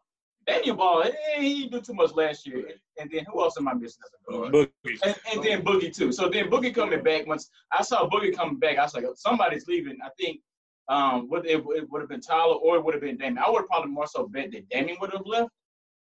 Daniel 0.48 0.76
Ball, 0.76 1.02
eh, 1.02 1.40
he 1.40 1.60
didn't 1.60 1.72
do 1.72 1.80
too 1.80 1.94
much 1.94 2.12
last 2.14 2.46
year. 2.46 2.70
And 2.98 3.10
then 3.12 3.26
who 3.30 3.42
else 3.42 3.56
am 3.58 3.68
I 3.68 3.74
missing? 3.74 4.02
as 4.04 4.10
a 4.14 4.32
guard? 4.32 4.52
Boogie. 4.52 4.98
And, 5.04 5.14
and 5.32 5.44
then 5.44 5.62
Boogie 5.62 5.94
too. 5.94 6.10
So 6.10 6.30
then 6.30 6.50
Boogie 6.50 6.74
coming 6.74 7.02
back. 7.02 7.26
Once 7.26 7.50
I 7.70 7.82
saw 7.82 8.08
Boogie 8.08 8.34
coming 8.34 8.58
back, 8.58 8.78
I 8.78 8.84
was 8.84 8.94
like, 8.94 9.04
somebody's 9.16 9.66
leaving. 9.66 9.98
I 10.02 10.08
think 10.18 10.40
um, 10.88 11.28
would 11.28 11.44
it, 11.44 11.62
it 11.76 11.90
would 11.90 12.00
have 12.00 12.08
been 12.08 12.22
Tyler 12.22 12.54
or 12.54 12.76
it 12.76 12.84
would 12.84 12.94
have 12.94 13.02
been 13.02 13.18
Damien. 13.18 13.42
I 13.44 13.50
would 13.50 13.58
have 13.58 13.68
probably 13.68 13.90
more 13.90 14.06
so 14.06 14.26
bet 14.26 14.50
that 14.52 14.68
Damien 14.70 14.96
would 15.02 15.12
have 15.12 15.26
left. 15.26 15.50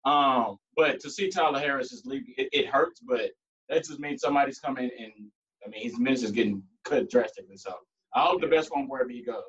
Um, 0.05 0.57
but 0.75 0.99
to 0.99 1.09
see 1.09 1.29
Tyler 1.29 1.59
Harris 1.59 1.91
is 1.91 2.05
leaving, 2.05 2.35
it, 2.37 2.49
it 2.53 2.67
hurts. 2.67 2.99
But 2.99 3.31
that 3.69 3.83
just 3.83 3.99
means 3.99 4.21
somebody's 4.21 4.59
coming, 4.59 4.91
and 4.99 5.11
I 5.65 5.69
mean 5.69 5.81
his 5.81 5.97
minutes 5.97 6.21
is 6.21 6.29
getting 6.29 6.61
cut 6.83 7.09
drastically. 7.09 7.57
So 7.57 7.73
I 8.13 8.21
hope 8.21 8.41
the 8.41 8.47
best 8.47 8.69
for 8.69 8.77
him 8.77 8.87
wherever 8.87 9.09
he 9.09 9.23
goes. 9.23 9.41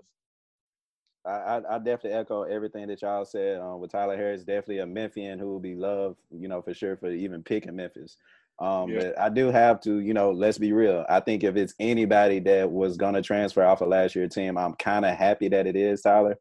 I, 1.26 1.62
I, 1.68 1.78
definitely 1.78 2.12
echo 2.12 2.42
everything 2.42 2.86
that 2.88 3.02
y'all 3.02 3.24
said. 3.24 3.60
Um, 3.60 3.80
with 3.80 3.90
Tyler 3.90 4.16
Harris, 4.16 4.44
definitely 4.44 4.78
a 4.78 4.86
Memphian 4.86 5.38
who 5.38 5.48
will 5.48 5.60
be 5.60 5.74
loved, 5.74 6.18
you 6.30 6.48
know, 6.48 6.62
for 6.62 6.72
sure 6.72 6.96
for 6.96 7.10
even 7.10 7.42
picking 7.42 7.76
Memphis. 7.76 8.16
Um, 8.58 8.90
Yeah. 8.90 9.00
But 9.00 9.20
I 9.20 9.28
do 9.28 9.48
have 9.48 9.80
to, 9.82 9.98
you 10.00 10.14
know, 10.14 10.30
let's 10.30 10.58
be 10.58 10.72
real. 10.72 11.04
I 11.08 11.20
think 11.20 11.44
if 11.44 11.56
it's 11.56 11.74
anybody 11.78 12.38
that 12.40 12.70
was 12.70 12.96
gonna 12.96 13.22
transfer 13.22 13.64
off 13.64 13.80
of 13.82 13.88
last 13.88 14.14
year's 14.14 14.34
team, 14.34 14.56
I'm 14.56 14.74
kind 14.74 15.04
of 15.04 15.16
happy 15.16 15.48
that 15.48 15.66
it 15.66 15.76
is 15.76 16.02
Tyler, 16.02 16.36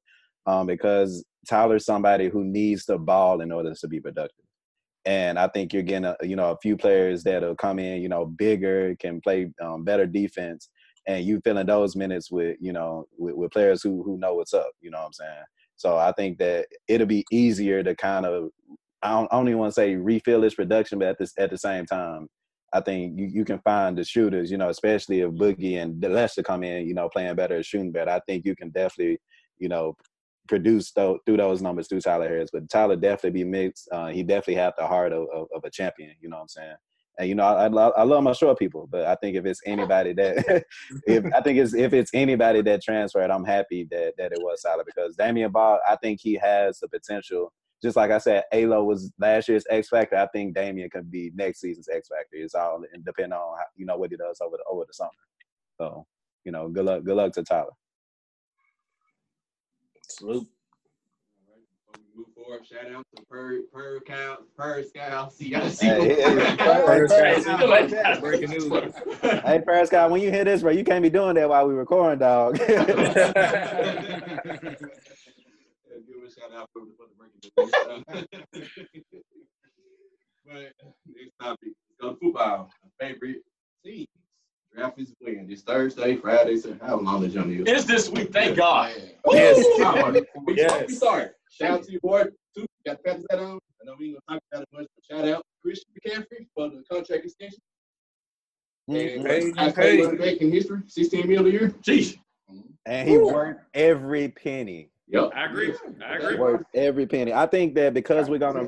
um, 0.46 0.68
because 0.68 1.26
Tyler's 1.50 1.86
somebody 1.86 2.30
who 2.30 2.44
needs 2.44 2.86
the 2.86 2.98
ball 2.98 3.42
in 3.42 3.52
order 3.52 3.74
to 3.74 3.88
be 3.88 4.00
productive. 4.00 4.46
And 5.06 5.38
I 5.38 5.48
think 5.48 5.72
you're 5.72 5.84
getting, 5.84 6.06
a, 6.06 6.16
you 6.24 6.36
know, 6.36 6.52
a 6.52 6.58
few 6.58 6.76
players 6.76 7.24
that'll 7.24 7.56
come 7.56 7.78
in, 7.78 8.02
you 8.02 8.10
know, 8.10 8.26
bigger, 8.26 8.96
can 8.96 9.22
play 9.22 9.52
um, 9.62 9.84
better 9.84 10.08
defense, 10.08 10.70
and 11.08 11.26
you 11.26 11.40
filling 11.44 11.68
those 11.68 11.96
minutes 11.96 12.32
with 12.32 12.58
you 12.60 12.74
know 12.74 13.08
with, 13.18 13.36
with 13.36 13.52
players 13.52 13.82
who 13.82 14.04
who 14.04 14.18
know 14.18 14.36
what's 14.36 14.54
up 14.54 14.72
you 14.82 14.92
know 14.92 15.00
what 15.00 15.08
i'm 15.08 15.14
saying? 15.14 15.44
So 15.76 15.98
i 15.98 16.12
think 16.14 16.38
that 16.40 16.68
it'll 16.88 17.08
be 17.08 17.26
easier 17.32 17.84
to 17.84 17.96
kind 17.96 18.26
of 18.26 18.50
i 19.02 19.12
don't, 19.12 19.32
I 19.32 19.38
don't 19.38 19.48
even 19.48 19.60
want 19.60 19.72
to 19.72 19.76
say 19.82 19.96
refill 19.96 20.42
this 20.42 20.56
production 20.56 21.00
but 21.00 21.10
at 21.10 21.18
this 21.20 21.34
at 21.38 21.50
the 21.50 21.58
same 21.58 21.86
time 21.86 22.28
i 22.74 22.82
think 22.82 23.20
you, 23.20 23.28
you 23.28 23.46
can 23.46 23.60
find 23.60 23.98
the 23.98 24.04
shooters 24.04 24.52
you 24.52 24.58
know 24.58 24.70
especially 24.70 25.22
if 25.22 25.32
boogie 25.32 25.82
and 25.82 26.02
lester 26.02 26.44
come 26.44 26.64
in 26.64 26.88
you 26.88 26.94
know 26.94 27.10
playing 27.10 27.36
better 27.36 27.62
shooting 27.62 27.92
better 27.92 28.12
i 28.12 28.22
think 28.28 28.46
you 28.46 28.56
can 28.56 28.70
definitely 28.70 29.20
you 29.58 29.70
know 29.70 29.96
produce 30.48 30.92
those, 30.92 31.18
through 31.26 31.38
those 31.38 31.62
numbers 31.62 31.88
through 31.88 32.02
tyler 32.02 32.28
harris 32.28 32.50
but 32.54 32.70
tyler 32.70 32.96
definitely 32.96 33.44
be 33.44 33.44
mixed 33.44 33.88
uh, 33.92 34.08
he 34.08 34.24
definitely 34.24 34.56
have 34.56 34.74
the 34.78 34.86
heart 34.86 35.12
of, 35.12 35.28
of, 35.34 35.48
of 35.56 35.64
a 35.64 35.70
champion 35.70 36.12
you 36.22 36.30
know 36.30 36.38
what 36.38 36.44
i'm 36.44 36.48
saying 36.48 36.76
and 37.18 37.30
you 37.30 37.36
know, 37.36 37.44
I, 37.44 37.66
I, 37.66 37.68
love, 37.68 37.94
I 37.96 38.04
love 38.04 38.24
my 38.24 38.34
short 38.34 38.60
people, 38.60 38.88
but 38.92 39.06
I 39.06 39.16
think 39.16 39.38
if 39.38 39.46
it's 39.46 39.62
anybody 39.66 40.14
that, 40.14 40.66
if 41.08 41.26
I 41.34 41.42
think 41.42 41.60
it's 41.60 41.74
if 41.74 41.94
it's 41.94 42.12
anybody 42.14 42.62
that 42.64 42.84
transferred, 42.84 43.32
I'm 43.32 43.46
happy 43.46 43.88
that 43.92 44.14
that 44.18 44.32
it 44.34 44.40
was 44.42 44.62
solid 44.62 44.86
because 44.86 45.16
Damian 45.16 45.52
Ball, 45.52 45.80
I 45.88 45.96
think 45.98 46.20
he 46.22 46.36
has 46.36 46.80
the 46.80 46.88
potential. 46.88 47.54
Just 47.82 47.98
like 47.98 48.10
I 48.10 48.18
said, 48.18 48.44
Alo 48.52 48.84
was 48.84 49.12
last 49.20 49.48
year's 49.48 49.66
X 49.70 49.90
factor. 49.90 50.16
I 50.16 50.28
think 50.28 50.56
Damian 50.56 50.90
could 50.90 51.12
be 51.12 51.32
next 51.36 51.62
season's 51.62 51.90
X 51.90 52.08
factor. 52.08 52.38
It's 52.38 52.56
all 52.56 52.82
depending 53.04 53.34
on 53.34 53.58
how, 53.58 53.66
you 53.76 53.86
know 53.86 53.98
what 53.98 54.12
he 54.12 54.18
does 54.18 54.40
over 54.42 54.58
the 54.58 54.64
over 54.70 54.86
the 54.88 54.94
summer. 54.94 55.12
So 55.78 56.06
you 56.44 56.52
know, 56.52 56.68
good 56.68 56.86
luck, 56.86 57.04
good 57.04 57.16
luck 57.16 57.34
to 57.34 57.44
Tyler. 57.44 57.72
Salute. 60.10 60.48
Before 62.16 62.26
we 62.38 62.44
move 62.44 62.46
forward, 62.46 62.66
shout 62.66 62.94
out 62.94 63.06
to 63.16 63.24
Per 63.26 63.62
Per 63.74 64.00
Count, 64.02 64.40
Per 64.58 64.84
Scout. 64.84 65.34
See, 65.34 65.50
y'all. 65.50 65.62
Hey, 65.62 66.16
hey, 66.16 66.24
hey, 66.24 66.56
First 66.86 67.14
hey, 67.14 67.44
guy. 67.44 67.58
Feel 67.58 67.70
like 67.70 67.90
that. 67.90 68.22
Breaking 68.22 68.50
news. 68.52 68.72
Hey, 69.22 69.62
Paris 69.66 69.90
guy, 69.90 70.08
when 70.08 70.22
you 70.22 70.32
hear 70.32 70.44
this, 70.46 70.62
bro, 70.62 70.72
you 70.72 70.84
can't 70.84 71.02
be 71.04 71.10
doing 71.10 71.36
that 71.36 71.50
while 71.50 71.68
we 71.68 71.74
recording, 71.74 72.20
dog. 72.20 72.58
Give 72.68 72.68
a 72.68 72.80
shout 76.32 76.54
out 76.56 76.70
for, 76.74 76.82
for 76.98 77.08
the 77.08 77.16
breaking 77.18 77.42
news. 77.58 77.72
but 80.46 80.74
next 81.16 81.34
topic, 81.42 81.70
go 82.00 82.12
to 82.12 82.18
football. 82.22 82.70
My 82.84 83.08
favorite 83.08 83.38
teams. 83.84 84.08
Draft 84.74 85.00
is 85.00 85.14
when? 85.20 85.48
This 85.48 85.62
Thursday, 85.62 86.18
Friday, 86.18 86.58
so 86.58 86.76
how 86.82 86.98
long 87.00 87.24
is 87.24 87.34
young 87.34 87.52
is? 87.54 87.64
It's 87.66 87.86
this 87.86 88.10
week, 88.10 88.34
thank 88.34 88.58
God. 88.58 88.92
Yes. 89.32 89.64
We, 90.46 90.56
Yes. 90.58 90.88
we 90.88 90.94
start. 90.94 91.36
Shout 91.60 91.72
out 91.72 91.84
to 91.84 91.92
your 91.92 92.02
boy, 92.02 92.24
too. 92.56 92.66
Got 92.86 92.98
the 92.98 93.04
Panthers 93.04 93.26
hat 93.30 93.40
on. 93.40 93.60
I 93.82 93.86
know 93.86 93.96
we 93.98 94.08
ain't 94.08 94.18
gonna 94.28 94.40
talk 94.40 94.44
about 94.52 94.64
it 94.64 94.70
much, 94.74 94.88
but 94.96 95.18
shout 95.18 95.28
out 95.28 95.44
Christian 95.64 95.92
McCaffrey 96.06 96.48
for 96.54 96.70
the 96.70 96.84
contract 96.92 97.26
extension. 97.26 97.60
And 98.88 98.98
mm-hmm. 98.98 99.26
Hey, 99.26 99.54
I 99.58 99.66
hey. 99.66 99.72
played 99.72 100.20
running 100.20 100.38
in 100.38 100.52
history, 100.52 100.82
16 100.88 101.28
mil 101.28 101.46
a 101.46 101.50
year. 101.50 101.70
Jeez. 101.82 102.18
and 102.86 103.10
he 103.10 103.18
worked 103.18 103.66
every 103.74 104.30
penny. 104.30 104.90
Yep. 105.08 105.32
I 105.36 105.46
agree. 105.46 105.74
I 106.06 106.16
agree. 106.16 106.36
Worth 106.38 106.64
every 106.74 107.06
penny. 107.06 107.32
I 107.32 107.46
think 107.46 107.76
that 107.76 107.94
because 107.94 108.30
we're 108.30 108.40
gonna, 108.40 108.68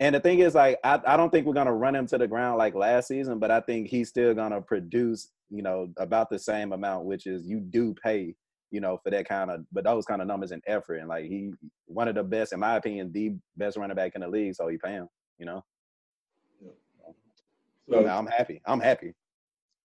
and 0.00 0.14
the 0.14 0.20
thing 0.20 0.40
is, 0.40 0.54
like, 0.54 0.78
I, 0.84 1.00
I 1.06 1.16
don't 1.16 1.30
think 1.30 1.46
we're 1.46 1.54
gonna 1.54 1.74
run 1.74 1.94
him 1.94 2.06
to 2.08 2.18
the 2.18 2.28
ground 2.28 2.58
like 2.58 2.74
last 2.74 3.08
season, 3.08 3.38
but 3.38 3.50
I 3.50 3.60
think 3.60 3.88
he's 3.88 4.08
still 4.08 4.34
gonna 4.34 4.60
produce, 4.60 5.30
you 5.50 5.62
know, 5.62 5.88
about 5.96 6.30
the 6.30 6.38
same 6.38 6.72
amount, 6.72 7.06
which 7.06 7.26
is 7.26 7.46
you 7.46 7.60
do 7.60 7.94
pay, 7.94 8.34
you 8.70 8.80
know, 8.80 8.98
for 9.02 9.10
that 9.10 9.28
kind 9.28 9.50
of, 9.50 9.64
but 9.72 9.84
those 9.84 10.04
kind 10.04 10.20
of 10.20 10.28
numbers 10.28 10.50
and 10.50 10.62
effort, 10.66 10.96
and 10.96 11.08
like 11.08 11.24
he, 11.24 11.50
one 11.86 12.08
of 12.08 12.14
the 12.14 12.22
best, 12.22 12.52
in 12.52 12.60
my 12.60 12.76
opinion, 12.76 13.10
the 13.12 13.34
best 13.56 13.76
running 13.76 13.96
back 13.96 14.12
in 14.14 14.20
the 14.20 14.28
league, 14.28 14.54
so 14.54 14.68
he 14.68 14.76
pay 14.76 14.92
him, 14.92 15.08
you 15.38 15.46
know. 15.46 15.64
So 17.90 18.02
So 18.02 18.06
I'm 18.06 18.26
happy. 18.26 18.60
I'm 18.66 18.80
happy. 18.80 19.14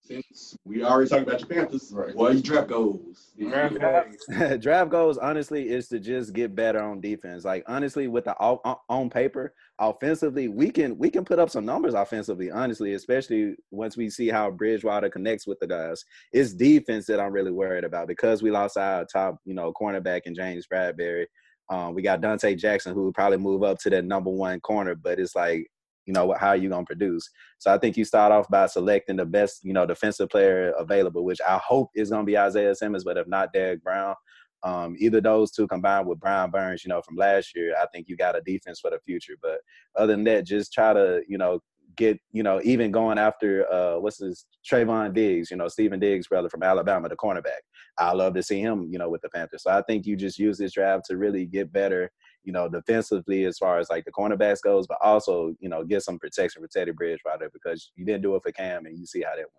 Since 0.06 0.58
we 0.66 0.84
already 0.84 1.10
talked 1.10 1.24
about 1.24 1.40
your 1.40 1.48
Panthers, 1.48 1.92
Right. 1.94 2.14
what 2.14 2.34
is 2.34 2.42
draft 2.42 2.68
goals? 2.68 3.32
Draft 3.40 3.80
goals. 3.80 4.60
draft 4.62 4.90
goals 4.90 5.18
honestly 5.18 5.70
is 5.70 5.88
to 5.88 6.00
just 6.00 6.34
get 6.34 6.54
better 6.56 6.82
on 6.82 7.00
defense. 7.00 7.46
Like 7.46 7.64
honestly, 7.68 8.10
with 8.10 8.26
the 8.26 8.36
o- 8.44 8.60
o- 8.66 8.82
on 8.90 9.10
paper, 9.10 9.54
offensively, 9.80 10.50
we 10.50 10.72
can 10.72 10.98
we 10.98 11.10
can 11.10 11.24
put 11.24 11.40
up 11.40 11.50
some 11.50 11.66
numbers 11.66 11.94
offensively. 11.94 12.52
Honestly, 12.52 12.96
especially 12.96 13.56
once 13.72 13.96
we 13.96 14.10
see 14.10 14.28
how 14.28 14.52
Bridgewater 14.52 15.10
connects 15.10 15.48
with 15.48 15.60
the 15.60 15.68
guys. 15.68 16.04
It's 16.34 16.54
defense 16.54 17.06
that 17.06 17.22
I'm 17.22 17.32
really 17.32 17.52
worried 17.52 17.86
about 17.86 18.10
because 18.10 18.44
we 18.44 18.52
lost 18.52 18.76
our 18.76 19.06
top, 19.06 19.38
you 19.46 19.54
know, 19.54 19.72
cornerback 19.72 20.24
in 20.26 20.36
James 20.36 20.68
Bradberry. 20.72 21.28
Um, 21.70 21.96
we 21.96 22.02
got 22.02 22.20
Donte 22.20 22.58
Jackson, 22.58 22.94
who 22.94 23.06
would 23.06 23.14
probably 23.14 23.38
move 23.38 23.64
up 23.64 23.80
to 23.80 23.90
that 23.92 24.04
number 24.04 24.30
one 24.30 24.60
corner, 24.60 24.96
but 24.96 25.18
it's 25.18 25.34
like, 25.34 25.66
you 26.06 26.14
know, 26.14 26.34
how 26.40 26.50
are 26.50 26.56
you 26.56 26.70
gonna 26.70 26.86
produce? 26.86 27.30
So 27.60 27.74
I 27.74 27.78
think 27.78 27.96
you 27.96 28.06
start 28.06 28.32
off 28.32 28.50
by 28.50 28.66
selecting 28.66 29.16
the 29.16 29.26
best, 29.26 29.64
you 29.64 29.74
know, 29.74 29.86
defensive 29.86 30.30
player 30.30 30.74
available, 30.78 31.24
which 31.24 31.40
I 31.48 31.58
hope 31.58 31.90
is 31.96 32.10
going 32.10 32.24
to 32.24 32.30
be 32.30 32.38
Isaiah 32.38 32.76
Simmons, 32.76 33.06
but 33.06 33.18
if 33.18 33.26
not, 33.26 33.54
Derrick 33.54 33.82
Brown. 33.82 34.16
Um, 34.64 34.96
either 34.98 35.20
those 35.20 35.52
two 35.52 35.68
combined 35.68 36.08
with 36.08 36.20
Brian 36.20 36.50
Burns, 36.50 36.84
you 36.84 36.90
know, 36.90 37.02
from 37.02 37.16
last 37.18 37.56
year, 37.56 37.74
I 37.82 37.86
think 37.94 38.08
you 38.08 38.16
got 38.16 38.36
a 38.36 38.42
defense 38.42 38.80
for 38.80 38.92
the 38.92 39.00
future. 39.00 39.34
But 39.42 39.60
other 39.98 40.14
than 40.14 40.24
that, 40.26 40.46
just 40.46 40.74
try 40.74 40.94
to, 40.94 41.22
you 41.28 41.38
know, 41.38 41.60
get, 41.96 42.20
you 42.32 42.44
know, 42.44 42.60
even 42.64 42.92
going 42.92 43.18
after 43.18 43.72
uh, 43.72 44.00
what's 44.00 44.20
his 44.20 44.46
Trevon 44.70 45.14
Diggs, 45.14 45.52
you 45.52 45.58
know, 45.58 45.66
Stefon 45.66 46.00
Diggs, 46.00 46.28
brother 46.28 46.50
from 46.50 46.64
Alabama, 46.64 47.10
the 47.10 47.16
cornerback. 47.16 47.62
I 47.98 48.14
love 48.14 48.34
to 48.34 48.44
see 48.44 48.60
him, 48.60 48.88
you 48.90 48.98
know, 48.98 49.10
with 49.10 49.22
the 49.22 49.30
Panthers. 49.30 49.64
So 49.64 49.72
I 49.72 49.82
think 49.84 50.06
you 50.06 50.16
just 50.16 50.40
use 50.40 50.58
this 50.58 50.74
draft 50.74 51.06
to 51.08 51.18
really 51.18 51.46
get 51.46 51.72
better 51.72 52.10
you 52.44 52.52
know, 52.54 52.68
defensively 52.70 53.46
as 53.46 53.58
far 53.58 53.80
as 53.80 53.90
like 53.90 54.06
the 54.06 54.12
cornerbacks 54.12 54.62
goes, 54.62 54.86
but 54.88 54.98
also, 55.02 55.54
you 55.60 55.70
know, 55.70 55.84
get 55.84 56.04
some 56.04 56.20
protection 56.20 56.62
for 56.62 56.68
Teddy 56.68 56.92
Bridgewater 56.92 57.50
because 57.54 57.92
you 57.96 58.06
didn't 58.06 58.22
do 58.24 58.36
it 58.36 58.44
for 58.44 58.52
Cam 58.52 58.86
and 58.86 58.98
you 58.98 59.06
see 59.06 59.22
how 59.22 59.32
that 59.32 59.38
went. 59.40 59.50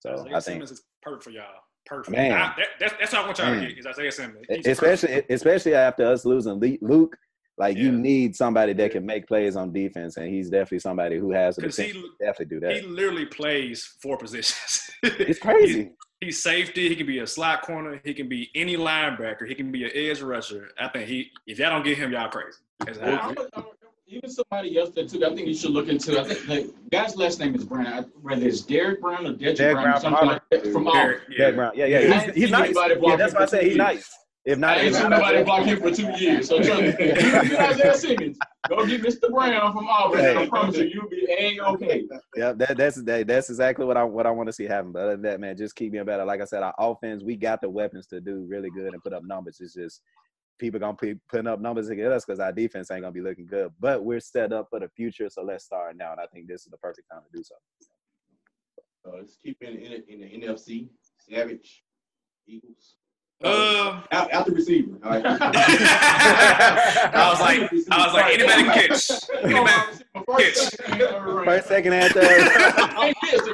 So 0.00 0.10
Isaiah 0.12 0.26
I 0.28 0.40
think, 0.40 0.42
Simmons 0.42 0.70
is 0.72 0.82
perfect 1.02 1.24
for 1.24 1.30
y'all. 1.30 1.44
Perfect. 1.86 2.16
Man. 2.16 2.32
I- 2.32 2.54
that, 2.56 2.68
that's, 2.78 2.94
that's 2.98 3.14
all 3.14 3.22
I 3.22 3.26
want 3.26 3.38
y'all 3.38 3.50
Man. 3.50 3.62
to 3.62 3.68
get 3.68 3.78
is 3.78 3.86
Isaiah 3.86 4.12
Simmons. 4.12 4.46
He's 4.48 4.66
especially 4.66 5.08
perfect. 5.08 5.30
especially 5.32 5.74
after 5.74 6.06
us 6.06 6.24
losing 6.24 6.60
Luke, 6.82 7.16
like 7.58 7.76
you 7.76 7.92
need 7.92 8.34
somebody 8.34 8.72
that 8.72 8.90
can 8.92 9.04
make 9.04 9.26
plays 9.26 9.54
on 9.56 9.72
defense, 9.72 10.16
and 10.16 10.28
he's 10.28 10.48
definitely 10.50 10.78
somebody 10.78 11.18
who 11.18 11.32
has 11.32 11.56
the 11.56 11.62
potential 11.62 12.02
he- 12.02 12.08
to 12.08 12.14
definitely 12.20 12.56
do 12.56 12.60
that. 12.60 12.76
he 12.76 12.86
literally 12.86 13.26
plays 13.26 13.96
four 14.02 14.16
positions. 14.16 14.90
It's 15.02 15.38
crazy. 15.40 15.92
He's 16.20 16.42
safety. 16.42 16.88
He 16.88 16.96
can 16.96 17.06
be 17.06 17.18
a 17.20 17.26
slot 17.26 17.62
corner. 17.62 18.00
He 18.04 18.12
can 18.12 18.28
be 18.28 18.50
any 18.54 18.76
linebacker. 18.76 19.48
He 19.48 19.54
can 19.54 19.72
be 19.72 19.84
an 19.84 19.90
edge 19.94 20.20
rusher. 20.20 20.68
I 20.78 20.88
think 20.88 21.08
he. 21.08 21.30
If 21.46 21.58
y'all 21.58 21.70
don't 21.70 21.82
get 21.84 21.96
him, 21.96 22.12
y'all 22.12 22.28
crazy. 22.28 22.58
That's 22.80 22.98
how 22.98 23.06
I 23.06 23.10
Yeah, 23.10 23.28
feel. 23.32 23.48
I- 23.54 23.60
I- 23.60 23.64
Even 24.12 24.28
somebody 24.28 24.76
else 24.76 24.90
that 24.96 25.08
too. 25.08 25.24
I 25.24 25.32
think 25.36 25.46
you 25.46 25.54
should 25.54 25.70
look 25.70 25.86
into. 25.88 26.18
I 26.20 26.24
think 26.24 26.46
the 26.46 26.74
guy's 26.90 27.14
last 27.16 27.38
name 27.38 27.54
is 27.54 27.64
Brown. 27.64 27.86
I- 27.86 28.00
Whether 28.22 28.48
it's 28.48 28.60
Derrick 28.60 29.00
Brown 29.00 29.24
or 29.24 29.32
Derek 29.34 29.56
Derrick 29.56 29.74
Brown, 29.76 29.84
Brown 29.84 29.94
or 29.96 30.00
from 30.00 30.10
something 30.12 30.28
like 30.28 30.42
that 30.50 30.72
from 30.72 30.88
Auburn. 30.88 31.00
Derek, 31.02 31.20
Derek 31.28 31.38
yeah. 31.38 31.50
Brown. 31.52 31.72
Yeah, 31.76 31.86
yeah. 31.86 32.20
He's, 32.26 32.34
he's 32.34 32.50
nice. 32.50 32.64
anybody 32.64 32.94
Yeah, 32.94 33.00
block 33.00 33.18
that's 33.18 33.32
him 33.32 33.36
why 33.36 33.42
I 33.42 33.46
for 33.46 33.50
say 33.52 33.68
he's 33.68 33.76
nice. 33.76 34.16
If 34.46 34.58
not, 34.58 34.78
I 34.78 34.80
ain't 34.80 34.88
if 34.88 34.94
seen 34.94 35.10
not, 35.10 35.18
nobody 35.18 35.44
block 35.44 35.66
him 35.66 35.80
for 35.80 35.90
two 35.90 36.10
years. 36.12 36.48
So 36.48 36.62
trust 36.62 36.80
me, 36.80 36.88
if 36.88 37.22
you 37.44 37.50
get 37.50 37.70
Isaiah 37.72 37.94
Simmons, 37.94 38.38
go 38.68 38.86
get 38.86 39.02
Mr. 39.02 39.30
Brown 39.30 39.72
from 39.72 39.86
Auburn, 39.86 40.24
and 40.24 40.38
I 40.38 40.48
promise 40.48 40.78
you, 40.78 40.84
you'll 40.84 41.10
be 41.10 41.26
a 41.28 41.62
okay. 41.62 42.04
Yeah, 42.34 42.52
that, 42.54 42.78
that's 42.78 43.02
that, 43.02 43.26
that's 43.26 43.50
exactly 43.50 43.84
what 43.84 43.98
I 43.98 44.04
what 44.04 44.26
I 44.26 44.30
want 44.30 44.48
to 44.48 44.52
see 44.52 44.64
happen. 44.64 44.92
But 44.92 45.02
other 45.02 45.12
than 45.12 45.22
that, 45.22 45.40
man, 45.40 45.58
just 45.58 45.76
keep 45.76 45.92
being 45.92 46.06
better. 46.06 46.24
Like 46.24 46.40
I 46.40 46.44
said, 46.44 46.62
our 46.62 46.74
offense, 46.78 47.22
we 47.22 47.36
got 47.36 47.60
the 47.60 47.68
weapons 47.68 48.06
to 48.08 48.20
do 48.20 48.46
really 48.48 48.70
good 48.70 48.94
and 48.94 49.02
put 49.02 49.12
up 49.12 49.24
numbers. 49.24 49.58
It's 49.60 49.74
just 49.74 50.00
people 50.58 50.80
gonna 50.80 50.96
be 51.00 51.16
putting 51.28 51.46
up 51.46 51.60
numbers 51.60 51.90
against 51.90 52.12
us 52.12 52.24
because 52.24 52.40
our 52.40 52.52
defense 52.52 52.90
ain't 52.90 53.02
gonna 53.02 53.12
be 53.12 53.20
looking 53.20 53.46
good. 53.46 53.70
But 53.78 54.04
we're 54.04 54.20
set 54.20 54.54
up 54.54 54.68
for 54.70 54.80
the 54.80 54.88
future, 54.88 55.28
so 55.28 55.42
let's 55.42 55.66
start 55.66 55.98
now. 55.98 56.12
And 56.12 56.20
I 56.20 56.26
think 56.32 56.48
this 56.48 56.62
is 56.62 56.70
the 56.70 56.78
perfect 56.78 57.08
time 57.12 57.22
to 57.30 57.38
do 57.38 57.44
so. 57.44 57.54
So 59.04 59.12
let's 59.18 59.36
keep 59.36 59.58
in, 59.60 59.76
in, 59.76 60.02
in 60.08 60.20
the 60.20 60.46
NFC. 60.46 60.88
Savage, 61.28 61.82
Eagles. 62.46 62.96
Uh, 63.42 64.02
out, 64.12 64.30
out 64.32 64.44
the 64.44 64.52
receiver. 64.52 64.92
All 65.02 65.10
right. 65.10 65.24
I 65.26 65.38
was 67.30 67.40
like, 67.40 67.70
I 67.90 68.04
was 68.04 68.12
like, 68.12 68.34
anybody 68.34 68.64
can 68.64 68.88
catch. 68.88 69.10
Anybody 69.42 69.64
catch. 69.66 70.76
First, 71.46 71.68
second, 71.68 71.92
and 71.94 72.12
third. 72.12 72.50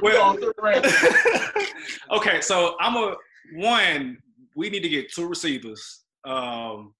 Well- 0.02 0.36
okay, 2.10 2.40
so 2.40 2.76
I'm 2.80 2.96
a 2.96 3.14
one. 3.54 4.18
We 4.56 4.70
need 4.70 4.82
to 4.82 4.88
get 4.88 5.12
two 5.12 5.26
receivers. 5.26 6.02
Um, 6.24 6.94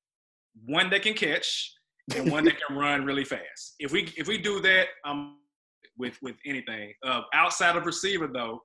one 0.66 0.88
that 0.90 1.02
can 1.02 1.14
catch 1.14 1.72
and 2.14 2.30
one 2.30 2.44
that 2.44 2.54
can 2.64 2.76
run 2.76 3.04
really 3.04 3.24
fast. 3.24 3.74
If 3.80 3.90
we 3.92 4.12
if 4.16 4.28
we 4.28 4.38
do 4.38 4.60
that, 4.60 4.86
I'm 5.04 5.36
with 5.98 6.16
with 6.22 6.36
anything. 6.46 6.92
Uh, 7.02 7.22
outside 7.34 7.76
of 7.76 7.84
receiver 7.86 8.28
though, 8.32 8.60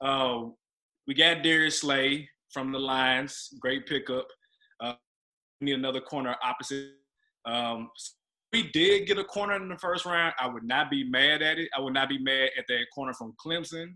uh, 0.00 0.44
we 1.06 1.14
got 1.14 1.42
Darius 1.42 1.80
Slay 1.80 2.28
from 2.56 2.72
the 2.72 2.78
Lions. 2.78 3.50
Great 3.60 3.86
pickup. 3.86 4.26
Uh, 4.80 4.94
need 5.60 5.74
another 5.74 6.00
corner 6.00 6.34
opposite. 6.42 6.92
Um, 7.44 7.90
we 8.50 8.70
did 8.72 9.06
get 9.06 9.18
a 9.18 9.24
corner 9.24 9.56
in 9.56 9.68
the 9.68 9.76
first 9.76 10.06
round. 10.06 10.32
I 10.40 10.48
would 10.48 10.64
not 10.64 10.90
be 10.90 11.04
mad 11.04 11.42
at 11.42 11.58
it. 11.58 11.68
I 11.76 11.82
would 11.82 11.92
not 11.92 12.08
be 12.08 12.18
mad 12.18 12.48
at 12.56 12.64
that 12.68 12.86
corner 12.94 13.12
from 13.12 13.34
Clemson. 13.44 13.88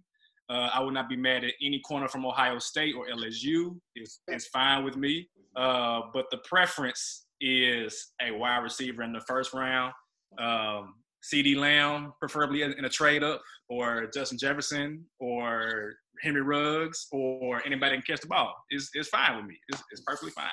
Uh, 0.51 0.69
I 0.75 0.81
would 0.81 0.93
not 0.93 1.09
be 1.09 1.17
mad 1.17 1.43
at 1.43 1.55
any 1.63 1.81
corner 1.81 2.07
from 2.07 2.27
Ohio 2.27 2.59
State 2.59 2.95
or 2.95 3.07
LSU. 3.07 3.79
It's, 3.95 4.21
it's 4.29 4.49
fine 4.49 4.85
with 4.85 4.99
me. 4.99 5.27
Uh, 5.57 6.03
but 6.13 6.27
the 6.31 6.39
preference 6.45 7.25
is 7.41 8.13
a 8.21 8.31
wide 8.31 8.59
receiver 8.59 9.03
in 9.05 9.15
the 9.15 9.23
first 9.27 9.55
round. 9.55 9.95
Um, 10.39 10.97
CeeDee 11.33 11.57
Lamb, 11.57 12.13
preferably 12.19 12.61
in 12.61 12.85
a 12.85 12.91
trade 12.91 13.23
up, 13.23 13.41
or 13.71 14.11
Justin 14.13 14.37
Jefferson, 14.37 15.07
or 15.19 15.95
Henry 16.23 16.43
Ruggs, 16.43 17.07
or 17.13 17.63
anybody 17.65 17.97
can 17.97 18.03
catch 18.03 18.21
the 18.21 18.27
ball. 18.29 18.55
It's, 18.71 18.91
it's 18.95 19.09
fine 19.09 19.37
with 19.37 19.47
me. 19.47 19.59
It's, 19.69 19.83
it's 19.91 20.03
perfectly 20.03 20.31
fine. 20.31 20.51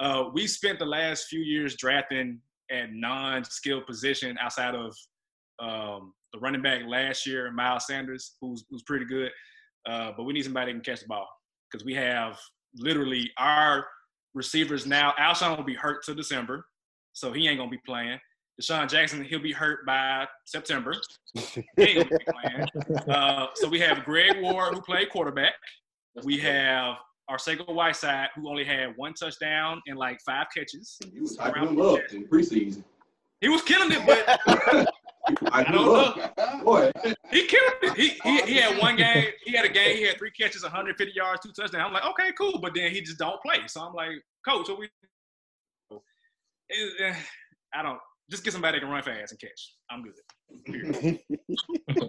Uh, 0.00 0.30
we 0.32 0.46
spent 0.46 0.78
the 0.78 0.86
last 0.86 1.26
few 1.26 1.40
years 1.40 1.76
drafting 1.76 2.40
at 2.70 2.92
non-skilled 2.92 3.86
position 3.86 4.36
outside 4.40 4.74
of 4.74 4.94
um, 5.60 6.12
the 6.32 6.38
running 6.38 6.62
back 6.62 6.82
last 6.86 7.26
year, 7.26 7.50
Miles 7.50 7.86
Sanders, 7.86 8.36
who's 8.40 8.64
who's 8.70 8.82
pretty 8.82 9.04
good. 9.04 9.30
Uh, 9.88 10.12
but 10.16 10.24
we 10.24 10.32
need 10.32 10.44
somebody 10.44 10.72
that 10.72 10.82
can 10.82 10.92
catch 10.94 11.02
the 11.02 11.08
ball 11.08 11.26
because 11.70 11.84
we 11.84 11.94
have 11.94 12.38
literally 12.76 13.30
our 13.38 13.86
receivers 14.34 14.86
now. 14.86 15.14
Alshon 15.18 15.56
will 15.56 15.64
be 15.64 15.74
hurt 15.74 16.04
till 16.04 16.14
December, 16.14 16.66
so 17.12 17.32
he 17.32 17.48
ain't 17.48 17.58
gonna 17.58 17.70
be 17.70 17.80
playing. 17.86 18.18
DeSean 18.60 18.88
Jackson, 18.88 19.22
he'll 19.22 19.38
be 19.38 19.52
hurt 19.52 19.86
by 19.86 20.26
September. 20.44 20.94
He 21.34 21.62
ain't 21.78 22.08
gonna 22.08 22.18
be 22.18 22.32
playing. 22.32 23.08
Uh, 23.08 23.46
so 23.54 23.68
we 23.68 23.78
have 23.80 24.04
Greg 24.04 24.40
Ward, 24.40 24.74
who 24.74 24.80
played 24.80 25.10
quarterback. 25.10 25.52
We 26.24 26.38
have 26.38 26.96
Arcega 27.30 27.72
Whiteside, 27.72 28.28
who 28.34 28.48
only 28.48 28.64
had 28.64 28.94
one 28.96 29.14
touchdown 29.14 29.80
and 29.86 29.98
like 29.98 30.18
five 30.24 30.46
catches. 30.54 30.98
You 31.12 31.22
was 31.22 31.36
hyping 31.36 31.68
him 31.68 31.80
up 31.80 32.00
in 32.12 32.26
preseason. 32.26 32.82
He 33.40 33.48
was 33.48 33.62
killing 33.62 33.92
it, 33.92 34.04
but 34.06 34.88
I 35.52 35.62
him 35.62 35.72
don't 35.72 36.18
up. 36.18 36.64
Boy, 36.64 36.90
he 37.30 37.46
killed 37.46 37.72
it. 37.82 37.96
He, 37.96 38.08
he 38.24 38.40
he 38.42 38.54
had 38.56 38.80
one 38.80 38.96
game. 39.04 39.26
He 39.44 39.54
had 39.54 39.64
a 39.64 39.68
game. 39.68 39.96
He 39.96 40.04
had 40.04 40.16
three 40.18 40.32
catches, 40.32 40.62
150 40.62 41.12
yards, 41.14 41.40
two 41.42 41.52
touchdowns. 41.52 41.84
I'm 41.86 41.92
like, 41.92 42.06
okay, 42.06 42.32
cool. 42.36 42.58
But 42.60 42.74
then 42.74 42.90
he 42.90 43.00
just 43.02 43.18
don't 43.18 43.40
play. 43.42 43.58
So 43.66 43.82
I'm 43.82 43.94
like, 43.94 44.10
coach, 44.46 44.68
what 44.68 44.78
we? 44.80 44.88
Eh, 46.70 47.04
eh, 47.04 47.14
I 47.74 47.82
don't. 47.82 47.98
Just 48.30 48.44
get 48.44 48.52
somebody 48.52 48.78
that 48.78 48.84
can 48.84 48.90
run 48.90 49.02
fast 49.02 49.32
and 49.32 49.40
catch. 49.40 49.74
I'm 49.90 50.02
good. 50.02 51.18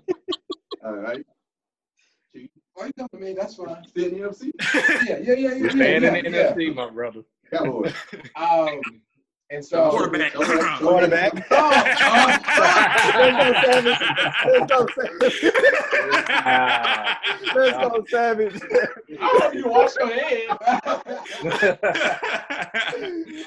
all 0.86 0.95
right. 0.95 1.26
Why 2.74 2.86
you 2.88 2.93
come 2.97 3.07
to 3.13 3.17
me? 3.17 3.34
That's 3.34 3.55
fine. 3.55 3.86
Still 3.88 4.05
in 4.05 4.22
the 4.22 4.28
NFC? 4.28 4.51
Yeah, 5.07 5.17
yeah, 5.17 5.34
yeah, 5.34 5.34
yeah. 5.34 5.61
We're 5.61 5.70
staying 5.70 6.03
yeah, 6.03 6.15
in 6.15 6.24
the 6.26 6.32
yeah. 6.32 6.53
NFC, 6.53 6.76
my 6.76 6.89
brother. 6.89 7.22
Cowboys. 7.51 7.93
Um, 8.36 8.82
and 9.52 9.66
so 9.66 9.89
Quarterback. 9.89 10.34
Quarterback. 10.80 11.47
Oh, 11.52 11.72
oh 12.02 12.28
Let's 13.16 13.38
go, 13.38 13.58
Savage. 13.66 14.00
Let's 14.45 14.72
go, 14.72 14.88
Savage. 14.95 15.24
Let's 17.56 17.78
go, 17.78 18.06
Savage. 18.08 18.62
I 19.20 19.28
hope 19.39 19.54
you 19.54 19.68
wash 19.68 19.95
your 19.95 20.10
hands. 20.14 20.58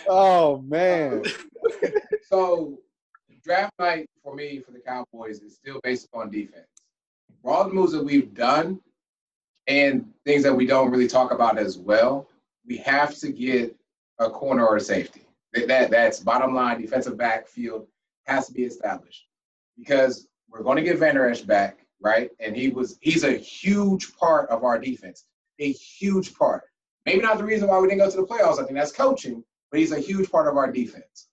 Oh 0.08 0.62
man. 0.62 1.22
So 2.28 2.78
draft 3.44 3.72
night 3.78 4.08
for 4.22 4.34
me 4.34 4.60
for 4.60 4.72
the 4.72 4.80
Cowboys 4.80 5.40
is 5.40 5.54
still 5.54 5.80
based 5.82 6.06
upon 6.06 6.30
defense. 6.30 6.66
For 7.42 7.52
all 7.52 7.64
the 7.68 7.74
moves 7.74 7.92
that 7.92 8.04
we've 8.04 8.32
done 8.34 8.80
and 9.66 10.12
things 10.24 10.42
that 10.42 10.54
we 10.54 10.66
don't 10.66 10.90
really 10.90 11.08
talk 11.08 11.32
about 11.32 11.58
as 11.58 11.78
well, 11.78 12.28
we 12.66 12.76
have 12.78 13.16
to 13.18 13.30
get 13.32 13.76
a 14.18 14.30
corner 14.30 14.66
or 14.66 14.76
a 14.76 14.80
safety. 14.80 15.26
That, 15.54 15.68
that 15.68 15.90
that's 15.90 16.20
bottom 16.20 16.54
line. 16.54 16.80
Defensive 16.80 17.16
backfield 17.16 17.86
has 18.26 18.46
to 18.46 18.52
be 18.52 18.64
established 18.64 19.26
because 19.78 20.28
we're 20.48 20.62
going 20.62 20.76
to 20.76 20.82
get 20.82 20.98
Vander 20.98 21.28
Esch 21.28 21.42
back, 21.42 21.78
right? 22.00 22.30
And 22.40 22.56
he 22.56 22.68
was 22.68 22.98
he's 23.00 23.24
a 23.24 23.32
huge 23.32 24.14
part 24.16 24.48
of 24.50 24.64
our 24.64 24.78
defense, 24.78 25.24
a 25.58 25.72
huge 25.72 26.34
part. 26.34 26.62
Maybe 27.06 27.20
not 27.20 27.38
the 27.38 27.44
reason 27.44 27.68
why 27.68 27.78
we 27.78 27.88
didn't 27.88 28.00
go 28.00 28.10
to 28.10 28.16
the 28.16 28.26
playoffs. 28.26 28.60
I 28.60 28.64
think 28.64 28.74
that's 28.74 28.92
coaching, 28.92 29.42
but 29.70 29.80
he's 29.80 29.92
a 29.92 29.98
huge 29.98 30.30
part 30.30 30.46
of 30.46 30.56
our 30.56 30.70
defense. 30.70 31.28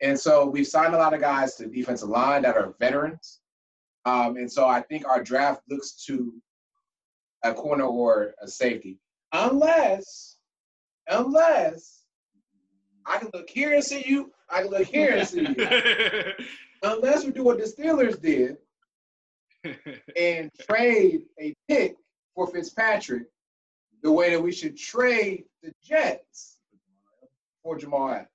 And 0.00 0.18
so 0.18 0.46
we've 0.46 0.66
signed 0.66 0.94
a 0.94 0.98
lot 0.98 1.14
of 1.14 1.20
guys 1.20 1.54
to 1.56 1.64
the 1.64 1.70
defensive 1.70 2.08
line 2.08 2.42
that 2.42 2.56
are 2.56 2.74
veterans. 2.80 3.38
Um, 4.04 4.36
and 4.36 4.50
so 4.50 4.66
I 4.66 4.80
think 4.80 5.06
our 5.06 5.22
draft 5.22 5.62
looks 5.70 6.04
to 6.06 6.34
a 7.44 7.54
corner 7.54 7.84
or 7.84 8.34
a 8.42 8.48
safety, 8.48 8.98
unless, 9.32 10.38
unless 11.08 12.01
I 13.06 13.18
can 13.18 13.30
look 13.34 13.48
here 13.48 13.74
and 13.74 13.84
see 13.84 14.04
you, 14.06 14.32
I 14.48 14.62
can 14.62 14.70
look 14.70 14.86
here 14.86 15.16
and 15.16 15.28
see 15.28 15.40
you. 15.40 16.46
Unless 16.82 17.24
we 17.24 17.32
do 17.32 17.44
what 17.44 17.58
the 17.58 17.64
Steelers 17.64 18.20
did 18.20 18.56
and 20.16 20.50
trade 20.68 21.22
a 21.40 21.54
pick 21.68 21.96
for 22.34 22.46
Fitzpatrick, 22.48 23.24
the 24.02 24.10
way 24.10 24.30
that 24.30 24.42
we 24.42 24.52
should 24.52 24.76
trade 24.76 25.44
the 25.62 25.72
Jets 25.82 26.58
for 27.62 27.78
Jamal 27.78 28.10
Adams. 28.10 28.28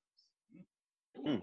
Hmm. 1.26 1.36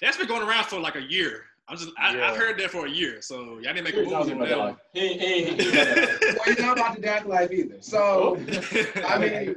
That's 0.00 0.16
been 0.16 0.28
going 0.28 0.46
around 0.46 0.66
for 0.66 0.78
like 0.78 0.96
a 0.96 1.02
year. 1.02 1.44
I'm 1.66 1.76
just, 1.78 1.90
I, 1.98 2.14
Yeah. 2.14 2.30
I've 2.30 2.36
heard 2.36 2.58
that 2.58 2.70
for 2.70 2.86
a 2.86 2.90
year. 2.90 3.22
So 3.22 3.58
y'all 3.58 3.74
didn't 3.74 3.84
make 3.84 3.94
a 3.96 4.02
move 4.02 4.12
on 4.12 4.38
that. 4.38 4.76
He, 4.92 5.14
he, 5.14 5.44
he, 5.44 5.54
he, 5.64 5.70
Well, 5.70 6.44
he's 6.44 6.58
not 6.58 6.78
about 6.78 6.96
to 6.96 7.00
dash 7.00 7.24
life 7.24 7.50
either. 7.50 7.80
So 7.80 8.38
oh. 8.38 9.02
I 9.06 9.18
mean, 9.18 9.54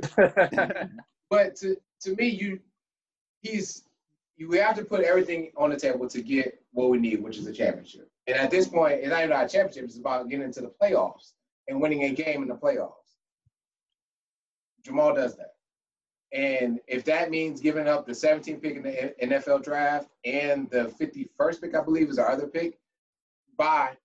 but 1.29 1.55
to 1.57 1.77
to 2.01 2.15
me, 2.15 2.29
you 2.29 2.59
he's 3.41 3.83
you 4.37 4.47
we 4.47 4.57
have 4.59 4.75
to 4.75 4.85
put 4.85 5.03
everything 5.03 5.51
on 5.57 5.71
the 5.71 5.79
table 5.79 6.07
to 6.07 6.21
get 6.21 6.61
what 6.71 6.89
we 6.89 6.99
need, 6.99 7.23
which 7.23 7.37
is 7.37 7.47
a 7.47 7.53
championship. 7.53 8.09
And 8.27 8.37
at 8.37 8.51
this 8.51 8.67
point, 8.67 8.99
it's 8.99 9.09
not 9.09 9.19
even 9.19 9.31
about 9.31 9.45
a 9.45 9.49
championship; 9.49 9.85
it's 9.85 9.97
about 9.97 10.29
getting 10.29 10.45
into 10.45 10.61
the 10.61 10.71
playoffs 10.81 11.33
and 11.67 11.81
winning 11.81 12.03
a 12.03 12.11
game 12.11 12.43
in 12.43 12.47
the 12.47 12.55
playoffs. 12.55 12.91
Jamal 14.85 15.15
does 15.15 15.35
that, 15.37 15.55
and 16.33 16.79
if 16.87 17.03
that 17.05 17.31
means 17.31 17.61
giving 17.61 17.87
up 17.87 18.05
the 18.05 18.11
17th 18.11 18.61
pick 18.61 18.75
in 18.75 18.83
the 18.83 19.13
NFL 19.23 19.63
draft 19.63 20.09
and 20.25 20.69
the 20.69 20.93
51st 20.99 21.61
pick, 21.61 21.75
I 21.75 21.81
believe 21.81 22.09
is 22.09 22.19
our 22.19 22.31
other 22.31 22.47
pick, 22.47 22.79
bye. 23.57 23.95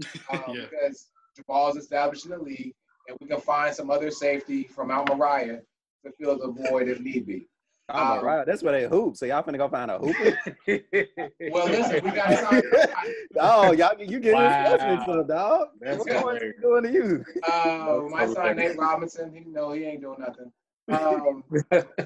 Um, 0.32 0.42
Yeah. 0.48 0.64
Because 0.70 1.10
Jamal's 1.36 1.76
established 1.76 2.24
in 2.24 2.32
the 2.32 2.38
league, 2.38 2.74
and 3.08 3.16
we 3.20 3.28
can 3.28 3.40
find 3.40 3.74
some 3.74 3.90
other 3.90 4.10
safety 4.10 4.64
from 4.64 4.90
Al 4.90 5.04
Mariah 5.04 5.60
to 6.04 6.12
fill 6.12 6.38
the 6.38 6.48
void 6.68 6.88
if 6.88 7.00
need 7.00 7.26
be. 7.26 7.48
Oh, 7.90 8.18
Um, 8.18 8.24
right. 8.24 8.46
That's 8.46 8.62
where 8.62 8.72
they 8.72 8.88
hoop. 8.88 9.16
So 9.16 9.26
y'all 9.26 9.42
finna 9.42 9.58
go 9.58 9.68
find 9.68 9.90
a 9.90 9.98
hooper? 9.98 10.38
Well, 11.52 11.66
listen, 11.66 12.02
we 12.02 12.10
got 12.12 12.28
to 12.30 12.94
oh, 13.38 13.72
y'all, 13.72 14.00
you 14.00 14.18
getting 14.20 14.32
Wow. 14.40 14.76
this 14.76 14.82
mixed 14.82 15.08
up, 15.08 15.28
dog. 15.28 15.68
That's 15.80 15.98
What 15.98 16.06
what's 16.06 16.12
he 16.12 16.18
hilarious. 16.18 16.62
doing 16.62 16.82
to 16.84 16.92
you? 16.92 17.24
Uh, 17.46 18.00
my 18.10 18.20
Totally 18.20 18.34
son 18.34 18.56
Nate 18.56 18.78
Robinson, 18.78 19.32
he 19.34 19.40
no, 19.50 19.72
he 19.72 19.84
ain't 19.84 20.00
doing 20.00 20.18
nothing. 20.20 20.50
Um, 20.90 21.44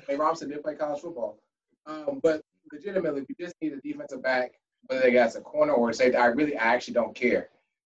Nate 0.08 0.18
Robinson 0.18 0.48
did 0.50 0.62
play 0.62 0.74
college 0.76 1.00
football, 1.00 1.38
um, 1.86 2.20
but 2.22 2.42
legitimately, 2.72 3.22
we 3.28 3.34
just 3.44 3.54
need 3.60 3.72
a 3.72 3.80
defensive 3.80 4.22
back, 4.22 4.52
whether 4.86 5.02
they 5.02 5.10
got 5.10 5.34
a 5.34 5.40
corner 5.40 5.72
or 5.72 5.90
a 5.90 5.94
safety. 5.94 6.16
I 6.16 6.26
really, 6.26 6.56
I 6.56 6.74
actually 6.74 6.94
don't 6.94 7.12
care. 7.14 7.48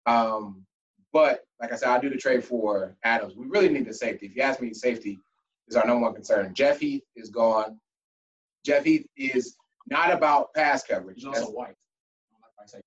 Um, 0.06 0.64
but 1.12 1.44
like 1.60 1.72
I 1.72 1.76
said, 1.76 1.88
I 1.88 1.98
do 2.00 2.10
the 2.10 2.16
trade 2.18 2.44
for 2.44 2.94
Adams. 3.02 3.34
We 3.34 3.46
really 3.46 3.70
need 3.70 3.86
the 3.86 3.94
safety. 3.94 4.26
If 4.26 4.36
you 4.36 4.42
ask 4.42 4.60
me, 4.60 4.74
safety 4.74 5.20
is 5.68 5.76
our 5.76 5.86
number 5.86 6.02
one 6.02 6.14
concern. 6.14 6.52
Jeff 6.54 6.78
Heath 6.80 7.02
is 7.16 7.30
gone. 7.30 7.78
Jeff 8.64 8.84
Heath 8.84 9.06
is 9.16 9.56
not 9.88 10.12
about 10.12 10.52
pass 10.54 10.82
coverage. 10.84 11.16
He's 11.16 11.24
also 11.26 11.40
That's- 11.40 11.54
white. 11.54 11.74
I 12.32 12.32
don't 12.32 12.42
like 12.42 12.56
white 12.56 12.70
safety. 12.70 12.86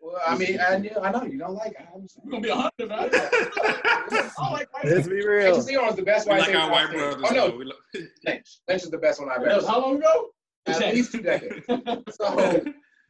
well, 0.00 0.20
I 0.26 0.36
mean, 0.36 0.60
I, 0.60 0.78
knew- 0.78 1.00
I 1.02 1.10
know 1.10 1.24
you 1.24 1.38
don't 1.38 1.54
like 1.54 1.74
Adams. 1.78 2.16
We're 2.22 2.30
gonna 2.32 2.42
be 2.42 2.48
a 2.50 2.54
hundred 2.54 2.72
about 2.80 3.08
it. 3.12 4.32
I 4.38 4.50
like 4.52 4.72
white 4.74 4.84
Let's 4.84 5.08
be 5.08 5.26
real. 5.26 5.54
Casino 5.56 5.88
is 5.88 5.96
the 5.96 6.02
best 6.02 6.26
We 6.26 6.32
white 6.34 6.46
like 6.48 6.54
our 6.56 6.70
white 6.70 6.86
I've 6.86 6.92
brothers. 6.92 7.24
Oh 7.30 7.34
no, 7.34 7.56
We 7.56 7.64
lo- 7.64 7.72
Lynch. 8.26 8.58
Lynch 8.68 8.82
is 8.82 8.90
the 8.90 8.98
best 8.98 9.20
one 9.20 9.30
I've 9.30 9.42
ever 9.42 9.60
seen. 9.60 9.68
how 9.68 9.80
long 9.80 9.96
ago? 9.96 10.28
At 10.66 10.94
least 10.94 11.12
two 11.12 11.22
decades. 11.22 11.66
So 12.10 12.64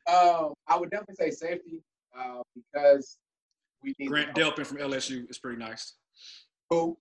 um, 0.07 0.53
I 0.69 0.77
would 0.79 0.91
definitely 0.91 1.15
say 1.17 1.31
safety 1.31 1.83
uh, 2.19 2.43
because 2.55 3.17
we 3.83 3.95
need 3.99 4.09
Grant 4.09 4.35
Delpit 4.35 4.67
from 4.67 4.77
LSU 4.79 5.29
is 5.31 5.39
pretty 5.39 5.59
nice. 5.59 5.95
Who? 6.71 6.99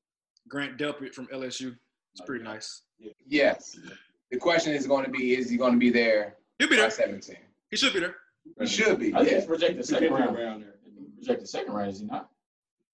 Grant 0.48 0.78
Delpit 0.78 1.14
from 1.14 1.28
LSU 1.28 1.76
is 2.16 2.22
pretty 2.26 2.44
nice. 2.44 2.82
Yes. 3.28 3.78
The 4.32 4.38
question 4.38 4.74
is 4.74 4.88
going 4.88 5.06
to 5.06 5.12
be: 5.12 5.36
Is 5.36 5.50
he 5.50 5.58
going 5.58 5.74
to 5.74 5.80
be 5.80 5.90
there 5.90 6.36
He'll 6.60 6.70
be 6.70 6.76
by 6.76 6.82
there. 6.84 6.92
17? 6.92 7.36
He 7.72 7.78
should 7.78 7.94
be 7.94 8.00
there. 8.00 8.16
He 8.60 8.68
should 8.68 9.00
be. 9.00 9.14
I 9.14 9.20
think 9.20 9.32
Yeah. 9.32 9.38
he's 9.38 9.46
projected 9.46 9.86
second 9.86 10.14
round. 10.14 10.38
around 10.38 10.62
there. 10.62 10.76
Projected 11.18 11.48
second 11.50 11.74
round, 11.74 11.92
is 11.92 12.00
he 12.00 12.06
not? 12.06 12.30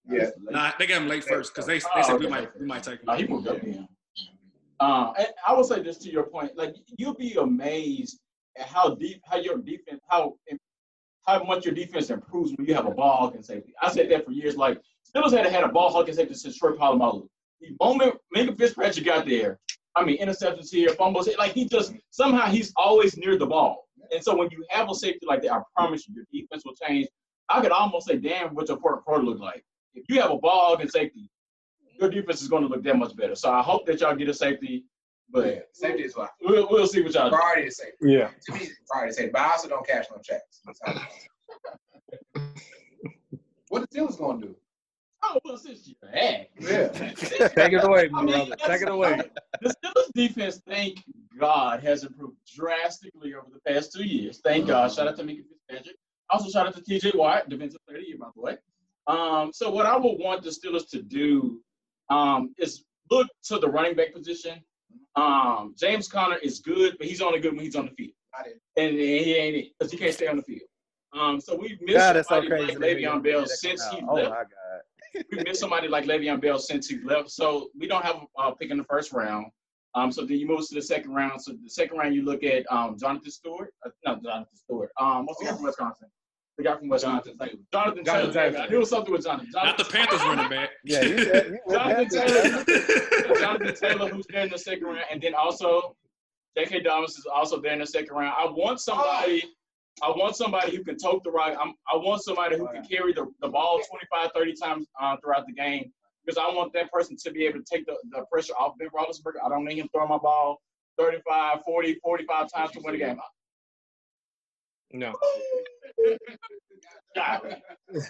Yeah. 0.09 0.29
Nah, 0.39 0.71
they 0.79 0.87
got 0.87 1.01
him 1.01 1.07
late 1.07 1.23
first 1.23 1.53
because 1.53 1.65
they, 1.67 1.79
they 1.79 1.85
Oh, 1.95 2.01
said 2.01 2.19
we 2.19 2.27
might 2.27 2.57
we 2.59 2.65
might 2.65 2.83
take 2.83 2.99
him. 2.99 3.05
No, 3.07 3.13
he 3.13 3.27
moved 3.27 3.47
up 3.47 3.61
then. 3.61 3.87
Uh, 4.79 5.11
and 5.17 5.27
I 5.45 5.53
would 5.53 5.65
say 5.65 5.83
just 5.83 6.01
to 6.03 6.11
your 6.11 6.23
point, 6.23 6.55
like 6.57 6.75
you'll 6.97 7.13
be 7.13 7.33
amazed 7.33 8.19
at 8.57 8.65
how 8.67 8.95
deep, 8.95 9.21
how 9.29 9.37
your 9.37 9.57
defense, 9.57 10.01
how 10.09 10.35
how 11.27 11.43
much 11.43 11.65
your 11.65 11.73
defense 11.75 12.09
improves 12.09 12.53
when 12.55 12.65
you 12.65 12.73
have 12.73 12.85
a 12.87 12.91
ball 12.91 13.17
hawking 13.17 13.43
safety. 13.43 13.73
I 13.81 13.91
said 13.91 14.09
that 14.09 14.25
for 14.25 14.31
years. 14.31 14.55
Like 14.55 14.79
Steelers 15.13 15.31
had 15.35 15.45
had 15.47 15.63
a 15.63 15.67
ball 15.67 15.91
hawking 15.91 16.13
safety 16.15 16.33
since 16.33 16.57
Troy 16.57 16.71
Polamalu. 16.71 17.27
The 17.61 17.75
moment 17.81 18.15
Minkah 18.35 18.57
Fitzpatrick 18.57 19.05
got 19.05 19.25
there, 19.27 19.59
I 19.95 20.03
mean 20.05 20.19
interceptions 20.19 20.69
here, 20.71 20.89
fumbles, 20.89 21.29
like 21.37 21.53
he 21.53 21.65
just 21.67 21.93
somehow 22.09 22.45
he's 22.47 22.71
always 22.77 23.17
near 23.17 23.37
the 23.37 23.45
ball. 23.47 23.87
And 24.13 24.23
so 24.23 24.35
when 24.35 24.49
you 24.51 24.63
have 24.69 24.89
a 24.89 24.95
safety 24.95 25.25
like 25.27 25.41
that, 25.43 25.51
I 25.51 25.59
promise 25.75 26.07
you, 26.07 26.15
your 26.15 26.25
defense 26.31 26.63
will 26.65 26.73
change. 26.75 27.07
I 27.49 27.61
could 27.61 27.71
almost 27.71 28.07
say, 28.07 28.17
damn, 28.17 28.55
what 28.55 28.67
your 28.67 28.77
quarter 28.77 29.01
quarter 29.01 29.23
look 29.23 29.39
like. 29.39 29.63
If 29.93 30.05
you 30.09 30.21
have 30.21 30.31
a 30.31 30.37
ball 30.37 30.69
hawking 30.69 30.87
safety, 30.89 31.29
your 31.99 32.09
defense 32.09 32.41
is 32.41 32.47
going 32.47 32.63
to 32.63 32.69
look 32.69 32.83
that 32.83 32.95
much 32.95 33.15
better. 33.15 33.35
So 33.35 33.51
I 33.51 33.61
hope 33.61 33.85
that 33.87 33.99
y'all 33.99 34.15
get 34.15 34.29
a 34.29 34.33
safety, 34.33 34.85
Yeah. 35.33 35.41
but 35.43 35.67
Safety 35.73 36.03
is 36.03 36.15
what 36.15 36.29
we'll, 36.41 36.67
we'll 36.71 36.87
see 36.87 37.01
what 37.01 37.13
y'all 37.13 37.29
do. 37.29 37.35
priority 37.35 37.67
is 37.67 37.77
safety. 37.77 37.97
Yeah. 38.13 38.29
To 38.45 38.53
me, 38.53 38.69
priority 38.89 39.09
is 39.09 39.15
safety. 39.17 39.31
But 39.33 39.41
I 39.41 39.51
also 39.51 39.67
don't 39.67 39.85
cash 39.85 40.05
no 40.11 40.21
checks. 40.23 40.61
That's 40.65 40.79
how 40.83 40.91
it 40.93 42.19
goes. 42.33 42.43
what 43.69 43.81
the 43.89 43.99
Steelers 43.99 44.17
going 44.17 44.41
to 44.41 44.47
do? 44.47 44.55
Oh, 45.31 45.39
well, 45.45 45.57
since 45.57 45.87
you 45.87 45.95
hey. 46.11 46.49
Yeah. 46.59 46.87
Take 47.15 47.73
it 47.73 47.83
away, 47.83 48.05
I 48.05 48.07
my 48.09 48.23
mean, 48.23 48.47
brother. 48.47 48.55
Take 48.65 48.81
it 48.81 48.89
away. 48.89 49.21
The 49.61 49.69
Steelers 49.69 50.11
defense, 50.15 50.61
thank 50.67 51.03
God, 51.39 51.83
has 51.83 52.03
improved 52.03 52.37
drastically 52.55 53.35
over 53.35 53.45
the 53.53 53.71
past 53.71 53.93
two 53.93 54.03
years. 54.03 54.39
Thank 54.43 54.67
God. 54.67 54.91
Shout 54.91 55.07
out 55.07 55.17
to 55.17 55.23
Minkah 55.23 55.43
Fitzpatrick. 55.67 55.95
Also, 56.31 56.49
shout 56.49 56.67
out 56.67 56.75
to 56.75 56.81
TJ 56.81 57.15
Watt, 57.15 57.47
defensive 57.49 57.79
player 57.87 57.99
of 57.99 58.03
the 58.03 58.09
year, 58.09 58.17
by 58.17 58.27
the 58.35 58.41
way. 58.41 58.57
Um, 59.07 59.51
so 59.53 59.69
what 59.69 59.85
I 59.85 59.95
would 59.97 60.17
want 60.19 60.43
the 60.43 60.49
Steelers 60.49 60.89
to 60.91 61.01
do 61.01 61.61
um, 62.09 62.53
is 62.57 62.83
look 63.11 63.27
to 63.45 63.59
the 63.59 63.67
running 63.67 63.95
back 63.95 64.13
position. 64.13 64.61
Um, 65.15 65.75
James 65.77 66.07
Conner 66.07 66.37
is 66.37 66.59
good, 66.59 66.95
but 66.97 67.07
he's 67.07 67.21
only 67.21 67.39
good 67.39 67.53
when 67.55 67.63
he's 67.65 67.75
on 67.75 67.85
the 67.85 67.91
field. 67.91 68.13
Not 68.37 68.47
it. 68.47 68.61
and 68.77 68.95
he 68.95 69.35
ain't 69.35 69.55
it 69.55 69.65
because 69.77 69.91
he 69.91 69.97
can't 69.97 70.13
stay 70.13 70.27
on 70.27 70.37
the 70.37 70.43
field. 70.43 70.61
Um, 71.13 71.41
so 71.41 71.55
we've 71.55 71.81
missed 71.81 71.97
God, 71.97 72.15
that's 72.15 72.29
so 72.29 72.35
somebody 72.35 72.65
crazy. 72.65 72.77
like. 72.77 72.97
Le'Veon 72.97 73.23
Bell 73.23 73.41
That 73.41 73.49
since 73.49 73.83
come 73.85 73.95
he 73.95 74.01
out. 74.03 74.09
Oh 74.09 74.13
left. 74.15 74.53
My 75.13 75.21
God. 75.21 75.25
we 75.31 75.43
missed 75.43 75.59
somebody 75.59 75.87
like 75.87 76.05
Le'Veon 76.05 76.41
Bell 76.41 76.59
since 76.59 76.87
he 76.87 76.99
left. 77.03 77.29
So 77.29 77.69
we 77.77 77.87
don't 77.87 78.03
have 78.03 78.17
a 78.37 78.41
uh, 78.41 78.51
pick 78.51 78.71
in 78.71 78.77
the 78.77 78.83
first 78.83 79.11
round. 79.13 79.47
Um, 79.95 80.11
so 80.11 80.21
then 80.25 80.37
you 80.37 80.47
move 80.47 80.67
to 80.67 80.75
the 80.75 80.81
second 80.81 81.13
round. 81.13 81.41
So 81.41 81.53
the 81.53 81.69
second 81.69 81.97
round 81.97 82.13
you 82.15 82.23
look 82.23 82.43
at 82.43 82.65
um, 82.71 82.97
Jonathan 82.99 83.31
Stewart. 83.31 83.73
Uh, 83.85 83.89
not 84.05 84.23
Jonathan 84.23 84.55
Stewart. 84.55 84.91
Um, 84.99 85.25
what's 85.25 85.39
the 85.39 85.45
guy 85.47 85.53
from 85.53 85.63
Wisconsin? 85.63 86.07
The 86.57 86.63
guy 86.63 86.77
from 86.77 86.89
Wisconsin. 86.89 87.33
Jonathan 87.39 87.65
Jonathan 87.73 88.05
Jonathan 88.05 88.33
Taylor. 88.33 88.51
Taylor. 88.51 88.65
I 88.65 88.67
knew 88.69 88.85
something 88.85 89.11
with 89.13 89.23
Jonathan. 89.23 89.49
Not 89.53 89.77
the 89.77 89.85
Panthers 89.85 90.19
running 90.21 90.49
back. 90.49 90.69
Yeah, 90.83 91.03
you 91.03 91.23
said 91.23 91.59
you 91.67 91.73
Jonathan 91.73 92.09
Taylor. 92.09 93.35
Jonathan 93.39 93.75
Taylor, 93.75 94.09
who's 94.09 94.25
there 94.29 94.43
in 94.43 94.49
the 94.49 94.57
second 94.57 94.83
round, 94.83 95.05
and 95.11 95.21
then 95.21 95.33
also 95.33 95.95
J.K. 96.57 96.81
Dobbins 96.81 97.17
is 97.17 97.25
also 97.33 97.61
there 97.61 97.73
in 97.73 97.79
the 97.79 97.87
second 97.87 98.13
round. 98.13 98.35
I 98.37 98.45
want 98.51 98.79
somebody. 98.79 99.43
I 100.01 100.09
want 100.09 100.35
somebody 100.35 100.75
who 100.75 100.83
can 100.83 100.97
tote 100.97 101.23
the 101.23 101.31
rock. 101.31 101.57
I'm, 101.59 101.73
I 101.91 101.97
want 101.97 102.23
somebody 102.23 102.57
who 102.57 102.67
can 102.67 102.83
carry 102.85 103.13
the, 103.13 103.27
the 103.41 103.49
ball 103.49 103.81
25, 103.89 104.31
30 104.33 104.53
times 104.53 104.87
uh, 105.01 105.17
throughout 105.23 105.45
the 105.47 105.53
game 105.53 105.91
because 106.25 106.37
I 106.37 106.53
want 106.53 106.73
that 106.73 106.91
person 106.91 107.17
to 107.23 107.31
be 107.31 107.45
able 107.45 107.59
to 107.59 107.65
take 107.65 107.85
the, 107.85 107.95
the 108.11 108.25
pressure 108.31 108.53
off 108.53 108.73
Ben 108.77 108.89
Roethlisberger. 108.89 109.43
I 109.43 109.49
don't 109.49 109.65
need 109.65 109.79
him 109.79 109.89
throwing 109.93 110.09
my 110.09 110.17
ball 110.17 110.61
35, 110.97 111.59
40, 111.65 111.99
45 112.03 112.51
times 112.53 112.71
to 112.71 112.81
win 112.83 112.93
the 112.93 112.99
game. 112.99 113.19
No. 114.93 115.13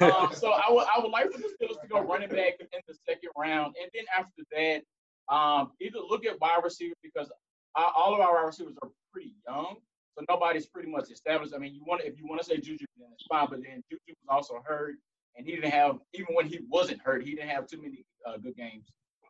Um, 0.01 0.29
so 0.33 0.51
I 0.51 0.69
would 0.69 0.85
I 0.93 0.99
would 0.99 1.09
like 1.09 1.31
for 1.31 1.37
the 1.37 1.47
Steelers 1.47 1.81
to 1.81 1.87
go 1.87 2.01
running 2.01 2.27
back 2.27 2.59
in 2.59 2.67
the 2.85 2.93
second 3.07 3.29
round, 3.37 3.73
and 3.81 3.89
then 3.93 4.03
after 4.15 4.43
that, 4.51 5.33
um, 5.33 5.71
either 5.79 5.99
look 5.99 6.25
at 6.25 6.39
wide 6.41 6.59
receiver 6.63 6.93
because 7.01 7.31
uh, 7.75 7.89
all 7.95 8.13
of 8.13 8.19
our 8.19 8.35
wide 8.35 8.47
receivers 8.47 8.75
are 8.81 8.89
pretty 9.13 9.33
young, 9.47 9.77
so 10.19 10.25
nobody's 10.29 10.67
pretty 10.67 10.89
much 10.89 11.09
established. 11.11 11.53
I 11.55 11.59
mean, 11.59 11.73
you 11.73 11.81
want 11.85 12.01
if 12.03 12.17
you 12.17 12.27
want 12.27 12.41
to 12.41 12.45
say 12.45 12.57
Juju, 12.57 12.85
then 12.97 13.07
it's 13.13 13.25
fine, 13.27 13.47
but 13.49 13.61
then 13.61 13.81
Juju 13.89 13.99
was 14.07 14.27
also 14.29 14.61
hurt, 14.65 14.95
and 15.35 15.45
he 15.45 15.55
didn't 15.55 15.71
have 15.71 15.97
even 16.13 16.35
when 16.35 16.45
he 16.45 16.59
wasn't 16.69 17.01
hurt, 17.01 17.23
he 17.23 17.35
didn't 17.35 17.49
have 17.49 17.67
too 17.67 17.81
many 17.81 18.03
uh, 18.25 18.37
good 18.37 18.55
games. 18.55 18.85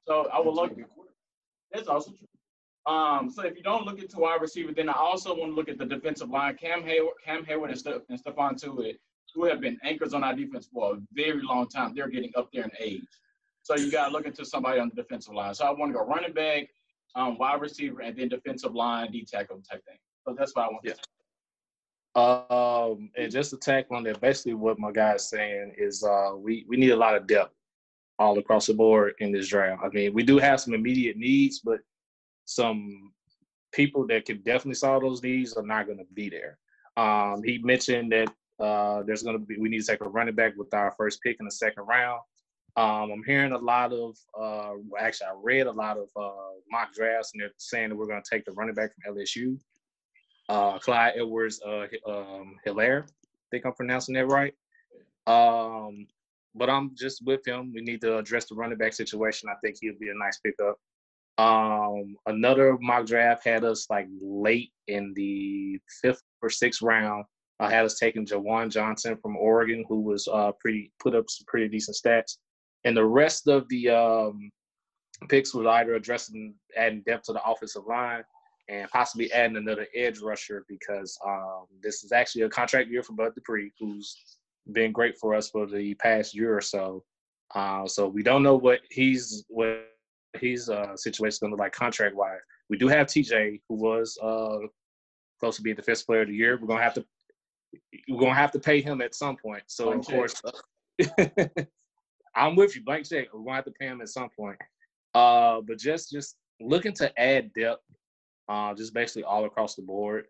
So 0.08 0.28
I 0.34 0.40
would 0.40 0.54
love 0.54 0.72
look. 0.76 1.08
That's 1.72 1.88
also 1.88 2.12
true. 2.12 2.92
Um, 2.92 3.30
so 3.30 3.44
if 3.44 3.56
you 3.56 3.62
don't 3.62 3.86
look 3.86 4.00
into 4.00 4.18
wide 4.18 4.42
receiver, 4.42 4.74
then 4.74 4.90
I 4.90 4.94
also 4.94 5.36
want 5.36 5.52
to 5.52 5.56
look 5.56 5.70
at 5.70 5.78
the 5.78 5.86
defensive 5.86 6.30
line. 6.30 6.56
Cam 6.56 6.82
Heyward, 6.82 7.10
Cam 7.24 7.46
Heyward, 7.46 7.70
and, 7.70 7.78
Ste- 7.78 8.02
and 8.10 8.24
Stephon 8.24 8.60
Tuitt, 8.60 8.96
who 9.36 9.46
have 9.46 9.62
been 9.62 9.78
anchors 9.84 10.16
on 10.16 10.24
our 10.24 10.34
defense 10.34 10.68
for 10.74 10.96
a 10.96 10.98
very 11.12 11.42
long 11.44 11.68
time. 11.68 11.94
They're 11.94 12.08
getting 12.08 12.32
up 12.36 12.50
there 12.52 12.64
in 12.64 12.72
age. 12.80 13.04
So 13.62 13.76
you 13.76 13.92
got 13.92 14.08
to 14.08 14.12
look 14.12 14.26
into 14.26 14.44
somebody 14.44 14.80
on 14.80 14.90
the 14.90 15.04
defensive 15.04 15.36
line. 15.36 15.54
So 15.54 15.66
I 15.66 15.72
want 15.72 15.92
to 15.92 16.00
go 16.00 16.06
running 16.06 16.34
back, 16.34 16.70
um, 17.16 17.38
wide 17.38 17.62
receiver, 17.62 18.02
and 18.02 18.18
then 18.18 18.30
defensive 18.30 18.74
line, 18.74 19.12
D 19.12 19.24
tackle 19.24 19.62
type 19.70 19.86
thing. 19.86 19.98
So 20.28 20.36
that's 20.38 20.56
what 20.56 20.66
I 20.66 20.68
want. 20.70 20.84
Yeah. 20.84 20.94
Um, 22.16 23.12
and 23.18 23.32
just 23.32 23.52
to 23.52 23.58
tackle 23.58 23.96
on 23.96 24.04
that, 24.04 24.20
basically 24.20 24.56
what 24.56 24.80
my 24.80 24.92
guy 24.92 25.14
is 25.14 25.30
saying 25.30 25.74
is 25.78 26.04
uh, 26.04 26.32
we 26.36 26.66
we 26.68 26.78
need 26.78 26.92
a 26.92 26.96
lot 26.96 27.16
of 27.16 27.28
depth 27.28 27.54
all 28.18 28.38
across 28.38 28.68
the 28.68 28.74
board 28.74 29.14
in 29.20 29.32
this 29.32 29.48
draft. 29.48 29.82
I 29.84 29.90
mean, 29.90 30.14
we 30.14 30.24
do 30.24 30.38
have 30.38 30.60
some 30.60 30.74
immediate 30.74 31.18
needs, 31.18 31.60
but 31.60 31.80
some 32.46 33.14
people 33.72 34.06
that 34.08 34.26
can 34.26 34.38
definitely 34.42 34.74
solve 34.74 35.04
those 35.04 35.24
needs 35.24 35.54
are 35.54 35.66
not 35.66 35.86
going 35.86 36.00
to 36.00 36.06
be 36.14 36.30
there. 36.30 36.58
Um, 36.98 37.42
he 37.44 37.60
mentioned 37.60 38.12
that 38.12 38.30
uh, 38.60 39.04
there's 39.04 39.24
going 39.24 39.40
to 39.40 39.46
be 39.46 39.58
we 39.58 39.70
need 39.70 39.82
to 39.82 39.88
take 39.88 40.02
a 40.02 40.10
running 40.10 40.36
back 40.36 40.58
with 40.58 40.74
our 40.74 40.94
first 40.98 41.22
pick 41.22 41.38
in 41.40 41.46
the 41.46 41.52
second 41.52 41.86
round. 41.86 42.22
Um, 42.76 43.12
I'm 43.12 43.24
hearing 43.24 43.52
a 43.52 43.58
lot 43.58 43.94
of 43.94 44.18
uh, 44.40 44.74
actually 45.00 45.28
I 45.28 45.34
read 45.42 45.68
a 45.68 45.72
lot 45.72 45.98
of 45.98 46.10
uh, 46.16 46.60
mock 46.72 46.94
drafts 46.94 47.32
and 47.34 47.42
they're 47.42 47.52
saying 47.58 47.90
that 47.90 47.96
we're 47.96 48.08
going 48.08 48.22
to 48.22 48.30
take 48.30 48.46
the 48.46 48.52
running 48.52 48.76
back 48.76 48.92
from 48.94 49.16
LSU 49.16 49.58
uh, 50.50 50.80
Clyde 50.80 51.14
Edwards 51.16 51.62
uh, 51.66 51.86
um, 52.08 52.58
Helaire. 52.66 53.04
I 53.04 53.48
think 53.52 53.66
I'm 53.66 53.74
pronouncing 53.74 54.16
that 54.16 54.28
right. 54.28 54.54
Um, 55.28 56.08
but 56.56 56.70
I'm 56.70 56.96
just 56.96 57.26
with 57.26 57.48
him. 57.48 57.72
We 57.74 57.82
need 57.82 58.02
to 58.02 58.18
address 58.18 58.46
the 58.46 58.56
running 58.56 58.78
back 58.78 58.94
situation. 58.94 59.50
I 59.50 59.56
think 59.64 59.78
he'll 59.80 60.00
be 60.00 60.10
a 60.10 60.18
nice 60.18 60.40
pickup. 60.40 60.78
Um, 61.38 62.18
another 62.26 62.78
mock 62.82 63.06
draft 63.06 63.46
had 63.46 63.64
us 63.64 63.88
like 63.90 64.08
late 64.22 64.72
in 64.88 65.14
the 65.16 65.80
fifth 66.02 66.24
or 66.42 66.50
sixth 66.50 66.82
round. 66.82 67.26
I 67.62 67.70
had 67.70 67.86
us 67.86 68.00
taking 68.00 68.26
Juwan 68.26 68.70
Johnson 68.70 69.18
from 69.22 69.38
Oregon, 69.38 69.86
who 69.88 70.02
was 70.02 70.28
uh, 70.28 70.52
pretty 70.60 70.92
put 71.00 71.16
up 71.16 71.26
some 71.30 71.46
pretty 71.48 71.70
decent 71.70 71.98
stats. 71.98 72.38
And 72.84 72.96
the 72.96 73.06
rest 73.06 73.48
of 73.48 73.68
the 73.70 73.90
um, 73.90 74.50
picks 75.30 75.54
was 75.54 75.68
either 75.68 75.96
addressing 75.96 76.56
adding 76.76 77.04
depth 77.06 77.26
to 77.26 77.34
the 77.34 77.44
offensive 77.44 77.84
line 77.88 78.24
and 78.70 78.90
possibly 78.90 79.32
adding 79.34 79.58
another 79.58 79.88
edge 79.96 80.20
rusher 80.20 80.64
because 80.70 81.18
um, 81.26 81.66
this 81.82 82.04
is 82.04 82.12
actually 82.12 82.44
a 82.44 82.50
contract 82.50 82.90
year 82.90 83.04
for 83.04 83.14
Bud 83.14 83.34
Dupree, 83.34 83.74
who's 83.80 84.38
been 84.72 84.92
great 84.92 85.18
for 85.18 85.34
us 85.34 85.50
for 85.50 85.66
the 85.66 85.96
past 85.96 86.36
year 86.36 86.56
or 86.56 86.62
so. 86.62 87.04
Uh, 87.56 87.88
so 87.88 88.08
we 88.08 88.22
don't 88.22 88.44
know 88.44 88.56
what 88.56 88.82
he's 88.92 89.44
what 89.50 89.88
his 90.34 90.70
uh, 90.70 90.96
situation 90.96 91.30
is 91.30 91.40
going 91.40 91.50
to 91.50 91.56
look 91.56 91.62
like 91.62 91.74
contract 91.74 92.16
wise. 92.16 92.40
we 92.70 92.78
do 92.78 92.88
have 92.88 93.08
TJ, 93.08 93.62
who 93.68 93.76
was 93.76 94.18
uh, 94.22 94.60
close 95.40 95.56
to 95.56 95.64
being 95.64 95.76
the 95.76 95.82
defensive 95.82 96.06
player 96.06 96.22
of 96.22 96.28
the 96.28 96.36
year. 96.36 96.58
We're 96.62 96.68
gonna 96.68 96.84
have 96.84 96.94
to 96.96 97.06
we're 98.08 98.20
gonna 98.20 98.36
have 98.36 98.52
to 98.52 98.60
pay 98.60 98.82
him 98.82 99.02
at 99.02 99.16
some 99.16 99.38
point. 99.38 99.64
So 99.68 99.86
Blank 99.86 100.02
of 100.02 100.14
course, 100.14 100.42
I'm 102.36 102.56
with 102.56 102.76
you. 102.76 102.84
Blank 102.84 103.10
check. 103.10 103.28
We're 103.34 103.44
gonna 103.44 103.56
have 103.56 103.66
to 103.66 103.72
pay 103.72 103.88
him 103.88 104.02
at 104.02 104.10
some 104.10 104.30
point. 104.30 104.60
Uh, 105.16 105.62
but 105.62 105.80
just 105.80 106.12
just 106.12 106.36
looking 106.62 106.94
to 106.94 107.20
add 107.20 107.52
depth, 107.54 107.82
uh, 108.50 108.74
just 108.74 108.94
basically 108.94 109.24
all 109.24 109.46
across 109.46 109.76
the 109.76 109.82
board. 109.82 110.26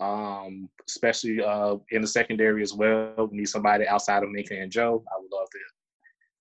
Um, 0.00 0.68
especially 0.88 1.40
uh 1.44 1.76
in 1.92 2.02
the 2.02 2.08
secondary 2.08 2.60
as 2.62 2.74
well. 2.74 3.28
We 3.30 3.38
need 3.38 3.48
somebody 3.48 3.86
outside 3.86 4.24
of 4.24 4.30
Minkah 4.30 4.60
and 4.60 4.72
Joe. 4.72 5.04
I 5.06 5.20
would 5.20 5.30
love 5.32 5.48
to 5.50 5.58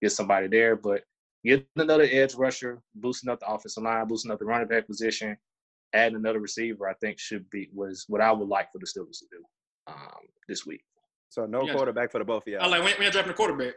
get 0.02 0.12
somebody 0.12 0.48
there, 0.48 0.76
but 0.76 1.04
get 1.46 1.64
another 1.76 2.08
edge 2.10 2.34
rusher, 2.34 2.82
boosting 2.96 3.30
up 3.30 3.40
the 3.40 3.46
offensive 3.48 3.84
line, 3.84 4.08
boosting 4.08 4.32
up 4.32 4.40
the 4.40 4.46
running 4.46 4.68
back 4.68 4.88
position, 4.88 5.38
adding 5.94 6.16
another 6.16 6.40
receiver. 6.40 6.90
I 6.90 6.94
think 6.96 7.20
should 7.20 7.48
be 7.52 7.70
was 7.72 8.06
what 8.08 8.20
I 8.20 8.32
would 8.32 8.48
like 8.48 8.72
for 8.72 8.80
the 8.80 8.86
Steelers 8.88 9.20
to 9.20 9.26
do 9.32 9.44
um, 9.88 10.26
this 10.48 10.66
week. 10.66 10.82
So 11.30 11.46
no 11.46 11.64
Yeah. 11.64 11.74
quarterback 11.74 12.12
for 12.12 12.18
the 12.18 12.26
both 12.26 12.48
of 12.48 12.54
y'all. 12.54 12.64
I 12.64 12.68
like 12.68 12.84
when, 12.84 12.94
when 12.98 13.14
you're 13.14 13.22
a 13.22 13.34
quarterback. 13.34 13.76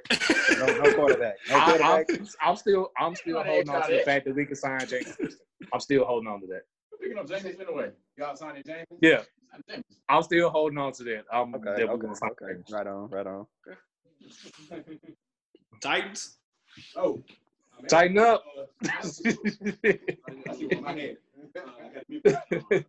no, 0.59 0.67
no 0.83 0.93
quarterback. 0.95 1.35
No 1.51 1.57
I, 1.57 1.65
quarterback. 1.67 2.11
am 2.19 2.27
I'm 2.41 2.57
still 2.57 2.91
I'm 2.99 3.15
still 3.15 3.43
holding 3.43 3.69
on 3.69 3.87
to 3.89 3.97
the 3.97 4.03
fact 4.03 4.25
that 4.25 4.35
we 4.35 4.47
can 4.47 4.57
sign 4.57 4.81
James. 4.89 5.15
I'm 5.75 5.81
still 5.81 6.05
holding 6.07 6.29
on 6.29 6.41
to 6.41 6.47
that. 6.47 6.63
Picking 7.01 7.19
up 7.19 7.29
James 7.29 7.43
Finaway. 7.57 7.93
Y'all 8.17 8.37
signing 8.37 8.63
James? 8.67 8.87
Yeah, 9.01 9.23
James. 9.69 9.85
I'm 10.09 10.23
still 10.23 10.51
holding 10.51 10.79
on 10.79 10.93
to 10.95 11.05
that. 11.05 11.25
I'm 11.33 11.55
Okay, 11.55 11.65
definitely 11.65 11.85
okay, 11.95 12.03
gonna 12.03 12.17
sign 12.17 12.31
okay. 12.31 12.53
James. 12.55 12.71
Right 12.71 12.87
on, 12.87 13.09
right 13.11 13.27
on. 13.27 13.47
Titans. 15.81 16.39
Oh, 16.97 17.23
I'm 17.79 17.87
Tighten 17.87 18.19
up. 18.19 18.43
uh, 18.59 18.89
I 18.89 19.03
see 19.03 20.67
what 20.67 20.83
my 20.83 20.93
head. 20.93 21.17
I 21.57 21.89
got 21.95 22.09
mute. 22.71 22.87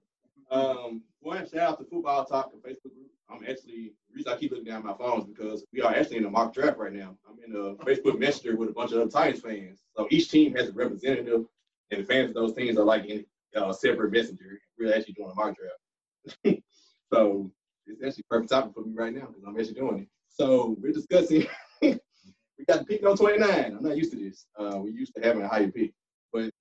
Um, 0.52 1.02
one 1.22 1.40
shout 1.50 1.56
out 1.72 1.80
to 1.80 1.86
Football 1.86 2.24
Talk 2.26 2.52
the 2.52 2.58
Facebook 2.70 2.94
group. 2.94 3.10
I'm 3.30 3.42
actually 3.42 3.94
the 4.10 4.16
reason 4.16 4.32
I 4.32 4.38
keep 4.38 4.52
looking 4.52 4.66
down 4.66 4.86
my 4.86 4.94
phone 4.94 5.22
is 5.22 5.26
because 5.26 5.66
we 5.74 5.82
are 5.82 5.94
actually 5.94 6.18
in 6.18 6.26
a 6.26 6.30
mock 6.30 6.54
draft 6.54 6.78
right 6.78 6.94
now. 6.94 7.18
I'm 7.28 7.38
in 7.44 7.56
a 7.60 7.74
Facebook 7.84 8.20
messenger 8.20 8.56
with 8.56 8.70
a 8.70 8.74
bunch 8.74 8.92
of 8.92 9.02
other 9.02 9.10
Titans 9.10 9.42
fans. 9.42 9.80
So 9.98 10.08
each 10.12 10.30
team 10.30 10.54
has 10.56 10.70
a 10.70 10.74
representative, 10.74 11.46
and 11.92 12.02
the 12.02 12.06
fans 12.06 12.30
of 12.30 12.36
those 12.36 12.54
teams 12.54 12.78
are 12.78 12.84
like 12.86 13.06
in 13.06 13.26
a 13.56 13.74
separate 13.74 14.12
messenger. 14.12 14.60
We're 14.78 14.96
actually 14.96 15.14
doing 15.14 15.32
a 15.32 15.36
mock 15.36 15.56
draft. 15.56 16.62
so 17.14 17.52
it's 17.88 18.04
actually 18.04 18.24
perfect 18.30 18.52
topic 18.52 18.74
for 18.74 18.82
me 18.82 18.94
right 18.96 19.14
now 19.14 19.28
because 19.28 19.44
I'm 19.48 19.60
actually 19.60 19.76
doing 19.76 20.00
it. 20.00 20.08
So 20.30 20.76
we're 20.82 20.92
discussing. 20.92 21.48
we 21.82 22.66
got 22.68 22.80
the 22.80 22.86
pick 22.86 23.06
on 23.06 23.16
29. 23.16 23.50
I'm 23.50 23.84
not 23.84 23.98
used 23.98 24.12
to 24.12 24.18
this. 24.18 24.48
Uh, 24.60 24.80
we 24.80 24.92
used 24.92 25.14
to 25.16 25.22
having 25.22 25.44
a 25.44 25.48
higher 25.48 25.72
pick, 25.72 25.94
but 26.34 26.52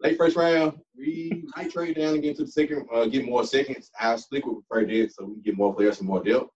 late 0.00 0.18
first 0.18 0.36
round, 0.36 0.78
we 0.96 1.44
might 1.56 1.70
trade 1.70 1.96
down 1.96 2.14
and 2.14 2.22
get 2.22 2.30
into 2.30 2.44
the 2.44 2.50
second, 2.50 2.86
uh, 2.92 3.06
get 3.06 3.24
more 3.24 3.44
seconds. 3.44 3.90
I 3.98 4.16
stick 4.16 4.46
with 4.46 4.66
preferred 4.66 4.88
did 4.88 5.12
so 5.12 5.24
we 5.24 5.34
can 5.34 5.42
get 5.42 5.56
more 5.56 5.74
players 5.74 6.00
and 6.00 6.08
more 6.08 6.22
depth. 6.22 6.50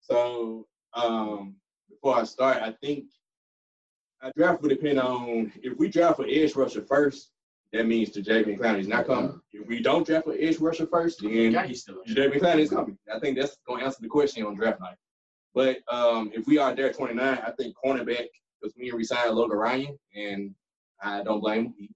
So 0.00 0.66
um, 0.94 1.56
before 1.88 2.16
I 2.16 2.24
start, 2.24 2.58
I 2.62 2.74
think 2.82 3.04
our 4.22 4.32
draft 4.36 4.62
would 4.62 4.68
depend 4.68 5.00
on 5.00 5.52
if 5.62 5.78
we 5.78 5.88
draft 5.88 6.16
for 6.16 6.26
edge 6.28 6.54
rusher 6.54 6.82
first, 6.82 7.30
that 7.72 7.86
means 7.86 8.10
the 8.10 8.20
Jadeveon 8.20 8.58
Clowney 8.58 8.80
is 8.80 8.88
not 8.88 9.06
coming. 9.06 9.40
If 9.52 9.68
we 9.68 9.80
don't 9.80 10.06
draft 10.06 10.24
for 10.24 10.34
edge 10.38 10.58
rusher 10.58 10.86
first, 10.86 11.22
then 11.22 11.52
Yeah, 11.52 11.66
he's 11.66 11.82
still. 11.82 12.02
Jadeveon 12.08 12.40
Clowney 12.40 12.60
is 12.60 12.70
coming. 12.70 12.98
I 13.12 13.18
think 13.20 13.38
that's 13.38 13.56
going 13.66 13.80
to 13.80 13.86
answer 13.86 13.98
the 14.00 14.08
question 14.08 14.44
on 14.44 14.54
draft 14.54 14.80
night. 14.80 14.96
But 15.54 15.78
um, 15.92 16.30
if 16.34 16.46
we 16.46 16.58
are 16.58 16.74
there 16.74 16.86
at 16.86 16.96
29, 16.96 17.20
I 17.20 17.50
think 17.52 17.74
cornerback, 17.84 18.26
because 18.60 18.74
we 18.76 18.90
resigned 18.90 19.34
Logan 19.34 19.58
Ryan, 19.58 19.98
and 20.14 20.54
I 21.02 21.22
don't 21.22 21.40
blame 21.40 21.66
him. 21.66 21.74
He 21.78 21.90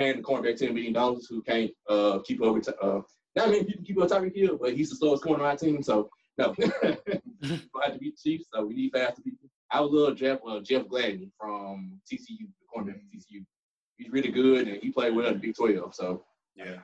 paying 0.00 0.16
the 0.16 0.22
cornerback 0.22 0.58
$10 0.58 0.72
million 0.72 0.94
who 1.28 1.42
can't 1.42 1.70
uh, 1.88 2.18
keep 2.24 2.42
up 2.42 2.54
with, 2.54 2.68
uh, 2.82 3.00
not 3.36 3.50
many 3.50 3.64
people 3.64 3.84
keep 3.84 3.96
up 3.98 4.02
with 4.04 4.12
Tyreek 4.12 4.36
Hill, 4.36 4.58
but 4.60 4.74
he's 4.74 4.90
the 4.90 4.96
slowest 4.96 5.22
corner 5.22 5.44
on 5.44 5.50
our 5.50 5.56
team. 5.56 5.82
So, 5.82 6.08
no. 6.38 6.54
we 6.58 6.66
have 6.70 7.92
to 7.92 7.98
beat 8.00 8.16
the 8.16 8.30
Chiefs, 8.30 8.46
so 8.52 8.64
we 8.64 8.74
need 8.74 8.92
faster 8.92 9.22
people. 9.22 9.48
I 9.70 9.80
would 9.80 9.92
love 9.92 10.16
Jeff, 10.16 10.38
uh, 10.48 10.60
Jeff 10.60 10.86
Gladney 10.86 11.30
from 11.38 12.00
TCU, 12.10 12.48
the 12.48 12.66
cornerback 12.74 12.98
from 12.98 13.10
TCU. 13.14 13.44
He's 14.00 14.10
really 14.10 14.30
good, 14.30 14.66
and 14.66 14.82
he 14.82 14.90
played 14.90 15.14
well 15.14 15.26
in 15.26 15.38
Big 15.38 15.54
12. 15.54 15.94
So, 15.94 16.24
Yeah. 16.56 16.78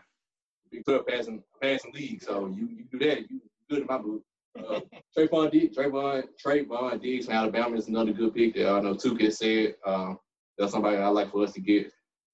Big 0.70 0.84
12 0.84 1.06
passing, 1.06 1.42
passing 1.62 1.92
league. 1.92 2.22
So, 2.22 2.46
you, 2.48 2.68
you 2.68 2.84
do 2.92 2.98
that, 3.06 3.30
you 3.30 3.40
good 3.70 3.80
in 3.80 3.86
my 3.86 3.98
book. 3.98 4.22
Uh, 4.58 4.80
Trevon 5.16 5.50
Diggs, 5.50 5.76
Trevon, 5.76 6.24
Trevon 6.44 7.00
Diggs 7.00 7.24
from 7.24 7.34
Alabama 7.34 7.76
is 7.76 7.88
another 7.88 8.12
good 8.12 8.34
pick 8.34 8.54
that 8.54 8.68
I 8.68 8.80
know 8.80 8.94
Tuka 8.94 9.32
said. 9.32 9.76
Um, 9.86 10.18
that's 10.58 10.72
somebody 10.72 10.98
I 10.98 11.08
like 11.08 11.30
for 11.30 11.42
us 11.42 11.52
to 11.52 11.60
get. 11.60 11.90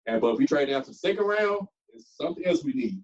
And 0.06 0.20
but 0.20 0.32
if 0.32 0.38
we 0.38 0.46
trade 0.46 0.68
down 0.68 0.82
to 0.82 0.90
the 0.90 0.94
second 0.94 1.24
round, 1.24 1.66
it's 1.94 2.16
something 2.16 2.44
else 2.44 2.64
we 2.64 2.72
need. 2.72 3.02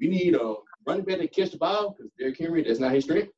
We 0.00 0.08
need 0.08 0.34
a 0.34 0.54
running 0.86 1.04
back 1.04 1.18
to 1.18 1.28
catch 1.28 1.50
the 1.50 1.58
ball 1.58 1.94
because 1.96 2.10
Derrick 2.18 2.38
Henry, 2.38 2.62
that's 2.62 2.80
not 2.80 2.92
his 2.92 3.04
strength. 3.04 3.32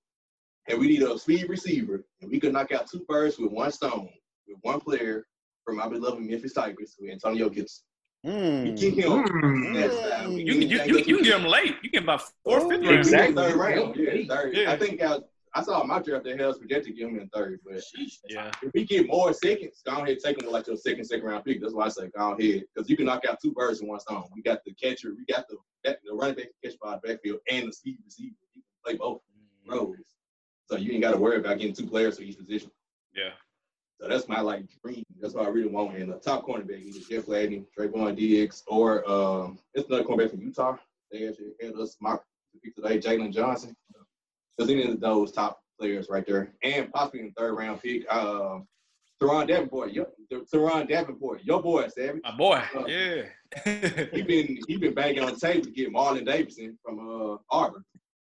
And 0.68 0.78
we 0.78 0.88
need 0.88 1.02
a 1.02 1.18
speed 1.18 1.48
receiver. 1.48 2.04
And 2.20 2.30
we 2.30 2.38
could 2.38 2.52
knock 2.52 2.70
out 2.70 2.88
two 2.88 3.04
birds 3.08 3.38
with 3.38 3.50
one 3.50 3.72
stone, 3.72 4.08
with 4.46 4.58
one 4.62 4.80
player 4.80 5.26
from 5.70 5.76
my 5.78 5.88
beloved 5.88 6.20
Memphis 6.20 6.52
Tigers, 6.52 6.96
with 6.98 7.12
Antonio 7.12 7.48
Gibson. 7.48 7.84
We 8.24 8.30
Mm. 8.32 8.80
get 8.80 8.94
him. 8.94 9.12
Mm. 9.24 9.74
That's, 9.74 9.94
uh, 9.94 10.26
we 10.28 10.42
You 10.42 10.52
can 10.58 10.68
get 10.68 10.70
you, 10.70 10.78
him. 10.78 10.88
you, 10.88 11.04
you 11.06 11.14
can 11.16 11.24
get 11.24 11.38
them 11.40 11.46
late. 11.48 11.76
You 11.82 11.90
can 11.90 12.02
about 12.02 12.22
fourth, 12.44 12.68
fifth 12.68 12.80
Oh, 12.82 12.86
round. 12.86 12.98
Exactly. 12.98 13.34
Third 13.36 13.54
round. 13.56 13.96
Yeah, 13.96 14.24
third. 14.28 14.56
Yeah. 14.56 14.72
I 14.72 14.76
think 14.76 15.00
I, 15.00 15.18
I 15.54 15.62
saw 15.62 15.82
my 15.84 16.00
draft 16.02 16.24
that 16.24 16.38
Hell's 16.40 16.58
projected 16.58 16.88
to 16.88 16.92
give 16.92 17.08
him 17.08 17.18
in 17.20 17.28
third, 17.28 17.60
but 17.64 17.82
Yeah. 18.28 18.50
if 18.62 18.72
we 18.74 18.84
get 18.84 19.06
more 19.06 19.32
seconds, 19.32 19.80
go 19.86 19.92
ahead 19.92 20.08
and 20.08 20.18
take 20.18 20.38
him 20.40 20.46
with 20.46 20.52
like 20.52 20.66
your 20.66 20.76
second, 20.76 21.04
second 21.04 21.24
round 21.24 21.44
pick. 21.44 21.60
That's 21.62 21.72
why 21.72 21.86
I 21.86 21.88
say 21.88 22.08
go 22.08 22.32
ahead 22.32 22.64
because 22.74 22.90
you 22.90 22.96
can 22.96 23.06
knock 23.06 23.24
out 23.26 23.38
two 23.40 23.52
birds 23.52 23.80
in 23.80 23.86
one 23.88 24.00
stone. 24.00 24.24
We 24.34 24.42
got 24.42 24.64
the 24.64 24.74
catcher, 24.74 25.14
we 25.16 25.24
got 25.32 25.46
the 25.48 25.56
that, 25.84 26.00
the 26.04 26.12
running 26.12 26.34
back 26.34 26.46
to 26.46 26.68
catch 26.68 26.78
by 26.80 26.96
the 26.96 27.08
backfield, 27.08 27.38
and 27.48 27.68
the 27.68 27.72
speed 27.72 27.96
receiver. 28.04 28.34
You 28.54 28.62
can 28.62 28.72
play 28.84 28.96
both 28.98 29.22
roles, 29.66 29.96
so 30.68 30.76
you 30.76 30.92
ain't 30.92 31.02
got 31.02 31.12
to 31.12 31.16
worry 31.18 31.38
about 31.38 31.58
getting 31.58 31.74
two 31.74 31.86
players 31.86 32.18
for 32.18 32.22
each 32.24 32.36
position. 32.36 32.70
Yeah. 33.16 33.30
So 34.00 34.08
that's 34.08 34.28
my 34.28 34.40
like 34.40 34.64
dream. 34.82 35.04
That's 35.20 35.34
what 35.34 35.44
I 35.44 35.48
really 35.50 35.68
want. 35.68 35.96
And 35.96 36.10
the 36.10 36.16
top 36.16 36.46
cornerback 36.46 36.82
either 36.82 37.00
Jeff 37.08 37.26
Gladney, 37.26 37.64
Trevon 37.78 38.16
Diggs, 38.16 38.62
or 38.66 39.08
um, 39.10 39.58
it's 39.74 39.88
another 39.88 40.04
cornerback 40.04 40.30
from 40.30 40.40
Utah. 40.40 40.76
They 41.12 41.28
actually 41.28 41.52
had 41.60 41.74
us 41.74 41.96
mock 42.00 42.24
to 42.52 42.60
pick 42.60 42.74
today, 42.76 42.98
Jaylon 42.98 43.32
Johnson. 43.32 43.76
Because 44.56 44.70
any 44.70 44.90
of 44.90 45.00
those 45.00 45.32
top 45.32 45.60
players 45.78 46.08
right 46.08 46.26
there, 46.26 46.52
and 46.62 46.90
possibly 46.92 47.20
in 47.20 47.26
the 47.26 47.32
third 47.36 47.54
round 47.54 47.82
pick, 47.82 48.10
um, 48.12 48.66
Teron 49.22 49.46
Davenport, 49.46 49.92
yo, 49.92 50.06
Teron 50.32 50.88
Davenport, 50.88 51.44
your 51.44 51.60
boy, 51.62 51.86
Savage. 51.88 52.22
My 52.24 52.34
boy. 52.36 52.62
Uh, 52.74 52.84
Yeah. 52.86 53.22
He 54.14 54.22
been 54.22 54.58
he 54.68 54.76
been 54.76 54.94
banging 54.94 55.24
on 55.24 55.34
the 55.34 55.40
table 55.40 55.64
to 55.64 55.70
get 55.72 55.92
Marlon 55.92 56.24
Davidson 56.24 56.78
from 56.82 57.00
uh 57.00 57.36
Auburn. 57.50 57.84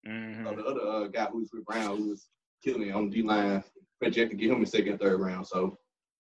Mhm. 0.07 0.45
So 0.45 0.55
the 0.57 0.65
other 0.65 0.81
uh, 0.87 1.07
guy 1.09 1.27
who's 1.27 1.51
with 1.53 1.65
Brown, 1.65 1.97
who 1.97 2.09
was 2.11 2.27
killing 2.63 2.93
on 2.93 3.09
the 3.09 3.17
D 3.17 3.23
line, 3.23 3.63
projected 4.03 4.31
to 4.31 4.37
get 4.45 4.51
him 4.53 4.59
in 4.61 4.67
second, 4.67 4.99
third 4.99 5.21
round. 5.21 5.47
So, 5.47 5.79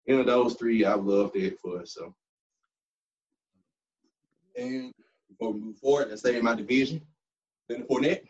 any 0.09 0.20
of 0.20 0.26
those 0.26 0.55
three, 0.55 0.85
I 0.85 0.95
loved 0.95 1.37
it 1.37 1.59
for 1.61 1.80
us. 1.80 1.95
So, 1.95 2.14
and 4.57 4.93
before 5.28 5.53
we 5.53 5.61
move 5.61 5.78
forward, 5.78 6.09
let's 6.11 6.20
stay 6.20 6.37
in 6.37 6.45
my 6.45 6.55
division. 6.55 7.01
Then 7.68 7.80
the 7.80 7.87
Fournette, 7.87 8.22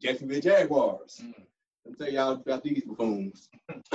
Jacksonville 0.00 0.40
Jaguars. 0.40 1.20
Mm. 1.22 1.34
Let 1.86 1.98
me 1.98 2.04
tell 2.06 2.12
y'all 2.14 2.32
about 2.32 2.62
these 2.62 2.82
buffoons. 2.84 3.48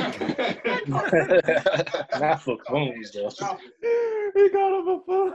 Not 2.19 2.41
for 2.41 2.57
phones, 2.67 3.11
though. 3.11 3.29
he 4.33 4.49
got 4.49 4.79
him 4.79 4.87
a 4.87 4.99
phone. 5.05 5.33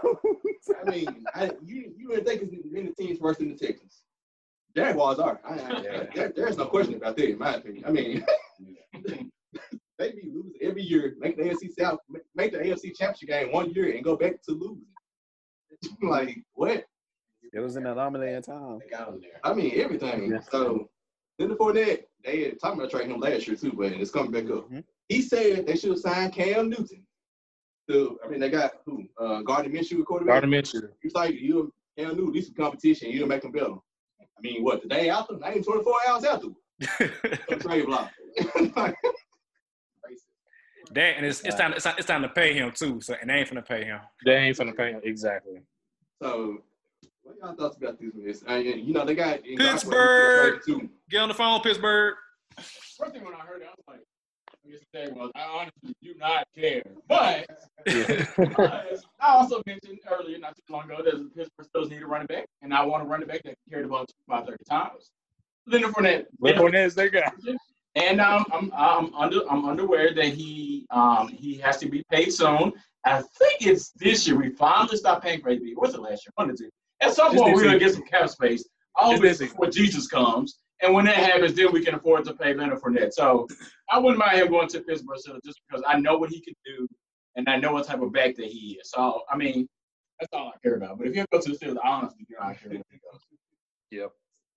I 0.85 0.91
mean, 0.91 1.25
I, 1.35 1.51
you 1.65 1.93
you 1.97 2.09
would 2.09 2.27
think 2.27 2.43
it's 2.43 2.53
many 2.71 2.91
teams 2.99 3.21
worse 3.21 3.39
than 3.39 3.51
the 3.51 3.67
Texans. 3.67 4.03
Jaguars 4.77 5.19
are. 5.19 5.41
I, 5.49 5.55
I, 5.55 5.83
Yeah. 5.83 6.05
there, 6.15 6.33
there's 6.35 6.57
no 6.57 6.67
question 6.67 6.95
about 6.95 7.17
that, 7.17 7.29
in 7.31 7.39
my 7.39 7.55
opinion. 7.55 7.85
I 7.87 7.91
mean, 7.93 8.25
they 9.99 10.13
be 10.13 10.31
losing 10.33 10.55
every 10.63 10.83
year. 10.83 11.15
Make 11.19 11.37
the 11.37 11.45
AFC 11.45 11.73
South, 11.79 11.99
make 12.35 12.53
the 12.53 12.59
AFC 12.59 12.97
Championship 12.97 13.29
game 13.29 13.53
one 13.53 13.71
year 13.73 13.95
and 13.95 14.05
go 14.05 14.17
back 14.17 14.43
to 14.43 14.53
losing. 14.53 14.87
like 16.03 16.37
what? 16.53 16.85
It 17.53 17.61
was 17.61 17.77
an 17.77 17.87
anomaly 17.87 18.33
in 18.33 18.43
time. 18.43 18.79
They 18.79 18.97
got 18.97 19.21
there. 19.21 19.41
I 19.43 19.53
mean, 19.55 19.73
everything. 19.81 20.31
Yeah. 20.31 20.41
So 20.41 20.89
then 21.39 21.49
before 21.49 21.73
that, 21.73 22.07
they 22.25 22.45
had 22.45 22.61
talking 22.61 22.79
about 22.79 22.91
trading 22.91 23.11
him 23.11 23.21
last 23.21 23.47
year 23.47 23.57
too, 23.57 23.73
but 23.73 23.93
it's 23.93 24.11
coming 24.11 24.31
back 24.31 24.45
up. 24.51 24.71
Mhm. 24.71 24.85
He 25.09 25.23
said 25.23 25.67
they 25.67 25.77
should 25.77 25.91
have 25.91 25.99
signed 25.99 26.33
Cam 26.33 26.69
Newton. 26.69 27.05
So 27.89 28.19
I 28.25 28.29
mean, 28.29 28.41
they 28.41 28.51
got 28.51 28.73
who? 28.85 29.05
Uh, 29.19 29.43
Gardner 29.43 29.73
Minshew, 29.73 30.05
quarterback. 30.05 30.43
Gardner 30.43 30.63
Minshew. 30.63 30.89
You 31.03 31.11
like 31.15 31.35
you 31.35 31.73
Cam 31.99 32.17
Newton, 32.17 32.33
these 32.33 32.47
some 32.47 32.55
competition. 32.55 33.11
You 33.11 33.27
make 33.27 33.43
them 33.43 33.53
better. 33.53 33.75
I 34.21 34.41
mean, 34.43 34.63
what 34.63 34.83
the 34.83 34.89
day 34.89 35.09
after? 35.11 35.37
Not 35.37 35.51
even 35.51 35.65
24 35.65 35.95
hours 36.09 36.25
after. 36.25 36.49
A 37.51 37.57
trade 37.59 37.87
block. 37.87 38.11
That 40.93 41.17
and 41.17 41.25
it's 41.27 41.41
it's 41.43 41.57
time 41.57 41.73
it's 41.73 41.85
time, 41.85 41.95
it's 41.99 42.07
time 42.07 42.23
to 42.23 42.29
pay 42.29 42.53
him 42.55 42.73
too. 42.73 43.01
So 43.01 43.15
and 43.21 43.31
they 43.31 43.35
ain't 43.35 43.49
finna 43.49 43.67
pay 43.67 43.85
him. 43.85 44.01
They 44.25 44.37
ain't 44.37 44.57
finna 44.57 44.77
pay 44.77 44.93
him. 44.93 45.01
Exactly. 45.05 45.61
so, 46.23 46.59
what 47.23 47.37
y'all 47.41 47.55
thoughts 47.55 47.77
about 47.77 48.01
this? 48.01 48.11
Miss? 48.15 48.43
I 48.47 48.63
mean, 48.63 48.87
you 48.87 48.93
know, 48.93 49.05
they 49.05 49.15
got 49.15 49.47
in 49.47 49.57
Pittsburgh. 49.57 50.61
too. 50.65 50.89
Get 51.09 51.21
on 51.21 51.29
the 51.29 51.35
phone, 51.35 51.61
Pittsburgh. 51.61 52.15
First 52.57 53.13
thing 53.13 53.25
when 53.25 53.35
I 53.35 53.39
heard 53.39 53.63
it, 53.63 53.69
I 53.69 53.75
was 53.77 53.85
like, 53.87 54.01
Mr. 54.69 55.13
was, 55.15 55.31
I 55.35 55.43
honestly 55.43 55.95
do 56.03 56.15
not 56.19 56.47
care. 56.55 56.83
But 57.09 57.47
I 57.89 58.99
also 59.21 59.63
mentioned 59.67 59.99
earlier, 60.11 60.39
not 60.39 60.55
too 60.57 60.73
long 60.73 60.85
ago, 60.85 61.03
that 61.05 61.17
the 61.17 61.31
Pittsburgh 61.35 61.67
Steelers 61.75 61.91
need 61.91 62.03
a 62.03 62.07
running 62.07 62.27
back, 62.27 62.47
and 62.63 62.75
I 62.75 62.85
want 62.85 63.03
a 63.03 63.07
running 63.07 63.27
back 63.27 63.43
that 63.45 63.55
can 63.55 63.71
carry 63.71 63.83
the 63.85 63.89
ball 63.89 64.07
25, 64.27 64.47
30 64.47 64.65
times. 64.69 65.11
Leonard 65.67 65.93
Fournette. 65.93 66.27
Leonard 66.41 66.61
Fournette 66.61 66.87
is 66.87 66.95
their 66.95 67.09
guy. 67.09 67.31
And 67.97 68.21
um, 68.21 68.45
I'm 68.53 68.73
I'm 68.75 69.15
under 69.15 69.41
I'm 69.51 69.65
underware 69.65 70.15
that 70.15 70.27
he 70.27 70.87
um 70.91 71.29
he 71.29 71.57
has 71.59 71.79
to 71.79 71.89
be 71.89 72.05
paid 72.11 72.31
soon. 72.31 72.73
I 73.05 73.23
think 73.23 73.63
it's 73.63 73.91
this 73.93 74.27
year. 74.29 74.39
We 74.39 74.51
finally 74.51 74.97
stopped 74.97 75.25
paying 75.25 75.41
for 75.41 75.49
AB. 75.51 75.73
What's 75.75 75.95
it 75.95 76.01
last 76.01 76.25
year? 76.25 76.33
When 76.37 76.51
is 76.51 76.61
it? 76.61 76.71
At 77.01 77.15
some 77.15 77.35
point, 77.35 77.55
we're 77.55 77.65
gonna 77.65 77.79
get 77.79 77.95
some 77.95 78.05
cap 78.05 78.29
space. 78.29 78.65
Always 78.95 79.39
before 79.39 79.71
Jesus 79.71 80.07
comes, 80.07 80.59
and 80.83 80.95
when 80.95 81.07
that 81.07 81.17
happens, 81.17 81.55
then 81.55 81.73
we 81.73 81.85
can 81.85 81.95
afford 81.95 82.25
to 82.27 82.35
pay 82.35 82.55
Leonard 82.55 82.81
Fournette. 82.81 83.13
So 83.13 83.47
I 83.91 83.99
wouldn't 83.99 84.19
mind 84.19 84.39
him 84.39 84.49
going 84.49 84.69
to 84.69 84.81
Pittsburgh 84.81 85.19
just 85.45 85.61
because 85.69 85.83
I 85.87 85.99
know 85.99 86.19
what 86.19 86.31
he 86.31 86.41
can 86.41 86.55
do, 86.65 86.87
and 87.37 87.49
I 87.49 87.57
know 87.57 87.73
what 87.73 87.87
type 87.87 88.03
of 88.03 88.13
back 88.13 88.37
that 88.37 88.47
he 88.47 88.79
is. 88.81 88.91
So 88.91 89.23
I 89.31 89.37
mean, 89.37 89.69
that's 90.21 90.31
all 90.33 90.53
I 90.55 90.59
care 90.63 90.77
about. 90.77 90.99
But 90.99 91.09
if 91.09 91.17
you 91.17 91.25
go 91.33 91.41
to 91.41 91.51
the 91.51 91.57
Steelers, 91.57 91.77
I 91.83 91.89
honestly 91.89 92.27
do 92.29 92.35
not 92.39 92.61
care 92.61 92.71
goes. 92.73 93.21
Yep. 93.91 94.13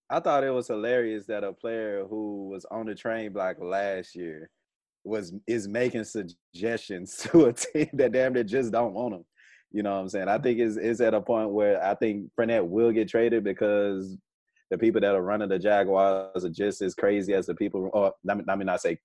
I 0.10 0.20
thought 0.20 0.44
it 0.44 0.54
was 0.54 0.68
hilarious 0.68 1.26
that 1.28 1.44
a 1.44 1.54
player 1.54 2.06
who 2.08 2.50
was 2.50 2.66
on 2.66 2.86
the 2.86 2.96
train 2.96 3.34
block 3.34 3.58
last 3.60 4.16
year 4.16 4.50
was 5.04 5.34
is 5.48 5.68
making 5.68 6.04
suggestions 6.04 7.16
to 7.18 7.46
a 7.46 7.54
team 7.54 7.90
that 7.94 8.12
damn 8.12 8.34
near 8.34 8.44
just 8.44 8.72
don't 8.72 8.94
want 8.94 9.16
him. 9.16 9.26
You 9.72 9.82
know 9.82 9.94
what 9.96 10.02
I'm 10.02 10.10
saying? 10.10 10.28
I 10.28 10.38
think 10.38 10.60
it's, 10.60 10.78
it's 10.78 11.02
at 11.02 11.16
a 11.16 11.22
point 11.22 11.50
where 11.50 11.84
I 11.84 11.96
think 11.96 12.30
Fournette 12.38 12.68
will 12.68 12.92
get 12.92 13.10
traded 13.10 13.44
because 13.44 14.16
the 14.70 14.78
people 14.78 15.02
that 15.02 15.16
are 15.16 15.22
running 15.22 15.50
the 15.50 15.58
Jaguars 15.58 16.46
are 16.46 16.50
just 16.50 16.82
as 16.84 16.94
crazy 16.94 17.34
as 17.34 17.48
the 17.48 17.56
people, 17.56 17.90
or 17.92 18.14
let 18.24 18.38
me, 18.38 18.44
let 18.48 18.60
me 18.60 18.66
not 18.66 18.82
say 18.82 19.00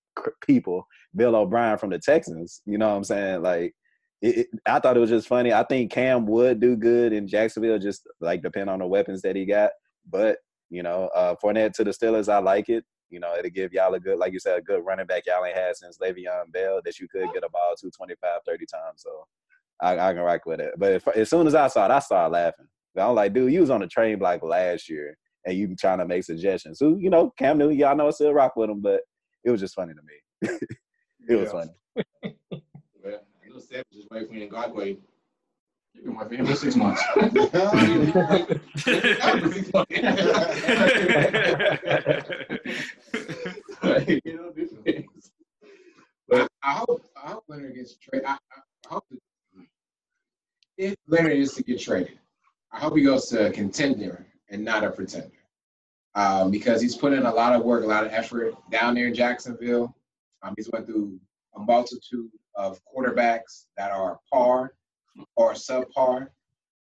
people, 0.47 0.87
Bill 1.17 1.35
O'Brien 1.35 1.79
from 1.79 1.91
the 1.91 1.99
Texans. 1.99 2.61
You 2.67 2.77
know 2.77 2.89
what 2.89 2.97
I'm 2.97 3.05
saying? 3.05 3.43
Like, 3.43 3.75
it, 4.21 4.39
it, 4.39 4.47
I 4.67 4.79
thought 4.79 4.97
it 4.97 5.01
was 5.01 5.11
just 5.11 5.29
funny. 5.29 5.55
I 5.55 5.63
think 5.65 5.91
Cam 5.91 6.27
would 6.27 6.61
do 6.61 6.77
good 6.77 7.15
in 7.15 7.29
Jacksonville, 7.29 7.79
just 7.79 8.07
like 8.21 8.43
depend 8.43 8.69
on 8.69 8.81
the 8.81 8.87
weapons 8.87 9.23
that 9.23 9.37
he 9.37 9.47
got. 9.47 9.71
But 10.11 10.39
you 10.71 10.83
know, 10.83 11.09
uh, 11.15 11.35
Fournette 11.43 11.73
to 11.75 11.85
the 11.85 11.91
Steelers, 11.91 12.29
I 12.29 12.39
like 12.39 12.69
it. 12.69 12.85
You 13.11 13.21
know, 13.21 13.35
it'll 13.37 13.51
give 13.51 13.73
y'all 13.73 13.95
a 13.95 14.01
good, 14.01 14.19
like 14.19 14.33
you 14.33 14.39
said, 14.39 14.59
a 14.59 14.63
good 14.63 14.85
running 14.85 15.07
back 15.07 15.25
y'all 15.27 15.45
ain't 15.45 15.57
had 15.57 15.77
since 15.77 15.99
Le'Veon 15.99 16.53
Bell 16.53 16.81
that 16.85 16.99
you 16.99 17.09
could 17.09 17.33
get 17.33 17.45
a 17.45 17.49
ball 17.49 17.75
to 17.79 17.91
25, 17.91 18.41
30 18.47 18.67
times. 18.67 19.03
So 19.03 19.27
I, 19.81 19.99
I 19.99 20.13
can 20.13 20.23
rock 20.23 20.45
with 20.45 20.61
it. 20.61 20.75
But 20.77 20.93
if, 20.93 21.09
as 21.09 21.31
soon 21.31 21.47
as 21.47 21.55
I 21.55 21.69
saw 21.69 21.87
it, 21.87 21.91
I 21.91 22.01
started 22.01 22.33
laughing. 22.33 22.67
I'm 22.99 23.15
like, 23.15 23.33
dude, 23.33 23.53
you 23.53 23.61
was 23.61 23.71
on 23.71 23.81
the 23.81 23.87
train 23.87 24.19
block 24.19 24.43
last 24.43 24.89
year 24.89 25.17
and 25.47 25.57
you 25.57 25.75
trying 25.77 25.99
to 25.99 26.07
make 26.07 26.25
suggestions. 26.25 26.79
So, 26.79 26.97
you 26.99 27.11
know, 27.11 27.33
Cam 27.39 27.59
Newton, 27.59 27.79
y'all 27.79 27.97
know 27.97 28.09
I 28.09 28.11
still 28.11 28.35
rock 28.35 28.57
with 28.57 28.71
him, 28.71 28.81
but 28.81 29.01
it 29.45 29.51
was 29.51 29.61
just 29.61 29.75
funny 29.75 29.95
to 29.95 30.01
me. 30.03 30.59
it 31.29 31.37
was 31.37 31.53
funny. 31.53 31.71
Well, 33.03 33.21
I 33.45 33.49
know 33.49 33.59
Savage 33.61 33.87
is 33.93 34.07
waiting 34.11 34.51
for 34.51 34.57
Ngakoue. 34.57 34.99
You 36.05 36.15
can 36.17 36.29
wait 36.29 36.47
for 36.47 36.55
six 36.57 36.77
months. 36.77 37.03
you 44.25 44.37
know, 44.37 44.51
this 44.55 44.73
is- 44.85 45.31
I, 46.31 46.47
I 46.63 46.73
hope 46.73 47.03
I 47.17 47.31
hope 47.31 47.45
Leonard 47.49 47.75
gets 47.75 47.97
traded. 47.97 48.27
I, 48.27 48.33
I 48.33 48.37
I 48.91 48.95
hope 48.95 49.05
that 49.11 49.19
if 50.77 50.95
Leonard 51.07 51.33
is 51.33 51.55
to 51.55 51.63
get 51.63 51.81
traded, 51.81 52.19
I 52.71 52.79
hope 52.81 52.97
he 52.97 53.03
goes 53.03 53.27
to 53.31 53.47
a 53.47 53.51
contender 53.51 54.27
and 54.51 54.63
not 54.65 54.85
a 54.85 54.91
pretender. 54.91 55.31
Um, 56.15 56.51
because 56.51 56.83
he's 56.83 56.97
put 56.97 57.13
in 57.15 57.25
a 57.25 57.33
lot 57.33 57.55
of 57.55 57.63
work, 57.65 57.83
a 57.85 57.87
lot 57.87 58.05
of 58.05 58.13
effort 58.13 58.55
down 58.71 58.95
there 58.95 59.07
in 59.07 59.15
Jacksonville. 59.15 59.95
Um, 60.43 60.53
he's 60.57 60.69
went 60.71 60.87
through 60.87 61.19
a 61.57 61.61
multitude 61.61 62.31
of 62.55 62.79
quarterbacks 62.85 63.65
that 63.77 63.91
are 63.91 64.19
par 64.33 64.75
or 65.37 65.53
subpar. 65.55 66.29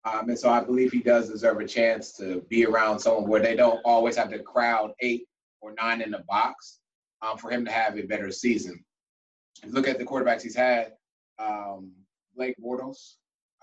Um, 0.05 0.29
and 0.29 0.39
so 0.39 0.51
I 0.51 0.61
believe 0.63 0.93
he 0.93 1.01
does 1.01 1.29
deserve 1.31 1.61
a 1.61 1.67
chance 1.67 2.13
to 2.17 2.45
be 2.49 2.67
around 2.67 2.99
someone 2.99 3.29
where 3.29 3.41
they 3.41 3.55
don't 3.55 3.81
always 3.85 4.17
have 4.17 4.31
to 4.31 4.39
crowd 4.41 4.93
eight 5.01 5.27
or 5.61 5.75
nine 5.81 6.01
in 6.01 6.11
the 6.11 6.25
box 6.29 6.81
um, 7.23 7.39
for 7.39 7.51
him 7.51 7.65
to 7.65 7.71
have 7.71 7.97
a 7.97 8.03
better 8.03 8.33
season. 8.33 8.85
If 9.63 9.69
you 9.69 9.75
look 9.75 9.87
at 9.87 9.99
the 9.99 10.05
quarterbacks 10.05 10.43
he's 10.43 10.57
had, 10.57 10.93
um, 11.39 11.93
Blake 12.37 12.57
Bortles. 12.63 13.15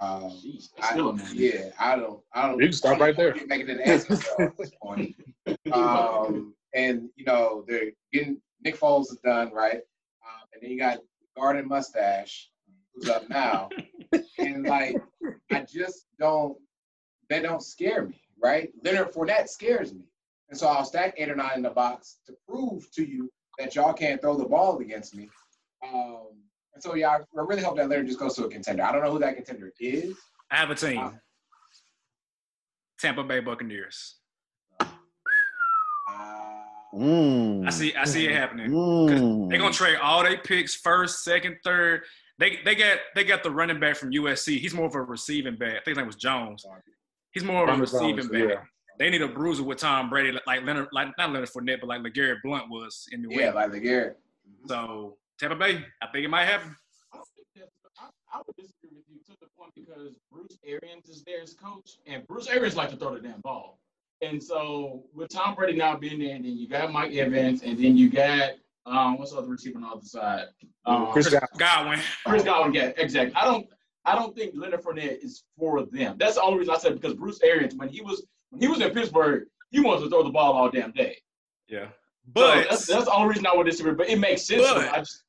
Um, 0.01 0.29
Jeez, 0.31 0.69
I- 0.81 0.91
still 0.91 1.09
a 1.09 1.13
man. 1.15 1.27
yeah, 1.33 1.71
I 1.77 1.97
don't, 1.97 2.21
I 2.33 2.47
don't. 2.47 2.59
You 2.59 2.67
can 2.67 2.73
stop 2.73 2.99
right 3.01 3.15
there. 3.17 3.35
Making 3.47 3.69
it 3.69 3.81
answer 3.85 4.13
at 4.41 4.57
this 4.57 4.71
point. 4.81 5.15
Um, 5.73 6.53
and 6.75 7.09
you 7.15 7.25
know 7.25 7.65
they're 7.67 7.91
getting 8.13 8.39
Nick 8.63 8.79
Foles 8.79 9.11
is 9.11 9.19
done 9.23 9.51
right, 9.51 9.77
um, 9.77 10.47
and 10.53 10.61
then 10.61 10.69
you 10.69 10.77
got 10.77 10.99
Gardner 11.35 11.63
Minshew 11.63 12.45
who's 12.99 13.09
up 13.09 13.29
now, 13.29 13.69
and 14.37 14.65
like 14.65 14.95
I 15.51 15.61
just 15.61 16.05
don't, 16.19 16.57
they 17.29 17.41
don't 17.41 17.63
scare 17.63 18.05
me, 18.05 18.21
right? 18.41 18.69
Leonard 18.83 19.13
Fournette 19.13 19.49
scares 19.49 19.93
me, 19.93 20.01
and 20.49 20.57
so 20.57 20.67
I'll 20.67 20.85
stack 20.85 21.13
eight 21.17 21.29
or 21.29 21.35
nine 21.35 21.53
in 21.55 21.61
the 21.63 21.69
box 21.69 22.17
to 22.27 22.33
prove 22.47 22.89
to 22.91 23.03
you 23.03 23.29
that 23.57 23.75
y'all 23.75 23.93
can't 23.93 24.21
throw 24.21 24.37
the 24.37 24.45
ball 24.45 24.79
against 24.79 25.15
me. 25.15 25.29
Um, 25.83 26.27
and 26.73 26.83
so 26.83 26.95
yeah, 26.95 27.09
I, 27.09 27.15
I 27.17 27.21
really 27.33 27.63
hope 27.63 27.77
that 27.77 27.89
Leonard 27.89 28.07
just 28.07 28.19
goes 28.19 28.35
to 28.35 28.45
a 28.45 28.49
contender. 28.49 28.83
I 28.83 28.91
don't 28.91 29.03
know 29.03 29.11
who 29.11 29.19
that 29.19 29.35
contender 29.35 29.71
is. 29.79 30.15
I 30.51 30.57
have 30.57 30.69
a 30.69 30.75
team. 30.75 30.99
Uh, 30.99 31.11
Tampa 32.99 33.23
Bay 33.23 33.39
Buccaneers. 33.39 34.15
Uh, 34.79 34.85
Mm. 36.91 37.67
I 37.67 37.69
see. 37.69 37.93
I 37.93 38.05
see 38.05 38.25
it 38.25 38.35
happening. 38.35 38.71
Mm. 38.71 39.47
They're 39.47 39.59
gonna 39.59 39.71
trade 39.71 39.97
all 40.01 40.23
their 40.23 40.39
picks, 40.39 40.73
first, 40.73 41.23
second, 41.23 41.57
third. 41.63 42.01
They 42.39 42.59
they 42.65 42.73
got 42.73 42.97
they 43.15 43.23
got 43.25 43.43
the 43.43 43.51
running 43.51 43.79
back 43.79 43.95
from 43.97 44.11
USC. 44.11 44.57
He's 44.59 44.73
more 44.73 44.87
of 44.87 44.95
a 44.95 45.01
receiving 45.01 45.55
back. 45.57 45.69
I 45.71 45.75
think 45.75 45.87
his 45.87 45.97
name 45.97 46.07
was 46.07 46.15
Jones. 46.15 46.65
He's 47.31 47.43
more 47.43 47.69
of 47.69 47.77
a 47.77 47.79
receiving 47.81 48.15
Jones, 48.17 48.29
back. 48.29 48.41
yeah. 48.49 48.55
They 48.97 49.09
need 49.09 49.21
a 49.21 49.27
bruiser 49.27 49.63
with 49.63 49.77
Tom 49.77 50.09
Brady, 50.09 50.37
like 50.47 50.63
Leonard, 50.65 50.87
like 50.91 51.09
not 51.17 51.31
Leonard 51.31 51.49
Fournette, 51.49 51.79
but 51.81 51.87
like 51.87 52.01
LeGarrette 52.01 52.41
Blount 52.43 52.69
was 52.69 53.07
in 53.11 53.21
the 53.21 53.29
way. 53.29 53.43
yeah, 53.43 53.51
like 53.51 53.71
the 53.71 53.79
Garrett. 53.79 54.17
So 54.67 55.17
Tampa 55.39 55.55
Bay, 55.55 55.85
I 56.01 56.07
think 56.11 56.25
it 56.25 56.29
might 56.29 56.45
happen. 56.45 56.75
I 57.13 57.17
don't 57.17 57.27
think 57.35 57.47
that's- 57.55 57.71
I, 57.97 58.37
I 58.37 58.41
would 58.45 58.55
disagree 58.57 58.89
with 58.95 59.05
you 59.09 59.19
to 59.27 59.39
the 59.39 59.47
point 59.57 59.71
because 59.75 60.15
Bruce 60.31 60.57
Arians 60.65 61.07
is 61.07 61.23
there 61.23 61.41
as 61.41 61.53
coach, 61.53 61.97
and 62.07 62.25
Bruce 62.27 62.47
Arians 62.47 62.75
like 62.75 62.89
to 62.89 62.95
throw 62.97 63.13
the 63.15 63.21
damn 63.21 63.41
ball. 63.41 63.79
And 64.21 64.41
so 64.43 65.03
with 65.13 65.29
Tom 65.29 65.55
Brady 65.55 65.77
now 65.77 65.95
being 65.97 66.19
there, 66.19 66.35
and 66.35 66.43
then 66.43 66.57
you 66.57 66.67
got 66.67 66.91
Mike 66.91 67.13
Evans, 67.13 67.63
and 67.63 67.77
then 67.77 67.95
you 67.95 68.09
got 68.09 68.51
um, 68.89 69.17
what's 69.17 69.31
the 69.31 69.37
other 69.37 69.47
receiver 69.47 69.77
on 69.77 69.83
the 69.83 69.87
other 69.87 70.05
side? 70.05 70.45
Um, 70.85 71.11
Chris 71.11 71.29
Godwin. 71.29 71.49
Godwin. 71.57 71.99
Chris 72.25 72.43
Godwin, 72.43 72.73
yeah, 72.73 72.91
exactly. 72.97 73.33
I 73.35 73.45
don't, 73.45 73.67
I 74.05 74.15
don't 74.15 74.35
think 74.35 74.53
Leonard 74.55 74.81
Fournette 74.83 75.23
is 75.23 75.43
for 75.57 75.85
them. 75.85 76.15
That's 76.17 76.35
the 76.35 76.41
only 76.41 76.59
reason 76.59 76.73
I 76.73 76.77
said 76.77 76.95
because 76.95 77.13
Bruce 77.15 77.39
Arians, 77.43 77.75
when 77.75 77.89
he 77.89 78.01
was 78.01 78.25
when 78.49 78.61
he 78.61 78.67
was 78.67 78.81
in 78.81 78.91
Pittsburgh, 78.91 79.43
he 79.69 79.79
wanted 79.79 80.03
to 80.05 80.09
throw 80.09 80.23
the 80.23 80.29
ball 80.31 80.53
all 80.53 80.69
damn 80.71 80.91
day. 80.91 81.17
Yeah. 81.67 81.85
So 81.85 81.91
But 82.33 82.69
that's, 82.69 82.87
that's 82.87 83.05
the 83.05 83.13
only 83.13 83.29
reason 83.29 83.45
I 83.47 83.55
would 83.55 83.65
disagree. 83.65 83.93
But 83.93 84.09
it 84.09 84.19
makes 84.19 84.43
sense. 84.47 84.63
But- 84.63 84.89
I 84.93 84.99
just, 84.99 85.23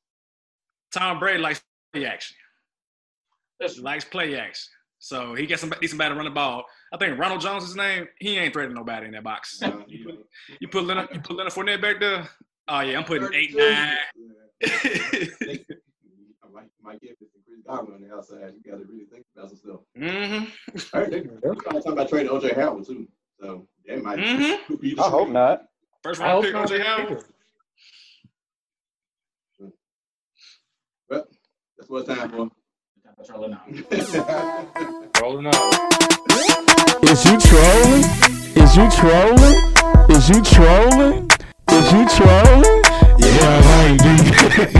Tom 0.93 1.19
Brady 1.19 1.39
likes 1.39 1.61
play 1.93 2.05
action. 2.05 2.35
that's 3.59 3.75
He 3.75 3.81
likes 3.81 4.03
play 4.05 4.37
action. 4.37 4.69
So 4.99 5.33
he 5.33 5.45
gets 5.47 5.61
some 5.61 5.73
need 5.81 5.87
somebody 5.87 6.11
to 6.11 6.15
run 6.15 6.25
the 6.25 6.31
ball. 6.31 6.63
I 6.93 6.97
think 6.97 7.17
Ronald 7.17 7.41
Jones 7.41 7.63
is 7.63 7.69
his 7.69 7.75
name. 7.77 8.07
He 8.19 8.37
ain't 8.37 8.53
threatening 8.53 8.75
nobody 8.75 9.07
in 9.07 9.13
that 9.13 9.23
box. 9.23 9.61
uh, 9.63 9.71
You 9.87 9.97
you 9.97 10.05
put, 10.05 10.13
know, 10.15 10.21
you 10.59 10.67
put 10.67 10.83
Leonard, 10.83 11.09
you 11.13 11.19
put 11.21 11.35
Leonard 11.37 11.53
Fournette 11.53 11.81
back 11.81 11.99
there. 11.99 12.29
Oh 12.67 12.79
yeah, 12.81 12.97
I'm 12.97 13.03
putting 13.03 13.33
eight 13.33 13.55
nine. 13.55 13.97
Mike, 16.53 16.69
Mike 16.83 16.99
Evans 17.03 17.31
and 17.33 17.43
Chris 17.45 17.59
Godwin 17.65 17.95
on 17.95 18.01
the 18.01 18.13
outside. 18.13 18.53
You 18.53 18.71
got 18.71 18.77
to 18.77 18.85
really 18.85 19.05
think 19.05 19.25
about 19.35 19.49
some 19.49 19.57
stuff. 19.57 19.79
mm-hmm. 19.97 20.45
I 20.93 20.99
heard 20.99 21.11
they, 21.11 21.21
they 21.21 21.55
talking 21.81 21.91
about 21.93 22.09
trading 22.09 22.31
OJ 22.31 22.55
Howard 22.55 22.85
too. 22.85 23.07
So 23.39 23.67
that 23.87 24.03
might. 24.03 24.19
Mm-hmm. 24.19 24.75
be 24.81 24.95
I 24.99 25.09
hope 25.09 25.29
not. 25.29 25.63
First 26.03 26.21
I 26.21 26.25
round 26.25 26.43
pick, 26.43 26.53
not 26.53 26.69
OJ 26.69 26.83
Howard. 26.83 27.11
either. 27.11 27.23
Well, 31.09 31.27
that's 31.77 31.89
what 31.89 31.99
it's 31.99 32.19
time 32.19 32.29
for. 32.29 32.49
that's 33.17 33.29
all 33.29 33.53
I. 33.53 35.11
Rolling 35.21 35.47
out. 35.47 35.91
Is 37.09 37.25
you 37.25 37.39
trolling? 37.39 38.03
Is 38.55 38.77
you 38.77 38.89
trolling? 38.91 39.57
Is 40.09 40.29
you 40.29 40.41
trolling? 40.43 41.30
Is 41.91 41.97
you 41.97 42.07
trolling? 42.23 42.63
Yeah, 43.19 43.51
I 43.51 43.67
might 43.67 43.99
be. 43.99 44.15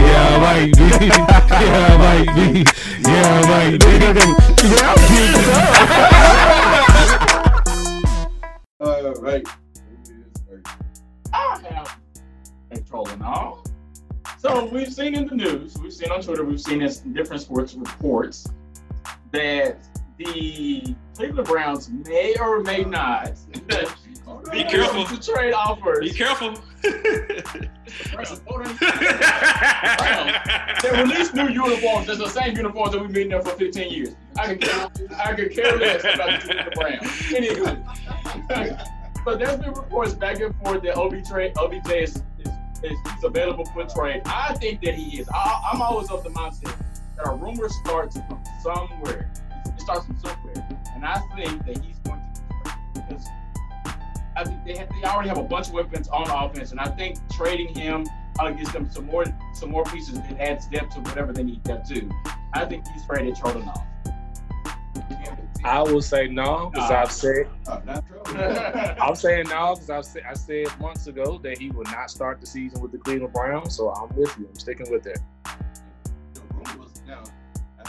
yeah, 0.00 0.28
I 0.28 0.40
might 0.40 0.72
be. 0.72 0.86
Yeah, 1.06 1.86
I 1.90 1.96
might 1.98 2.30
be. 2.34 2.64
Yeah, 3.02 3.28
I 3.28 3.40
might 3.52 3.76
be. 3.80 3.92
Yeah, 4.66 4.88
I'm 4.88 5.00
geeked 5.10 5.48
up. 8.80 9.04
All 9.04 9.12
right. 9.20 9.46
I 11.34 11.36
have 11.74 11.88
control 12.70 13.06
and 13.10 13.22
all. 13.22 13.62
So 14.38 14.64
we've 14.72 14.90
seen 14.90 15.14
in 15.14 15.26
the 15.26 15.34
news, 15.34 15.76
we've 15.82 15.92
seen 15.92 16.10
on 16.10 16.22
Twitter, 16.22 16.44
we've 16.46 16.62
seen 16.62 16.80
in 16.80 17.12
different 17.12 17.42
sports 17.42 17.74
reports 17.74 18.48
that 19.32 19.78
the 20.16 20.94
Cleveland 21.14 21.46
Browns 21.46 21.90
may 21.90 22.34
or 22.40 22.60
may 22.62 22.84
not 22.84 23.32
Be 24.50 24.64
careful. 24.64 25.04
to 25.04 25.20
trade 25.32 25.52
offers 25.52 26.10
Be 26.10 26.16
careful. 26.16 26.54
They 30.82 30.90
released 30.90 31.34
new 31.34 31.48
uniforms. 31.48 32.08
It's 32.08 32.18
the 32.18 32.28
same 32.28 32.56
uniforms 32.56 32.92
that 32.92 33.00
we've 33.00 33.12
been 33.12 33.28
there 33.28 33.42
for 33.42 33.50
15 33.50 33.90
years. 33.92 34.16
I 34.36 34.54
could 34.54 34.68
I 35.14 35.34
could 35.34 35.54
care 35.54 35.76
less 35.76 36.00
about 36.02 36.40
the 36.42 36.72
Browns. 36.74 37.02
Anywho, 37.30 37.82
but 39.24 39.38
there's 39.38 39.60
been 39.60 39.72
reports 39.72 40.14
back 40.14 40.40
and 40.40 40.54
forth 40.56 40.82
that 40.82 40.96
OBJ, 40.96 41.56
OBJ 41.56 41.90
is, 41.90 42.22
is, 42.38 42.50
is 42.82 43.24
available 43.24 43.64
for 43.66 43.84
trade. 43.86 44.22
I 44.26 44.54
think 44.54 44.80
that 44.82 44.94
he 44.94 45.20
is. 45.20 45.28
I, 45.32 45.70
I'm 45.72 45.80
always 45.82 46.10
of 46.10 46.24
the 46.24 46.30
mindset 46.30 46.76
that 47.16 47.28
a 47.28 47.34
rumor 47.34 47.68
starts 47.68 48.16
from 48.16 48.42
somewhere. 48.62 49.30
It 49.66 49.80
starts 49.80 50.06
from 50.06 50.18
somewhere, 50.18 50.66
and 50.94 51.04
I 51.04 51.20
think 51.36 51.64
that 51.66 51.78
he's 51.78 51.98
going 51.98 52.20
to 52.34 52.40
be 52.64 53.00
because 53.00 53.26
I 54.36 54.44
think 54.44 54.64
they, 54.64 54.76
have, 54.76 54.88
they 54.88 55.06
already 55.06 55.28
have 55.28 55.38
a 55.38 55.42
bunch 55.42 55.68
of 55.68 55.74
weapons 55.74 56.08
on 56.08 56.28
offense, 56.30 56.70
and 56.70 56.80
I 56.80 56.88
think 56.88 57.18
trading 57.30 57.74
him 57.74 58.06
probably 58.34 58.56
gives 58.58 58.72
them 58.72 58.90
some 58.90 59.06
more 59.06 59.24
some 59.54 59.70
more 59.70 59.84
pieces 59.84 60.16
and 60.16 60.40
adds 60.40 60.66
depth 60.66 60.94
to 60.94 61.00
whatever 61.00 61.32
they 61.32 61.42
need 61.42 61.62
depth 61.64 61.88
to. 61.90 62.10
I 62.54 62.64
think 62.64 62.86
he's 62.88 63.04
traded 63.04 63.36
trolling 63.36 63.68
off. 63.68 63.86
I 65.64 65.80
will 65.80 66.02
say 66.02 66.26
no 66.28 66.70
because. 66.72 66.90
I've 66.90 67.12
said 67.12 67.48
Uh, 67.68 67.80
not 67.86 68.04
true. 68.06 68.20
I'm 69.00 69.14
saying 69.14 69.48
no 69.48 69.74
because 69.74 69.90
I've 69.90 70.04
said 70.04 70.22
I 70.28 70.34
said 70.34 70.66
months 70.80 71.06
ago 71.06 71.38
that 71.42 71.58
he 71.58 71.70
will 71.70 71.84
not 71.84 72.10
start 72.10 72.40
the 72.40 72.46
season 72.46 72.80
with 72.80 72.92
the 72.92 72.98
Cleveland 72.98 73.32
Browns. 73.32 73.76
So 73.76 73.90
I'm 73.90 74.14
with 74.16 74.36
you. 74.38 74.48
I'm 74.48 74.58
sticking 74.58 74.90
with 74.90 75.06
it. 75.06 75.18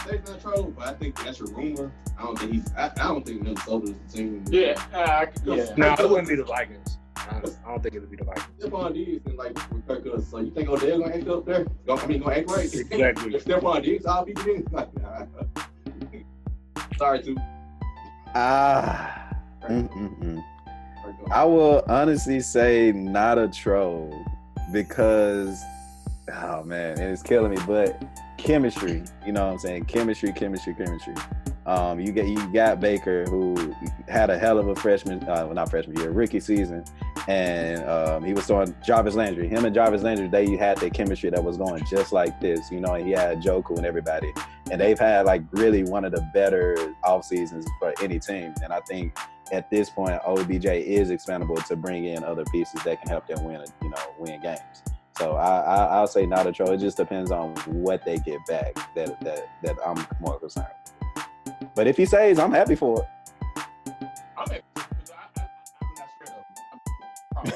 The 0.06 0.12
rumors 0.12 0.28
now. 0.28 0.34
I 0.34 0.34
not 0.34 0.41
true, 0.41 0.74
but 0.78 0.88
I 0.88 0.93
think 0.93 1.24
that's 1.24 1.39
a 1.41 1.45
rumor. 1.45 1.91
I 2.18 2.24
don't 2.24 2.39
think 2.39 2.54
he's. 2.54 2.74
I, 2.76 2.86
I 2.86 3.08
don't 3.08 3.26
think 3.26 3.41
Minnesota's 3.41 3.93
the 4.08 4.18
team. 4.18 4.43
Yeah, 4.49 4.82
uh, 4.93 5.26
yeah. 5.45 5.74
No, 5.78 5.93
it 5.93 6.10
wouldn't 6.10 6.28
be 6.28 6.36
the 6.36 6.43
Vikings. 6.43 6.97
I 7.16 7.38
I 7.38 7.70
don't 7.70 7.82
think 7.84 7.95
it 7.95 7.99
would 7.99 8.12
be 8.12 8.18
the 8.18 8.26
Vikings. 8.26 8.47
Stefon 8.60 8.93
Diggs 8.93 9.26
and 9.26 9.38
like 9.38 9.72
with 9.72 9.88
Kirk 9.88 10.04
Cousins. 10.04 10.28
So 10.30 10.39
you 10.39 10.51
think 10.51 10.70
Odell 10.70 10.99
gonna 10.99 11.16
act 11.16 11.28
up 11.28 11.45
there? 11.45 11.66
Go- 11.86 11.97
I 11.97 12.06
mean, 12.08 12.22
gonna 12.22 12.36
act 12.36 12.49
right? 12.49 12.74
Exactly. 12.74 13.36
If 13.36 13.45
Stefon 13.45 13.84
Diggs, 13.84 14.06
I'll 14.06 14.26
be 14.26 14.34
getting 14.34 14.68
like, 14.72 14.89
nah. 15.01 15.26
Sorry, 16.97 17.24
too. 17.24 17.38
Ah. 18.36 19.20
Mm-mm-mm. 19.70 20.43
I 21.32 21.43
will 21.45 21.84
honestly 21.88 22.41
say 22.41 22.91
not 22.91 23.38
a 23.38 23.47
troll 23.47 24.26
because, 24.74 25.62
oh 26.34 26.64
man, 26.64 26.99
it's 26.99 27.24
killing 27.24 27.51
me. 27.51 27.58
But 27.66 28.01
chemistry, 28.43 29.03
you 29.25 29.31
know 29.31 29.45
what 29.45 29.53
I'm 29.53 29.59
saying? 29.59 29.85
Chemistry, 29.85 30.33
chemistry, 30.33 30.75
chemistry. 30.75 31.15
Um, 31.65 32.01
you 32.01 32.11
get 32.11 32.27
you 32.27 32.53
got 32.53 32.81
Baker 32.81 33.23
who 33.23 33.73
had 34.09 34.29
a 34.29 34.37
hell 34.37 34.57
of 34.57 34.67
a 34.67 34.75
freshman, 34.75 35.23
uh, 35.23 35.45
well, 35.45 35.53
not 35.53 35.69
freshman 35.69 35.97
year, 35.97 36.11
rookie 36.11 36.41
season, 36.41 36.83
and 37.29 37.81
um, 37.87 38.23
he 38.23 38.33
was 38.33 38.45
throwing 38.45 38.75
Jarvis 38.85 39.15
Landry. 39.15 39.47
Him 39.47 39.63
and 39.63 39.73
Jarvis 39.73 40.03
Landry, 40.03 40.27
they 40.27 40.57
had 40.57 40.77
the 40.79 40.89
chemistry 40.89 41.29
that 41.29 41.41
was 41.41 41.55
going 41.55 41.85
just 41.85 42.11
like 42.11 42.41
this, 42.41 42.69
you 42.69 42.81
know. 42.81 42.95
And 42.95 43.07
he 43.07 43.13
had 43.13 43.41
Njoku 43.41 43.77
and 43.77 43.85
everybody, 43.85 44.33
and 44.69 44.81
they've 44.81 44.99
had 44.99 45.25
like 45.25 45.41
really 45.51 45.83
one 45.83 46.03
of 46.03 46.11
the 46.11 46.29
better 46.33 46.75
off 47.05 47.23
seasons 47.23 47.65
for 47.79 47.93
any 48.01 48.19
team. 48.19 48.53
And 48.61 48.73
I 48.73 48.81
think 48.81 49.17
at 49.53 49.69
this 49.69 49.89
point, 49.89 50.19
OBJ 50.25 50.65
is 50.65 51.11
expendable 51.11 51.55
to 51.55 51.75
bring 51.77 52.05
in 52.05 52.25
other 52.25 52.43
pieces 52.45 52.81
that 52.83 52.99
can 52.99 53.09
help 53.09 53.25
them 53.25 53.41
win, 53.45 53.63
you 53.81 53.89
know, 53.89 53.97
win 54.19 54.41
games. 54.41 54.83
So 55.18 55.34
I, 55.34 55.59
I 55.59 55.86
I'll 55.86 56.07
say 56.07 56.26
not 56.26 56.47
a 56.47 56.51
troll. 56.51 56.72
It 56.72 56.78
just 56.78 56.97
depends 56.97 57.32
on 57.32 57.55
what 57.68 58.03
they 58.05 58.18
get 58.18 58.45
back 58.47 58.74
that 58.95 59.20
that 59.22 59.49
that 59.61 59.76
I'm 59.86 60.05
more 60.20 60.39
concerned. 60.39 60.68
with. 60.86 61.26
But 61.76 61.88
if 61.88 61.97
he 61.97 62.05
says, 62.05 62.39
I'm 62.39 62.51
happy 62.51 62.76
for 62.76 63.01
it. 63.01 63.07
I'm 64.38 64.49
happy 64.49 64.61
because 64.76 65.11
I, 65.11 65.41
I, 65.41 65.47
I'm 65.82 65.95
not 65.95 66.09
scared 66.16 67.55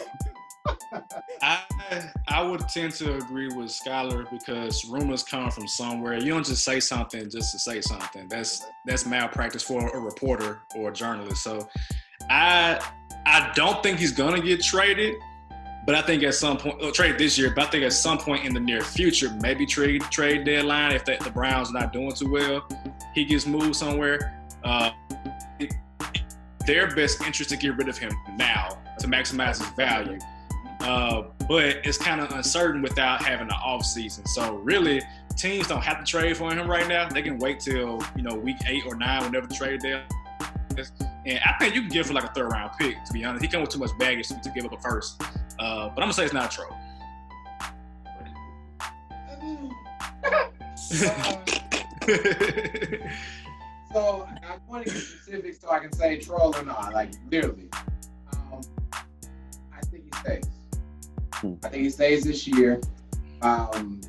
of 0.89 1.01
him. 1.01 1.03
I 1.41 1.63
I 2.27 2.41
would 2.43 2.67
tend 2.69 2.93
to 2.95 3.15
agree 3.15 3.47
with 3.47 3.67
Skylar 3.69 4.29
because 4.29 4.85
rumors 4.85 5.23
come 5.23 5.49
from 5.49 5.67
somewhere. 5.67 6.15
You 6.17 6.33
don't 6.33 6.45
just 6.45 6.63
say 6.63 6.79
something 6.79 7.29
just 7.29 7.51
to 7.53 7.59
say 7.59 7.81
something. 7.81 8.27
That's 8.27 8.65
that's 8.85 9.05
malpractice 9.05 9.63
for 9.63 9.87
a 9.87 9.99
reporter 9.99 10.61
or 10.75 10.89
a 10.89 10.93
journalist. 10.93 11.43
So 11.43 11.67
I 12.29 12.79
I 13.25 13.51
don't 13.55 13.81
think 13.81 13.99
he's 13.99 14.11
gonna 14.11 14.41
get 14.41 14.61
traded, 14.61 15.15
but 15.87 15.95
I 15.95 16.01
think 16.01 16.21
at 16.23 16.35
some 16.35 16.57
point 16.57 16.79
oh, 16.81 16.91
traded 16.91 17.17
this 17.17 17.37
year. 17.37 17.53
But 17.55 17.67
I 17.67 17.69
think 17.71 17.83
at 17.85 17.93
some 17.93 18.17
point 18.17 18.43
in 18.43 18.53
the 18.53 18.59
near 18.59 18.81
future, 18.81 19.31
maybe 19.41 19.65
trade 19.65 20.01
trade 20.11 20.43
deadline 20.43 20.91
if 20.91 21.05
the, 21.05 21.17
the 21.23 21.31
Browns 21.31 21.69
are 21.69 21.73
not 21.73 21.93
doing 21.93 22.11
too 22.11 22.29
well, 22.29 22.67
he 23.15 23.23
gets 23.23 23.47
moved 23.47 23.77
somewhere. 23.77 24.37
Uh, 24.65 24.91
their 26.67 26.93
best 26.93 27.21
interest 27.23 27.51
to 27.51 27.57
get 27.57 27.77
rid 27.77 27.87
of 27.87 27.97
him 27.97 28.11
now 28.35 28.77
to 28.99 29.07
maximize 29.07 29.59
his 29.59 29.69
value. 29.77 30.19
Uh, 30.81 31.23
but 31.47 31.77
it's 31.85 31.97
kind 31.97 32.19
of 32.19 32.29
uncertain 32.33 32.81
without 32.81 33.23
having 33.23 33.47
an 33.47 33.53
off 33.53 33.85
season. 33.85 34.25
So 34.27 34.55
really, 34.57 35.01
teams 35.37 35.69
don't 35.69 35.83
have 35.83 35.99
to 35.99 36.05
trade 36.05 36.35
for 36.35 36.53
him 36.53 36.69
right 36.69 36.87
now. 36.89 37.07
They 37.07 37.21
can 37.21 37.39
wait 37.39 37.61
till 37.61 38.03
you 38.17 38.23
know 38.23 38.35
week 38.35 38.57
eight 38.67 38.83
or 38.85 38.95
nine, 38.95 39.23
whenever 39.23 39.47
the 39.47 39.55
trade 39.55 39.79
deal. 39.79 40.01
And 41.25 41.39
I 41.45 41.55
think 41.59 41.75
you 41.75 41.81
can 41.81 41.89
give 41.89 42.07
for 42.07 42.13
like 42.13 42.25
a 42.25 42.33
third 42.33 42.51
round 42.51 42.71
pick. 42.77 43.01
To 43.05 43.13
be 43.13 43.23
honest, 43.23 43.45
he 43.45 43.49
comes 43.49 43.61
with 43.61 43.69
too 43.69 43.79
much 43.79 43.97
baggage 43.97 44.27
to 44.27 44.51
give 44.53 44.65
up 44.65 44.73
a 44.73 44.81
first. 44.81 45.21
Uh, 45.59 45.89
but 45.89 46.03
I'm 46.03 46.09
gonna 46.09 46.13
say 46.13 46.25
it's 46.25 46.33
not 46.33 46.53
a 46.53 46.55
troll. 46.55 46.75
So 53.93 54.27
I 54.43 54.57
want 54.67 54.85
to 54.85 54.93
get 54.93 55.01
specific 55.01 55.55
so 55.55 55.71
I 55.71 55.79
can 55.79 55.91
say 55.91 56.19
troll 56.19 56.55
or 56.55 56.63
not, 56.63 56.93
like 56.93 57.11
literally. 57.31 57.69
Um, 58.31 58.61
I 59.73 59.81
think 59.85 60.03
he 60.03 60.19
stays. 60.19 60.43
Hmm. 61.33 61.53
I 61.63 61.69
think 61.69 61.83
he 61.83 61.89
stays 61.89 62.23
this 62.23 62.47
year. 62.47 62.81
Um, 63.41 64.01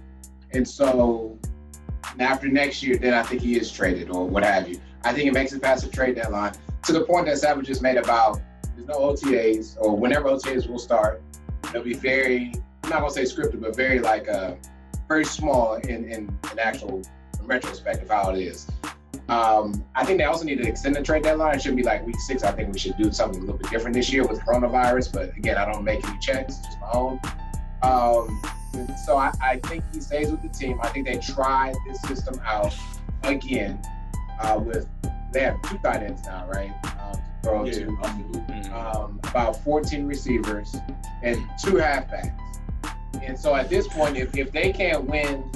and 0.51 0.67
so 0.67 1.39
after 2.19 2.49
next 2.49 2.83
year, 2.83 2.99
then 2.99 3.15
I 3.15 3.23
think 3.23 3.41
he 3.41 3.57
is 3.57 3.71
traded 3.71 4.11
or 4.11 4.27
what 4.27 4.43
have 4.43 4.69
you. 4.69 4.81
I 5.05 5.13
think 5.13 5.29
it 5.29 5.33
makes 5.33 5.53
it 5.53 5.63
past 5.63 5.85
the 5.85 5.91
trade 5.91 6.17
deadline 6.17 6.55
to 6.85 6.93
the 6.93 7.03
point 7.03 7.27
that 7.27 7.39
Savage 7.39 7.67
just 7.67 7.81
made 7.81 7.97
about 7.97 8.41
there's 8.75 8.89
no 8.89 8.95
OTAs 8.95 9.77
or 9.81 9.97
whenever 9.97 10.29
OTAs 10.29 10.69
will 10.69 10.79
start. 10.79 11.23
It'll 11.69 11.83
be 11.83 11.95
very, 11.95 12.53
I'm 12.85 12.91
not 12.91 13.01
gonna 13.01 13.11
say 13.11 13.23
scripted, 13.25 13.61
but 13.61 13.77
very 13.77 13.99
like 14.01 14.29
uh, 14.29 14.55
very 15.09 15.25
small 15.25 15.75
in, 15.75 16.05
in, 16.05 16.39
in 16.53 16.59
actual 16.59 17.03
retrospect 17.43 18.03
of 18.03 18.09
how 18.09 18.31
it 18.31 18.41
is. 18.41 18.67
Um, 19.29 19.85
I 19.95 20.07
think 20.07 20.19
they 20.19 20.25
also 20.25 20.45
need 20.45 20.57
to 20.59 20.67
extend 20.67 20.97
the 20.97 21.03
trade 21.03 21.23
deadline. 21.23 21.57
It 21.57 21.63
should 21.63 21.77
be 21.77 21.83
like 21.83 22.07
week 22.07 22.19
six. 22.21 22.43
I 22.43 22.53
think 22.53 22.73
we 22.73 22.79
should 22.79 22.97
do 22.97 23.13
something 23.13 23.43
a 23.43 23.45
little 23.45 23.59
bit 23.59 23.71
different 23.71 23.95
this 23.95 24.11
year 24.11 24.27
with 24.27 24.41
coronavirus. 24.41 25.13
But 25.13 25.37
again, 25.37 25.59
I 25.59 25.71
don't 25.71 25.85
make 25.85 26.07
any 26.09 26.19
checks, 26.19 26.57
just 26.57 26.81
my 26.81 26.91
own. 26.93 27.21
Um, 27.83 28.43
so 29.05 29.17
I, 29.17 29.33
I 29.43 29.59
think 29.65 29.85
he 29.93 30.01
stays 30.01 30.31
with 30.31 30.43
the 30.43 30.49
team. 30.49 30.79
I 30.83 30.89
think 30.89 31.07
they 31.07 31.19
tried 31.19 31.75
this 31.87 32.01
system 32.03 32.41
out 32.45 32.75
again 33.23 33.81
uh, 34.41 34.59
with 34.59 34.89
they 35.33 35.41
have 35.41 35.61
two 35.63 35.79
tight 35.79 36.03
ends 36.03 36.23
now, 36.25 36.47
right? 36.49 36.73
Um, 37.01 37.13
to 37.15 37.23
throw 37.43 37.65
Yeah, 37.65 37.73
to 37.73 37.99
absolutely. 38.03 38.71
um, 38.71 39.21
about 39.25 39.63
14 39.65 40.07
receivers 40.07 40.77
and 41.23 41.37
two 41.63 41.73
halfbacks. 41.75 42.35
And 43.23 43.39
so 43.39 43.55
at 43.55 43.69
this 43.69 43.87
point, 43.89 44.17
if, 44.17 44.37
if 44.37 44.53
they 44.53 44.73
can't 44.73 45.05
win, 45.05 45.51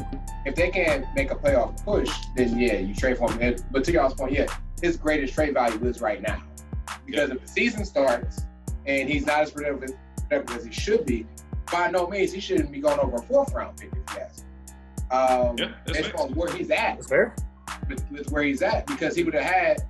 if 0.44 0.54
they 0.54 0.70
can't 0.70 1.06
make 1.14 1.30
a 1.30 1.34
playoff 1.36 1.82
push, 1.84 2.10
then 2.36 2.58
yeah, 2.58 2.74
you 2.78 2.94
trade 2.94 3.18
for 3.18 3.30
him. 3.30 3.38
And- 3.40 3.64
But 3.70 3.84
to 3.84 3.92
y'all's 3.92 4.14
point, 4.14 4.32
yeah, 4.32 4.46
his 4.82 4.96
greatest 4.96 5.34
trade 5.34 5.54
value 5.54 5.84
is 5.86 6.00
right 6.00 6.20
now. 6.20 6.42
Because 7.06 7.30
if 7.30 7.40
the 7.40 7.48
season 7.48 7.84
starts 7.84 8.42
and 8.86 9.08
he's 9.08 9.26
not 9.26 9.40
as 9.40 9.50
productive, 9.52 9.96
productive 10.28 10.56
as 10.56 10.64
he 10.64 10.72
should 10.72 11.04
be, 11.06 11.26
by 11.70 11.90
no 11.90 12.06
means 12.06 12.32
he 12.32 12.40
shouldn't 12.40 12.70
be 12.72 12.80
going 12.80 12.98
over 12.98 13.16
a 13.16 13.22
fourth 13.22 13.52
round 13.54 13.76
pick 13.78 13.90
if 13.92 14.14
you 14.16 14.20
ask. 14.20 14.44
Um, 15.10 15.56
Yeah, 15.58 15.72
that's 15.86 15.98
based 15.98 16.10
fair. 16.12 16.20
on 16.20 16.34
where 16.34 16.52
he's 16.52 16.70
at 16.70 16.96
That's 16.96 17.08
fair. 17.08 17.34
With, 17.88 18.04
with 18.10 18.30
where 18.30 18.42
he's 18.42 18.62
at, 18.62 18.86
because 18.86 19.14
he 19.16 19.24
would 19.24 19.34
have 19.34 19.44
had 19.44 19.82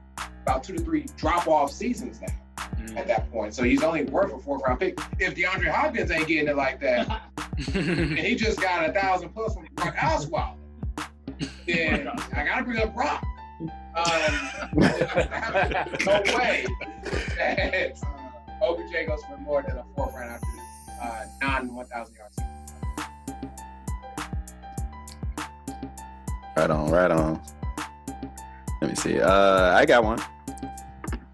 about 0.43 0.63
two 0.65 0.75
to 0.75 0.81
three 0.83 1.07
drop 1.17 1.47
off 1.49 1.71
seasons 1.73 2.21
now 2.21 2.29
Mm. 2.77 2.97
at 2.97 3.07
that 3.09 3.31
point. 3.31 3.55
So 3.55 3.63
he's 3.65 3.83
only 3.83 4.05
worth 4.05 4.33
a 4.33 4.39
fourth 4.39 4.63
round 4.67 4.81
pick. 4.81 4.99
If 5.19 5.35
DeAndre 5.35 5.69
Hopkins 5.69 6.11
ain't 6.11 6.27
getting 6.29 6.49
it 6.49 6.57
like 6.57 6.81
that, 6.81 7.23
and 7.75 8.19
he 8.19 8.35
just 8.35 8.61
got 8.61 8.89
a 8.89 8.93
thousand 8.93 9.31
plus 9.31 9.55
from 9.55 9.67
Brock 9.75 9.97
Osweiler, 9.97 10.55
then 11.67 12.09
I 12.35 12.45
gotta 12.45 12.65
bring 12.65 12.79
up 12.79 12.95
Brock. 12.95 13.25
Um, 13.61 14.71
no 16.07 16.23
way 16.35 16.67
that 17.37 17.99
uh, 18.03 18.65
OBJ 18.65 19.07
goes 19.07 19.23
for 19.25 19.37
more 19.39 19.63
than 19.63 19.77
a 19.79 19.85
fourth 19.95 20.15
round 20.15 20.31
after 20.31 20.47
this 20.55 21.01
uh, 21.03 21.27
non 21.43 21.75
1,000 21.75 22.15
yard 22.15 22.33
season. 22.33 22.49
Right 26.57 26.71
on, 26.71 26.91
right 26.91 27.11
on. 27.11 27.41
Let 28.83 28.91
me 28.91 28.97
see. 28.97 29.21
Uh, 29.21 29.77
I 29.77 29.87
got 29.87 30.03
one. 30.03 30.21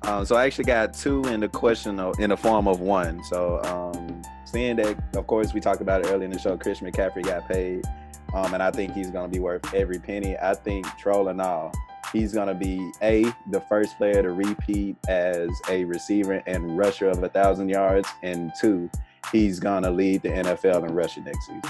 Um, 0.02 0.26
so 0.26 0.36
I 0.36 0.44
actually 0.44 0.64
got 0.64 0.92
two 0.92 1.24
in 1.24 1.40
the 1.40 1.48
question 1.48 1.98
of, 1.98 2.20
in 2.20 2.28
the 2.28 2.36
form 2.36 2.68
of 2.68 2.80
one. 2.80 3.24
So 3.24 3.62
um, 3.64 4.20
seeing 4.44 4.76
that, 4.76 5.16
of 5.16 5.26
course, 5.26 5.54
we 5.54 5.60
talked 5.60 5.80
about 5.80 6.02
it 6.02 6.08
earlier 6.08 6.26
in 6.26 6.30
the 6.30 6.38
show. 6.38 6.58
Christian 6.58 6.92
McCaffrey 6.92 7.24
got 7.24 7.48
paid, 7.48 7.86
um, 8.34 8.52
and 8.52 8.62
I 8.62 8.70
think 8.70 8.92
he's 8.92 9.10
going 9.10 9.30
to 9.30 9.34
be 9.34 9.40
worth 9.40 9.72
every 9.72 9.98
penny. 9.98 10.36
I 10.36 10.52
think 10.52 10.84
trolling 10.98 11.40
all, 11.40 11.72
he's 12.12 12.34
going 12.34 12.48
to 12.48 12.54
be 12.54 12.92
a 13.00 13.24
the 13.50 13.62
first 13.66 13.96
player 13.96 14.22
to 14.22 14.32
repeat 14.32 14.96
as 15.08 15.48
a 15.70 15.86
receiver 15.86 16.42
and 16.46 16.76
rusher 16.76 17.08
of 17.08 17.22
a 17.22 17.30
thousand 17.30 17.70
yards, 17.70 18.10
and 18.22 18.52
two, 18.60 18.90
he's 19.32 19.58
gonna 19.58 19.90
lead 19.90 20.20
the 20.20 20.28
NFL 20.28 20.86
in 20.86 20.94
rushing 20.94 21.24
next 21.24 21.46
season. 21.46 21.62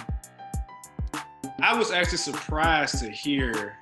I 1.60 1.76
was 1.78 1.92
actually 1.92 2.18
surprised 2.18 2.98
to 2.98 3.10
hear. 3.10 3.76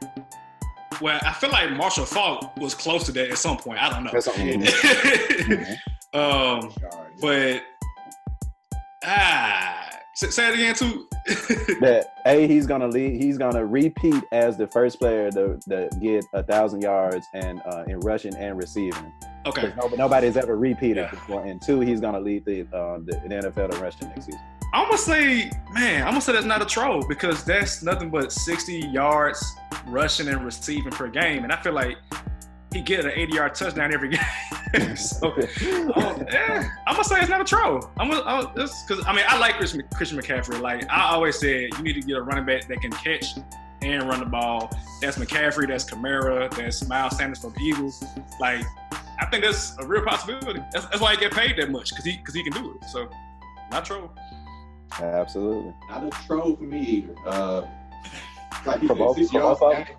Well, 1.00 1.20
I 1.24 1.32
feel 1.32 1.50
like 1.50 1.70
Marshall 1.72 2.06
Faulk 2.06 2.56
was 2.56 2.74
close 2.74 3.04
to 3.04 3.12
that 3.12 3.30
at 3.30 3.38
some 3.38 3.56
point. 3.56 3.82
I 3.82 3.90
don't 3.90 4.04
know. 4.04 4.20
Something. 4.20 4.62
um, 6.14 6.72
but 7.20 7.62
ah, 9.04 9.88
say, 10.14 10.30
say 10.30 10.48
it 10.48 10.54
again 10.54 10.74
too. 10.74 11.06
that 11.80 12.06
a 12.24 12.46
he's 12.46 12.66
gonna 12.66 12.88
lead. 12.88 13.20
He's 13.20 13.36
gonna 13.38 13.64
repeat 13.64 14.22
as 14.32 14.56
the 14.56 14.66
first 14.68 14.98
player 14.98 15.30
to, 15.32 15.58
to 15.68 15.88
get 16.00 16.24
a 16.32 16.42
thousand 16.42 16.82
yards 16.82 17.26
and 17.34 17.60
uh, 17.66 17.84
in 17.88 18.00
rushing 18.00 18.34
and 18.36 18.56
receiving. 18.56 19.12
Okay. 19.46 19.72
no- 19.76 19.88
nobody's 19.96 20.36
ever 20.36 20.56
repeated 20.56 20.96
Yeah. 21.04 21.10
before. 21.10 21.44
And 21.44 21.60
two, 21.60 21.80
he's 21.80 22.00
gonna 22.00 22.20
lead 22.20 22.44
the 22.44 22.62
uh, 22.74 22.98
the, 23.04 23.12
the 23.26 23.34
NFL 23.50 23.74
in 23.74 23.80
rushing 23.80 24.08
next 24.08 24.26
season. 24.26 24.40
I'm 24.74 24.84
gonna 24.86 24.98
say, 24.98 25.50
man, 25.72 26.02
I'm 26.02 26.08
gonna 26.10 26.20
say 26.20 26.32
that's 26.32 26.44
not 26.44 26.60
a 26.62 26.66
troll 26.66 27.02
because 27.08 27.44
that's 27.44 27.82
nothing 27.82 28.10
but 28.10 28.32
60 28.32 28.80
yards 28.88 29.44
rushing 29.86 30.28
and 30.28 30.44
receiving 30.44 30.92
per 30.92 31.08
game, 31.08 31.44
and 31.44 31.52
I 31.52 31.56
feel 31.62 31.72
like 31.72 31.96
he 32.72 32.80
get 32.82 33.04
an 33.06 33.12
80 33.14 33.32
yard 33.32 33.54
touchdown 33.54 33.92
every 33.94 34.08
game. 34.74 34.96
so, 34.96 35.28
um, 35.32 36.26
yeah, 36.30 36.68
I'm 36.86 36.94
gonna 36.94 37.04
say 37.04 37.20
it's 37.20 37.30
not 37.30 37.40
a 37.40 37.44
troll. 37.44 37.90
I'm 37.96 38.10
gonna, 38.10 38.22
I'm, 38.26 38.46
because 38.54 39.04
I 39.06 39.12
mean 39.14 39.24
I 39.28 39.38
like 39.38 39.54
Christian, 39.56 39.82
Christian 39.94 40.18
McCaffrey. 40.18 40.60
Like 40.60 40.84
I 40.90 41.12
always 41.12 41.38
said, 41.38 41.68
you 41.76 41.82
need 41.82 41.94
to 41.94 42.00
get 42.00 42.16
a 42.16 42.22
running 42.22 42.44
back 42.44 42.66
that 42.68 42.80
can 42.82 42.90
catch 42.90 43.26
and 43.82 44.02
run 44.08 44.18
the 44.20 44.26
ball. 44.26 44.70
That's 45.00 45.16
McCaffrey. 45.16 45.68
That's 45.68 45.84
Kamara. 45.88 46.50
That's 46.54 46.86
Miles 46.88 47.16
Sanders 47.16 47.38
from 47.38 47.52
the 47.52 47.60
Eagles. 47.62 48.04
Like 48.40 48.64
I 49.20 49.26
think 49.26 49.44
that's 49.44 49.76
a 49.78 49.86
real 49.86 50.04
possibility. 50.04 50.60
That's, 50.72 50.86
that's 50.86 51.00
why 51.00 51.12
he 51.12 51.16
get 51.18 51.32
paid 51.32 51.56
that 51.56 51.70
much 51.70 51.90
because 51.90 52.04
he 52.04 52.16
because 52.18 52.34
he 52.34 52.42
can 52.42 52.52
do 52.52 52.76
it. 52.80 52.88
So 52.88 53.08
not 53.70 53.84
troll. 53.84 54.10
Absolutely. 55.00 55.72
Not 55.90 56.04
a 56.04 56.10
troll 56.26 56.56
for 56.56 56.62
me 56.64 56.80
either. 56.80 57.14
Uh, 57.26 57.62
like 58.64 58.82
you 58.82 58.88
For 58.88 58.94
both- 58.94 59.16
60 59.16 59.32
for 59.36 59.42
yards 59.42 59.60
both 59.60 59.72
a 59.74 59.84
game. 59.84 59.96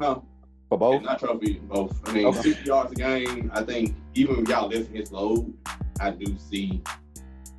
No, 0.00 0.24
For 0.68 0.78
both. 0.78 1.02
not 1.02 1.18
troll 1.18 1.38
for 1.38 1.44
either, 1.44 1.60
both. 1.60 2.08
I 2.08 2.12
mean, 2.12 2.26
Okay. 2.26 2.40
60 2.42 2.64
yards 2.64 2.92
a 2.92 2.94
game. 2.94 3.50
I 3.54 3.62
think 3.62 3.96
even 4.14 4.36
with 4.40 4.48
y'all 4.48 4.68
lifting 4.68 4.96
his 4.96 5.10
load, 5.12 5.52
I 6.00 6.10
do 6.10 6.36
see 6.38 6.82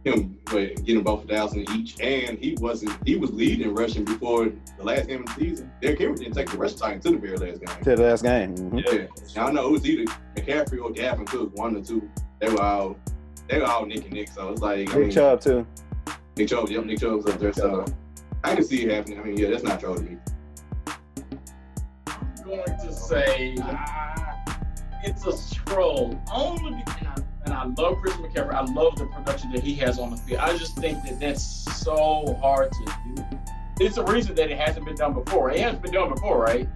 him 0.03 0.37
what, 0.51 0.83
getting 0.85 1.03
both 1.03 1.25
a 1.25 1.27
thousand 1.27 1.69
each. 1.71 1.99
And 1.99 2.37
he 2.37 2.55
wasn't. 2.59 2.95
He 3.05 3.15
was 3.15 3.31
leading 3.31 3.73
rushing 3.73 4.05
before 4.05 4.45
the 4.77 4.83
last 4.83 5.07
game 5.07 5.21
of 5.21 5.35
the 5.35 5.41
season. 5.41 5.71
Derrick 5.81 5.99
Henry 5.99 6.15
didn't 6.15 6.33
take 6.35 6.49
the 6.49 6.57
rush 6.57 6.73
time 6.73 6.99
to 7.01 7.11
the 7.11 7.17
very 7.17 7.37
last 7.37 7.59
game. 7.61 7.83
To 7.83 7.95
the 7.95 8.03
last 8.03 8.23
game. 8.23 8.55
Mhm. 8.55 8.85
Yeah, 8.85 9.41
and 9.41 9.49
I 9.49 9.51
know 9.51 9.67
it 9.67 9.71
was 9.71 9.85
either 9.85 10.11
McCaffrey 10.35 10.81
or 10.83 10.91
Dalvin 10.91 11.27
Cook, 11.27 11.55
one 11.57 11.75
or 11.75 11.81
two. 11.83 12.09
They 12.39 12.49
were 12.49 12.61
all 12.61 12.97
they 13.47 13.59
were 13.59 13.65
all 13.65 13.85
Nick 13.85 14.03
and 14.05 14.13
Nick. 14.13 14.29
So 14.29 14.49
it's 14.49 14.61
like 14.61 14.79
I 14.89 14.93
Nick 14.93 14.95
mean, 14.95 15.11
Chubb 15.11 15.41
too. 15.41 15.65
Nick 16.37 16.47
Chubb, 16.47 16.69
yep, 16.69 16.85
Nick 16.85 16.99
Chubb's 16.99 17.25
up 17.25 17.39
there. 17.39 17.51
So 17.51 17.85
I 18.43 18.55
can 18.55 18.63
see 18.63 18.83
it 18.85 18.91
happening. 18.91 19.19
I 19.19 19.23
mean, 19.23 19.37
yeah, 19.37 19.49
that's 19.49 19.63
not 19.63 19.79
troll 19.79 19.95
to 19.95 20.01
me. 20.01 20.17
I'm 22.07 22.45
going 22.45 22.63
to 22.65 22.93
say 22.93 23.55
ah, 23.61 24.43
it's 25.03 25.25
a 25.25 25.55
troll 25.65 26.19
only 26.33 26.81
because 26.85 27.07
and 27.49 27.57
I, 27.77 27.81
love 27.81 27.99
Chris 28.01 28.13
McCaffrey. 28.15 28.53
I 28.53 28.61
love 28.61 28.95
the 28.97 29.05
production 29.05 29.51
that 29.51 29.63
he 29.63 29.73
has 29.75 29.99
on 29.99 30.11
the 30.11 30.17
field. 30.17 30.39
I 30.39 30.55
just 30.57 30.75
think 30.75 31.03
that 31.03 31.19
that's 31.19 31.43
so 31.83 32.37
hard 32.41 32.71
to 32.71 32.85
do. 33.15 33.23
It's 33.79 33.97
a 33.97 34.03
reason 34.03 34.35
that 34.35 34.51
it 34.51 34.57
hasn't 34.57 34.85
been 34.85 34.95
done 34.95 35.13
before. 35.13 35.51
It 35.51 35.59
hasn't 35.61 35.81
been 35.81 35.93
done 35.93 36.09
before, 36.13 36.41
right? 36.41 36.67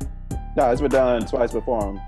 No, 0.56 0.72
it's 0.72 0.82
been 0.82 0.92
done 0.92 1.26
twice 1.26 1.52
before 1.52 1.86
him. 1.90 2.00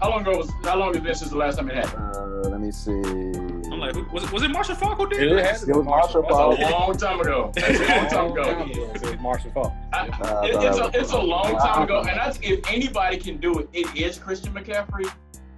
How 0.00 0.10
long 0.10 0.20
ago 0.20 0.36
was? 0.36 0.50
How 0.62 0.76
long 0.76 0.88
has 0.88 0.96
it 0.98 1.04
been 1.04 1.14
since 1.14 1.30
the 1.30 1.38
last 1.38 1.56
time 1.56 1.70
it 1.70 1.74
happened? 1.76 2.02
Uh, 2.14 2.48
let 2.50 2.60
me 2.60 2.70
see. 2.70 2.92
I'm 2.92 3.78
like, 3.80 3.94
was 4.12 4.24
it 4.24 4.30
was 4.32 4.42
it 4.42 4.50
Marshall 4.50 4.74
Faulk 4.74 4.98
who 4.98 5.08
did 5.08 5.22
It 5.22 5.32
it? 5.38 5.46
has 5.46 5.66
It 5.66 5.74
was 5.74 5.86
Marshall 5.86 6.20
That's 6.20 6.34
a 6.34 6.70
long 6.70 6.96
time 6.98 7.20
ago. 7.20 7.50
That's 7.54 7.80
a 7.80 7.96
long 7.96 8.08
time 8.10 8.32
ago. 8.32 8.66
It 8.94 9.02
was 9.02 9.20
Marshall 9.20 9.50
Faulk. 9.52 9.72
I- 9.94 10.08
Uh, 10.08 10.42
It- 10.44 10.62
it's, 10.62 10.78
a, 10.78 10.90
it's 11.00 11.12
a 11.12 11.18
long 11.18 11.56
time 11.56 11.82
ago, 11.84 12.00
and 12.00 12.20
I 12.20 12.30
think 12.30 12.58
if 12.58 12.70
anybody 12.70 13.16
can 13.16 13.38
do 13.38 13.58
it, 13.60 13.70
it 13.72 13.96
is 13.96 14.18
Christian 14.18 14.52
McCaffrey. 14.52 15.10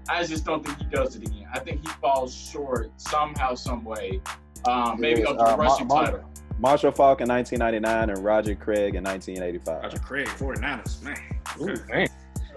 I 0.09 0.25
just 0.25 0.45
don't 0.45 0.65
think 0.65 0.79
he 0.79 0.85
does 0.85 1.17
it 1.17 1.23
again. 1.27 1.47
I 1.53 1.59
think 1.59 1.81
he 1.83 1.89
falls 2.01 2.35
short 2.35 2.91
somehow, 2.97 3.55
some 3.55 3.85
way. 3.85 4.21
Um, 4.67 5.01
maybe 5.01 5.21
Yes, 5.21 5.31
of 5.31 5.37
the 5.39 5.45
uh, 5.45 5.57
rushing 5.57 5.87
Mar- 5.87 6.05
title. 6.05 6.25
Marshall 6.59 6.91
Faulk 6.91 7.21
in 7.21 7.29
1999 7.29 8.11
and 8.17 8.25
Roger 8.25 8.55
Craig 8.57 8.95
in 8.97 9.05
1985. 9.05 9.83
Roger 9.83 9.99
Craig, 9.99 10.27
49ers, 10.29 11.03
man. 11.03 11.21
Ooh, 11.61 11.71
Okay. 11.71 12.09
man. 12.09 12.09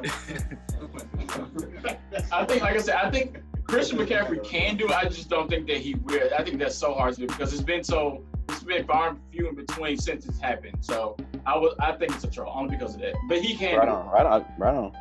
I 2.32 2.46
think, 2.46 2.62
like 2.64 2.76
I 2.76 2.80
said, 2.80 2.96
I 2.96 3.12
think 3.12 3.38
Christian 3.66 4.00
McCaffrey 4.00 4.44
can 4.44 4.76
do 4.78 4.86
it. 4.86 4.92
I 4.92 5.06
just 5.06 5.30
don't 5.30 5.48
think 5.48 5.68
that 5.68 5.78
he 5.78 5.94
will. 5.94 6.30
I 6.38 6.44
think 6.44 6.58
that's 6.58 6.76
so 6.76 6.94
hard 6.96 7.14
to 7.16 7.22
do 7.22 7.28
because 7.28 7.54
it's 7.54 7.62
been 7.62 7.84
so 7.84 8.24
it's 8.50 8.64
been 8.64 8.86
far 8.88 9.10
and 9.10 9.20
few 9.32 9.48
in 9.48 9.54
between 9.56 9.98
since 9.98 10.26
it's 10.26 10.40
happened. 10.40 10.78
So 10.82 11.16
I 11.46 11.56
was 11.58 11.76
I 11.80 11.92
think 11.94 12.14
it's 12.16 12.24
a 12.24 12.30
troll 12.32 12.52
only 12.56 12.76
because 12.76 12.96
of 12.96 13.02
that. 13.02 13.14
But 13.30 13.42
he 13.42 13.56
can 13.56 13.78
Right 13.78 13.86
do 13.86 13.92
on, 13.92 14.08
right 14.10 14.26
on, 14.26 14.46
right 14.58 14.74
on. 14.76 14.92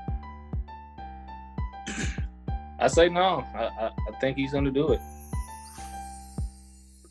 I 2.81 2.89
say 2.89 3.09
no. 3.09 3.45
I, 3.55 3.65
I, 3.65 3.87
I 4.09 4.21
think 4.21 4.39
he's 4.39 4.53
going 4.53 4.65
to 4.65 4.71
do 4.71 4.93
it. 4.93 5.01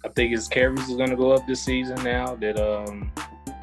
I 0.04 0.10
think 0.10 0.32
his 0.32 0.48
carries 0.48 0.90
is 0.90 0.96
going 0.96 1.10
to 1.10 1.16
go 1.16 1.32
up 1.32 1.46
this 1.46 1.62
season 1.62 2.02
now 2.04 2.36
that 2.36 2.58
um 2.58 3.12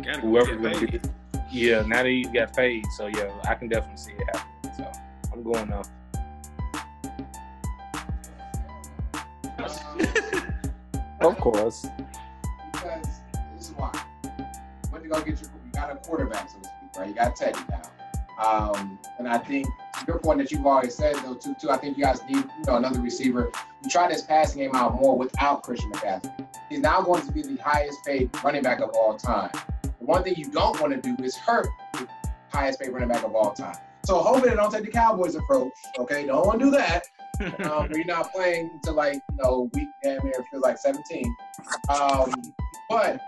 Gotta 0.05 0.21
go 0.21 0.29
whoever's 0.29 0.61
get 0.61 0.63
going 0.63 1.01
to 1.01 1.11
yeah 1.51 1.83
now 1.83 2.03
that 2.03 2.09
he's 2.11 2.29
got 2.29 2.55
paid. 2.55 2.85
So 2.97 3.07
yeah, 3.07 3.33
I 3.49 3.55
can 3.55 3.69
definitely 3.69 3.97
see 3.97 4.13
it 4.13 4.37
happening. 4.37 4.73
So 4.77 4.93
I'm 5.33 5.43
going 5.43 5.69
now. 5.69 5.83
Of 11.19 11.39
course. 11.39 11.87
because 12.73 13.07
this 13.57 13.71
is 13.71 13.75
why. 13.75 13.91
When 14.91 15.03
you 15.03 15.09
go 15.09 15.19
get 15.21 15.41
your, 15.41 15.51
you 15.65 15.73
got 15.73 15.91
a 15.91 15.97
quarterback, 15.97 16.51
so 16.51 16.59
to 16.59 16.65
speak, 16.65 16.99
right? 16.99 17.09
You 17.09 17.15
got 17.15 17.35
Teddy 17.35 17.59
now. 17.71 17.83
Um, 18.45 18.99
and 19.19 19.27
I 19.27 19.39
think 19.39 19.67
your 20.07 20.19
point 20.19 20.39
that 20.39 20.51
you've 20.51 20.67
always 20.67 20.95
said 20.95 21.17
though, 21.17 21.35
too, 21.35 21.55
too, 21.61 21.71
I 21.71 21.79
think 21.79 21.97
you 21.97 22.05
guys 22.05 22.21
need 22.29 22.45
you 22.45 22.65
know 22.67 22.77
another 22.77 23.01
receiver. 23.01 23.51
You 23.83 23.91
try 23.91 24.09
this 24.09 24.23
passing 24.23 24.63
game 24.63 24.75
out 24.75 24.95
more 25.01 25.17
without 25.17 25.63
Christian 25.63 25.91
McCaffrey. 25.93 26.47
He's 26.69 26.81
now 26.81 27.01
going 27.01 27.25
to 27.27 27.33
be 27.33 27.43
the 27.43 27.57
highest 27.57 28.05
paid 28.05 28.31
running 28.45 28.63
back 28.63 28.81
of 28.81 28.91
all 28.91 29.17
time. 29.17 29.51
The 29.83 30.05
one 30.05 30.23
thing 30.23 30.35
you 30.37 30.51
don't 30.51 30.79
want 30.81 30.93
to 30.93 31.01
do 31.01 31.23
is 31.25 31.37
hurt 31.37 31.69
the 31.95 32.07
highest 32.51 32.81
paid 32.81 32.91
running 32.91 33.09
back 33.09 33.25
of 33.25 33.35
all 33.35 33.53
time. 33.53 33.77
So 34.05 34.19
hoping 34.19 34.51
they 34.51 34.57
don't 34.57 34.71
take 34.71 34.85
the 34.85 34.91
Cowboys 34.91 35.35
approach. 35.35 35.73
Okay, 35.99 36.27
don't 36.27 36.47
want 36.47 36.61
to 36.61 36.67
do 36.67 36.71
that. 36.73 37.05
um, 37.71 37.91
you're 37.95 38.05
not 38.05 38.33
playing 38.33 38.71
until 38.75 38.95
like 38.95 39.15
you 39.15 39.37
know 39.43 39.71
week 39.75 39.89
damn 40.03 40.23
near 40.25 40.45
feels 40.51 40.63
like 40.63 40.79
17. 40.79 41.35
Um, 41.89 42.33
but 42.89 43.21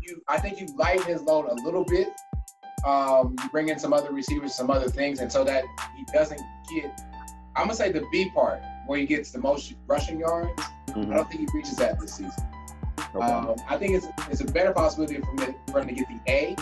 you, 0.00 0.22
I 0.28 0.38
think 0.38 0.60
you 0.60 0.68
lighten 0.76 1.06
his 1.06 1.22
load 1.22 1.46
a 1.46 1.54
little 1.54 1.84
bit. 1.84 2.08
Um, 2.84 3.36
you 3.42 3.48
bring 3.50 3.68
in 3.68 3.78
some 3.78 3.92
other 3.92 4.12
receivers, 4.12 4.54
some 4.54 4.70
other 4.70 4.88
things, 4.88 5.20
and 5.20 5.30
so 5.30 5.44
that 5.44 5.64
he 5.96 6.04
doesn't 6.12 6.40
get. 6.72 7.00
I'm 7.56 7.64
gonna 7.64 7.74
say 7.74 7.92
the 7.92 8.04
B 8.10 8.30
part 8.30 8.62
where 8.86 8.98
he 8.98 9.06
gets 9.06 9.30
the 9.30 9.38
most 9.38 9.74
rushing 9.86 10.18
yards. 10.20 10.50
I 10.88 10.92
Mhm. 10.92 11.14
don't 11.14 11.28
think 11.30 11.40
he 11.50 11.56
reaches 11.56 11.76
that 11.76 12.00
this 12.00 12.14
season. 12.14 12.32
Okay. 13.14 13.24
Um, 13.26 13.54
I 13.68 13.76
think 13.76 13.94
it's 13.94 14.06
it's 14.30 14.40
a 14.40 14.44
better 14.44 14.72
possibility 14.72 15.20
for 15.20 15.30
him, 15.44 15.54
for 15.70 15.80
him 15.80 15.88
to 15.88 15.94
get 15.94 16.06
the 16.08 16.18
A, 16.32 16.56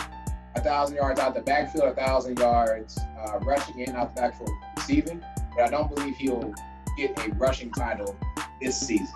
a 0.55 0.61
thousand 0.61 0.95
yards 0.97 1.19
out 1.19 1.35
the 1.35 1.41
backfield, 1.41 1.85
a 1.85 1.93
thousand 1.95 2.37
yards 2.39 2.97
uh, 3.19 3.39
rushing 3.39 3.83
and 3.87 3.95
out 3.95 4.13
the 4.15 4.21
backfield 4.21 4.49
receiving. 4.77 5.23
But 5.55 5.65
I 5.65 5.69
don't 5.69 5.93
believe 5.93 6.15
he'll 6.17 6.53
get 6.97 7.17
a 7.25 7.29
rushing 7.35 7.71
title 7.71 8.15
this 8.61 8.77
season. 8.77 9.07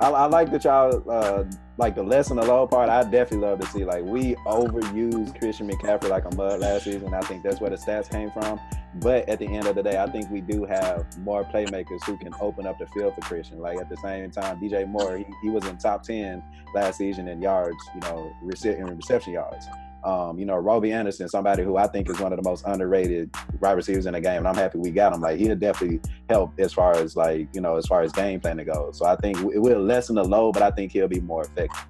I, 0.00 0.10
I 0.10 0.26
like 0.26 0.50
that 0.50 0.64
y'all 0.64 1.02
uh, 1.08 1.44
like 1.76 1.94
the 1.94 2.02
lesson, 2.02 2.36
the 2.36 2.44
low 2.44 2.66
part. 2.66 2.88
I 2.88 3.02
definitely 3.02 3.46
love 3.46 3.60
to 3.60 3.66
see 3.66 3.84
like 3.84 4.04
we 4.04 4.34
overused 4.46 5.38
Christian 5.38 5.68
McCaffrey 5.68 6.08
like 6.08 6.24
a 6.24 6.34
mud 6.34 6.60
last 6.60 6.84
season. 6.84 7.14
I 7.14 7.20
think 7.20 7.42
that's 7.42 7.60
where 7.60 7.70
the 7.70 7.76
stats 7.76 8.10
came 8.10 8.30
from. 8.30 8.60
But 8.96 9.28
at 9.28 9.40
the 9.40 9.46
end 9.46 9.66
of 9.66 9.74
the 9.74 9.82
day, 9.82 9.98
I 9.98 10.08
think 10.08 10.30
we 10.30 10.40
do 10.40 10.64
have 10.64 11.18
more 11.18 11.44
playmakers 11.44 12.04
who 12.04 12.16
can 12.16 12.32
open 12.40 12.66
up 12.66 12.78
the 12.78 12.86
field 12.88 13.14
for 13.14 13.20
Christian. 13.22 13.58
Like 13.58 13.78
at 13.78 13.88
the 13.88 13.96
same 13.96 14.30
time, 14.30 14.60
DJ 14.60 14.88
Moore, 14.88 15.18
he, 15.18 15.26
he 15.42 15.50
was 15.50 15.64
in 15.66 15.76
top 15.78 16.04
ten 16.04 16.42
last 16.74 16.98
season 16.98 17.26
in 17.28 17.42
yards, 17.42 17.76
you 17.94 18.00
know, 18.02 18.32
in 18.42 18.96
reception 18.96 19.32
yards. 19.32 19.66
Um, 20.04 20.38
you 20.38 20.44
know, 20.44 20.56
Robby 20.56 20.92
Anderson, 20.92 21.28
somebody 21.28 21.62
who 21.62 21.76
I 21.76 21.86
think 21.86 22.10
is 22.10 22.20
one 22.20 22.32
of 22.32 22.42
the 22.42 22.48
most 22.48 22.64
underrated 22.66 23.34
wide 23.60 23.72
receivers 23.72 24.04
in 24.04 24.12
the 24.12 24.20
game, 24.20 24.38
and 24.38 24.48
I'm 24.48 24.54
happy 24.54 24.78
we 24.78 24.90
got 24.90 25.14
him. 25.14 25.20
Like 25.20 25.38
he'll 25.38 25.56
definitely 25.56 26.00
help 26.28 26.52
as 26.58 26.72
far 26.72 26.92
as 26.94 27.16
like 27.16 27.48
you 27.54 27.60
know 27.60 27.76
as 27.76 27.86
far 27.86 28.02
as 28.02 28.12
game 28.12 28.40
planning 28.40 28.66
goes. 28.66 28.98
So 28.98 29.06
I 29.06 29.16
think 29.16 29.38
it 29.38 29.58
will 29.58 29.80
lessen 29.80 30.16
the 30.16 30.24
load, 30.24 30.52
but 30.52 30.62
I 30.62 30.70
think 30.70 30.92
he'll 30.92 31.08
be 31.08 31.20
more 31.20 31.44
effective, 31.44 31.86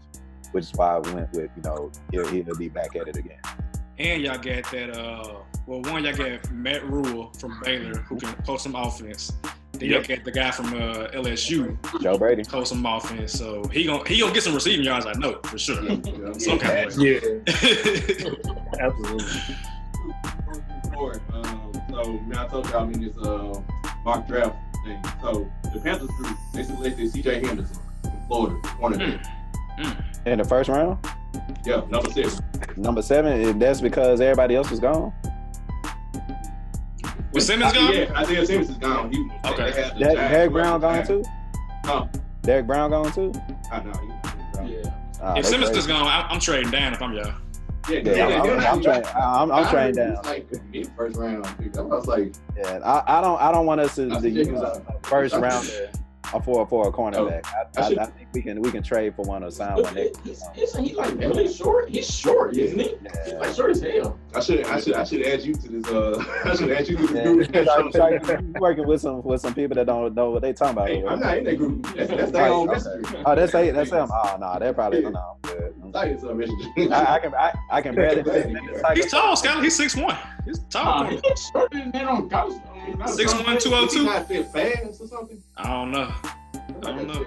which 0.52 0.64
is 0.64 0.72
why 0.74 0.96
I 0.96 0.98
went 0.98 1.32
with 1.32 1.50
you 1.56 1.62
know 1.64 1.90
he'll, 2.12 2.26
he'll 2.28 2.56
be 2.56 2.68
back 2.68 2.94
at 2.94 3.08
it 3.08 3.16
again. 3.16 3.40
And 3.98 4.22
y'all 4.22 4.38
got 4.38 4.70
that. 4.70 4.96
Uh, 4.96 5.34
well, 5.66 5.80
one 5.82 6.04
y'all 6.04 6.14
got 6.14 6.50
Matt 6.52 6.88
Rhule 6.88 7.32
from 7.38 7.60
Baylor 7.64 7.96
who 8.00 8.16
can 8.16 8.32
post 8.44 8.64
some 8.64 8.76
offense. 8.76 9.32
Then 9.78 9.90
y'all 9.90 10.02
got 10.02 10.24
the 10.24 10.30
guy 10.30 10.50
from 10.52 10.66
uh, 10.74 11.08
LSU 11.12 11.76
Joe 12.00 12.16
Brady. 12.18 12.44
post 12.44 12.70
some 12.70 12.84
offense. 12.86 13.32
So 13.32 13.64
he 13.72 13.84
gonna 13.84 14.08
he 14.08 14.20
gonna 14.20 14.32
get 14.32 14.42
some 14.42 14.54
receiving 14.54 14.84
yards. 14.84 15.06
I 15.06 15.12
know 15.14 15.38
for 15.44 15.58
sure. 15.58 15.82
Yeah. 15.82 16.32
Some 16.38 16.58
kind 16.58 16.86
of 16.88 16.96
way. 16.96 17.20
Yeah, 17.20 18.34
absolutely. 18.80 19.26
forward. 20.92 21.20
Um, 21.32 21.72
so 21.90 22.12
man, 22.20 22.38
I 22.38 22.46
told 22.48 22.68
y'all 22.70 22.82
I'm 22.84 22.92
in 22.92 23.00
this 23.02 23.16
uh, 23.18 23.60
mock 24.04 24.26
draft 24.28 24.56
thing. 24.84 25.02
So 25.22 25.50
the 25.72 25.80
Panthers 25.80 26.08
group 26.18 26.36
they 26.52 26.62
selected 26.62 27.10
C.J. 27.10 27.44
Henderson 27.46 27.76
from 28.02 28.26
Florida, 28.28 28.56
cornerback. 28.78 29.26
In 30.26 30.38
the 30.38 30.44
first 30.44 30.68
round, 30.70 31.04
Yeah, 31.66 31.82
number 31.90 32.10
seven. 32.10 32.32
number 32.76 33.02
seven. 33.02 33.32
and 33.40 33.60
That's 33.60 33.80
because 33.80 34.20
everybody 34.20 34.54
else 34.54 34.70
was 34.70 34.78
gone. 34.80 35.12
Was 37.34 37.46
Simmons 37.46 37.72
gone? 37.72 37.92
Yeah, 37.92 38.12
Isaiah 38.18 38.46
Simmons 38.46 38.70
is 38.70 38.76
gone. 38.78 39.12
He, 39.12 39.28
Okay. 39.44 39.70
they 39.70 39.82
had 39.82 39.94
the 39.94 39.98
Derek, 39.98 40.14
Giants 40.16 40.30
Derrick 40.30 40.52
Brown 40.52 40.80
gone 40.80 41.06
too. 41.06 41.24
Huh? 41.84 42.06
Derrick 42.42 42.66
Brown 42.66 42.90
gone 42.90 43.12
too. 43.12 43.32
I 43.72 43.80
know. 43.82 43.92
he- 43.92 44.66
he- 44.68 44.74
Yeah. 44.76 44.90
Ah, 45.22 45.34
If 45.36 45.46
Simmons 45.46 45.70
is 45.76 45.86
gone, 45.86 46.06
I'm, 46.06 46.26
I'm 46.30 46.40
trading 46.40 46.70
down 46.70 46.92
if 46.94 47.02
I'm 47.02 47.12
y'all. 47.12 47.32
Yeah, 47.90 47.98
Yeah, 47.98 48.12
yeah, 48.28 48.42
I'm, 48.42 48.50
I'm, 48.50 48.60
I'm, 48.76 48.82
trained, 48.82 49.06
I'm, 49.08 49.52
I'm 49.52 49.64
I 49.76 49.90
down. 49.90 50.16
Like 50.24 50.46
mid 50.70 50.90
first 50.96 51.16
round. 51.18 51.44
I 51.46 51.80
was 51.82 52.06
like, 52.06 52.32
Yeah, 52.56 52.78
I, 52.84 53.18
I 53.18 53.20
don't 53.20 53.40
I 53.40 53.52
don't 53.52 53.66
want 53.66 53.80
us 53.82 53.94
to, 53.96 54.08
to 54.08 54.14
use 54.14 54.22
ridiculous. 54.48 54.78
a 54.88 54.98
first 55.06 55.34
round 56.32 56.44
for 56.44 56.66
for 56.66 56.88
a 56.88 56.92
cornerback. 56.92 57.46
I, 57.46 57.80
I 57.80 57.82
I, 57.84 58.02
I 58.02 58.06
think 58.06 58.28
we 58.32 58.42
can 58.42 58.60
we 58.60 58.70
can 58.70 58.82
trade 58.82 59.14
for 59.14 59.22
one 59.22 59.44
or 59.44 59.50
sign 59.50 59.82
one. 59.82 59.94
Next. 59.94 60.26
Is- 60.26 60.42
Isn't 60.56 60.84
he 60.84 60.94
like 60.94 61.14
really 61.18 61.52
short? 61.52 61.88
He's 61.90 62.08
short, 62.12 62.56
isn't 62.56 62.78
he? 62.78 62.96
He's 63.24 63.34
like 63.34 63.54
short 63.54 63.70
as 63.72 63.80
hell. 63.82 64.18
I 64.34 64.40
should 64.40 64.64
I 64.66 64.80
should 64.80 64.94
I 64.94 65.04
should 65.04 65.22
add 65.26 65.42
you 65.42 65.54
to 65.54 65.68
this. 65.68 65.86
Uh, 65.92 66.24
I 66.44 66.56
should 66.56 66.70
add 66.72 66.88
you 66.88 66.96
to 66.96 67.06
the 67.06 67.14
Yeah, 67.14 67.24
group. 67.24 67.54
you 67.54 67.62
start- 67.64 67.94
start- 68.24 68.42
working 68.60 68.86
with 68.86 69.00
some 69.00 69.22
with 69.22 69.40
some 69.40 69.54
people 69.54 69.74
that 69.76 69.86
don't 69.86 70.14
know 70.14 70.30
what 70.30 70.42
they 70.42 70.52
talking 70.52 70.72
about. 70.76 70.88
Hey, 70.88 71.04
I'm 71.06 71.20
not 71.20 71.38
in 71.38 71.44
that 71.44 71.56
group. 71.56 71.82
That's, 71.94 72.08
that's 72.10 72.22
Right, 72.22 72.32
their 72.32 72.46
own 72.52 72.68
okay. 72.68 72.74
mystery. 72.74 73.22
Oh, 73.26 73.34
that's 73.34 73.52
they, 73.52 73.70
that's 73.70 73.90
them. 73.90 74.08
Oh 74.24 74.36
no, 74.40 74.56
they're 74.58 74.72
probably 74.72 75.02
no. 75.02 75.36
I'm. 75.44 75.74
I'm 75.84 75.92
telling 75.92 76.12
you 76.12 76.18
something. 76.18 76.92
I, 76.92 77.14
I 77.14 77.18
can 77.20 77.34
I, 77.34 77.52
I 77.70 77.82
can 77.82 77.94
barely. 77.94 78.22
He's 78.94 79.10
tall, 79.10 79.36
Scott. 79.36 79.62
He's 79.62 79.78
6'1". 79.78 80.18
He's 80.44 80.58
tall. 80.70 81.04
Uh, 81.04 81.10
he 81.10 81.16
looks 81.16 81.50
shorter 81.50 81.78
than 81.78 81.90
that 81.92 82.06
on 82.08 82.28
college. 82.28 82.60
I 82.84 82.88
mean, 82.88 82.98
not- 82.98 83.08
6'1", 83.08 83.56
Is 83.56 83.64
he 83.64 83.70
202. 83.70 84.04
not 84.04 84.28
fit 84.28 84.46
fast 84.48 85.00
or 85.00 85.06
something? 85.06 85.42
I 85.56 85.68
don't 85.68 85.90
know. 85.90 86.12
I 86.82 86.86
don't 86.92 87.06
know. 87.06 87.24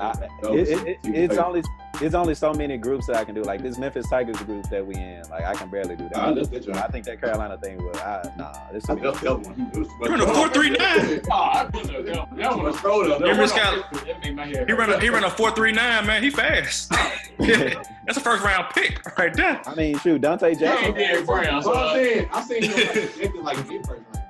I, 0.00 0.12
it, 0.52 0.68
it, 0.68 0.86
it, 0.88 0.98
it's 1.04 1.36
only 1.36 1.62
it's 2.00 2.14
only 2.14 2.34
so 2.34 2.52
many 2.52 2.76
groups 2.76 3.06
that 3.06 3.16
I 3.16 3.24
can 3.24 3.34
do. 3.34 3.42
Like 3.42 3.62
this 3.62 3.76
Memphis 3.76 4.08
Tigers 4.08 4.36
group 4.38 4.68
that 4.70 4.84
we 4.86 4.94
in. 4.94 5.22
Like 5.30 5.44
I 5.44 5.54
can 5.54 5.68
barely 5.70 5.96
do 5.96 6.04
Nah, 6.14 6.32
that. 6.32 6.50
that's 6.50 6.66
that. 6.66 6.76
I 6.76 6.88
think 6.88 7.04
that 7.06 7.20
Carolina 7.20 7.58
thing 7.58 7.84
was 7.84 7.96
I, 7.98 8.32
nah. 8.36 8.52
This 8.72 8.88
I 8.88 8.94
is 8.94 9.00
felt 9.00 9.20
that 9.20 9.40
one. 9.40 9.70
It 9.74 9.78
was- 9.78 9.88
He 9.88 10.08
run 10.08 10.20
a 10.20 10.24
4.39. 10.26 11.26
Oh, 11.30 11.34
I 11.34 11.64
put 11.66 11.84
that 12.06 12.56
one 12.56 12.62
was 12.64 12.80
Throw 12.80 13.02
it 13.02 13.10
up. 13.10 13.20
You 13.20 13.26
remember 13.26 13.46
That 13.46 13.48
Scott? 13.90 14.06
that 14.06 14.20
made 14.20 14.36
my 14.36 14.46
hair. 14.46 14.64
He 14.66 14.72
ran 14.72 14.90
a 14.90 15.00
he 15.00 15.08
run 15.08 15.24
a 15.24 15.30
four 15.30 15.50
three 15.50 15.72
nine, 15.72 16.06
man. 16.06 16.22
He 16.22 16.30
fast. 16.30 16.90
That's 17.38 18.16
a 18.16 18.20
first 18.20 18.42
round 18.44 18.72
pick 18.74 19.04
right 19.18 19.34
there. 19.34 19.60
I 19.66 19.74
mean, 19.74 19.98
shoot, 19.98 20.20
Donte 20.22 20.58
Jackson. 20.58 20.86
ain't 20.86 20.96
Derrick 20.96 21.26
Brown. 21.26 21.62
So 21.62 21.72
So, 21.72 21.78
I'm 21.78 21.94
saying, 21.94 22.28
I'm 22.32 22.44
saying, 22.44 22.62
you 22.62 23.28
know, 23.34 23.40
like, 23.42 23.56
like 23.56 23.86
first 23.86 23.88
round. 23.88 24.23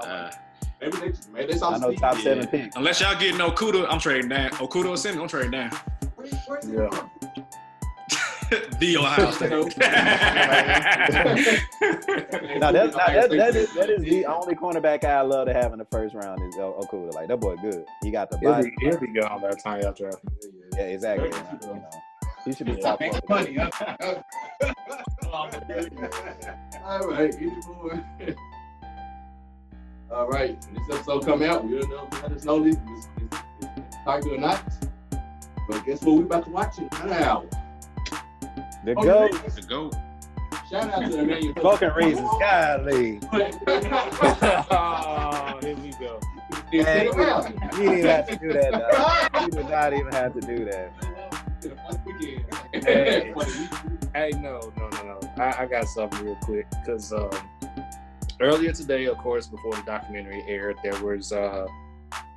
So, 0.00 0.08
Uh, 0.08 0.30
maybe 0.80 0.96
they, 0.96 1.12
maybe 1.32 1.52
they 1.52 1.58
saw 1.58 1.70
I 1.74 1.78
know 1.78 1.88
Steve. 1.88 2.00
top 2.00 2.16
Yeah. 2.16 2.22
seven 2.22 2.46
pick. 2.48 2.72
unless 2.76 3.00
y'all 3.00 3.18
getting 3.18 3.38
Okudah, 3.40 3.86
I'm 3.90 3.98
trading 4.00 4.28
down. 4.30 4.50
Okudah 4.52 4.88
or 4.90 4.96
Simmons, 4.96 5.22
I'm 5.22 5.28
trading 5.28 5.50
down. 5.52 5.70
Where- 6.16 6.26
where's 6.46 6.66
he 6.66 6.72
Yeah. 6.74 6.88
from? 6.90 7.10
the 8.80 8.96
Ohio 8.98 9.30
State. 9.30 9.50
Now 12.60 12.70
that, 12.70 12.94
now 12.94 13.06
that, 13.06 13.30
that 13.30 13.56
is 13.56 13.72
that 13.74 13.88
is 13.90 14.02
the 14.02 14.26
only 14.26 14.54
cornerback 14.54 15.04
I 15.04 15.22
love 15.22 15.46
to 15.46 15.54
have 15.54 15.72
in 15.72 15.78
the 15.78 15.86
first 15.86 16.14
round 16.14 16.40
is 16.42 16.56
O- 16.58 16.78
Okudah. 16.82 17.14
Like 17.14 17.28
that 17.28 17.38
boy 17.40 17.56
good. 17.56 17.84
He 18.02 18.10
got 18.10 18.28
the 18.30 18.38
He'll 18.38 18.52
body. 18.52 18.70
be, 18.78 18.86
he'll 18.86 19.00
be 19.00 19.06
gone 19.08 19.40
by 19.40 19.50
the 19.50 19.56
time 19.56 19.80
y'all 19.80 19.92
draft. 19.94 20.18
Yeah, 20.76 20.82
exactly. 20.84 21.28
You 21.62 21.68
know, 21.74 21.88
he 22.44 22.52
should 22.52 22.66
be 22.66 22.76
top 22.76 23.00
one. 23.00 23.10
Make 23.10 23.28
money. 23.28 23.54
huh? 23.58 24.22
All 26.84 27.08
right, 27.08 27.34
easy 27.40 27.60
boy. 27.80 28.34
All 30.12 30.28
right, 30.28 30.56
when 30.66 30.74
this 30.74 30.90
episode 30.94 31.24
come 31.24 31.42
out, 31.42 31.64
we'll 31.64 31.88
know, 31.88 32.06
let 32.22 32.32
us 32.32 32.44
know 32.44 32.62
this 32.62 32.76
is 32.76 33.08
Tiger 34.04 34.34
or 34.34 34.38
not. 34.38 34.62
But 35.68 35.84
guess 35.86 36.02
what? 36.02 36.16
We're 36.16 36.22
about 36.24 36.44
to 36.44 36.50
watch 36.50 36.78
it 36.78 36.92
now. 37.06 37.44
The 38.84 38.94
Oh, 38.96 39.02
goat. 39.02 39.32
man. 39.32 39.42
The 39.54 39.62
goat. 39.62 39.94
Shout 40.70 40.90
out 40.90 41.00
to 41.02 41.08
the 41.16 41.22
man. 41.24 41.54
Smoking 41.60 41.90
reasons. 41.96 42.28
Golly. 42.40 43.20
oh, 43.32 45.58
here 45.62 45.76
we 45.76 45.90
go. 45.92 46.20
Hey, 46.70 46.82
Sit. 46.82 47.04
You 47.78 47.88
didn't 47.88 48.06
have 48.06 48.26
to 48.28 48.36
do 48.36 48.52
that. 48.52 48.70
Dog. 48.72 49.30
You 49.44 49.50
did 49.62 49.68
not 49.70 49.92
even 49.94 50.12
have 50.12 50.34
to 50.34 50.40
do 50.40 50.64
that. 50.66 50.92
Hey. 52.72 53.32
Hey, 54.14 54.30
no, 54.40 54.72
no, 54.76 54.88
no, 54.88 55.02
no. 55.04 55.20
I, 55.42 55.62
I 55.62 55.66
got 55.66 55.86
something 55.86 56.24
real 56.24 56.36
quick 56.42 56.66
because 56.70 57.12
um, 57.12 57.30
earlier 58.42 58.72
today, 58.72 59.06
of 59.06 59.18
course, 59.18 59.46
before 59.46 59.74
the 59.74 59.82
documentary 59.82 60.42
aired, 60.46 60.76
there 60.82 61.00
was 61.02 61.32
a 61.32 61.66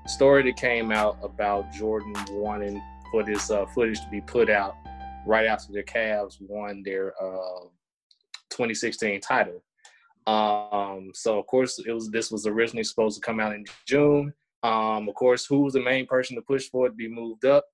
story 0.08 0.44
that 0.44 0.58
came 0.58 0.92
out 0.92 1.18
about 1.24 1.72
Jordan 1.74 2.14
wanting 2.32 2.82
for 3.12 3.24
this 3.24 3.50
uh, 3.50 3.66
footage 3.68 4.02
to 4.02 4.10
be 4.10 4.22
put 4.22 4.50
out 4.50 4.76
right 5.26 5.48
after 5.48 5.74
the 5.74 5.84
Cavs 5.84 6.38
won 6.40 6.84
their 6.84 7.14
uh, 7.22 7.66
2016 8.52 9.20
title. 9.22 9.64
Um, 10.28 11.12
so 11.14 11.40
of 11.40 11.48
course, 11.48 11.80
it 11.86 11.92
was 11.92 12.10
this 12.10 12.32
was 12.32 12.48
originally 12.48 12.84
supposed 12.84 13.16
to 13.16 13.26
come 13.26 13.40
out 13.40 13.54
in 13.54 13.66
June. 13.88 14.34
Um, 14.64 15.08
of 15.08 15.16
course, 15.16 15.46
who 15.46 15.62
was 15.62 15.74
the 15.74 15.84
main 15.84 16.08
person 16.08 16.36
to 16.36 16.42
push 16.42 16.70
for 16.70 16.88
it 16.88 16.92
to 16.92 16.96
be 16.96 17.08
moved 17.08 17.46
up? 17.46 17.66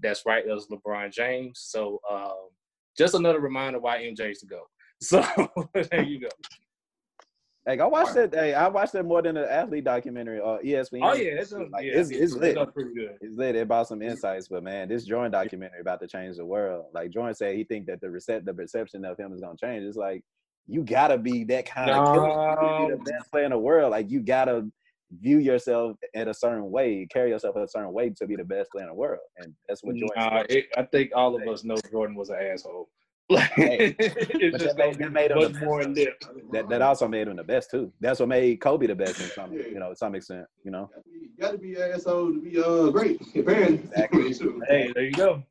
That's 0.00 0.24
right, 0.24 0.46
that 0.46 0.54
was 0.54 0.68
LeBron 0.68 1.12
James. 1.12 1.60
So 1.60 2.00
um, 2.10 2.48
just 2.96 3.14
another 3.14 3.40
reminder 3.40 3.80
why 3.80 3.98
MJ's 3.98 4.40
to 4.40 4.46
go. 4.46 4.68
So 5.00 5.24
there 5.74 6.02
you 6.02 6.20
go. 6.20 6.28
Hey, 7.68 7.76
go 7.76 7.88
watch 7.88 8.14
that. 8.14 8.34
Hey, 8.34 8.54
I 8.54 8.66
watched 8.68 8.94
that 8.94 9.04
more 9.04 9.20
than 9.20 9.34
the 9.34 9.52
athlete 9.52 9.84
documentary 9.84 10.40
uh, 10.40 10.44
or 10.44 10.62
ESPN. 10.62 11.00
Oh 11.02 11.12
yeah, 11.12 11.32
it's, 11.32 11.52
like, 11.52 11.84
yeah, 11.84 11.98
it's, 11.98 12.08
it's 12.08 12.32
lit. 12.32 12.54
done 12.54 12.72
pretty 12.72 12.94
good. 12.94 13.18
It's 13.20 13.36
lit. 13.36 13.56
It 13.56 13.68
brought 13.68 13.88
some 13.88 14.00
insights, 14.00 14.48
but 14.48 14.62
man, 14.62 14.88
this 14.88 15.04
Jordan 15.04 15.30
documentary 15.30 15.82
about 15.82 16.00
to 16.00 16.06
change 16.06 16.38
the 16.38 16.46
world. 16.46 16.86
Like 16.94 17.10
Jordan 17.10 17.34
said, 17.34 17.56
he 17.56 17.64
think 17.64 17.84
that 17.88 18.00
the 18.00 18.06
recept 18.06 18.46
the 18.46 18.54
perception 18.54 19.04
of 19.04 19.18
him 19.18 19.34
is 19.34 19.42
gonna 19.42 19.58
change. 19.62 19.84
It's 19.84 19.98
like 19.98 20.24
you 20.66 20.82
gotta 20.82 21.18
be 21.18 21.44
that 21.44 21.66
kind 21.66 21.90
of 21.90 22.14
killer. 22.14 22.96
The 22.96 23.02
best 23.04 23.30
player 23.30 23.44
in 23.44 23.50
the 23.50 23.58
world. 23.58 23.90
Like 23.90 24.10
you 24.10 24.20
gotta 24.20 24.66
view 25.20 25.36
yourself 25.36 25.98
in 26.14 26.28
a 26.28 26.34
certain 26.34 26.70
way, 26.70 27.06
carry 27.10 27.28
yourself 27.28 27.54
in 27.56 27.62
a 27.64 27.68
certain 27.68 27.92
way 27.92 28.08
to 28.16 28.26
be 28.26 28.36
the 28.36 28.44
best 28.44 28.70
player 28.70 28.84
in 28.84 28.88
the 28.88 28.94
world. 28.94 29.20
And 29.36 29.52
that's 29.68 29.84
what 29.84 29.94
Jordan. 29.94 30.14
Nah, 30.16 30.44
it, 30.48 30.68
I 30.78 30.84
think 30.84 31.10
all 31.14 31.36
of 31.36 31.46
us 31.46 31.64
know 31.64 31.76
Jordan 31.90 32.16
was 32.16 32.30
an 32.30 32.36
asshole. 32.40 32.88
Like, 33.30 33.50
Hey, 33.50 33.94
it's 33.98 34.52
but 34.52 34.60
just 34.60 34.76
that 34.76 34.98
made- 34.98 34.98
that 34.98 35.12
made 35.12 35.30
him 35.32 35.52
the 35.52 35.60
more 35.64 35.82
in 35.82 35.92
depth. 35.92 36.28
that, 36.52 36.68
that 36.70 36.80
also 36.80 37.06
made 37.06 37.28
him 37.28 37.36
the 37.36 37.44
best 37.44 37.70
too. 37.70 37.92
That's 38.00 38.20
what 38.20 38.28
made 38.30 38.60
Kobe 38.60 38.86
the 38.86 38.94
best 38.94 39.20
in 39.20 39.26
some, 39.28 39.52
you 39.52 39.78
know, 39.78 39.90
to 39.90 39.96
some 39.96 40.14
extent. 40.14 40.46
You 40.64 40.70
know, 40.70 40.88
You 41.12 41.28
gotta 41.38 41.58
be 41.58 41.74
an 41.74 41.92
asshole 41.92 42.32
to 42.32 42.40
be 42.40 42.58
uh 42.62 42.88
great. 42.90 43.20
Apparently. 43.36 43.74
Exactly. 43.84 44.32
Hey, 44.68 44.92
there 44.94 45.04
you 45.04 45.12
go. 45.12 45.42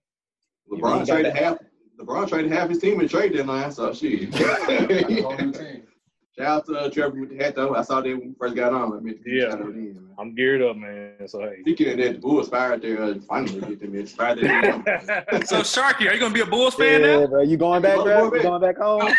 LeBron 0.71 0.81
got 0.81 1.07
traded 1.07 1.33
that. 1.33 1.43
half. 1.43 1.57
LeBron 1.99 2.27
traded 2.29 2.51
half 2.51 2.69
his 2.69 2.79
team 2.79 2.99
and 2.99 3.09
trade 3.09 3.33
deadline, 3.33 3.71
so 3.71 3.93
shit. 3.93 4.29
Shout 6.37 6.47
out 6.47 6.65
to 6.67 6.73
uh, 6.77 6.89
Trevor 6.89 7.19
with 7.19 7.29
the 7.29 7.37
hat 7.43 7.55
though. 7.55 7.73
I 7.75 7.81
saw 7.81 7.99
that 8.01 8.09
when 8.09 8.19
we 8.29 8.33
first 8.39 8.55
got 8.55 8.71
on. 8.71 8.95
I 8.95 8.99
mean, 8.99 9.19
Yeah. 9.25 9.49
shout 9.51 9.61
in, 9.61 9.93
man. 9.95 10.09
I'm 10.19 10.35
geared 10.35 10.61
up, 10.61 10.75
man. 10.77 11.27
So 11.27 11.41
hey. 11.41 11.61
Speaking 11.61 11.91
of 11.91 11.97
that, 11.97 12.13
the 12.13 12.19
Bulls 12.19 12.49
fired 12.49 12.81
there. 12.81 13.01
Uh, 13.01 13.15
finally, 13.27 13.59
get 13.61 13.79
them 13.79 13.95
inspired. 13.95 14.39
Them. 14.39 14.83
So 15.45 15.61
Sharky, 15.61 16.07
are 16.09 16.13
you 16.13 16.19
gonna 16.19 16.33
be 16.33 16.41
a 16.41 16.45
Bulls 16.45 16.75
fan 16.75 17.01
yeah, 17.01 17.19
now? 17.21 17.27
bro. 17.27 17.41
You 17.41 17.57
going 17.57 17.81
back, 17.81 17.95
bro? 17.95 18.31
You 18.33 18.41
going 18.43 18.61
back 18.61 18.77
home? 18.77 19.11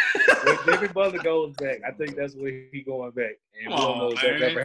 when 0.45 0.59
Jimmy 0.66 0.89
Butler 0.89 1.23
goes 1.23 1.55
back, 1.57 1.78
I 1.86 1.90
think 1.93 2.15
that's 2.16 2.35
where 2.35 2.53
he 2.73 2.82
going 2.82 3.11
back. 3.12 3.32
And 3.65 3.74
Come 3.74 3.82
on, 3.82 4.15
man. 4.15 4.65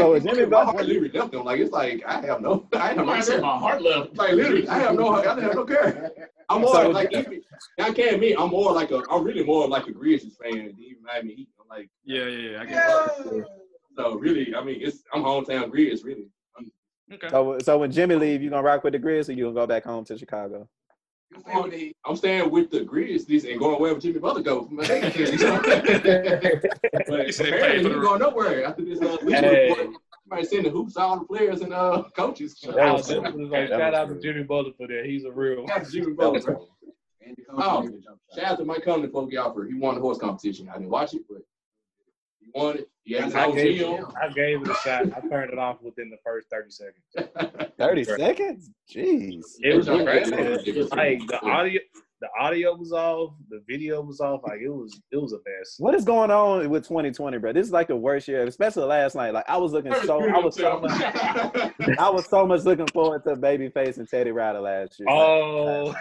Ever 0.00 0.02
happened. 0.02 0.24
Like, 0.24 0.24
So, 0.24 0.28
it's 0.30 0.36
Jimmy 0.36 0.50
my 0.50 0.50
Butler- 0.64 0.72
heart 0.72 0.86
literally 0.86 1.08
left 1.10 1.32
them. 1.32 1.44
Like 1.44 1.60
it's 1.60 1.70
like 1.72 2.02
I 2.06 2.20
have 2.26 2.40
no, 2.40 2.68
I 2.74 2.88
have 2.88 2.96
no 2.96 3.20
said 3.20 3.32
care. 3.34 3.40
my 3.42 3.58
heart 3.58 3.82
left. 3.82 4.16
Like 4.16 4.32
literally, 4.32 4.68
I 4.68 4.78
have 4.78 4.94
no, 4.94 5.08
I 5.14 5.24
have 5.40 5.54
no 5.54 5.64
care. 5.64 6.10
I'm 6.48 6.60
more 6.62 6.74
So- 6.74 6.90
like 6.90 7.12
even, 7.12 7.42
I 7.78 7.92
can't 7.92 8.14
admit 8.14 8.36
I'm 8.38 8.50
more 8.50 8.72
like 8.72 8.90
a, 8.90 9.02
I'm 9.10 9.24
really 9.24 9.44
more 9.44 9.66
like 9.68 9.86
a 9.86 9.92
Grizzlies 9.92 10.36
fan 10.42 10.56
than 10.56 10.76
even 10.80 11.02
Miami 11.02 11.34
Heat. 11.34 11.48
I'm 11.60 11.68
like, 11.68 11.88
Yeah, 12.04 12.24
yeah, 12.26 12.50
yeah. 12.50 12.60
I 12.60 12.64
get 12.66 13.26
it. 13.36 13.44
so 13.96 14.14
really, 14.16 14.54
I 14.54 14.62
mean, 14.64 14.78
it's 14.80 15.02
I'm 15.12 15.22
hometown 15.22 15.70
Grizz 15.70 16.04
really. 16.04 16.26
Okay. 17.12 17.28
So, 17.28 17.58
so 17.62 17.76
when 17.78 17.90
Jimmy 17.92 18.14
leave, 18.14 18.42
you 18.42 18.48
gonna 18.50 18.62
rock 18.62 18.84
with 18.84 18.94
the 18.94 18.98
Grizz, 18.98 19.28
or 19.28 19.32
you 19.32 19.44
gonna 19.44 19.54
go 19.54 19.66
back 19.66 19.84
home 19.84 20.04
to 20.06 20.16
Chicago? 20.16 20.66
I'm 22.04 22.16
staying 22.16 22.50
with 22.50 22.70
the 22.70 22.80
Grizzlies 22.84 23.44
and 23.44 23.58
going 23.58 23.80
wherever 23.80 23.98
Jimmy 24.00 24.18
Butler 24.18 24.42
goes. 24.42 24.68
but 24.70 24.86
He 24.86 25.36
said 27.32 27.46
he 27.46 27.52
apparently 27.52 27.60
paid 27.60 27.76
he 27.78 27.82
for 27.82 27.88
the- 27.88 28.00
going 28.00 28.20
nowhere 28.20 28.64
after 28.64 28.84
this. 28.84 29.00
Uh, 29.00 29.16
league 29.22 29.34
Hey. 29.36 29.68
report. 29.70 29.96
Somebody 30.28 30.46
sending 30.46 30.72
hoops 30.72 30.94
to 30.94 31.00
all 31.00 31.18
the 31.18 31.24
players 31.26 31.60
and 31.60 31.74
uh, 31.74 32.04
coaches. 32.16 32.58
That 32.62 32.78
I 32.78 32.92
was 32.92 33.08
was 33.08 33.18
like, 33.18 33.34
That 33.50 33.68
shout 33.68 33.92
was 33.92 33.94
out 33.94 34.08
to. 34.08 34.20
Jimmy 34.20 34.44
Butler 34.44 34.72
for 34.76 34.86
that. 34.86 35.02
He's 35.04 35.24
a 35.24 35.32
real. 35.32 35.66
Shout 35.66 35.80
out 35.80 35.86
to 35.86 35.92
Jimmy 35.92 36.12
Butler. 36.14 36.58
Oh, 37.54 37.88
shout 38.34 38.44
out 38.44 38.58
to 38.58 38.64
Mike 38.64 38.84
Conley 38.84 39.06
before 39.08 39.26
we 39.26 39.36
offer. 39.36 39.64
He 39.64 39.74
won 39.74 39.94
the 39.96 40.00
horse 40.00 40.18
competition. 40.18 40.68
I 40.68 40.74
didn't 40.74 40.90
watch 40.90 41.12
it, 41.14 41.22
but 41.28 41.38
he 41.38 41.44
won 42.54 42.78
it. 42.78 42.88
He 43.04 43.14
had 43.14 43.24
his 43.24 43.34
I 43.34 43.50
gave, 43.50 43.78
gym. 43.78 44.06
I 44.22 44.28
gave 44.28 44.62
it 44.62 44.68
a 44.68 44.74
shot. 44.74 45.06
I 45.16 45.28
turned 45.28 45.52
it 45.52 45.58
off 45.58 45.82
within 45.82 46.10
the 46.10 46.16
first 46.24 46.48
30 46.50 46.70
seconds. 46.70 47.72
Thirty 47.78 48.04
seconds? 48.04 48.70
Jeez. 48.94 49.42
It 49.60 49.76
was 49.76 49.88
It 49.88 49.92
was 49.92 50.02
crazy. 50.04 50.32
crazy. 50.32 50.82
Like 50.82 51.26
the 51.26 51.40
audio, 51.44 51.80
the 52.20 52.28
audio 52.38 52.76
was 52.76 52.92
off, 52.92 53.34
the 53.50 53.60
video 53.68 54.00
was 54.02 54.20
off. 54.20 54.42
Like 54.46 54.60
it 54.60 54.68
was, 54.68 55.00
it 55.10 55.16
was 55.16 55.32
a 55.32 55.38
mess. 55.38 55.74
What 55.78 55.96
is 55.96 56.04
going 56.04 56.30
on 56.30 56.70
with 56.70 56.84
2020, 56.86 57.38
bro? 57.38 57.52
This 57.52 57.66
is 57.66 57.72
like 57.72 57.88
the 57.88 57.96
worst 57.96 58.28
year, 58.28 58.44
especially 58.46 58.84
last 58.84 59.16
night. 59.16 59.34
Like 59.34 59.48
I 59.48 59.56
was 59.56 59.72
looking 59.72 59.92
so, 60.04 60.20
I 60.22 60.38
was 60.38 60.54
so 60.54 60.80
much, 60.80 60.92
I 61.98 62.08
was 62.08 62.28
so 62.28 62.46
much 62.46 62.62
looking 62.62 62.86
forward 62.88 63.24
to 63.24 63.34
Babyface 63.34 63.96
and 63.98 64.08
Teddy 64.08 64.30
Riley 64.30 64.60
last 64.60 65.00
year. 65.00 65.08
Oh, 65.10 65.92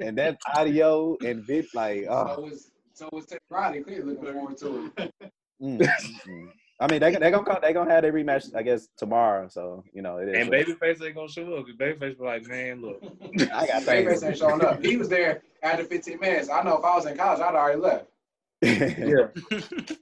and 0.00 0.16
that 0.16 0.38
audio 0.54 1.16
and 1.22 1.44
vid, 1.46 1.66
like, 1.74 2.04
So 2.04 2.34
oh, 2.38 2.40
was 2.40 2.70
so 2.94 3.08
was 3.12 3.26
Teddy 3.26 3.40
Riley 3.50 3.82
clearly 3.82 4.14
looking 4.14 4.32
forward 4.32 4.56
to 4.58 4.90
it. 4.96 5.12
mm, 5.62 5.78
mm. 5.80 6.48
I 6.78 6.90
mean, 6.90 7.00
they 7.00 7.12
they 7.12 7.30
gonna 7.30 7.44
come, 7.44 7.58
they 7.62 7.72
gonna 7.72 7.90
have 7.90 8.02
their 8.02 8.12
rematch, 8.12 8.54
I 8.54 8.62
guess, 8.62 8.88
tomorrow. 8.98 9.48
So 9.48 9.82
you 9.94 10.02
know, 10.02 10.18
it 10.18 10.28
is. 10.28 10.36
and 10.36 10.50
Babyface 10.50 11.02
ain't 11.04 11.14
gonna 11.14 11.28
show 11.28 11.54
up. 11.54 11.64
'cause 11.66 11.74
Babyface 11.76 12.18
be 12.18 12.24
like, 12.24 12.46
man, 12.46 12.82
look, 12.82 13.02
I 13.52 13.66
got 13.66 13.82
Babyface 13.82 14.26
ain't 14.28 14.36
showing 14.38 14.62
up. 14.62 14.84
He 14.84 14.96
was 14.96 15.08
there 15.08 15.42
after 15.62 15.84
15 15.84 16.20
minutes. 16.20 16.50
I 16.50 16.62
know 16.62 16.76
if 16.76 16.84
I 16.84 16.94
was 16.96 17.06
in 17.06 17.16
college, 17.16 17.40
I'd 17.40 17.54
already 17.54 17.80
left. 17.80 18.06
yeah. 18.62 19.28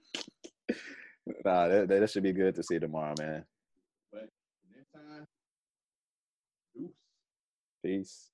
nah, 1.44 1.68
that, 1.68 1.86
that 1.88 2.10
should 2.10 2.22
be 2.24 2.32
good 2.32 2.54
to 2.56 2.62
see 2.62 2.78
tomorrow, 2.78 3.14
man. 3.18 3.44
But 4.12 4.28
next 4.74 4.92
time. 4.92 5.26
Peace. 7.84 8.30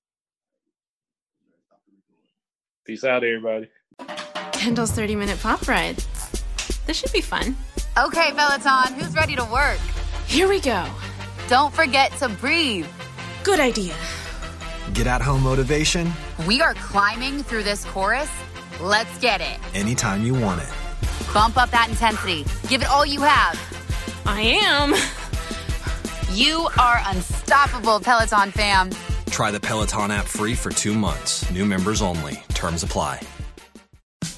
Peace 2.85 3.03
out, 3.03 3.23
everybody. 3.23 3.69
Kendall's 4.53 4.91
30 4.91 5.15
minute 5.15 5.39
pop 5.39 5.67
ride. 5.67 6.03
This 6.91 6.97
should 6.97 7.13
be 7.13 7.21
fun. 7.21 7.55
Okay, 7.97 8.33
Peloton, 8.35 8.95
who's 8.95 9.15
ready 9.15 9.33
to 9.37 9.45
work? 9.45 9.79
Here 10.27 10.49
we 10.49 10.59
go. 10.59 10.85
Don't 11.47 11.73
forget 11.73 12.11
to 12.17 12.27
breathe. 12.27 12.85
Good 13.45 13.61
idea. 13.61 13.95
Get 14.91 15.07
at 15.07 15.21
home 15.21 15.41
motivation 15.41 16.11
We 16.45 16.61
are 16.61 16.73
climbing 16.73 17.43
through 17.43 17.63
this 17.63 17.85
chorus. 17.85 18.29
Let's 18.81 19.17
get 19.19 19.39
it. 19.39 19.57
anytime 19.73 20.25
you 20.25 20.33
want 20.33 20.63
it. 20.63 20.69
Bump 21.33 21.55
up 21.55 21.71
that 21.71 21.87
intensity. 21.87 22.43
Give 22.67 22.81
it 22.81 22.89
all 22.89 23.05
you 23.05 23.21
have. 23.21 23.57
I 24.25 24.41
am. 24.41 24.93
You 26.35 26.67
are 26.77 26.99
unstoppable, 27.05 28.01
Peloton 28.01 28.51
fam. 28.51 28.89
Try 29.27 29.49
the 29.49 29.61
Peloton 29.61 30.11
app 30.11 30.25
free 30.25 30.55
for 30.55 30.71
two 30.71 30.93
months. 30.93 31.49
New 31.51 31.65
members 31.65 32.01
only. 32.01 32.43
Terms 32.49 32.83
apply. 32.83 33.21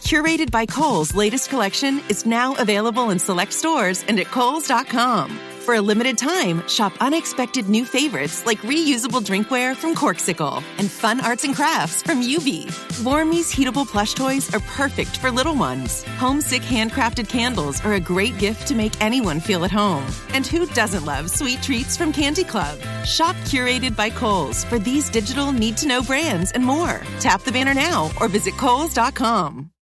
Curated 0.03 0.51
by 0.51 0.65
Kohl's 0.65 1.15
latest 1.15 1.49
collection 1.49 2.01
is 2.09 2.25
now 2.25 2.55
available 2.55 3.09
in 3.09 3.19
select 3.19 3.53
stores 3.53 4.03
and 4.09 4.19
at 4.19 4.27
Kohl's.com. 4.27 5.29
For 5.61 5.75
a 5.75 5.81
limited 5.81 6.17
time, 6.17 6.67
shop 6.67 6.91
unexpected 6.99 7.69
new 7.69 7.85
favorites 7.85 8.45
like 8.45 8.59
reusable 8.63 9.23
drinkware 9.23 9.73
from 9.73 9.95
Corkcicle 9.95 10.61
and 10.77 10.91
fun 10.91 11.21
arts 11.21 11.45
and 11.45 11.55
crafts 11.55 12.03
from 12.03 12.21
UV. 12.21 12.65
Warmies 13.05 13.49
heatable 13.49 13.87
plush 13.87 14.13
toys 14.13 14.53
are 14.53 14.59
perfect 14.75 15.15
for 15.19 15.31
little 15.31 15.55
ones. 15.55 16.03
Homesick 16.17 16.63
handcrafted 16.63 17.29
candles 17.29 17.83
are 17.85 17.93
a 17.93 17.99
great 18.01 18.37
gift 18.37 18.67
to 18.67 18.75
make 18.75 19.01
anyone 19.01 19.39
feel 19.39 19.63
at 19.63 19.71
home. 19.71 20.05
And 20.33 20.45
who 20.45 20.65
doesn't 20.65 21.05
love 21.05 21.29
sweet 21.29 21.61
treats 21.61 21.95
from 21.95 22.11
Candy 22.11 22.43
Club? 22.43 22.77
Shop 23.05 23.37
curated 23.45 23.95
by 23.95 24.09
Kohl's 24.09 24.65
for 24.65 24.77
these 24.77 25.09
digital 25.09 25.53
need 25.53 25.77
to 25.77 25.87
know 25.87 26.03
brands 26.03 26.51
and 26.51 26.65
more. 26.65 27.01
Tap 27.21 27.43
the 27.43 27.53
banner 27.53 27.73
now 27.73 28.11
or 28.19 28.27
visit 28.27 28.53
Kohl's.com. 28.57 29.72